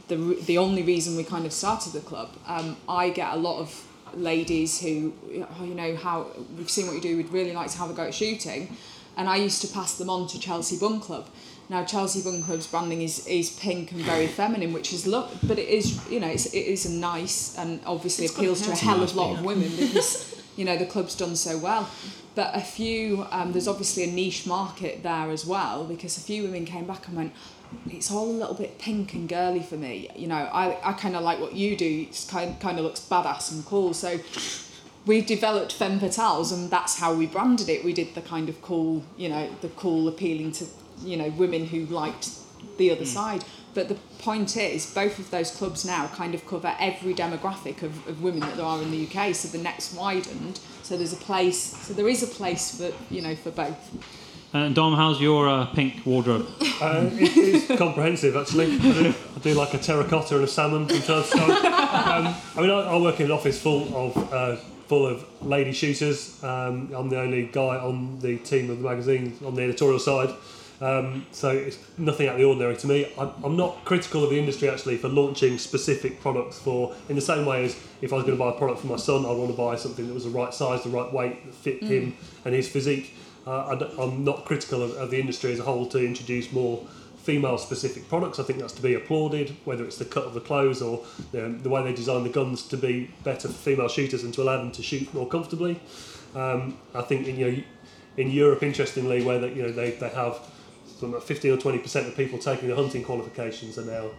the 0.07 0.15
the 0.45 0.57
only 0.57 0.83
reason 0.83 1.15
we 1.15 1.23
kind 1.23 1.45
of 1.45 1.53
started 1.53 1.93
the 1.93 1.99
club. 2.01 2.29
Um, 2.47 2.77
I 2.87 3.09
get 3.09 3.33
a 3.33 3.37
lot 3.37 3.59
of 3.59 3.87
ladies 4.13 4.81
who 4.81 5.13
oh, 5.59 5.63
you 5.63 5.75
know 5.75 5.95
how 5.95 6.27
we've 6.57 6.69
seen 6.69 6.87
what 6.87 6.95
you 6.95 7.01
do. 7.01 7.17
We'd 7.17 7.29
really 7.29 7.53
like 7.53 7.71
to 7.71 7.77
have 7.77 7.89
a 7.89 7.93
go 7.93 8.03
at 8.03 8.13
shooting, 8.13 8.75
and 9.17 9.29
I 9.29 9.37
used 9.37 9.61
to 9.61 9.67
pass 9.67 9.97
them 9.97 10.09
on 10.09 10.27
to 10.27 10.39
Chelsea 10.39 10.77
Bun 10.77 10.99
Club. 10.99 11.27
Now 11.69 11.85
Chelsea 11.85 12.21
Bun 12.21 12.43
Club's 12.43 12.67
branding 12.67 13.01
is, 13.01 13.25
is 13.27 13.51
pink 13.51 13.93
and 13.93 14.01
very 14.01 14.27
feminine, 14.27 14.73
which 14.73 14.91
is 14.91 15.07
look, 15.07 15.29
but 15.43 15.57
it 15.57 15.69
is 15.69 16.09
you 16.09 16.19
know 16.19 16.27
it's, 16.27 16.47
it 16.47 16.65
is 16.65 16.85
a 16.85 16.91
nice 16.91 17.57
and 17.57 17.79
obviously 17.85 18.25
It's 18.25 18.35
appeals 18.35 18.61
to 18.63 18.71
a 18.71 18.75
hell 18.75 19.01
of 19.01 19.13
a 19.13 19.17
lot 19.17 19.37
of 19.37 19.45
women 19.45 19.71
because 19.77 20.35
you 20.55 20.65
know 20.65 20.77
the 20.77 20.85
club's 20.85 21.15
done 21.15 21.35
so 21.35 21.57
well. 21.57 21.89
But 22.33 22.55
a 22.55 22.61
few 22.61 23.27
um, 23.31 23.51
there's 23.51 23.67
obviously 23.67 24.03
a 24.03 24.07
niche 24.07 24.45
market 24.45 25.03
there 25.03 25.29
as 25.31 25.45
well 25.45 25.83
because 25.83 26.17
a 26.17 26.21
few 26.21 26.43
women 26.43 26.65
came 26.65 26.85
back 26.85 27.07
and 27.07 27.17
went, 27.17 27.33
it's 27.89 28.09
all 28.09 28.29
a 28.29 28.31
little 28.31 28.55
bit 28.55 28.79
pink 28.79 29.13
and 29.13 29.27
girly 29.27 29.61
for 29.61 29.75
me. 29.75 30.09
You 30.15 30.27
know, 30.27 30.35
I, 30.35 30.77
I 30.81 30.93
kind 30.93 31.15
of 31.15 31.23
like 31.23 31.39
what 31.39 31.53
you 31.53 31.75
do. 31.75 32.05
It's 32.07 32.29
kind 32.29 32.59
kind 32.59 32.77
of 32.77 32.85
looks 32.85 33.01
badass 33.01 33.51
and 33.51 33.65
cool. 33.65 33.93
So 33.93 34.19
we 35.05 35.21
developed 35.21 35.73
Femme 35.73 35.99
Fatales 35.99 36.53
and 36.53 36.69
that's 36.69 36.99
how 36.99 37.13
we 37.13 37.27
branded 37.27 37.69
it. 37.69 37.83
We 37.83 37.93
did 37.93 38.13
the 38.13 38.21
kind 38.21 38.49
of 38.49 38.61
cool, 38.61 39.03
you 39.17 39.29
know, 39.29 39.49
the 39.61 39.69
cool 39.69 40.07
appealing 40.07 40.51
to, 40.53 40.65
you 41.03 41.17
know, 41.17 41.29
women 41.31 41.65
who 41.65 41.85
liked 41.87 42.29
the 42.77 42.91
other 42.91 43.05
side. 43.05 43.43
But 43.73 43.87
the 43.87 43.95
point 44.19 44.57
is, 44.57 44.93
both 44.93 45.17
of 45.19 45.31
those 45.31 45.51
clubs 45.51 45.85
now 45.85 46.07
kind 46.07 46.35
of 46.35 46.45
cover 46.45 46.75
every 46.79 47.13
demographic 47.13 47.83
of, 47.83 48.05
of 48.07 48.21
women 48.21 48.41
that 48.41 48.57
there 48.57 48.65
are 48.65 48.81
in 48.81 48.91
the 48.91 49.07
UK. 49.07 49.33
So 49.33 49.47
the 49.47 49.63
net's 49.63 49.93
widened. 49.93 50.59
So 50.83 50.97
there's 50.97 51.13
a 51.13 51.17
place. 51.17 51.59
So 51.59 51.93
there 51.93 52.09
is 52.09 52.23
a 52.23 52.27
place 52.27 52.77
for 52.77 52.91
you 53.13 53.21
know 53.21 53.35
for 53.35 53.51
both. 53.51 53.77
And 54.53 54.75
Dom, 54.75 54.95
how's 54.95 55.21
your 55.21 55.47
uh, 55.47 55.65
pink 55.67 56.05
wardrobe? 56.05 56.45
Uh, 56.81 57.09
it 57.13 57.37
is 57.37 57.77
comprehensive, 57.77 58.35
actually. 58.35 58.73
I 58.73 58.77
do, 58.77 59.13
I 59.35 59.39
do 59.39 59.53
like 59.53 59.73
a 59.73 59.77
terracotta 59.77 60.35
and 60.35 60.43
a 60.43 60.47
salmon 60.47 60.89
from 60.89 61.01
time 61.01 61.23
to 61.23 61.29
time. 61.29 61.51
Um, 61.51 62.35
I 62.57 62.61
mean, 62.61 62.69
I, 62.69 62.81
I 62.81 62.97
work 62.99 63.21
in 63.21 63.27
an 63.27 63.31
office 63.31 63.61
full 63.61 63.95
of 63.95 64.33
uh, 64.33 64.55
full 64.87 65.07
of 65.07 65.25
lady 65.41 65.71
shooters. 65.71 66.43
Um, 66.43 66.91
I'm 66.93 67.07
the 67.07 67.21
only 67.21 67.43
guy 67.43 67.77
on 67.77 68.19
the 68.19 68.39
team 68.39 68.69
of 68.69 68.79
the 68.79 68.83
magazine 68.83 69.37
on 69.45 69.55
the 69.55 69.61
editorial 69.61 69.99
side. 69.99 70.35
Um, 70.81 71.27
so 71.31 71.51
it's 71.51 71.77
nothing 71.99 72.27
out 72.27 72.33
of 72.33 72.39
the 72.39 72.45
ordinary 72.45 72.75
to 72.77 72.87
me. 72.87 73.13
I'm, 73.17 73.31
I'm 73.43 73.55
not 73.55 73.85
critical 73.85 74.23
of 74.23 74.31
the 74.31 74.39
industry 74.39 74.67
actually 74.67 74.97
for 74.97 75.09
launching 75.09 75.59
specific 75.59 76.19
products 76.19 76.57
for, 76.57 76.95
in 77.07 77.15
the 77.15 77.21
same 77.21 77.45
way 77.45 77.65
as 77.65 77.79
if 78.01 78.11
I 78.11 78.15
was 78.15 78.25
going 78.25 78.35
to 78.35 78.43
buy 78.43 78.49
a 78.49 78.57
product 78.57 78.81
for 78.81 78.87
my 78.87 78.95
son, 78.95 79.23
I'd 79.23 79.37
want 79.37 79.51
to 79.51 79.57
buy 79.57 79.75
something 79.75 80.07
that 80.07 80.13
was 80.13 80.23
the 80.23 80.31
right 80.31 80.53
size, 80.53 80.83
the 80.83 80.89
right 80.89 81.13
weight, 81.13 81.45
that 81.45 81.53
fit 81.53 81.83
him 81.83 82.17
and 82.45 82.55
his 82.55 82.67
physique. 82.67 83.13
Uh, 83.45 83.77
I 83.99 84.03
am 84.03 84.23
not 84.23 84.45
critical 84.45 84.81
of, 84.81 84.91
of 84.93 85.11
the 85.11 85.19
industry 85.19 85.53
as 85.53 85.59
a 85.59 85.63
whole 85.63 85.85
to 85.87 86.03
introduce 86.03 86.51
more 86.51 86.83
female 87.17 87.59
specific 87.59 88.09
products. 88.09 88.39
I 88.39 88.43
think 88.43 88.57
that's 88.57 88.73
to 88.73 88.81
be 88.81 88.95
applauded, 88.95 89.55
whether 89.65 89.85
it's 89.85 89.97
the 89.97 90.05
cut 90.05 90.23
of 90.23 90.33
the 90.33 90.41
clothes 90.41 90.81
or 90.81 91.05
you 91.31 91.41
know, 91.41 91.51
the 91.53 91.69
way 91.69 91.83
they 91.83 91.93
design 91.93 92.23
the 92.23 92.29
guns 92.29 92.67
to 92.69 92.77
be 92.77 93.11
better 93.23 93.47
for 93.47 93.53
female 93.53 93.87
shooters 93.87 94.23
and 94.23 94.33
to 94.33 94.41
allow 94.41 94.57
them 94.57 94.71
to 94.71 94.81
shoot 94.81 95.13
more 95.13 95.27
comfortably. 95.27 95.79
Um, 96.35 96.79
I 96.95 97.01
think 97.01 97.27
in, 97.27 97.37
you 97.37 97.51
know, 97.51 97.63
in 98.17 98.31
Europe, 98.31 98.63
interestingly, 98.63 99.23
where 99.23 99.39
they, 99.39 99.53
you 99.53 99.63
know 99.63 99.71
they, 99.71 99.91
they 99.91 100.09
have 100.09 100.39
some 101.01 101.19
15 101.19 101.51
or 101.51 101.57
20 101.57 101.79
percent 101.79 102.07
of 102.07 102.15
people 102.15 102.39
taking 102.39 102.69
the 102.69 102.75
hunting 102.75 103.03
qualifications 103.03 103.77
are 103.77 103.85
now 103.85 104.11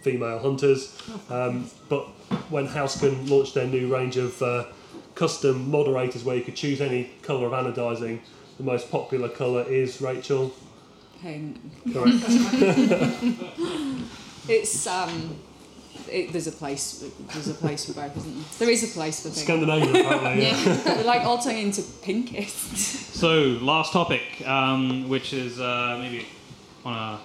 female 0.00 0.38
hunters. 0.38 0.96
Um, 1.28 1.70
but 1.88 2.04
when 2.48 2.66
Hausken 2.66 3.28
launched 3.28 3.54
their 3.54 3.66
new 3.66 3.94
range 3.94 4.16
of 4.16 4.40
uh, 4.42 4.64
custom 5.14 5.70
moderators 5.70 6.24
where 6.24 6.36
you 6.36 6.42
could 6.42 6.56
choose 6.56 6.80
any 6.80 7.10
colour 7.22 7.46
of 7.46 7.52
anodizing, 7.52 8.20
the 8.56 8.62
most 8.62 8.90
popular 8.90 9.28
colour 9.28 9.62
is 9.64 10.00
Rachel. 10.00 10.52
Pink. 11.20 11.58
Correct. 11.92 12.16
It's 14.48 14.86
um, 14.86 15.36
it, 16.10 16.32
there's 16.32 16.46
a 16.46 16.52
place. 16.52 17.04
There's 17.32 17.48
a 17.48 17.54
place 17.54 17.86
for 17.86 17.92
both, 17.92 18.16
isn't 18.16 18.34
there? 18.34 18.44
There 18.58 18.70
is 18.70 18.82
a 18.84 18.92
place 18.94 19.20
for 19.22 19.28
pink. 19.28 19.44
Scandinavian, 19.44 19.96
apparently. 19.96 20.42
Yeah. 20.46 20.96
Yeah, 20.96 21.02
like 21.02 21.22
all 21.22 21.38
turning 21.38 21.66
into 21.66 21.82
pinkiest. 21.82 23.08
So, 23.20 23.58
last 23.60 23.92
topic, 23.92 24.22
um, 24.46 25.08
which 25.10 25.34
is 25.34 25.60
uh, 25.60 25.98
maybe 26.00 26.26
on 26.86 26.94
a 26.94 27.20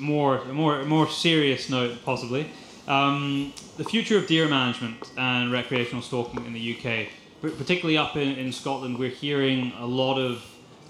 more 0.00 0.44
more 0.46 0.84
more 0.84 1.08
serious 1.08 1.70
note, 1.70 1.98
possibly. 2.04 2.50
Um, 2.88 3.52
the 3.76 3.84
future 3.84 4.18
of 4.18 4.26
deer 4.26 4.48
management 4.48 5.10
and 5.16 5.52
recreational 5.52 6.02
stalking 6.02 6.44
in 6.46 6.52
the 6.52 6.76
UK, 6.76 7.08
particularly 7.56 7.96
up 7.96 8.16
in, 8.16 8.36
in 8.36 8.52
Scotland, 8.52 8.98
we're 8.98 9.08
hearing 9.08 9.72
a 9.78 9.86
lot 9.86 10.18
of 10.18 10.44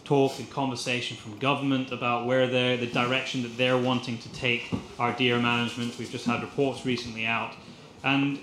talk 0.05 0.39
and 0.39 0.51
conversation 0.51 1.17
from 1.17 1.39
government 1.39 1.91
about 1.91 2.27
where 2.27 2.47
they're 2.47 2.77
the 2.77 2.87
direction 2.87 3.43
that 3.43 3.57
they're 3.57 3.79
wanting 3.79 4.19
to 4.19 4.29
take 4.33 4.71
our 4.99 5.13
deer 5.13 5.39
management. 5.39 5.99
We've 5.99 6.11
just 6.11 6.27
had 6.27 6.43
reports 6.43 6.85
recently 6.85 7.27
out, 7.27 7.55
and 8.03 8.39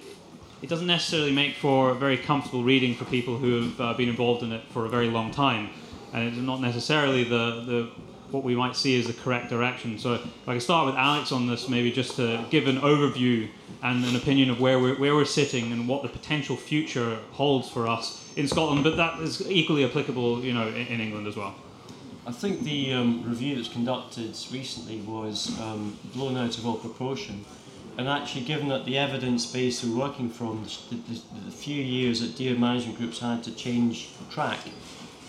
it 0.61 0.69
doesn't 0.69 0.87
necessarily 0.87 1.31
make 1.31 1.55
for 1.55 1.93
very 1.93 2.17
comfortable 2.17 2.63
reading 2.63 2.95
for 2.95 3.05
people 3.05 3.37
who 3.37 3.61
have 3.61 3.81
uh, 3.81 3.93
been 3.93 4.09
involved 4.09 4.43
in 4.43 4.51
it 4.51 4.63
for 4.69 4.85
a 4.85 4.89
very 4.89 5.09
long 5.09 5.31
time, 5.31 5.69
and 6.13 6.27
it's 6.27 6.37
not 6.37 6.61
necessarily 6.61 7.23
the, 7.23 7.63
the 7.65 7.89
what 8.31 8.43
we 8.43 8.55
might 8.55 8.75
see 8.75 8.99
as 8.99 9.07
the 9.07 9.13
correct 9.13 9.49
direction. 9.49 9.99
So 9.99 10.13
if 10.13 10.47
I 10.47 10.53
can 10.53 10.61
start 10.61 10.85
with 10.87 10.95
Alex 10.95 11.31
on 11.31 11.47
this, 11.47 11.67
maybe 11.69 11.91
just 11.91 12.15
to 12.15 12.45
give 12.49 12.67
an 12.67 12.79
overview 12.79 13.49
and 13.83 14.03
an 14.05 14.15
opinion 14.15 14.49
of 14.49 14.59
where 14.59 14.79
we're, 14.79 14.95
where 14.95 15.15
we're 15.15 15.25
sitting 15.25 15.71
and 15.71 15.87
what 15.87 16.01
the 16.01 16.09
potential 16.09 16.55
future 16.55 17.19
holds 17.31 17.69
for 17.69 17.87
us 17.87 18.25
in 18.35 18.47
Scotland, 18.47 18.83
but 18.83 18.97
that 18.97 19.19
is 19.19 19.49
equally 19.49 19.83
applicable, 19.83 20.41
you 20.43 20.53
know, 20.53 20.67
in, 20.69 20.87
in 20.87 21.01
England 21.01 21.27
as 21.27 21.35
well. 21.35 21.55
I 22.25 22.31
think 22.31 22.61
the 22.61 22.93
um, 22.93 23.23
review 23.27 23.55
that's 23.55 23.67
conducted 23.67 24.37
recently 24.51 24.97
was 25.01 25.59
um, 25.59 25.97
blown 26.13 26.37
out 26.37 26.57
of 26.57 26.67
all 26.67 26.75
proportion. 26.75 27.45
And 27.97 28.07
actually, 28.07 28.45
given 28.45 28.69
that 28.69 28.85
the 28.85 28.97
evidence 28.97 29.45
base 29.45 29.83
we're 29.83 29.97
working 29.97 30.29
from, 30.29 30.65
the, 30.89 30.95
the, 30.95 31.21
the 31.45 31.51
few 31.51 31.83
years 31.83 32.21
that 32.21 32.37
deer 32.37 32.55
management 32.55 32.97
groups 32.97 33.19
had 33.19 33.43
to 33.43 33.51
change 33.51 34.09
track, 34.29 34.59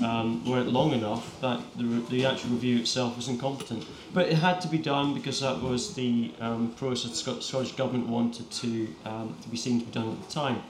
um, 0.01 0.45
weren't 0.49 0.73
long 0.73 0.93
enough 0.93 1.41
that 1.41 1.61
the, 1.77 1.85
the 2.11 2.27
actual 2.27 2.51
review 2.51 2.79
itself 2.79 3.17
was 3.17 3.29
incompetent. 3.29 3.87
But 4.13 4.29
it 4.29 4.35
had 4.35 4.61
to 4.63 4.69
be 4.69 4.79
done 4.79 5.15
because 5.15 5.41
that 5.41 5.61
was 5.61 5.95
the 5.95 6.33
um, 6.41 6.73
process 6.77 7.23
the 7.23 7.43
Scottish 7.43 7.73
Government 7.73 8.09
wanted 8.09 8.51
to, 8.51 8.89
um, 9.05 9.37
to 9.43 9.49
be 9.49 9.57
seen 9.57 9.81
to 9.81 9.87
be 9.87 9.93
done 9.93 10.13
at 10.13 10.29
the 10.29 10.33
time. 10.33 10.63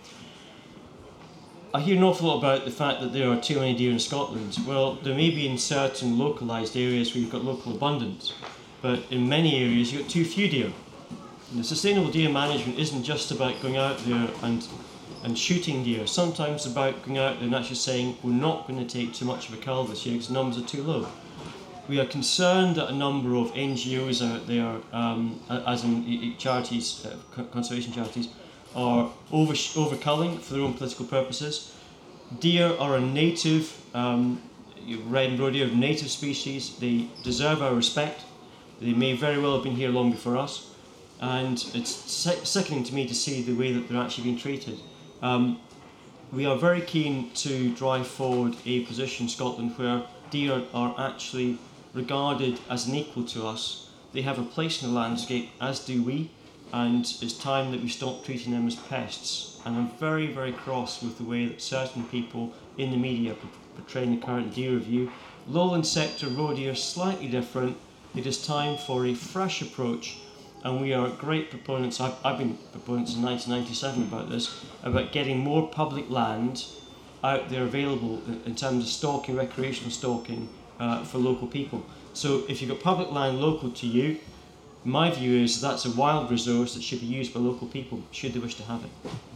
I 1.75 1.81
hear 1.81 1.97
an 1.97 2.03
awful 2.03 2.29
lot 2.29 2.39
about 2.39 2.67
the 2.67 2.71
fact 2.71 3.01
that 3.01 3.15
there 3.15 3.31
are 3.31 3.41
too 3.41 3.59
many 3.59 3.75
deer 3.75 3.91
in 3.91 3.99
Scotland. 3.99 4.59
Well, 4.67 4.97
there 4.97 5.15
may 5.15 5.31
be 5.31 5.49
in 5.49 5.57
certain 5.57 6.19
localised 6.19 6.77
areas 6.77 7.15
where 7.15 7.23
you've 7.23 7.33
got 7.33 7.45
local 7.45 7.75
abundance, 7.75 8.35
but 8.83 9.01
in 9.11 9.27
many 9.27 9.57
areas 9.57 9.91
you've 9.91 10.03
got 10.03 10.11
too 10.11 10.25
few 10.27 10.49
deer. 10.49 10.71
And 11.51 11.61
the 11.61 11.65
sustainable 11.65 12.11
deer 12.11 12.29
management 12.29 12.79
isn't 12.79 13.05
just 13.05 13.31
about 13.31 13.61
going 13.63 13.79
out 13.79 13.97
there 14.05 14.29
and 14.43 14.67
and 15.23 15.39
shooting 15.39 15.85
deer. 15.85 16.07
Sometimes 16.07 16.67
about 16.67 17.03
going 17.05 17.19
out 17.19 17.39
and 17.39 17.55
actually 17.55 17.77
saying 17.77 18.17
we're 18.23 18.33
not 18.33 18.67
going 18.67 18.85
to 18.85 18.87
take 18.87 19.15
too 19.15 19.25
much 19.25 19.49
of 19.49 19.55
a 19.55 19.57
cull 19.59 19.85
this 19.85 20.05
year 20.05 20.17
because 20.17 20.31
numbers 20.31 20.59
are 20.59 20.67
too 20.67 20.83
low. 20.83 21.07
We 21.89 22.01
are 22.01 22.07
concerned 22.07 22.77
that 22.77 22.89
a 22.89 22.95
number 22.95 23.35
of 23.35 23.53
NGOs 23.55 24.25
out 24.25 24.47
there, 24.47 24.77
um, 24.93 25.41
as 25.49 25.85
in 25.85 26.37
charities, 26.39 27.07
uh, 27.07 27.43
conservation 27.45 27.93
charities, 27.93 28.29
are 28.75 29.11
over 29.31 29.53
overculling 29.53 30.41
for 30.41 30.55
their 30.55 30.63
own 30.63 30.75
political 30.75 31.05
purposes. 31.07 31.75
Deer 32.41 32.75
are 32.79 32.97
a 32.97 33.01
native, 33.01 33.77
um, 33.95 34.41
red 35.07 35.31
and 35.31 35.41
roe 35.41 35.51
deer, 35.51 35.67
native 35.69 36.11
species. 36.11 36.77
They 36.77 37.09
deserve 37.23 37.63
our 37.63 37.75
respect. 37.75 38.23
They 38.81 38.93
may 38.93 39.15
very 39.15 39.39
well 39.39 39.55
have 39.55 39.65
been 39.65 39.77
here 39.77 39.91
long 39.91 40.11
before 40.11 40.37
us, 40.37 40.71
and 41.21 41.65
it's 41.75 41.91
sickening 41.91 42.85
to 42.85 42.95
me 42.95 43.07
to 43.07 43.15
see 43.15 43.43
the 43.43 43.55
way 43.55 43.73
that 43.73 43.89
they're 43.89 44.03
actually 44.03 44.25
being 44.25 44.39
treated. 44.39 44.81
Um, 45.23 45.61
we 46.33 46.47
are 46.47 46.57
very 46.57 46.81
keen 46.81 47.31
to 47.35 47.73
drive 47.75 48.09
forward 48.09 48.57
a 48.67 48.85
position 48.85 49.27
in 49.27 49.31
Scotland 49.31 49.79
where 49.79 50.05
deer 50.31 50.65
are 50.75 50.95
actually 50.99 51.59
regarded 51.95 52.59
as 52.69 52.89
an 52.89 52.97
equal 52.97 53.25
to 53.27 53.47
us. 53.47 53.91
They 54.13 54.23
have 54.23 54.39
a 54.39 54.43
place 54.43 54.83
in 54.83 54.89
the 54.89 54.95
landscape, 54.95 55.51
as 55.61 55.81
do 55.81 56.03
we, 56.03 56.31
and 56.73 57.05
it's 57.21 57.35
time 57.35 57.71
that 57.71 57.83
we 57.83 57.89
stop 57.89 58.25
treating 58.25 58.53
them 58.53 58.67
as 58.67 58.75
pests. 58.75 59.61
And 59.65 59.77
I'm 59.77 59.91
very, 59.91 60.27
very 60.27 60.53
cross 60.53 61.03
with 61.03 61.19
the 61.19 61.25
way 61.25 61.47
that 61.47 61.63
certain 61.63 62.05
people 62.05 62.53
in 62.77 62.91
the 62.91 62.97
media 62.97 63.35
p- 63.35 63.49
portraying 63.77 64.19
the 64.19 64.27
current 64.27 64.55
deer 64.55 64.73
review. 64.73 65.13
Lowland 65.47 65.87
sector 65.87 66.29
roe 66.29 66.55
deer 66.55 66.75
slightly 66.75 67.29
different. 67.29 67.77
It 68.17 68.27
is 68.27 68.45
time 68.45 68.77
for 68.77 69.07
a 69.07 69.15
fresh 69.15 69.63
approach 69.63 70.17
and 70.65 70.81
we 70.81 70.93
are 70.93 71.09
great 71.09 71.51
proponents. 71.51 72.01
I've, 72.01 72.15
I've 72.25 72.39
been 72.39 72.59
proponents 72.73 73.15
in 73.15 73.23
1997 73.23 74.03
about 74.03 74.31
this, 74.31 74.65
about 74.83 75.13
getting 75.13 75.39
more 75.39 75.69
public 75.69 76.09
land 76.11 76.65
out 77.25 77.49
there 77.49 77.63
available 77.63 78.23
in, 78.27 78.43
in 78.47 78.55
terms 78.55 78.85
of 78.85 78.91
stalking, 78.91 79.37
recreational 79.37 79.91
stalking 79.91 80.49
uh, 80.79 81.05
for 81.05 81.19
local 81.19 81.47
people. 81.47 81.85
So 82.13 82.45
if 82.49 82.61
you've 82.61 82.71
got 82.71 82.81
public 82.81 83.11
land 83.11 83.41
local 83.41 83.71
to 83.71 83.87
you, 83.87 84.19
my 84.85 85.11
view 85.11 85.43
is 85.43 85.61
that's 85.61 85.85
a 85.85 85.91
wild 85.93 86.31
resource 86.31 86.75
that 86.75 86.83
should 86.83 87.01
be 87.01 87.07
used 87.07 87.33
by 87.33 87.41
local 87.41 87.69
people 87.69 88.03
should 88.11 88.33
they 88.33 88.41
wish 88.41 88.57
to 88.57 88.65
have 88.65 88.85
it. 88.85 88.91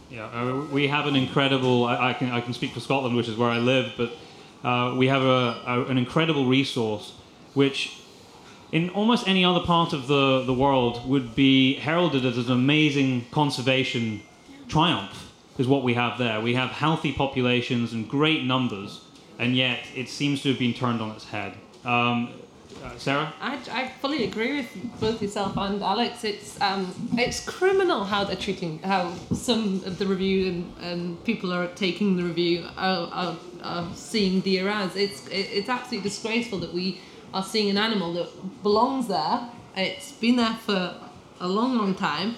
Yeah, 0.09 0.25
uh, 0.25 0.65
we 0.71 0.87
have 0.87 1.05
an 1.05 1.15
incredible. 1.15 1.85
I, 1.85 2.09
I 2.09 2.13
can 2.13 2.31
I 2.31 2.41
can 2.41 2.53
speak 2.53 2.71
for 2.71 2.79
Scotland, 2.79 3.15
which 3.15 3.27
is 3.27 3.37
where 3.37 3.49
I 3.49 3.57
live, 3.57 3.93
but 3.97 4.11
uh, 4.67 4.95
we 4.95 5.07
have 5.07 5.21
a, 5.21 5.61
a, 5.65 5.85
an 5.85 5.97
incredible 5.97 6.45
resource, 6.45 7.13
which 7.53 7.96
in 8.71 8.89
almost 8.89 9.27
any 9.27 9.45
other 9.45 9.61
part 9.61 9.93
of 9.93 10.07
the, 10.07 10.43
the 10.43 10.53
world 10.53 11.07
would 11.07 11.35
be 11.35 11.75
heralded 11.75 12.25
as 12.25 12.37
an 12.37 12.51
amazing 12.51 13.25
conservation 13.31 14.21
triumph. 14.67 15.23
Is 15.57 15.67
what 15.67 15.81
we 15.81 15.95
have 15.95 16.19
there. 16.19 16.39
We 16.39 16.53
have 16.53 16.69
healthy 16.69 17.11
populations 17.11 17.91
and 17.91 18.07
great 18.07 18.43
numbers, 18.43 19.01
and 19.39 19.55
yet 19.55 19.79
it 19.95 20.07
seems 20.07 20.43
to 20.43 20.49
have 20.49 20.59
been 20.59 20.75
turned 20.75 21.01
on 21.01 21.09
its 21.15 21.25
head. 21.25 21.55
Um, 21.83 22.29
uh, 22.83 22.95
Sarah. 22.97 23.33
I, 23.41 23.57
I 23.71 23.87
fully 23.99 24.25
agree 24.25 24.57
with 24.57 24.99
both 24.99 25.19
yourself 25.19 25.57
and 25.57 25.81
Alex. 25.81 26.23
It's 26.23 26.61
um, 26.61 26.93
it's 27.17 27.43
criminal 27.43 28.03
how 28.03 28.23
they're 28.23 28.35
treating 28.35 28.77
how 28.79 29.13
some 29.33 29.83
of 29.83 29.97
the 29.97 30.05
review 30.05 30.47
and, 30.49 30.73
and 30.81 31.23
people 31.23 31.51
are 31.51 31.67
taking 31.69 32.17
the 32.17 32.23
review 32.23 32.67
are, 32.77 33.09
are, 33.11 33.37
are 33.63 33.87
seeing 33.95 34.41
deer 34.41 34.69
as. 34.69 34.95
It's 34.95 35.25
it, 35.27 35.49
it's 35.51 35.69
absolutely 35.69 36.07
disgraceful 36.07 36.59
that 36.59 36.71
we 36.73 37.01
are 37.37 37.43
seeing 37.43 37.69
an 37.69 37.77
animal 37.77 38.13
that 38.13 38.63
belongs 38.63 39.07
there. 39.07 39.49
It's 39.75 40.11
been 40.11 40.37
there 40.37 40.55
for 40.55 40.95
a 41.39 41.47
long, 41.47 41.77
long 41.77 41.93
time. 41.93 42.35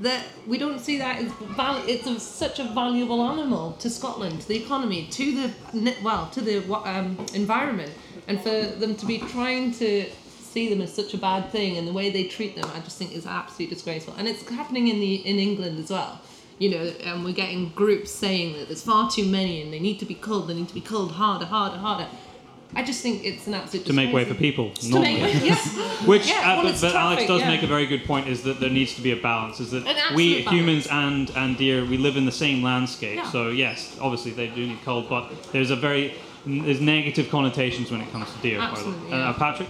That 0.00 0.24
we 0.46 0.56
don't 0.56 0.80
see 0.80 0.96
that 0.96 1.20
as 1.22 1.30
val- 1.58 1.84
it's 1.86 2.06
a, 2.06 2.18
such 2.18 2.58
a 2.58 2.64
valuable 2.64 3.22
animal 3.22 3.72
to 3.80 3.90
Scotland, 3.90 4.40
to 4.40 4.48
the 4.48 4.56
economy, 4.64 5.08
to 5.10 5.24
the 5.36 5.94
well, 6.02 6.30
to 6.30 6.40
the 6.40 6.56
um, 6.72 7.26
environment, 7.34 7.92
and 8.26 8.40
for 8.40 8.62
them 8.82 8.94
to 8.96 9.04
be 9.04 9.18
trying 9.18 9.72
to 9.72 10.06
see 10.54 10.70
them 10.70 10.80
as 10.80 10.92
such 10.92 11.12
a 11.12 11.18
bad 11.18 11.50
thing 11.50 11.76
and 11.76 11.86
the 11.86 11.92
way 11.92 12.08
they 12.08 12.24
treat 12.24 12.56
them, 12.56 12.68
I 12.74 12.80
just 12.80 12.96
think 12.98 13.12
is 13.12 13.26
absolutely 13.26 13.74
disgraceful. 13.74 14.14
And 14.16 14.26
it's 14.26 14.48
happening 14.48 14.88
in 14.88 15.00
the 15.00 15.16
in 15.16 15.38
England 15.38 15.78
as 15.78 15.90
well. 15.90 16.18
You 16.58 16.70
know, 16.70 16.92
and 17.04 17.24
we're 17.24 17.40
getting 17.44 17.70
groups 17.70 18.10
saying 18.10 18.54
that 18.54 18.68
there's 18.68 18.82
far 18.82 19.10
too 19.10 19.26
many 19.26 19.62
and 19.62 19.72
they 19.72 19.80
need 19.80 19.98
to 19.98 20.06
be 20.06 20.14
culled. 20.14 20.48
They 20.48 20.54
need 20.54 20.68
to 20.68 20.74
be 20.74 20.80
culled 20.80 21.12
harder, 21.12 21.46
harder, 21.46 21.76
harder. 21.76 22.08
I 22.74 22.82
just 22.84 23.02
think 23.02 23.24
it's 23.24 23.46
an 23.48 23.54
absolute 23.54 23.86
to 23.86 23.92
make 23.92 24.12
way 24.14 24.24
for 24.24 24.30
disgrace. 24.34 24.50
people. 24.52 24.70
To 24.70 24.84
make 24.84 24.92
normally. 24.94 25.22
way, 25.22 25.32
yes. 25.44 25.76
Which, 26.06 26.28
Yeah, 26.28 26.34
uh, 26.36 26.42
well, 26.54 26.62
but, 26.62 26.70
it's 26.72 26.80
but 26.80 26.94
Alex 26.94 27.26
does 27.26 27.40
yeah. 27.40 27.48
make 27.48 27.62
a 27.62 27.66
very 27.66 27.86
good 27.86 28.04
point: 28.04 28.28
is 28.28 28.42
that 28.44 28.60
there 28.60 28.70
needs 28.70 28.94
to 28.94 29.02
be 29.02 29.10
a 29.12 29.16
balance. 29.16 29.58
Is 29.60 29.70
that 29.72 29.86
An 29.86 30.14
we 30.14 30.44
balance. 30.44 30.50
humans 30.56 30.86
and 30.90 31.30
and 31.36 31.56
deer 31.56 31.84
we 31.84 31.96
live 31.98 32.16
in 32.16 32.26
the 32.26 32.32
same 32.32 32.62
landscape. 32.62 33.16
Yeah. 33.16 33.30
So 33.30 33.48
yes, 33.48 33.96
obviously 34.00 34.30
they 34.32 34.46
do 34.48 34.66
need 34.66 34.78
cold, 34.84 35.08
but 35.08 35.30
there's 35.52 35.70
a 35.70 35.76
very 35.76 36.14
there's 36.46 36.80
negative 36.80 37.28
connotations 37.28 37.90
when 37.90 38.00
it 38.00 38.10
comes 38.12 38.32
to 38.32 38.38
deer. 38.40 38.58
by 38.58 38.66
the. 38.66 38.70
Absolutely, 38.72 39.12
Uh. 39.12 39.32
Patrick. 39.34 39.68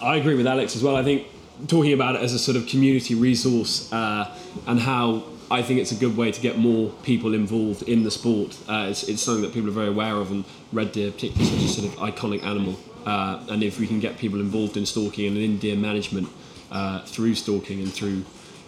I 0.00 0.16
agree 0.16 0.36
with 0.36 0.46
Alex 0.46 0.76
as 0.76 0.82
well. 0.82 0.94
I 0.96 1.02
think 1.02 1.26
talking 1.66 1.92
about 1.92 2.14
it 2.14 2.22
as 2.22 2.32
a 2.34 2.38
sort 2.38 2.56
of 2.56 2.66
community 2.68 3.14
resource 3.16 3.92
uh, 3.92 4.32
and 4.68 4.78
how 4.78 5.24
I 5.50 5.60
think 5.62 5.80
it's 5.80 5.90
a 5.92 5.96
good 5.96 6.16
way 6.16 6.30
to 6.30 6.40
get 6.40 6.56
more 6.58 6.90
people 7.02 7.34
involved 7.34 7.82
in 7.82 8.04
the 8.04 8.10
sport. 8.10 8.56
Uh, 8.68 8.86
it's, 8.90 9.02
it's 9.08 9.22
something 9.22 9.42
that 9.42 9.52
people 9.52 9.68
are 9.68 9.72
very 9.72 9.88
aware 9.88 10.14
of, 10.16 10.30
and 10.30 10.44
red 10.72 10.92
deer, 10.92 11.10
particularly, 11.10 11.50
such 11.50 11.64
a 11.64 11.68
sort 11.80 11.92
of 11.92 11.98
iconic 12.00 12.42
animal. 12.44 12.76
Uh, 13.06 13.42
and 13.48 13.62
if 13.62 13.78
we 13.78 13.86
can 13.86 14.00
get 14.00 14.18
people 14.18 14.40
involved 14.40 14.76
in 14.76 14.84
stalking 14.84 15.26
and 15.28 15.36
in 15.38 15.58
deer 15.58 15.76
management 15.76 16.28
uh, 16.70 17.02
through 17.04 17.34
stalking 17.34 17.80
and 17.80 17.92
through, 17.92 18.24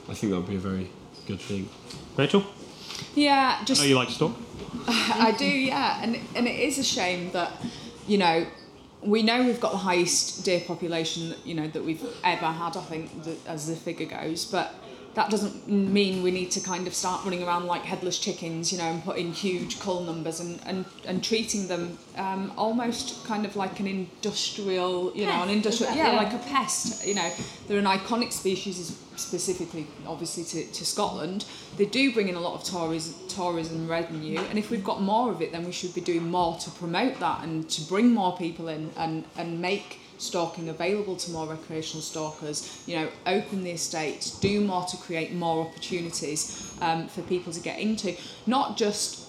I 0.09 0.14
think 0.14 0.32
that 0.32 0.39
would 0.39 0.48
be 0.48 0.56
a 0.56 0.59
very 0.59 0.90
good 1.27 1.40
thing. 1.40 1.68
Rachel, 2.16 2.44
Yeah, 3.14 3.59
I 3.60 3.64
just 3.64 3.82
know 3.82 3.89
you 3.89 3.97
like 3.97 4.09
to 4.09 4.18
talk. 4.18 4.36
I 4.89 5.35
do, 5.36 5.47
yeah, 5.47 6.01
and 6.02 6.18
and 6.35 6.47
it 6.47 6.59
is 6.59 6.78
a 6.78 6.85
shame 6.85 7.32
that 7.32 7.52
you 8.06 8.18
know 8.18 8.47
we 9.02 9.22
know 9.22 9.43
we've 9.43 9.60
got 9.60 9.72
the 9.72 9.78
highest 9.78 10.44
deer 10.44 10.60
population, 10.60 11.35
you 11.44 11.55
know, 11.55 11.66
that 11.68 11.85
we've 11.85 12.05
ever 12.22 12.47
had. 12.47 12.77
I 12.77 12.82
think 12.82 13.24
that, 13.24 13.47
as 13.47 13.66
the 13.66 13.77
figure 13.77 14.06
goes, 14.06 14.44
but 14.44 14.74
that 15.15 15.28
doesn't 15.28 15.69
mean 15.69 16.23
we 16.23 16.31
need 16.31 16.53
to 16.53 16.61
kind 16.61 16.87
of 16.87 16.95
start 16.95 17.24
running 17.24 17.43
around 17.43 17.66
like 17.66 17.82
headless 17.82 18.19
chickens, 18.19 18.73
you 18.73 18.78
know, 18.78 18.85
and 18.85 19.03
put 19.03 19.16
in 19.16 19.32
huge 19.32 19.81
cull 19.81 20.05
numbers 20.05 20.39
and, 20.39 20.61
and, 20.65 20.85
and 21.05 21.24
treating 21.24 21.66
them 21.66 21.99
um, 22.16 22.53
almost 22.57 23.24
kind 23.24 23.45
of 23.45 23.57
like 23.57 23.81
an 23.81 23.89
industrial, 23.89 25.12
you 25.16 25.27
know, 25.27 25.43
an 25.43 25.49
industrial, 25.49 25.93
yeah, 25.95 26.12
yeah. 26.12 26.16
like 26.16 26.32
a 26.32 26.39
pest. 26.39 27.05
You 27.05 27.15
know, 27.15 27.28
they're 27.66 27.78
an 27.78 27.87
iconic 27.87 28.32
species, 28.32 28.97
specifically, 29.16 29.87
obviously, 30.07 30.45
to, 30.45 30.73
to 30.73 30.87
Scotland. 30.87 31.45
They 31.77 31.87
do 31.87 32.12
bring 32.12 32.28
in 32.28 32.37
a 32.37 32.41
lot 32.41 32.55
of 32.55 32.62
tourism, 32.62 33.15
tourism 33.28 33.89
revenue, 33.89 34.39
and 34.49 34.61
if 34.61 34.70
we've 34.70 34.85
got 34.85 35.03
more 35.03 35.32
of 35.32 35.43
it, 35.43 35.51
then 35.51 35.65
we 35.65 35.73
should 35.73 35.93
be 35.93 36.01
doing 36.01 36.31
more 36.31 36.57
to 36.59 36.70
promote 36.70 37.19
that 37.19 37.43
and 37.43 37.69
to 37.70 37.82
bring 37.82 38.12
more 38.12 38.37
people 38.37 38.69
in 38.69 38.91
and, 38.97 39.24
and 39.37 39.61
make 39.61 39.99
stalking 40.20 40.68
available 40.68 41.16
to 41.16 41.30
more 41.30 41.47
recreational 41.47 42.02
stalkers, 42.02 42.82
you 42.86 42.97
know, 42.97 43.09
open 43.26 43.64
the 43.64 43.70
estates, 43.70 44.38
do 44.38 44.60
more 44.60 44.84
to 44.84 44.97
create 44.98 45.32
more 45.32 45.66
opportunities 45.66 46.76
um, 46.80 47.09
for 47.09 47.22
people 47.22 47.52
to 47.52 47.60
get 47.60 47.78
into. 47.78 48.14
Not 48.47 48.76
just 48.76 49.26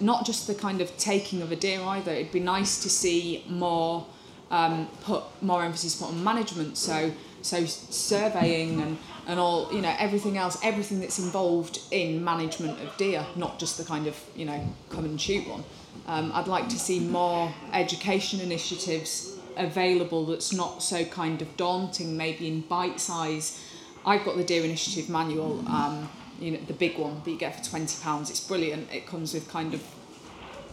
not 0.00 0.26
just 0.26 0.46
the 0.46 0.54
kind 0.54 0.80
of 0.80 0.96
taking 0.96 1.42
of 1.42 1.52
a 1.52 1.56
deer 1.56 1.80
either. 1.82 2.12
It'd 2.12 2.32
be 2.32 2.40
nice 2.40 2.82
to 2.82 2.90
see 2.90 3.44
more 3.48 4.06
um, 4.50 4.88
put 5.02 5.24
more 5.42 5.64
emphasis 5.64 5.96
put 5.96 6.08
on 6.08 6.22
management. 6.22 6.76
So 6.76 7.12
so 7.42 7.64
surveying 7.64 8.80
and 8.80 8.98
and 9.26 9.38
all 9.38 9.72
you 9.72 9.80
know 9.80 9.94
everything 9.98 10.38
else, 10.38 10.58
everything 10.62 11.00
that's 11.00 11.18
involved 11.18 11.80
in 11.90 12.22
management 12.22 12.80
of 12.80 12.96
deer, 12.96 13.24
not 13.36 13.58
just 13.58 13.78
the 13.78 13.84
kind 13.84 14.06
of 14.06 14.18
you 14.36 14.44
know 14.44 14.74
come 14.90 15.04
and 15.04 15.20
shoot 15.20 15.46
one. 15.48 15.64
Um, 16.06 16.32
I'd 16.34 16.48
like 16.48 16.68
to 16.70 16.78
see 16.78 17.00
more 17.00 17.52
education 17.72 18.40
initiatives 18.40 19.31
available 19.56 20.26
that's 20.26 20.52
not 20.52 20.82
so 20.82 21.04
kind 21.04 21.42
of 21.42 21.56
daunting, 21.56 22.16
maybe 22.16 22.48
in 22.48 22.60
bite 22.62 23.00
size. 23.00 23.62
I've 24.04 24.24
got 24.24 24.36
the 24.36 24.44
Deer 24.44 24.64
Initiative 24.64 25.08
manual, 25.08 25.64
um, 25.68 26.08
you 26.40 26.50
know, 26.52 26.58
the 26.66 26.72
big 26.72 26.98
one 26.98 27.22
that 27.24 27.30
you 27.30 27.38
get 27.38 27.56
for 27.56 27.70
twenty 27.70 28.02
pounds. 28.02 28.30
It's 28.30 28.40
brilliant. 28.40 28.92
It 28.92 29.06
comes 29.06 29.32
with 29.34 29.48
kind 29.48 29.74
of 29.74 29.82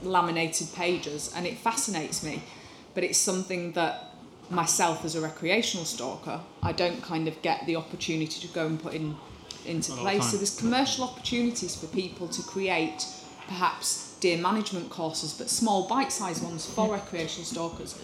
laminated 0.02 0.74
pages, 0.74 1.32
and 1.36 1.46
it 1.46 1.58
fascinates 1.58 2.24
me. 2.24 2.42
But 2.96 3.04
it's 3.04 3.20
something 3.20 3.74
that 3.74 4.16
myself 4.50 5.06
as 5.06 5.16
a 5.16 5.22
recreational 5.22 5.86
stalker, 5.86 6.42
I 6.64 6.72
don't 6.72 7.04
kind 7.04 7.28
of 7.28 7.40
get 7.44 7.66
the 7.68 7.76
opportunity 7.76 8.48
to 8.48 8.54
go 8.54 8.66
and 8.66 8.82
put 8.82 8.94
in 8.94 9.16
into 9.66 9.92
place. 9.92 10.32
So 10.32 10.38
there's 10.38 10.58
commercial 10.58 11.04
opportunities 11.04 11.76
for 11.76 11.86
people 11.88 12.28
to 12.30 12.42
create 12.42 13.06
perhaps 13.48 14.16
deer 14.20 14.38
management 14.38 14.90
courses, 14.90 15.34
but 15.34 15.50
small 15.50 15.88
bite-sized 15.88 16.44
ones 16.44 16.66
for 16.66 16.92
recreational 16.92 17.46
stalkers. 17.46 18.00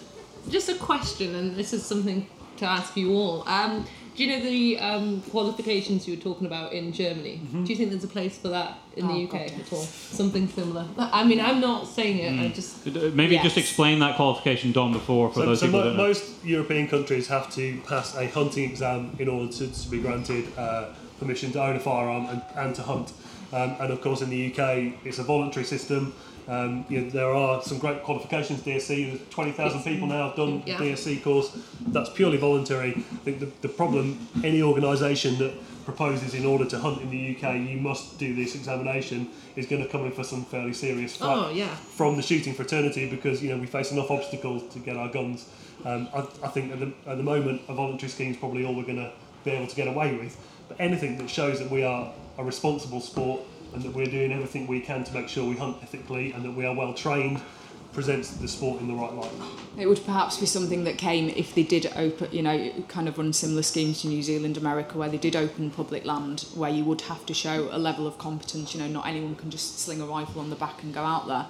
Just 0.50 0.68
a 0.68 0.74
question, 0.74 1.34
and 1.34 1.56
this 1.56 1.72
is 1.72 1.84
something 1.84 2.26
to 2.58 2.64
ask 2.64 2.96
you 2.96 3.12
all. 3.12 3.46
Um, 3.48 3.84
do 4.16 4.24
you 4.24 4.30
know 4.38 4.42
the 4.42 4.78
um, 4.78 5.20
qualifications 5.30 6.08
you 6.08 6.16
were 6.16 6.22
talking 6.22 6.46
about 6.46 6.72
in 6.72 6.90
Germany? 6.92 7.40
Mm-hmm. 7.44 7.64
Do 7.64 7.70
you 7.72 7.76
think 7.76 7.90
there's 7.90 8.04
a 8.04 8.08
place 8.08 8.38
for 8.38 8.48
that 8.48 8.78
in 8.96 9.04
Oh, 9.04 9.08
the 9.08 9.24
UK 9.24 9.30
God, 9.32 9.40
yes. 9.50 9.60
at 9.60 9.72
all? 9.74 9.82
Something 9.82 10.48
similar. 10.48 10.86
I 10.96 11.22
mean, 11.24 11.38
I'm 11.40 11.60
not 11.60 11.86
saying 11.86 12.18
it. 12.18 12.32
Mm. 12.32 12.44
I 12.44 12.48
just 12.54 12.86
Uh, 12.86 13.10
Maybe 13.14 13.36
just 13.38 13.58
explain 13.58 13.98
that 13.98 14.16
qualification, 14.16 14.72
Dom, 14.72 14.92
before 14.94 15.28
for 15.28 15.40
So, 15.40 15.46
those 15.46 15.60
so 15.60 15.66
people 15.66 15.80
mo- 15.80 15.84
that 15.84 15.90
don't 15.90 15.98
know. 15.98 16.08
most 16.08 16.24
European 16.44 16.88
countries 16.88 17.26
have 17.28 17.54
to 17.56 17.78
pass 17.86 18.16
a 18.16 18.26
hunting 18.28 18.64
exam 18.70 19.14
in 19.18 19.28
order 19.28 19.52
to, 19.52 19.66
to 19.66 19.88
be 19.90 19.98
granted 20.00 20.46
uh, 20.56 20.86
permission 21.18 21.52
to 21.52 21.62
own 21.62 21.76
a 21.76 21.80
firearm 21.80 22.26
and, 22.26 22.42
and 22.56 22.74
to 22.76 22.82
hunt. 22.82 23.12
Um, 23.52 23.76
and 23.80 23.92
of 23.92 24.00
course, 24.00 24.22
in 24.22 24.30
the 24.30 24.46
UK, 24.50 24.94
it's 25.04 25.18
a 25.18 25.24
voluntary 25.24 25.66
system. 25.66 26.14
Um, 26.48 26.84
you 26.88 27.00
know, 27.00 27.10
there 27.10 27.30
are 27.30 27.62
some 27.62 27.78
great 27.78 28.02
qualifications. 28.04 28.62
DSC, 28.62 29.08
there's 29.10 29.28
20,000 29.30 29.82
people 29.82 30.06
now 30.06 30.28
have 30.28 30.36
done 30.36 30.62
Yeah. 30.64 30.78
the 30.78 30.92
DSC 30.92 31.22
course. 31.22 31.56
That's 31.88 32.10
purely 32.10 32.36
voluntary. 32.36 32.90
I 32.90 33.16
think 33.24 33.40
the, 33.40 33.50
the 33.62 33.68
problem, 33.68 34.28
any 34.44 34.62
organisation 34.62 35.38
that 35.38 35.52
proposes 35.84 36.34
in 36.34 36.44
order 36.44 36.64
to 36.64 36.78
hunt 36.78 37.00
in 37.00 37.10
the 37.10 37.36
UK, 37.36 37.56
you 37.56 37.78
must 37.80 38.18
do 38.18 38.34
this 38.34 38.54
examination, 38.54 39.28
is 39.54 39.66
going 39.66 39.82
to 39.82 39.88
come 39.88 40.04
in 40.04 40.12
for 40.12 40.24
some 40.24 40.44
fairly 40.44 40.72
serious 40.72 41.16
flack 41.16 41.36
oh 41.36 41.50
yeah. 41.50 41.74
from 41.74 42.16
the 42.16 42.22
shooting 42.22 42.52
fraternity 42.52 43.08
because 43.08 43.42
you 43.42 43.48
know 43.48 43.58
we 43.58 43.66
face 43.66 43.92
enough 43.92 44.10
obstacles 44.10 44.62
to 44.74 44.80
get 44.80 44.96
our 44.96 45.08
guns. 45.08 45.48
Um, 45.84 46.08
I, 46.12 46.20
I 46.42 46.48
think 46.48 46.72
at 46.72 46.80
the, 46.80 46.92
at 47.06 47.16
the 47.16 47.22
moment 47.22 47.62
a 47.68 47.74
voluntary 47.74 48.10
scheme 48.10 48.32
is 48.32 48.36
probably 48.36 48.64
all 48.64 48.74
we're 48.74 48.82
going 48.82 48.96
to 48.96 49.12
be 49.44 49.52
able 49.52 49.68
to 49.68 49.76
get 49.76 49.86
away 49.88 50.16
with. 50.16 50.36
But 50.68 50.80
anything 50.80 51.16
that 51.18 51.30
shows 51.30 51.60
that 51.60 51.70
we 51.70 51.84
are 51.84 52.12
a 52.38 52.44
responsible 52.44 53.00
sport 53.00 53.40
and 53.74 53.82
that 53.82 53.92
we're 53.92 54.06
doing 54.06 54.32
everything 54.32 54.66
we 54.66 54.80
can 54.80 55.04
to 55.04 55.12
make 55.14 55.28
sure 55.28 55.48
we 55.48 55.56
hunt 55.56 55.76
ethically 55.82 56.32
and 56.32 56.44
that 56.44 56.52
we 56.52 56.64
are 56.64 56.74
well 56.74 56.94
trained 56.94 57.40
presents 57.96 58.28
the 58.32 58.46
sport 58.46 58.78
in 58.82 58.88
the 58.88 58.94
right 58.94 59.12
light. 59.14 59.32
It 59.78 59.86
would 59.86 60.04
perhaps 60.04 60.38
be 60.38 60.44
something 60.44 60.84
that 60.84 60.98
came 60.98 61.30
if 61.30 61.54
they 61.54 61.62
did 61.62 61.90
open, 61.96 62.28
you 62.30 62.42
know, 62.42 62.70
kind 62.88 63.08
of 63.08 63.16
run 63.16 63.32
similar 63.32 63.62
schemes 63.62 64.02
to 64.02 64.08
New 64.08 64.22
Zealand, 64.22 64.58
America, 64.58 64.98
where 64.98 65.08
they 65.08 65.16
did 65.16 65.34
open 65.34 65.70
public 65.70 66.04
land, 66.04 66.42
where 66.54 66.68
you 66.68 66.84
would 66.84 67.00
have 67.02 67.24
to 67.24 67.32
show 67.32 67.70
a 67.72 67.78
level 67.78 68.06
of 68.06 68.18
competence. 68.18 68.74
You 68.74 68.82
know, 68.82 68.88
not 68.88 69.06
anyone 69.06 69.34
can 69.34 69.50
just 69.50 69.78
sling 69.78 70.02
a 70.02 70.04
rifle 70.04 70.42
on 70.42 70.50
the 70.50 70.56
back 70.56 70.82
and 70.82 70.92
go 70.92 71.02
out 71.02 71.26
there. 71.26 71.46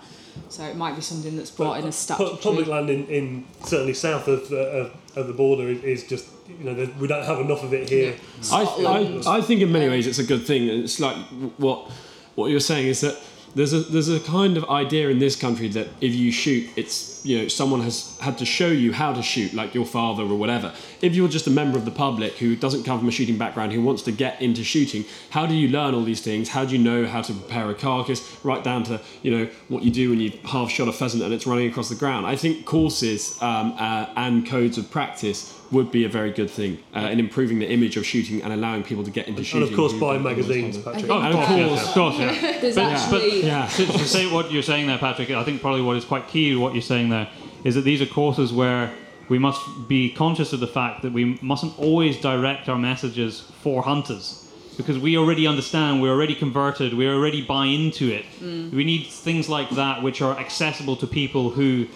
So 0.49 0.63
it 0.63 0.77
might 0.77 0.95
be 0.95 1.03
something 1.03 1.37
that's 1.37 1.51
brought 1.51 1.79
in 1.79 1.85
a 1.85 1.87
pu- 1.87 1.93
statutory. 1.93 2.39
public 2.39 2.67
land 2.69 2.91
in, 2.91 3.07
in 3.07 3.45
certainly 3.65 3.95
south 3.95 4.29
of, 4.29 4.53
uh, 4.53 4.57
of, 4.57 4.97
of 5.17 5.27
the 5.27 5.33
border 5.33 5.69
is, 5.69 5.83
is 5.83 6.05
just 6.07 6.29
you 6.47 6.65
know 6.65 6.89
we 7.01 7.09
don't 7.09 7.25
have 7.25 7.41
enough 7.41 7.65
of 7.65 7.75
it 7.75 7.89
here. 7.89 8.15
I, 8.53 8.63
I, 8.63 9.39
I 9.39 9.41
think 9.41 9.63
in 9.63 9.73
many 9.73 9.89
ways 9.89 10.07
it's 10.07 10.21
a 10.21 10.25
good 10.25 10.47
thing. 10.47 10.69
It's 10.69 11.01
like 11.01 11.17
what 11.57 11.91
what 12.37 12.51
you're 12.51 12.61
saying 12.61 12.87
is 12.87 13.01
that 13.01 13.19
there's 13.57 13.73
a 13.73 13.81
there's 13.81 14.09
a 14.09 14.21
kind 14.21 14.57
of 14.57 14.69
idea 14.71 15.09
in 15.09 15.19
this 15.19 15.35
country 15.35 15.69
that 15.69 15.89
if 16.01 16.15
you 16.15 16.31
shoot, 16.31 16.71
it's 16.77 17.16
you 17.27 17.43
know 17.43 17.49
someone 17.49 17.81
has 17.81 18.19
had 18.21 18.39
to 18.39 18.45
show 18.45 18.69
you 18.69 18.93
how 18.93 19.13
to 19.13 19.23
shoot, 19.23 19.53
like 19.53 19.75
your 19.75 19.85
father 19.85 20.23
or 20.23 20.37
whatever. 20.37 20.73
If 21.03 21.15
you're 21.15 21.29
just 21.29 21.47
a 21.47 21.51
member 21.51 21.77
of 21.77 21.85
the 21.85 21.91
public 21.91 22.35
who 22.35 22.57
doesn't 22.57 22.85
come 22.85 22.99
from 22.99 23.09
a 23.09 23.13
shooting 23.13 23.37
background, 23.37 23.73
who 23.73 23.83
wants 23.83 24.03
to 24.03 24.13
get 24.13 24.41
into 24.41 24.63
shooting, 24.65 25.05
how 25.31 25.45
do 25.47 25.55
you 25.55 25.69
learn 25.69 25.95
all 25.95 26.05
these 26.05 26.21
things? 26.21 26.49
How 26.49 26.65
do 26.65 26.73
you 26.77 26.83
know 26.83 27.07
how 27.07 27.23
to 27.23 27.33
prepare 27.33 27.69
a 27.71 27.75
carcass, 27.75 28.21
right 28.45 28.63
down 28.63 28.85
to 28.85 29.01
you 29.23 29.31
know 29.37 29.49
what 29.69 29.83
you 29.83 29.91
do 29.91 30.11
when 30.11 30.21
you 30.21 30.31
half 30.45 30.71
shot 30.71 30.89
a 30.89 30.93
pheasant 30.93 31.23
and 31.23 31.33
it's 31.35 31.47
running 31.47 31.69
across 31.69 31.89
the 31.89 31.97
ground? 31.97 32.27
I 32.27 32.37
think 32.37 32.65
courses 32.65 33.41
um, 33.43 33.75
uh, 33.79 34.07
and 34.17 34.47
codes 34.47 34.79
of 34.79 34.91
practice 34.91 35.53
would 35.73 35.91
be 35.91 36.05
a 36.05 36.09
very 36.09 36.31
good 36.31 36.49
thing 36.49 36.79
uh, 36.95 37.01
in 37.01 37.19
improving 37.19 37.59
the 37.59 37.69
image 37.69 37.97
of 37.97 38.07
shooting 38.07 38.41
and 38.43 38.53
allowing 38.53 38.85
people 38.85 39.03
to 39.03 39.11
get 39.11 39.27
into 39.27 39.39
And 39.39 39.47
shooting. 39.47 39.63
And 39.69 39.73
of 39.73 39.77
course 39.77 39.93
who 39.93 40.01
buying 40.01 40.23
magazines. 40.23 40.79
Patrick. 40.79 41.11
Oh, 41.11 41.21
And 41.21 41.35
of 41.35 41.41
of 41.41 41.47
course, 41.49 41.59
course. 41.59 41.87
of 41.89 41.95
course, 41.95 42.19
yeah. 42.19 42.61
There's 42.61 42.75
But, 42.77 42.93
actually. 42.93 43.41
but 43.41 43.45
Yeah. 43.45 43.67
to, 43.77 43.87
to 43.87 43.99
say 44.07 44.31
what 44.31 44.53
you're 44.53 44.63
saying 44.63 44.87
there, 44.87 44.99
Patrick, 44.99 45.31
I 45.31 45.43
think 45.43 45.61
probably 45.61 45.83
what 45.83 45.97
is 45.97 46.05
quite 46.05 46.29
key 46.29 46.51
to 46.51 46.61
what 46.61 46.73
you're 46.75 46.83
saying 46.83 47.09
there 47.09 47.16
is 47.65 47.75
that 47.75 47.83
these 47.83 48.01
are 48.03 48.07
courses 48.07 48.53
where 48.53 48.93
we 49.29 49.39
must 49.39 49.61
be 49.89 50.13
conscious 50.13 50.53
of 50.53 50.61
the 50.61 50.67
fact 50.67 51.03
that 51.03 51.13
we 51.13 51.39
mustn't 51.43 51.79
always 51.79 52.21
direct 52.21 52.69
our 52.69 52.79
messages 52.79 53.41
for 53.63 53.83
hunters. 53.83 54.43
Because 54.77 54.99
we 54.99 55.17
already 55.17 55.47
understand, 55.47 56.03
we're 56.03 56.13
already 56.13 56.35
converted, 56.35 56.93
we 56.93 57.09
already 57.09 57.43
buy 57.43 57.67
into 57.67 58.13
it. 58.13 58.27
Mm. 58.41 58.73
We 58.73 58.85
need 58.85 59.07
things 59.07 59.49
like 59.49 59.71
that 59.71 60.03
which 60.03 60.21
are 60.21 60.39
accessible 60.39 60.97
to 60.97 61.07
people 61.07 61.51
who, 61.51 61.87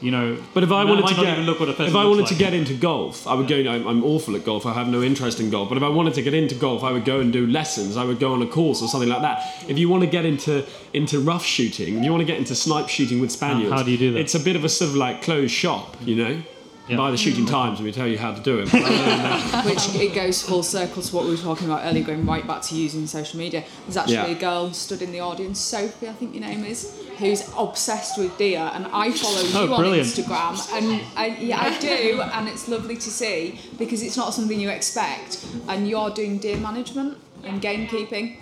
you 0.00 0.10
know, 0.10 0.38
But 0.54 0.62
if 0.62 0.72
I 0.72 0.84
wanted 0.84 1.06
to 1.08 1.14
get, 1.14 1.38
look 1.40 1.60
what 1.60 1.68
a 1.68 1.82
if 1.84 1.94
I 1.94 2.04
wanted 2.04 2.26
to 2.28 2.34
get 2.34 2.54
into 2.54 2.74
golf, 2.74 3.26
I 3.26 3.34
would 3.34 3.48
go. 3.48 3.56
I'm, 3.56 3.86
I'm 3.86 4.04
awful 4.04 4.34
at 4.36 4.44
golf. 4.44 4.66
I 4.66 4.72
have 4.72 4.88
no 4.88 5.02
interest 5.02 5.40
in 5.40 5.50
golf. 5.50 5.68
But 5.68 5.78
if 5.78 5.84
I 5.84 5.88
wanted 5.88 6.14
to 6.14 6.22
get 6.22 6.34
into 6.34 6.54
golf, 6.54 6.82
I 6.82 6.92
would 6.92 7.04
go 7.04 7.20
and 7.20 7.32
do 7.32 7.46
lessons. 7.46 7.96
I 7.96 8.04
would 8.04 8.18
go 8.18 8.32
on 8.32 8.42
a 8.42 8.46
course 8.46 8.82
or 8.82 8.88
something 8.88 9.08
like 9.08 9.22
that. 9.22 9.64
If 9.68 9.78
you 9.78 9.88
want 9.88 10.02
to 10.04 10.10
get 10.10 10.24
into 10.24 10.64
into 10.92 11.20
rough 11.20 11.44
shooting, 11.44 12.02
you 12.02 12.10
want 12.10 12.22
to 12.22 12.26
get 12.26 12.38
into 12.38 12.54
snipe 12.54 12.88
shooting 12.88 13.20
with 13.20 13.30
spaniels, 13.30 13.72
how 13.72 13.82
do 13.82 13.90
you 13.90 13.98
do 13.98 14.12
that? 14.12 14.20
It's 14.20 14.34
a 14.34 14.40
bit 14.40 14.56
of 14.56 14.64
a 14.64 14.68
sort 14.68 14.90
of 14.90 14.96
like 14.96 15.22
closed 15.22 15.52
shop, 15.52 15.96
you 16.04 16.16
know. 16.16 16.42
Yeah. 16.90 16.96
Buy 16.96 17.10
the 17.10 17.16
shooting 17.16 17.46
times 17.46 17.78
and 17.78 17.86
we 17.86 17.92
tell 17.92 18.06
you 18.06 18.18
how 18.18 18.32
to 18.32 18.40
do 18.40 18.58
it. 18.58 18.68
But 18.72 18.82
other 18.82 18.96
than 18.96 19.18
that- 19.52 19.64
which 19.64 19.94
it 19.94 20.14
goes 20.14 20.42
full 20.42 20.62
circle 20.62 21.02
to 21.02 21.14
what 21.14 21.24
we 21.24 21.30
were 21.30 21.36
talking 21.36 21.66
about 21.66 21.84
earlier, 21.84 22.04
going 22.04 22.26
right 22.26 22.46
back 22.46 22.62
to 22.62 22.74
using 22.74 23.06
social 23.06 23.38
media. 23.38 23.64
There's 23.86 23.96
actually 23.96 24.14
Yeah. 24.14 24.26
a 24.26 24.34
girl 24.34 24.72
stood 24.72 25.02
in 25.02 25.12
the 25.12 25.20
audience, 25.20 25.60
Sophie, 25.60 26.08
I 26.08 26.12
think 26.12 26.34
your 26.34 26.44
name 26.44 26.64
is, 26.64 26.92
who's 27.18 27.42
obsessed 27.56 28.18
with 28.18 28.36
deer, 28.38 28.70
and 28.74 28.86
I 28.92 29.10
follow 29.12 29.42
oh, 29.42 29.64
you 29.64 29.72
Oh, 29.72 29.74
on. 29.74 29.84
Instagram, 29.98 30.52
and 30.76 31.00
I, 31.16 31.26
yeah, 31.38 31.60
I 31.60 31.78
do, 31.78 32.20
and 32.22 32.48
it's 32.48 32.66
lovely 32.68 32.96
to 32.96 33.10
see 33.10 33.58
because 33.78 34.02
it's 34.02 34.16
not 34.16 34.34
something 34.34 34.58
you 34.58 34.70
expect, 34.70 35.44
and 35.68 35.88
you're 35.88 36.10
doing 36.10 36.38
deer 36.38 36.56
management 36.56 37.18
and 37.44 37.60
gamekeeping. 37.62 38.36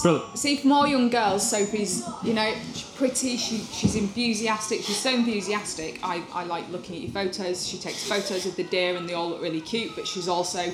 Brilliant. 0.00 0.38
See, 0.38 0.56
for 0.56 0.68
more 0.68 0.86
young 0.86 1.10
girls, 1.10 1.48
Sophie's, 1.48 2.08
you 2.24 2.32
know, 2.32 2.54
she's 2.72 2.82
pretty, 2.82 3.36
she, 3.36 3.58
she's 3.58 3.94
enthusiastic, 3.96 4.82
she's 4.82 4.96
so 4.96 5.10
enthusiastic. 5.10 6.00
I, 6.02 6.22
I 6.32 6.44
like 6.44 6.68
looking 6.70 6.96
at 6.96 7.02
your 7.02 7.10
photos. 7.10 7.66
She 7.66 7.78
takes 7.78 8.02
photos 8.08 8.46
of 8.46 8.56
the 8.56 8.64
deer 8.64 8.96
and 8.96 9.08
they 9.08 9.14
all 9.14 9.28
look 9.28 9.42
really 9.42 9.60
cute, 9.60 9.94
but 9.94 10.06
she's 10.06 10.28
also 10.28 10.72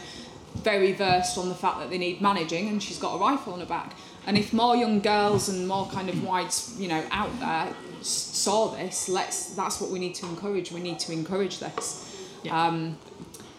very 0.56 0.92
versed 0.92 1.36
on 1.38 1.48
the 1.48 1.54
fact 1.54 1.78
that 1.78 1.90
they 1.90 1.98
need 1.98 2.20
managing 2.20 2.68
and 2.68 2.82
she's 2.82 2.98
got 2.98 3.16
a 3.16 3.18
rifle 3.18 3.54
on 3.54 3.60
her 3.60 3.66
back. 3.66 3.94
And 4.26 4.36
if 4.36 4.52
more 4.52 4.76
young 4.76 5.00
girls 5.00 5.48
and 5.48 5.66
more 5.66 5.86
kind 5.88 6.08
of 6.08 6.22
wides, 6.22 6.76
you 6.78 6.88
know, 6.88 7.02
out 7.10 7.38
there 7.40 7.74
saw 8.02 8.68
this, 8.68 9.08
let's, 9.08 9.54
that's 9.54 9.80
what 9.80 9.90
we 9.90 9.98
need 9.98 10.14
to 10.16 10.26
encourage. 10.26 10.70
We 10.70 10.80
need 10.80 10.98
to 11.00 11.12
encourage 11.12 11.58
this. 11.58 12.04
Um, 12.50 12.98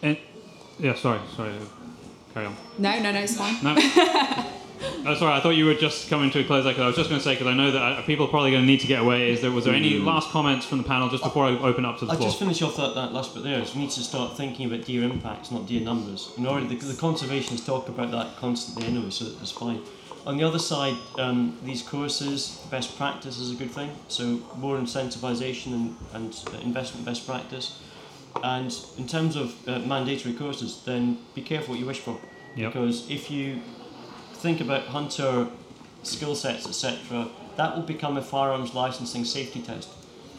And, 0.01 0.17
yeah, 0.79 0.95
sorry, 0.95 1.19
sorry. 1.35 1.53
Carry 2.33 2.45
on. 2.45 2.55
no, 2.77 2.99
no, 3.01 3.11
no, 3.11 3.19
it's 3.19 3.35
fine. 3.35 3.57
No. 3.63 3.75
Oh, 5.05 5.15
sorry, 5.15 5.33
I 5.33 5.39
thought 5.39 5.51
you 5.51 5.65
were 5.65 5.73
just 5.73 6.09
coming 6.09 6.29
to 6.31 6.39
a 6.39 6.43
close. 6.43 6.65
Like 6.65 6.77
I 6.77 6.87
was 6.87 6.95
just 6.95 7.09
going 7.09 7.19
to 7.19 7.23
say 7.23 7.33
because 7.33 7.47
I 7.47 7.53
know 7.53 7.71
that 7.71 7.81
uh, 7.81 8.01
people 8.03 8.25
are 8.25 8.29
probably 8.29 8.51
going 8.51 8.63
to 8.63 8.67
need 8.67 8.79
to 8.81 8.87
get 8.87 9.01
away. 9.01 9.31
Is 9.31 9.41
there 9.41 9.51
was 9.51 9.65
there 9.65 9.73
any 9.73 9.97
last 9.99 10.29
comments 10.29 10.65
from 10.65 10.77
the 10.77 10.83
panel 10.83 11.09
just 11.09 11.23
before 11.23 11.45
I 11.45 11.51
open 11.51 11.85
up 11.85 11.99
to 11.99 12.05
the 12.05 12.11
I'll 12.11 12.17
floor? 12.17 12.29
just 12.29 12.39
finish 12.39 12.61
off 12.61 12.77
that, 12.77 12.95
that 12.95 13.13
last 13.13 13.33
bit 13.33 13.43
there. 13.43 13.59
Is 13.59 13.75
we 13.75 13.81
need 13.81 13.91
to 13.91 14.01
start 14.01 14.37
thinking 14.37 14.71
about 14.71 14.85
deer 14.85 15.03
impacts, 15.03 15.51
not 15.51 15.67
deer 15.67 15.81
numbers. 15.81 16.31
In 16.37 16.45
order, 16.45 16.65
the, 16.65 16.75
the 16.75 16.93
conservationists 16.93 17.65
talk 17.65 17.89
about 17.89 18.11
that 18.11 18.37
constantly 18.37 18.87
anyway, 18.87 19.09
so 19.09 19.25
that's 19.25 19.51
fine. 19.51 19.81
On 20.25 20.37
the 20.37 20.43
other 20.43 20.59
side, 20.59 20.95
um, 21.17 21.57
these 21.63 21.81
courses, 21.81 22.61
best 22.69 22.97
practice 22.97 23.37
is 23.39 23.51
a 23.51 23.55
good 23.55 23.71
thing. 23.71 23.89
So 24.09 24.41
more 24.57 24.77
incentivisation 24.77 25.73
and, 25.73 25.95
and 26.13 26.61
investment 26.61 27.05
best 27.05 27.25
practice. 27.25 27.81
And 28.43 28.73
in 28.97 29.07
terms 29.07 29.35
of 29.35 29.55
uh, 29.67 29.79
mandatory 29.79 30.35
courses, 30.35 30.81
then 30.85 31.19
be 31.33 31.41
careful 31.41 31.73
what 31.73 31.79
you 31.79 31.85
wish 31.85 31.99
for. 31.99 32.19
Yep. 32.55 32.73
Because 32.73 33.09
if 33.09 33.31
you 33.31 33.61
think 34.39 34.61
about 34.61 34.87
hunter 34.87 35.47
skill 36.03 36.35
sets, 36.35 36.67
etc., 36.67 37.29
that 37.57 37.75
will 37.75 37.83
become 37.83 38.17
a 38.17 38.21
firearms 38.21 38.73
licensing 38.73 39.25
safety 39.25 39.61
test. 39.61 39.89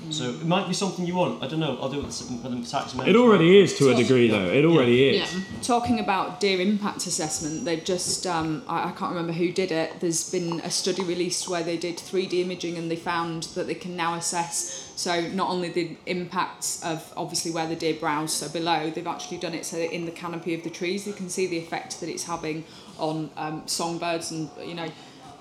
So 0.09 0.31
it 0.31 0.47
might 0.47 0.66
be 0.66 0.72
something 0.72 1.06
you 1.06 1.14
want. 1.14 1.43
I 1.43 1.47
don't 1.47 1.60
know. 1.60 1.78
I'll 1.81 1.90
do 1.90 2.01
it 2.01 2.06
with 2.06 2.18
the 2.18 2.48
with 2.48 2.64
the 2.64 2.70
tax 2.70 2.94
It 2.94 3.16
already 3.16 3.60
is 3.60 3.77
to 3.77 3.90
a 3.90 3.94
degree, 3.94 4.28
though. 4.28 4.47
It 4.47 4.64
already 4.64 5.10
is. 5.10 5.35
Yeah. 5.35 5.40
Talking 5.62 6.01
about 6.01 6.40
deer 6.40 6.60
impact 6.60 7.06
assessment, 7.06 7.66
they've 7.66 7.85
just, 7.85 8.27
um, 8.27 8.62
I, 8.66 8.89
I 8.89 8.93
can't 8.93 9.10
remember 9.10 9.32
who 9.32 9.52
did 9.52 9.70
it, 9.70 10.01
there's 10.01 10.31
been 10.31 10.60
a 10.60 10.70
study 10.70 11.05
released 11.05 11.48
where 11.48 11.62
they 11.62 11.77
did 11.77 11.98
3D 11.98 12.43
imaging 12.44 12.78
and 12.78 12.90
they 12.90 12.97
found 12.97 13.44
that 13.55 13.66
they 13.66 13.74
can 13.74 13.94
now 13.94 14.14
assess, 14.14 14.90
so 14.97 15.20
not 15.28 15.51
only 15.51 15.68
the 15.68 15.97
impacts 16.06 16.82
of 16.82 17.12
obviously 17.16 17.51
where 17.51 17.66
the 17.66 17.77
deer 17.77 17.94
browse, 17.94 18.32
so 18.32 18.48
below, 18.48 18.90
they've 18.90 19.06
actually 19.06 19.36
done 19.36 19.55
it 19.55 19.66
so 19.66 19.77
that 19.77 19.93
in 19.94 20.06
the 20.06 20.12
canopy 20.12 20.55
of 20.55 20.64
the 20.64 20.70
trees 20.70 21.05
they 21.05 21.12
can 21.12 21.28
see 21.28 21.47
the 21.47 21.59
effect 21.59 22.01
that 22.01 22.09
it's 22.09 22.24
having 22.24 22.64
on 23.01 23.31
um, 23.36 23.62
songbirds 23.66 24.31
and, 24.31 24.48
you 24.64 24.74
know, 24.74 24.89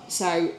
so 0.08 0.52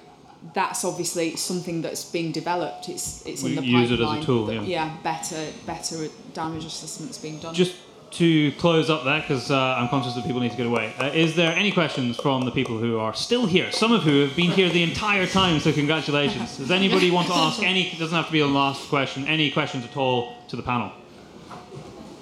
that's 0.55 0.85
obviously 0.85 1.37
something 1.37 1.83
that's 1.83 2.05
being 2.05 2.33
developed. 2.33 2.89
It's 2.89 3.27
it's 3.27 3.43
in 3.43 3.51
We 3.51 3.57
the 3.57 3.63
use 3.63 3.91
it 3.91 4.01
as 4.01 4.23
a 4.23 4.25
tool, 4.25 4.47
but 4.47 4.65
yeah. 4.65 4.97
better 5.03 5.47
better 5.67 6.09
damage 6.33 6.65
assessments 6.65 7.19
being 7.19 7.39
done. 7.39 7.55
Just 7.55 7.77
to 8.13 8.51
close 8.53 8.91
up 8.91 9.05
there, 9.05 9.21
because 9.21 9.51
uh, 9.51 9.77
I'm 9.79 9.89
conscious 9.89 10.15
that 10.15 10.25
people 10.25 10.41
need 10.41 10.51
to 10.51 10.57
get 10.57 10.67
away. 10.67 10.93
Uh, 10.99 11.11
is 11.15 11.37
there 11.37 11.55
any 11.55 11.71
questions 11.71 12.17
from 12.17 12.45
the 12.45 12.51
people 12.51 12.79
who 12.79 12.99
are 12.99 13.15
still 13.15 13.47
here? 13.47 13.71
Some 13.71 13.93
of 13.93 14.03
who 14.03 14.23
have 14.23 14.35
been 14.35 14.51
here 14.51 14.69
the 14.69 14.83
entire 14.83 15.27
time, 15.27 15.61
so 15.61 15.73
congratulations. 15.73 16.57
Does 16.57 16.71
anybody 16.71 17.11
want 17.11 17.29
to 17.29 17.35
ask 17.35 17.63
any? 17.63 17.89
It 17.89 17.99
doesn't 17.99 18.17
have 18.17 18.27
to 18.27 18.33
be 18.33 18.41
a 18.41 18.47
last 18.47 18.89
question. 18.89 19.27
Any 19.27 19.51
questions 19.51 19.85
at 19.85 19.97
all 19.97 20.35
to 20.49 20.57
the 20.57 20.63
panel? 20.63 20.91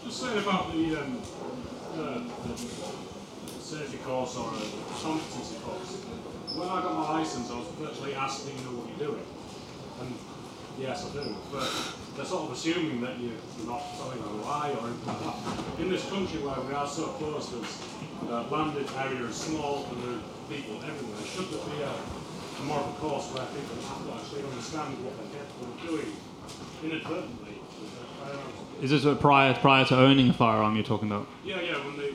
Just 0.04 0.20
saying 0.20 0.38
about 0.38 0.72
the, 0.72 0.96
um, 0.96 1.10
the, 1.12 1.18
the 1.18 1.22
safety 1.22 1.37
course 4.08 4.36
or 4.40 4.48
a 4.56 4.64
competency 5.04 5.60
course. 5.60 6.00
When 6.56 6.68
I 6.68 6.80
got 6.80 6.94
my 6.96 7.20
license, 7.20 7.50
I 7.52 7.56
was 7.60 7.68
virtually 7.76 8.14
asked, 8.16 8.48
"Do 8.48 8.52
you 8.56 8.64
know 8.64 8.74
what 8.80 8.88
you're 8.88 9.04
doing?" 9.12 9.26
And 10.00 10.16
yes, 10.80 11.04
I 11.04 11.08
do. 11.12 11.36
But 11.52 11.68
they're 12.16 12.24
sort 12.24 12.48
of 12.48 12.56
assuming 12.56 13.00
that 13.04 13.20
you- 13.20 13.36
you're 13.58 13.68
not 13.68 13.84
telling 14.00 14.18
a 14.18 14.32
lie 14.48 14.72
or 14.72 14.88
anything 14.88 15.12
like 15.12 15.22
that. 15.28 15.80
In 15.82 15.88
this 15.92 16.04
country 16.08 16.40
where 16.40 16.58
we 16.64 16.72
are 16.72 16.88
so 16.88 17.12
close, 17.20 17.52
there's 17.52 17.74
uh, 18.32 18.44
landed 18.50 18.88
areas 18.96 19.36
small 19.36 19.86
and 19.92 19.98
there 20.02 20.16
are 20.18 20.24
people 20.50 20.74
everywhere. 20.82 21.22
Should 21.28 21.48
there 21.52 21.64
be 21.70 21.82
a, 21.84 21.92
a 21.92 22.62
more 22.64 22.80
of 22.80 22.88
a 22.90 22.96
course 22.98 23.26
where 23.32 23.46
people 23.54 23.76
have 23.88 24.00
to 24.06 24.10
actually 24.18 24.42
understand 24.50 24.90
what 25.04 25.14
they're 25.20 25.32
capable 25.36 25.68
of 25.68 25.78
doing 25.86 26.10
inadvertently? 26.82 27.54
with 27.78 27.94
their 27.94 28.08
firearms? 28.18 28.82
Is 28.82 28.90
this 28.90 29.04
uh, 29.06 29.14
prior 29.14 29.54
prior 29.54 29.84
to 29.86 29.96
owning 29.96 30.30
a 30.30 30.32
firearm 30.32 30.74
you're 30.74 30.84
talking 30.84 31.10
about? 31.10 31.26
Yeah, 31.44 31.60
yeah, 31.60 31.78
when 31.84 31.96
the, 31.96 32.07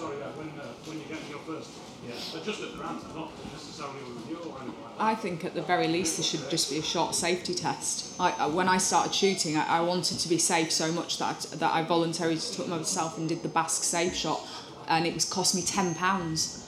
sorry, 0.00 0.16
when, 0.16 0.48
uh, 0.58 0.64
when 0.86 0.98
you 0.98 1.04
get 1.04 1.20
your 1.28 1.40
first. 1.40 1.70
Yeah. 2.06 2.14
But 2.32 2.44
just 2.44 2.62
at 2.62 2.72
the 2.72 2.78
not 2.78 3.30
necessarily 3.52 4.00
with 4.00 4.30
you 4.30 4.36
or 4.36 4.56
anything 4.62 4.82
like 4.82 4.96
that. 4.96 5.04
I 5.04 5.14
think 5.14 5.44
at 5.44 5.54
the 5.54 5.62
very 5.62 5.88
least 5.88 6.16
there 6.16 6.24
should 6.24 6.48
just 6.50 6.70
be 6.70 6.78
a 6.78 6.82
short 6.82 7.14
safety 7.14 7.54
test. 7.54 8.18
I, 8.18 8.30
I, 8.32 8.46
when 8.46 8.68
I 8.68 8.78
started 8.78 9.14
shooting, 9.14 9.56
I, 9.56 9.78
I 9.78 9.80
wanted 9.82 10.18
to 10.18 10.28
be 10.28 10.38
safe 10.38 10.72
so 10.72 10.90
much 10.92 11.18
that 11.18 11.46
I, 11.52 11.56
that 11.56 11.74
I 11.74 11.82
voluntarily 11.82 12.38
took 12.38 12.68
myself 12.68 13.18
and 13.18 13.28
did 13.28 13.42
the 13.42 13.48
BASC 13.48 13.82
safe 13.84 14.14
shot, 14.14 14.40
and 14.88 15.06
it 15.06 15.12
was 15.12 15.26
cost 15.26 15.54
me 15.54 15.62
ten 15.62 15.94
pounds, 15.94 16.59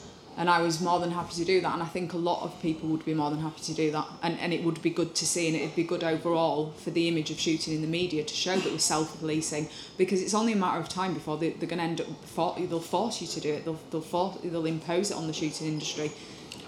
and 0.43 0.51
I 0.51 0.61
was 0.61 0.81
more 0.81 0.99
than 0.99 1.13
happy 1.13 1.35
to 1.37 1.45
do 1.45 1.61
that. 1.61 1.73
And 1.73 1.83
I 1.85 1.87
think 1.87 2.15
a 2.15 2.17
lot 2.31 2.43
of 2.43 2.61
people 2.61 2.89
would 2.89 3.05
be 3.05 3.15
more 3.15 3.31
than 3.31 3.39
happy 3.39 3.63
to 3.63 3.75
do 3.75 3.93
that, 3.93 4.09
and, 4.25 4.37
and 4.41 4.53
it 4.53 4.65
would 4.65 4.83
be 4.83 4.91
good 4.91 5.15
to 5.15 5.25
see, 5.25 5.47
and 5.47 5.55
it'd 5.55 5.77
be 5.77 5.85
good 5.85 6.03
overall 6.03 6.73
for 6.73 6.91
the 6.91 7.07
image 7.07 7.31
of 7.31 7.39
shooting 7.39 7.73
in 7.77 7.81
the 7.81 7.87
media 7.87 8.25
to 8.25 8.35
show 8.35 8.57
that 8.57 8.73
we're 8.73 8.79
self-policing, 8.79 9.69
because 9.97 10.21
it's 10.21 10.35
only 10.35 10.53
a 10.53 10.57
matter 10.57 10.81
of 10.81 10.89
time 10.89 11.15
before 11.15 11.39
they, 11.39 11.51
they're 11.51 11.69
going 11.69 11.79
to 11.79 11.85
end 11.85 12.01
up 12.01 12.09
for, 12.25 12.57
they'll 12.59 12.81
force 12.81 13.21
you 13.23 13.29
to 13.29 13.41
do 13.41 13.53
it. 13.53 13.65
They'll 13.65 13.79
they'll 13.93 14.01
force, 14.01 14.39
they'll 14.43 14.67
impose 14.67 15.13
it 15.13 15.17
on 15.17 15.29
the 15.29 15.33
shooting 15.33 15.69
industry. 15.69 16.11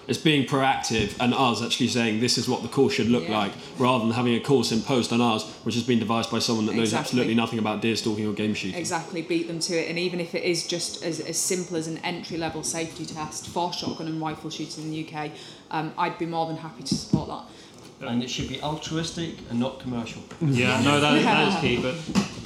It's 0.06 0.18
being 0.18 0.46
proactive 0.46 1.14
and 1.18 1.32
us 1.32 1.62
actually 1.62 1.88
saying 1.88 2.20
this 2.20 2.36
is 2.36 2.46
what 2.48 2.62
the 2.62 2.68
course 2.68 2.92
should 2.92 3.08
look 3.08 3.24
Yeah. 3.26 3.38
like, 3.38 3.52
rather 3.78 4.04
than 4.04 4.12
having 4.14 4.34
a 4.34 4.40
course 4.40 4.70
imposed 4.70 5.12
on 5.12 5.20
us, 5.22 5.44
which 5.62 5.74
has 5.76 5.84
been 5.84 5.98
devised 5.98 6.30
by 6.30 6.40
someone 6.40 6.66
that 6.66 6.72
knows 6.74 6.88
Exactly. 6.88 7.00
absolutely 7.20 7.34
nothing 7.34 7.58
about 7.58 7.80
deer 7.80 7.96
stalking 7.96 8.26
or 8.26 8.32
game 8.34 8.52
shooting. 8.54 8.78
Exactly, 8.78 9.22
beat 9.22 9.46
them 9.48 9.60
to 9.60 9.74
it. 9.78 9.88
And 9.88 9.98
even 9.98 10.20
if 10.20 10.34
it 10.34 10.42
is 10.44 10.66
just 10.66 11.02
as, 11.02 11.20
as 11.20 11.38
simple 11.38 11.76
as 11.76 11.86
an 11.86 11.98
entry 11.98 12.36
level 12.36 12.62
safety 12.62 13.06
test 13.06 13.46
for 13.48 13.72
shotgun 13.72 14.06
and 14.08 14.20
rifle 14.20 14.50
shooting 14.50 14.84
in 14.84 14.90
the 14.90 15.00
UK, 15.08 15.30
um, 15.70 15.92
I'd 15.96 16.18
be 16.18 16.26
more 16.26 16.46
than 16.46 16.56
happy 16.58 16.82
to 16.82 16.94
support 16.94 17.28
that. 17.28 18.06
And 18.06 18.22
it 18.22 18.28
should 18.28 18.50
be 18.50 18.60
altruistic 18.62 19.36
and 19.48 19.58
not 19.58 19.80
commercial. 19.80 20.20
Yeah, 20.42 20.82
no, 20.82 21.00
that, 21.00 21.22
that 21.22 21.48
is 21.48 21.60
key. 21.62 21.80
But 21.80 21.94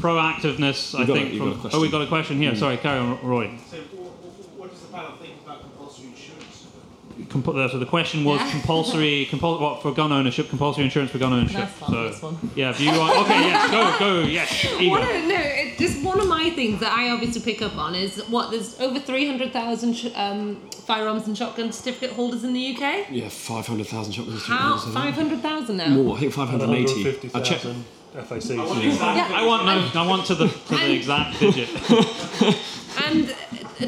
proactiveness, 0.01 0.94
I 0.94 1.01
You've 1.01 1.09
think. 1.09 1.30
a- 1.30 1.32
you've 1.35 1.39
from, 1.39 1.48
got 1.51 1.56
a 1.56 1.60
question. 1.60 1.78
oh, 1.78 1.82
we 1.82 1.90
got 1.90 2.02
a 2.02 2.06
question 2.06 2.39
here. 2.39 2.55
Sorry, 2.55 2.76
carry 2.76 3.01
on, 3.01 3.18
Roy. 3.26 3.59
So, 3.68 3.78
wh- 3.78 3.80
wh- 3.97 4.60
what 4.60 4.70
does 4.70 4.80
the 4.82 4.86
panel 4.93 5.12
think 5.20 5.35
about 5.44 5.62
compulsory 5.62 6.06
insurance? 6.09 6.66
Comp- 7.28 7.48
uh, 7.48 7.68
so 7.68 7.78
the 7.78 7.84
question 7.86 8.24
was 8.24 8.40
Yeah. 8.40 8.50
compulsory, 8.52 9.26
compul- 9.30 9.60
what 9.60 9.82
for 9.82 9.92
gun 9.92 10.12
ownership? 10.12 10.48
Compulsory 10.48 10.84
insurance 10.84 11.10
for 11.10 11.18
gun 11.18 11.32
ownership. 11.32 11.59
That's 11.60 11.72
fun, 11.74 11.90
so 11.90 12.09
this 12.09 12.22
one. 12.22 12.38
yeah, 12.56 12.70
if 12.70 12.80
you 12.80 12.90
want, 12.92 13.16
okay, 13.18 13.40
yes, 13.40 13.70
go, 13.70 13.98
go, 13.98 14.20
yes, 14.26 14.64
Ego. 14.80 14.90
One 14.90 15.02
of, 15.02 15.09
no, 15.09 15.36
it, 15.38 15.78
just 15.78 16.02
one 16.02 16.20
of 16.20 16.26
my 16.28 16.50
things 16.50 16.80
that 16.80 16.92
I 16.92 17.10
obviously 17.10 17.42
pick 17.42 17.60
up 17.60 17.76
on 17.76 17.94
is 17.94 18.16
what 18.28 18.50
there's 18.50 18.80
over 18.80 18.98
three 18.98 19.26
hundred 19.26 19.52
thousand 19.52 19.94
sh- 19.94 20.06
um, 20.14 20.56
firearms 20.86 21.26
and 21.26 21.36
shotgun 21.36 21.70
certificate 21.72 22.12
holders 22.16 22.44
in 22.44 22.52
the 22.55 22.74
UK. 22.74 23.06
Yeah, 23.10 23.28
500,000 23.28 24.12
shotguns. 24.12 24.44
How 24.44 24.76
isn't 24.76 24.90
it? 24.90 24.94
five 24.94 25.14
hundred 25.14 25.40
thousand 25.42 25.76
now? 25.76 25.88
More, 25.90 26.16
I 26.16 26.20
think 26.20 26.32
580. 26.32 27.30
I 27.34 27.40
checked. 27.42 27.64
150,000 27.64 27.84
FACs. 28.24 28.96
Yeah. 29.16 29.28
I 29.38 29.44
want 29.46 29.66
no, 29.66 30.00
I 30.00 30.06
want 30.06 30.24
to 30.26 30.34
the 30.34 30.48
to 30.48 30.76
the 30.76 30.92
exact 30.94 31.38
digit. 31.40 31.68
And 33.06 33.32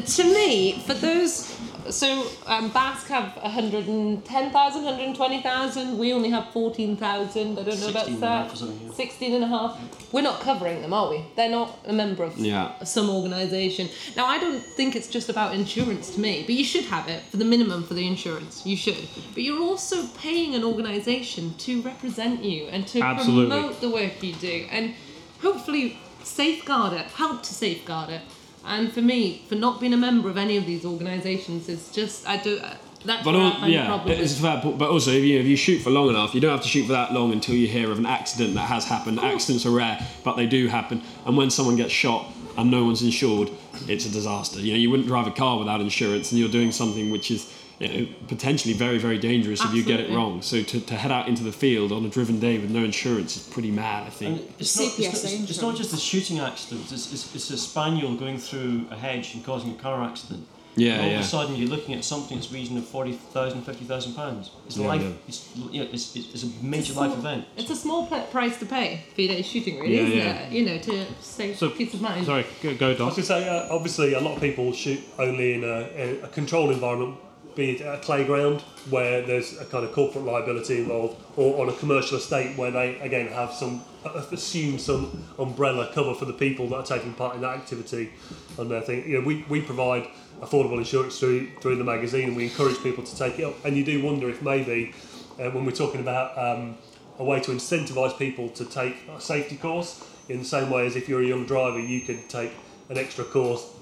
to 0.05 0.23
me, 0.23 0.79
for 0.87 0.93
those, 0.93 1.50
so 1.89 2.27
um, 2.45 2.69
BASC 2.71 3.07
have 3.07 3.35
110,000, 3.37 4.83
120,000. 4.83 5.97
We 5.97 6.13
only 6.13 6.29
have 6.29 6.49
14,000. 6.51 7.57
I 7.59 7.63
don't 7.63 7.79
know 7.79 7.89
about 7.89 8.05
that. 8.07 8.19
half 8.19 8.53
or 8.53 8.55
something, 8.55 8.87
yeah. 8.87 8.93
16 8.93 9.33
and 9.35 9.43
a 9.43 9.47
half. 9.47 9.79
We're 10.13 10.21
not 10.21 10.41
covering 10.41 10.81
them, 10.81 10.93
are 10.93 11.09
we? 11.09 11.25
They're 11.35 11.49
not 11.49 11.79
a 11.85 11.93
member 11.93 12.23
of 12.23 12.37
Yeah. 12.37 12.83
some 12.83 13.09
organisation. 13.09 13.89
Now, 14.15 14.25
I 14.25 14.37
don't 14.39 14.61
think 14.61 14.95
it's 14.95 15.07
just 15.07 15.29
about 15.29 15.55
insurance 15.55 16.13
to 16.15 16.19
me, 16.19 16.43
but 16.45 16.53
you 16.55 16.63
should 16.65 16.85
have 16.85 17.07
it 17.07 17.23
for 17.23 17.37
the 17.37 17.45
minimum 17.45 17.83
for 17.83 17.93
the 17.93 18.07
insurance. 18.07 18.65
You 18.65 18.75
should. 18.75 19.07
But 19.33 19.43
you're 19.43 19.61
also 19.61 20.07
paying 20.17 20.53
an 20.55 20.63
organisation 20.63 21.53
to 21.59 21.81
represent 21.81 22.43
you 22.43 22.65
and 22.65 22.85
to 22.87 23.01
Absolutely. 23.01 23.49
promote 23.55 23.81
the 23.81 23.89
work 23.89 24.21
you 24.21 24.33
do 24.33 24.67
and 24.71 24.93
hopefully 25.41 25.97
safeguard 26.23 26.93
it, 26.93 27.05
help 27.07 27.43
to 27.43 27.53
safeguard 27.53 28.09
it. 28.09 28.21
And 28.65 28.91
for 28.91 29.01
me, 29.01 29.41
for 29.47 29.55
not 29.55 29.79
being 29.79 29.93
a 29.93 29.97
member 29.97 30.29
of 30.29 30.37
any 30.37 30.57
of 30.57 30.65
these 30.65 30.85
organisations, 30.85 31.67
is 31.67 31.91
just, 31.91 32.27
I 32.27 32.37
do. 32.37 32.59
uh, 32.59 32.75
That's 33.05 33.23
But 33.23 33.35
all, 33.35 33.67
yeah, 33.67 33.87
problem. 33.87 34.19
it's 34.19 34.37
a 34.37 34.41
fair 34.41 34.61
point. 34.61 34.77
But 34.77 34.89
also, 34.91 35.11
if 35.11 35.23
you, 35.23 35.39
if 35.39 35.45
you 35.47 35.55
shoot 35.55 35.79
for 35.79 35.89
long 35.89 36.09
enough, 36.09 36.35
you 36.35 36.41
don't 36.41 36.51
have 36.51 36.61
to 36.61 36.67
shoot 36.67 36.85
for 36.85 36.91
that 36.93 37.11
long 37.13 37.31
until 37.31 37.55
you 37.55 37.67
hear 37.67 37.91
of 37.91 37.97
an 37.97 38.05
accident 38.05 38.53
that 38.53 38.67
has 38.67 38.85
happened. 38.85 39.19
Accidents 39.19 39.65
are 39.65 39.71
rare, 39.71 40.05
but 40.23 40.35
they 40.35 40.45
do 40.45 40.67
happen. 40.67 41.01
And 41.25 41.35
when 41.35 41.49
someone 41.49 41.75
gets 41.75 41.91
shot 41.91 42.27
and 42.57 42.69
no 42.69 42.83
one's 42.85 43.01
insured, 43.01 43.49
it's 43.87 44.05
a 44.05 44.09
disaster. 44.09 44.59
You 44.59 44.73
know, 44.73 44.77
you 44.79 44.91
wouldn't 44.91 45.07
drive 45.07 45.25
a 45.25 45.31
car 45.31 45.57
without 45.57 45.81
insurance, 45.81 46.31
and 46.31 46.39
you're 46.39 46.49
doing 46.49 46.71
something 46.71 47.09
which 47.09 47.31
is 47.31 47.51
you 47.81 48.07
potentially 48.27 48.73
very, 48.73 48.97
very 48.97 49.17
dangerous 49.17 49.63
if 49.63 49.73
you 49.73 49.83
get 49.83 49.99
it 49.99 50.11
wrong. 50.11 50.41
So 50.41 50.61
to, 50.61 50.79
to 50.81 50.95
head 50.95 51.11
out 51.11 51.27
into 51.27 51.43
the 51.43 51.51
field 51.51 51.91
on 51.91 52.05
a 52.05 52.09
driven 52.09 52.39
day 52.39 52.57
with 52.59 52.69
no 52.69 52.83
insurance 52.83 53.35
is 53.37 53.43
pretty 53.43 53.71
mad, 53.71 54.07
I 54.07 54.09
think. 54.09 54.39
And 54.41 54.53
it's 54.59 54.77
not, 54.77 54.87
it's, 54.87 54.99
not, 54.99 55.33
it's, 55.33 55.49
it's 55.49 55.61
not 55.61 55.75
just 55.75 55.93
a 55.93 55.97
shooting 55.97 56.39
accident, 56.39 56.91
it's, 56.91 57.11
it's, 57.11 57.35
it's 57.35 57.49
a 57.49 57.57
spaniel 57.57 58.15
going 58.15 58.37
through 58.37 58.85
a 58.91 58.95
hedge 58.95 59.33
and 59.33 59.43
causing 59.43 59.71
a 59.71 59.75
car 59.75 60.03
accident. 60.03 60.47
Yeah, 60.75 60.93
and 60.93 61.01
all 61.01 61.07
yeah. 61.09 61.19
of 61.19 61.25
a 61.25 61.27
sudden 61.27 61.55
you're 61.57 61.67
looking 61.67 61.95
at 61.95 62.03
something 62.05 62.37
that's 62.37 62.51
region 62.51 62.77
of 62.77 62.85
40,000, 62.85 63.63
50,000 63.63 64.13
pounds. 64.13 64.51
It's 64.65 64.77
a 64.77 64.81
Yeah, 64.81 64.87
life, 64.87 65.01
yeah. 65.01 65.09
It's, 65.27 65.49
you 65.69 65.83
know, 65.83 65.89
it's, 65.91 66.15
it's, 66.15 66.33
it's 66.33 66.43
a 66.43 66.63
major 66.63 66.79
It's 66.79 66.95
a 66.95 66.99
life 66.99 67.17
event. 67.17 67.45
It's 67.57 67.69
a 67.69 67.75
small 67.75 68.05
pl- 68.05 68.21
price 68.31 68.57
to 68.59 68.65
pay 68.65 69.03
for 69.13 69.21
your 69.21 69.33
day's 69.35 69.47
shooting, 69.47 69.79
really, 69.79 69.95
Yeah, 69.97 70.01
isn't 70.03 70.17
yeah. 70.17 70.39
it? 70.43 70.51
You 70.53 70.65
know, 70.65 70.77
to 70.77 71.05
save 71.19 71.57
So- 71.57 71.71
peace 71.71 71.93
of 71.93 72.01
mind. 72.01 72.25
Sorry, 72.25 72.45
go, 72.63 72.73
go 72.75 72.87
I 72.87 72.89
was 72.91 72.97
going 72.97 73.13
to 73.15 73.23
say, 73.23 73.49
uh, 73.49 73.67
obviously, 73.73 74.13
a 74.13 74.21
lot 74.21 74.35
of 74.35 74.41
people 74.41 74.71
shoot 74.71 75.01
only 75.19 75.55
in 75.55 75.63
a, 75.65 75.87
in 75.89 76.23
a 76.23 76.27
controlled 76.29 76.71
environment 76.71 77.17
be 77.55 77.71
it 77.71 77.81
at 77.81 77.95
a 77.95 77.97
playground 77.97 78.61
where 78.89 79.21
there's 79.21 79.59
a 79.59 79.65
kind 79.65 79.85
of 79.85 79.91
corporate 79.91 80.25
liability 80.25 80.79
involved, 80.79 81.21
or 81.35 81.61
on 81.61 81.69
a 81.69 81.77
commercial 81.77 82.17
estate 82.17 82.57
where 82.57 82.71
they 82.71 82.99
again 82.99 83.27
have 83.27 83.53
some 83.53 83.83
assume 84.31 84.79
some 84.79 85.23
umbrella 85.37 85.91
cover 85.93 86.13
for 86.15 86.25
the 86.25 86.33
people 86.33 86.67
that 86.69 86.75
are 86.75 86.85
taking 86.85 87.13
part 87.13 87.35
in 87.35 87.41
that 87.41 87.55
activity. 87.55 88.11
And 88.57 88.73
I 88.73 88.81
think 88.81 89.05
you 89.05 89.19
know 89.19 89.25
we, 89.25 89.45
we 89.49 89.61
provide 89.61 90.07
affordable 90.41 90.77
insurance 90.77 91.19
through 91.19 91.51
through 91.61 91.75
the 91.75 91.83
magazine, 91.83 92.29
and 92.29 92.37
we 92.37 92.45
encourage 92.45 92.81
people 92.81 93.03
to 93.03 93.17
take 93.17 93.39
it 93.39 93.43
up. 93.43 93.65
And 93.65 93.75
you 93.75 93.83
do 93.83 94.03
wonder 94.03 94.29
if 94.29 94.41
maybe 94.41 94.93
uh, 95.39 95.49
when 95.51 95.65
we're 95.65 95.71
talking 95.71 96.01
about 96.01 96.37
um, 96.37 96.77
a 97.19 97.23
way 97.23 97.39
to 97.41 97.51
incentivise 97.51 98.17
people 98.17 98.49
to 98.49 98.65
take 98.65 98.95
a 99.15 99.21
safety 99.21 99.57
course, 99.57 100.03
in 100.29 100.39
the 100.39 100.45
same 100.45 100.69
way 100.69 100.85
as 100.87 100.95
if 100.95 101.09
you're 101.09 101.21
a 101.21 101.25
young 101.25 101.45
driver, 101.45 101.79
you 101.79 102.01
could 102.01 102.29
take 102.29 102.51
an 102.89 102.97
extra 102.97 103.23
course 103.23 103.73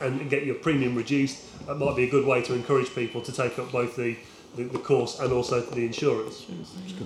and 0.00 0.28
get 0.30 0.44
your 0.44 0.56
premium 0.56 0.94
reduced. 0.94 1.66
That 1.66 1.76
might 1.76 1.96
be 1.96 2.04
a 2.04 2.10
good 2.10 2.26
way 2.26 2.42
to 2.42 2.54
encourage 2.54 2.94
people 2.94 3.20
to 3.22 3.32
take 3.32 3.58
up 3.58 3.70
both 3.72 3.96
the, 3.96 4.16
the, 4.56 4.64
the 4.64 4.78
course 4.78 5.20
and 5.20 5.32
also 5.32 5.60
the 5.60 5.84
insurance. 5.86 6.44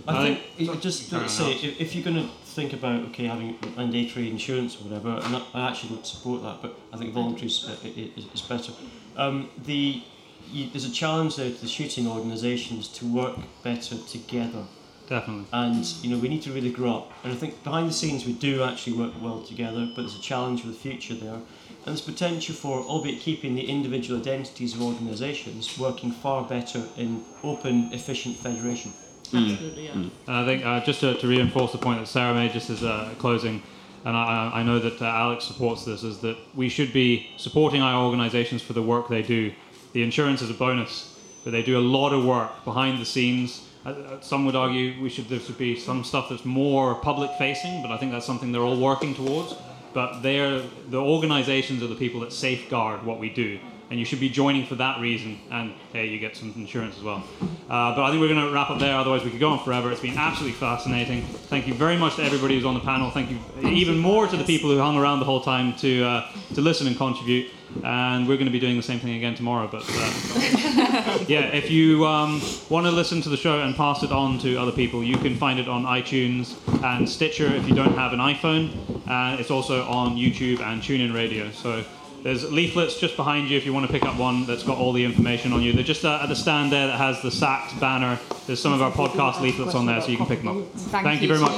I 0.07 0.25
think 0.25 0.41
it, 0.59 0.81
just 0.81 1.11
to 1.11 1.29
say 1.29 1.53
if, 1.53 1.81
if 1.81 1.95
you're 1.95 2.05
going 2.05 2.17
to 2.17 2.29
think 2.45 2.73
about 2.73 3.03
okay 3.11 3.27
having 3.27 3.57
mandatory 3.77 4.31
insurance 4.31 4.77
or 4.81 4.85
whatever, 4.85 5.21
and 5.25 5.37
I- 5.37 5.45
I 5.55 5.69
actually 5.69 5.91
don't 5.97 6.07
support 6.07 6.43
that, 6.43 6.63
but 6.63 6.79
I 6.93 6.97
think 6.97 7.13
voluntary 7.15 7.47
is, 7.47 7.67
uh, 7.69 7.77
is, 7.85 8.25
is 8.35 8.43
better. 8.43 8.73
Um, 9.17 9.49
the 9.65 10.03
you, 10.51 10.71
there's 10.71 10.87
a 10.87 10.93
challenge 10.93 11.37
there 11.37 11.51
to 11.51 11.61
the 11.61 11.69
shooting 11.69 12.07
organisations 12.07 12.89
to 12.89 13.07
work 13.07 13.37
better 13.63 13.97
together. 13.99 14.65
Definitely. 15.09 15.47
And 15.53 15.85
you 16.03 16.11
know 16.11 16.19
we 16.19 16.29
need 16.29 16.43
to 16.43 16.53
really 16.53 16.71
grow 16.71 16.97
up. 16.99 17.13
And 17.25 17.33
I 17.33 17.37
think 17.37 17.63
behind 17.65 17.89
the 17.89 17.93
scenes 17.93 18.25
we 18.27 18.33
do 18.33 18.63
actually 18.63 18.95
work 18.97 19.13
well 19.23 19.43
together, 19.43 19.87
but 19.95 20.03
there's 20.03 20.17
a 20.17 20.21
challenge 20.21 20.63
for 20.63 20.69
the 20.69 20.75
future 20.75 21.15
there. 21.15 21.41
And 21.89 21.97
there's 21.97 22.05
potential 22.05 22.55
for, 22.55 22.83
albeit 22.83 23.21
keeping 23.21 23.55
the 23.55 23.63
individual 23.63 24.21
identities 24.21 24.75
of 24.75 24.83
organisations, 24.83 25.79
working 25.79 26.11
far 26.11 26.45
better 26.45 26.83
in 26.99 27.25
open, 27.43 27.89
efficient 27.95 28.37
federation. 28.37 28.93
Absolutely, 29.33 29.87
yeah. 29.87 29.93
And 29.93 30.11
I 30.27 30.45
think 30.45 30.67
uh, 30.67 30.85
just 30.85 31.01
to, 31.01 31.15
to 31.15 31.27
reinforce 31.27 31.73
the 31.73 31.79
point 31.79 32.01
that 32.01 32.07
Sarah 32.07 32.35
made 32.35 32.53
just 32.53 32.69
as 32.69 32.83
a 32.83 33.15
closing, 33.19 33.63
and 34.05 34.15
I, 34.15 34.51
I 34.53 34.61
I 34.61 34.63
know 34.65 34.79
that 34.81 35.01
uh, 35.01 35.07
Alex 35.07 35.45
supports 35.45 35.87
this, 35.87 36.03
is 36.03 36.19
that 36.19 36.37
we 36.55 36.69
should 36.69 36.93
be 36.93 37.31
supporting 37.39 37.81
our 37.81 38.05
organisations 38.05 38.61
for 38.61 38.75
the 38.75 38.83
work 38.83 39.09
they 39.09 39.23
do. 39.23 39.51
The 39.95 40.03
insurance 40.03 40.43
is 40.43 40.51
a 40.51 40.55
bonus, 40.55 41.19
but 41.43 41.53
they 41.53 41.63
do 41.63 41.79
a 41.79 41.85
lot 41.97 42.13
of 42.13 42.23
work 42.23 42.67
behind 42.67 43.01
the 43.01 43.07
scenes. 43.07 43.67
Uh, 43.87 43.91
uh, 43.91 44.21
some 44.21 44.45
would 44.45 44.57
argue 44.57 45.03
we 45.03 45.09
should 45.09 45.31
there 45.31 45.41
should 45.41 45.57
be 45.57 45.75
some 45.79 46.05
stuff 46.05 46.27
that's 46.29 46.45
more 46.45 46.97
public 46.97 47.31
facing, 47.39 47.81
but 47.81 47.91
I 47.91 47.97
think 47.97 48.13
that's 48.13 48.27
something 48.27 48.53
they're 48.53 48.69
all 48.71 48.79
working 48.79 49.15
towards. 49.15 49.55
But 49.95 50.21
they're 50.21 50.63
the 50.89 50.99
organisations 50.99 51.83
are 51.83 51.87
the 51.87 51.95
people 51.95 52.21
that 52.21 52.33
safeguard 52.33 53.05
what 53.05 53.19
we 53.19 53.31
do, 53.31 53.59
and 53.91 53.99
you 53.99 54.05
should 54.05 54.21
be 54.21 54.29
joining 54.29 54.67
for 54.67 54.75
that 54.77 55.01
reason. 55.01 55.39
And 55.51 55.73
hey, 55.93 56.07
you 56.07 56.19
get 56.19 56.37
some 56.37 56.53
insurance 56.57 56.97
as 56.97 57.03
well. 57.03 57.25
Uh, 57.69 57.95
but 57.95 58.03
I 58.03 58.11
think 58.11 58.21
we're 58.21 58.29
going 58.29 58.47
to 58.47 58.53
wrap 58.53 58.71
up 58.71 58.79
there. 58.79 58.97
Otherwise, 58.97 59.25
we 59.25 59.31
could 59.31 59.41
go 59.41 59.51
on 59.51 59.65
forever. 59.65 59.91
It's 59.91 60.01
been 60.01 60.17
absolutely 60.17 60.59
fascinating. 60.59 61.23
Thank 61.23 61.67
you 61.67 61.75
very 61.75 61.97
much 61.97 62.17
to 62.17 62.23
everybody 62.23 62.55
who's 62.55 62.65
on 62.65 62.75
the 62.75 62.81
panel. 62.81 63.11
Thank 63.11 63.31
you 63.31 63.39
even 63.69 63.99
more 63.99 64.27
to 64.27 64.37
the 64.37 64.45
people 64.45 64.71
who 64.71 64.79
hung 64.79 64.97
around 64.97 65.21
the 65.21 65.27
whole 65.27 65.43
time 65.43 65.75
to 65.77 66.05
uh, 66.05 66.33
to 66.55 66.61
listen 66.61 66.87
and 66.87 66.97
contribute. 66.97 67.51
And 67.85 68.27
we're 68.27 68.37
going 68.37 68.47
to 68.47 68.53
be 68.53 68.59
doing 68.59 68.77
the 68.77 68.83
same 68.83 68.99
thing 68.99 69.17
again 69.17 69.35
tomorrow. 69.35 69.69
But 69.71 69.85
uh, 69.89 71.19
yeah, 71.29 71.47
if 71.55 71.71
you 71.71 72.07
um, 72.07 72.41
want 72.69 72.87
to 72.87 72.93
listen 72.93 73.21
to 73.23 73.29
the 73.29 73.37
show 73.37 73.61
and 73.61 73.75
pass 73.77 74.03
it 74.03 74.13
on 74.13 74.39
to 74.41 74.57
other 74.57 74.73
people, 74.73 75.03
you 75.05 75.17
can 75.17 75.37
find 75.37 75.59
it 75.59 75.69
on 75.69 75.85
iTunes 75.85 76.57
and 76.83 77.09
Stitcher 77.09 77.47
if 77.47 77.69
you 77.69 77.75
don't 77.75 77.95
have 77.95 78.13
an 78.13 78.21
iPhone. 78.21 78.71
And 79.09 79.41
it's 79.41 79.51
also 79.51 79.85
on 79.85 80.17
YouTube 80.17 80.61
and 80.61 80.83
TuneIn 80.83 81.15
Radio. 81.15 81.51
So 81.51 81.85
there's 82.23 82.51
leaflets 82.51 82.99
just 82.99 83.17
behind 83.17 83.49
you 83.49 83.57
if 83.57 83.65
you 83.65 83.73
want 83.73 83.87
to 83.87 83.93
pick 83.93 84.05
up 84.05 84.17
one 84.17 84.45
that's 84.45 84.63
got 84.63 84.79
all 84.79 84.93
the 84.93 85.05
information 85.05 85.53
on 85.53 85.63
you. 85.63 85.73
They're 85.73 85.85
just 85.85 86.05
uh, 86.05 86.21
at 86.23 86.29
the 86.29 86.37
stand 86.37 86.73
there 86.73 86.89
that 86.89 86.99
has 86.99 87.23
the 87.23 87.31
SACS 87.31 87.79
banner. 87.79 88.19
There's 88.47 88.61
some 88.61 88.73
of 88.73 88.83
our 88.83 88.91
podcast 88.91 89.41
leaflets 89.41 89.75
on 89.75 89.87
there 89.87 90.01
so 90.01 90.09
you 90.09 90.17
can 90.17 90.27
pick 90.27 90.41
them 90.43 90.49
up. 90.49 90.73
Thank, 90.75 91.23
you 91.23 91.29
very 91.29 91.41
much. 91.41 91.53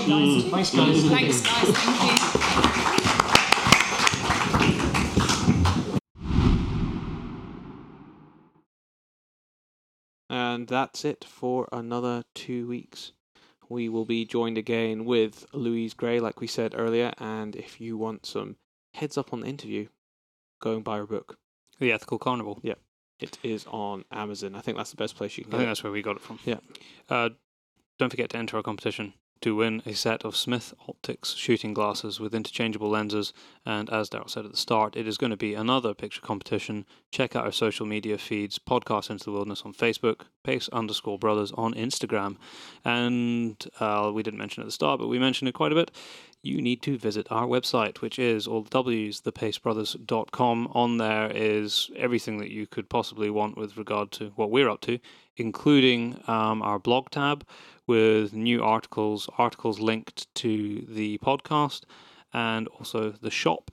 Thanks, 0.50 0.70
guys. 0.74 1.08
Thanks, 1.08 1.40
guys. 1.40 1.70
Thank 1.70 2.76
you. 2.76 2.79
And 10.30 10.68
that's 10.68 11.04
it 11.04 11.24
for 11.24 11.68
another 11.72 12.22
two 12.34 12.68
weeks. 12.68 13.10
We 13.68 13.88
will 13.88 14.04
be 14.04 14.24
joined 14.24 14.56
again 14.56 15.04
with 15.04 15.44
Louise 15.52 15.92
Gray, 15.92 16.20
like 16.20 16.40
we 16.40 16.46
said 16.46 16.72
earlier. 16.76 17.12
And 17.18 17.56
if 17.56 17.80
you 17.80 17.98
want 17.98 18.26
some 18.26 18.56
heads 18.94 19.18
up 19.18 19.32
on 19.32 19.40
the 19.40 19.48
interview, 19.48 19.88
go 20.60 20.76
and 20.76 20.84
buy 20.84 20.98
her 20.98 21.06
book. 21.06 21.36
The 21.80 21.90
Ethical 21.92 22.18
Carnivore. 22.18 22.58
Yeah. 22.62 22.74
It 23.18 23.38
is 23.42 23.66
on 23.66 24.04
Amazon. 24.12 24.54
I 24.54 24.60
think 24.60 24.76
that's 24.76 24.90
the 24.90 24.96
best 24.96 25.16
place 25.16 25.36
you 25.36 25.44
can 25.44 25.52
I 25.54 25.56
think 25.58 25.66
it. 25.66 25.70
that's 25.70 25.82
where 25.82 25.92
we 25.92 26.00
got 26.00 26.16
it 26.16 26.22
from. 26.22 26.38
Yeah. 26.44 26.60
Uh, 27.08 27.30
don't 27.98 28.10
forget 28.10 28.30
to 28.30 28.38
enter 28.38 28.56
our 28.56 28.62
competition 28.62 29.14
to 29.40 29.56
win 29.56 29.82
a 29.86 29.94
set 29.94 30.24
of 30.24 30.36
Smith 30.36 30.74
Optics 30.88 31.34
shooting 31.34 31.72
glasses 31.72 32.20
with 32.20 32.34
interchangeable 32.34 32.90
lenses. 32.90 33.32
And 33.64 33.88
as 33.90 34.10
Daryl 34.10 34.28
said 34.28 34.44
at 34.44 34.50
the 34.50 34.56
start, 34.56 34.96
it 34.96 35.06
is 35.06 35.16
going 35.16 35.30
to 35.30 35.36
be 35.36 35.54
another 35.54 35.94
picture 35.94 36.20
competition. 36.20 36.84
Check 37.10 37.34
out 37.34 37.44
our 37.44 37.52
social 37.52 37.86
media 37.86 38.18
feeds, 38.18 38.58
Podcast 38.58 39.10
Into 39.10 39.24
the 39.24 39.32
Wilderness 39.32 39.62
on 39.64 39.72
Facebook, 39.72 40.22
Pace 40.44 40.68
underscore 40.70 41.18
Brothers 41.18 41.52
on 41.52 41.74
Instagram. 41.74 42.36
And 42.84 43.62
uh, 43.78 44.10
we 44.14 44.22
didn't 44.22 44.38
mention 44.38 44.62
at 44.62 44.66
the 44.66 44.72
start, 44.72 45.00
but 45.00 45.08
we 45.08 45.18
mentioned 45.18 45.48
it 45.48 45.52
quite 45.52 45.72
a 45.72 45.76
bit. 45.76 45.90
You 46.42 46.62
need 46.62 46.80
to 46.82 46.96
visit 46.96 47.26
our 47.30 47.46
website, 47.46 48.00
which 48.00 48.18
is 48.18 48.46
all 48.46 48.62
the 48.62 48.70
W's, 48.70 49.20
thepacebrothers.com. 49.20 50.68
On 50.72 50.96
there 50.96 51.30
is 51.34 51.90
everything 51.96 52.38
that 52.38 52.50
you 52.50 52.66
could 52.66 52.88
possibly 52.88 53.28
want 53.28 53.58
with 53.58 53.76
regard 53.76 54.10
to 54.12 54.32
what 54.36 54.50
we're 54.50 54.70
up 54.70 54.80
to, 54.82 54.98
including 55.40 56.20
um, 56.26 56.62
our 56.62 56.78
blog 56.78 57.10
tab 57.10 57.44
with 57.86 58.32
new 58.32 58.62
articles, 58.62 59.28
articles 59.38 59.80
linked 59.80 60.32
to 60.36 60.84
the 60.88 61.18
podcast, 61.18 61.82
and 62.32 62.68
also 62.68 63.10
the 63.10 63.30
shop 63.30 63.70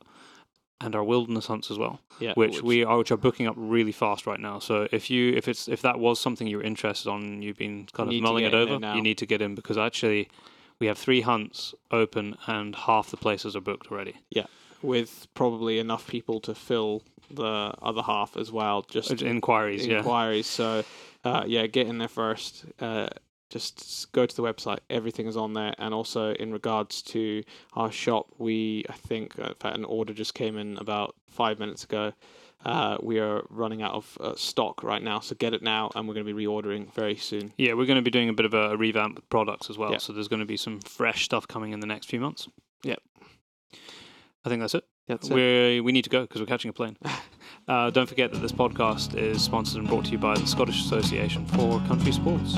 and 0.80 0.95
our 0.95 1.03
wilderness 1.03 1.48
hunts 1.48 1.72
as 1.72 1.77
well, 1.77 1.99
Yeah, 2.19 2.34
which, 2.35 2.61
we 2.61 2.84
are 2.84 2.98
which 2.99 3.11
are 3.11 3.18
booking 3.18 3.48
up 3.48 3.56
really 3.57 3.91
fast 3.91 4.27
right 4.27 4.39
now. 4.39 4.60
So 4.60 4.88
if 4.91 5.10
you 5.10 5.34
if 5.34 5.48
it's 5.48 5.68
if 5.68 5.81
that 5.81 5.99
was 5.99 6.19
something 6.19 6.48
you're 6.48 6.61
interested 6.61 7.10
on, 7.10 7.41
you've 7.41 7.57
been 7.57 7.88
kind 7.94 8.10
Need 8.10 8.18
of 8.18 8.23
mulling 8.23 8.45
it 8.45 8.53
over, 8.53 8.73
you 8.95 9.02
need 9.02 9.18
to 9.18 9.26
get 9.26 9.41
in 9.41 9.56
because 9.56 9.77
actually 9.77 10.30
we 10.80 10.88
have 10.88 10.98
three 10.98 11.22
hunts 11.22 11.73
open 11.91 12.38
and 12.45 12.76
half 12.76 13.10
the 13.10 13.18
places 13.18 13.56
are 13.56 13.61
booked 13.61 13.91
already. 13.91 14.15
Yeah, 14.30 14.45
with 14.81 15.27
probably 15.34 15.80
enough 15.80 16.07
people 16.07 16.39
to 16.41 16.53
fill 16.53 17.02
the 17.31 17.73
other 17.81 18.02
half 18.02 18.38
as 18.38 18.52
well. 18.52 18.84
Just 18.84 19.11
It's 19.11 19.22
Inquiries, 19.22 19.85
yeah. 19.85 19.98
inquiries. 19.98 20.48
So, 20.48 20.84
uh, 21.28 21.44
yeah, 21.45 21.68
get 21.68 21.88
in 21.88 21.98
there 21.98 22.08
first. 22.08 22.66
Uh, 22.80 23.08
just 23.49 24.12
go 24.12 24.26
to 24.26 24.36
the 24.36 24.41
website. 24.41 24.80
Everything 24.90 25.28
is 25.28 25.38
on 25.38 25.54
there. 25.54 25.74
And 25.78 25.94
also, 25.94 26.34
in 26.34 26.52
regards 26.52 27.02
to 27.04 27.44
our 27.74 27.91
shop, 27.91 28.28
we, 28.38 28.86
I 28.90 28.94
think, 28.94 29.38
uh, 29.40 29.44
in 29.44 29.56
fact, 29.56 29.78
an 29.78 29.86
order 29.86 30.14
just 30.14 30.34
came 30.34 30.58
in 30.58 30.78
about 30.78 31.16
five 31.30 31.60
minutes 31.60 31.84
ago. 31.84 32.14
Uh, 32.66 32.98
we 33.02 33.20
are 33.20 33.44
running 33.49 33.82
out 33.82 33.94
of 33.94 34.18
uh, 34.20 34.36
stock 34.36 34.84
right 34.84 35.02
now, 35.02 35.20
so 35.20 35.36
get 35.36 35.54
it 35.54 35.62
now, 35.62 35.91
and 35.95 36.08
we're 36.08 36.14
going 36.14 36.26
to 36.26 36.34
be 36.34 36.45
reordering 36.45 36.91
very 36.94 37.16
soon. 37.16 37.54
Yeah, 37.58 37.74
we're 37.74 37.86
going 37.86 37.98
to 37.98 38.02
be 38.02 38.12
doing 38.12 38.30
a 38.30 38.34
bit 38.34 38.45
of 38.45 38.54
a 38.54 38.76
revamp 38.76 39.16
with 39.16 39.30
products 39.30 39.70
as 39.70 39.78
well. 39.78 39.91
Yeah. 39.91 39.99
So 39.99 40.12
there's 40.12 40.28
going 40.28 40.40
to 40.40 40.45
be 40.45 40.58
some 40.58 40.80
fresh 40.82 41.24
stuff 41.24 41.48
coming 41.48 41.72
in 41.72 41.80
the 41.80 41.88
next 41.88 42.08
few 42.08 42.20
months. 42.20 42.49
Yep. 42.84 42.99
I 44.44 44.49
think 44.49 44.62
that's 44.62 44.76
it. 44.76 44.84
That's 45.07 45.29
we 45.29 45.79
we 45.81 45.91
need 45.91 46.03
to 46.03 46.09
go 46.09 46.21
because 46.21 46.41
we're 46.41 46.47
catching 46.47 46.69
a 46.69 46.73
plane. 46.73 46.97
uh, 47.67 47.89
don't 47.91 48.07
forget 48.07 48.31
that 48.31 48.39
this 48.39 48.51
podcast 48.51 49.15
is 49.15 49.41
sponsored 49.41 49.79
and 49.79 49.88
brought 49.88 50.05
to 50.05 50.11
you 50.11 50.17
by 50.17 50.35
the 50.35 50.45
Scottish 50.45 50.81
Association 50.81 51.45
for 51.45 51.79
Country 51.88 52.11
Sports. 52.11 52.57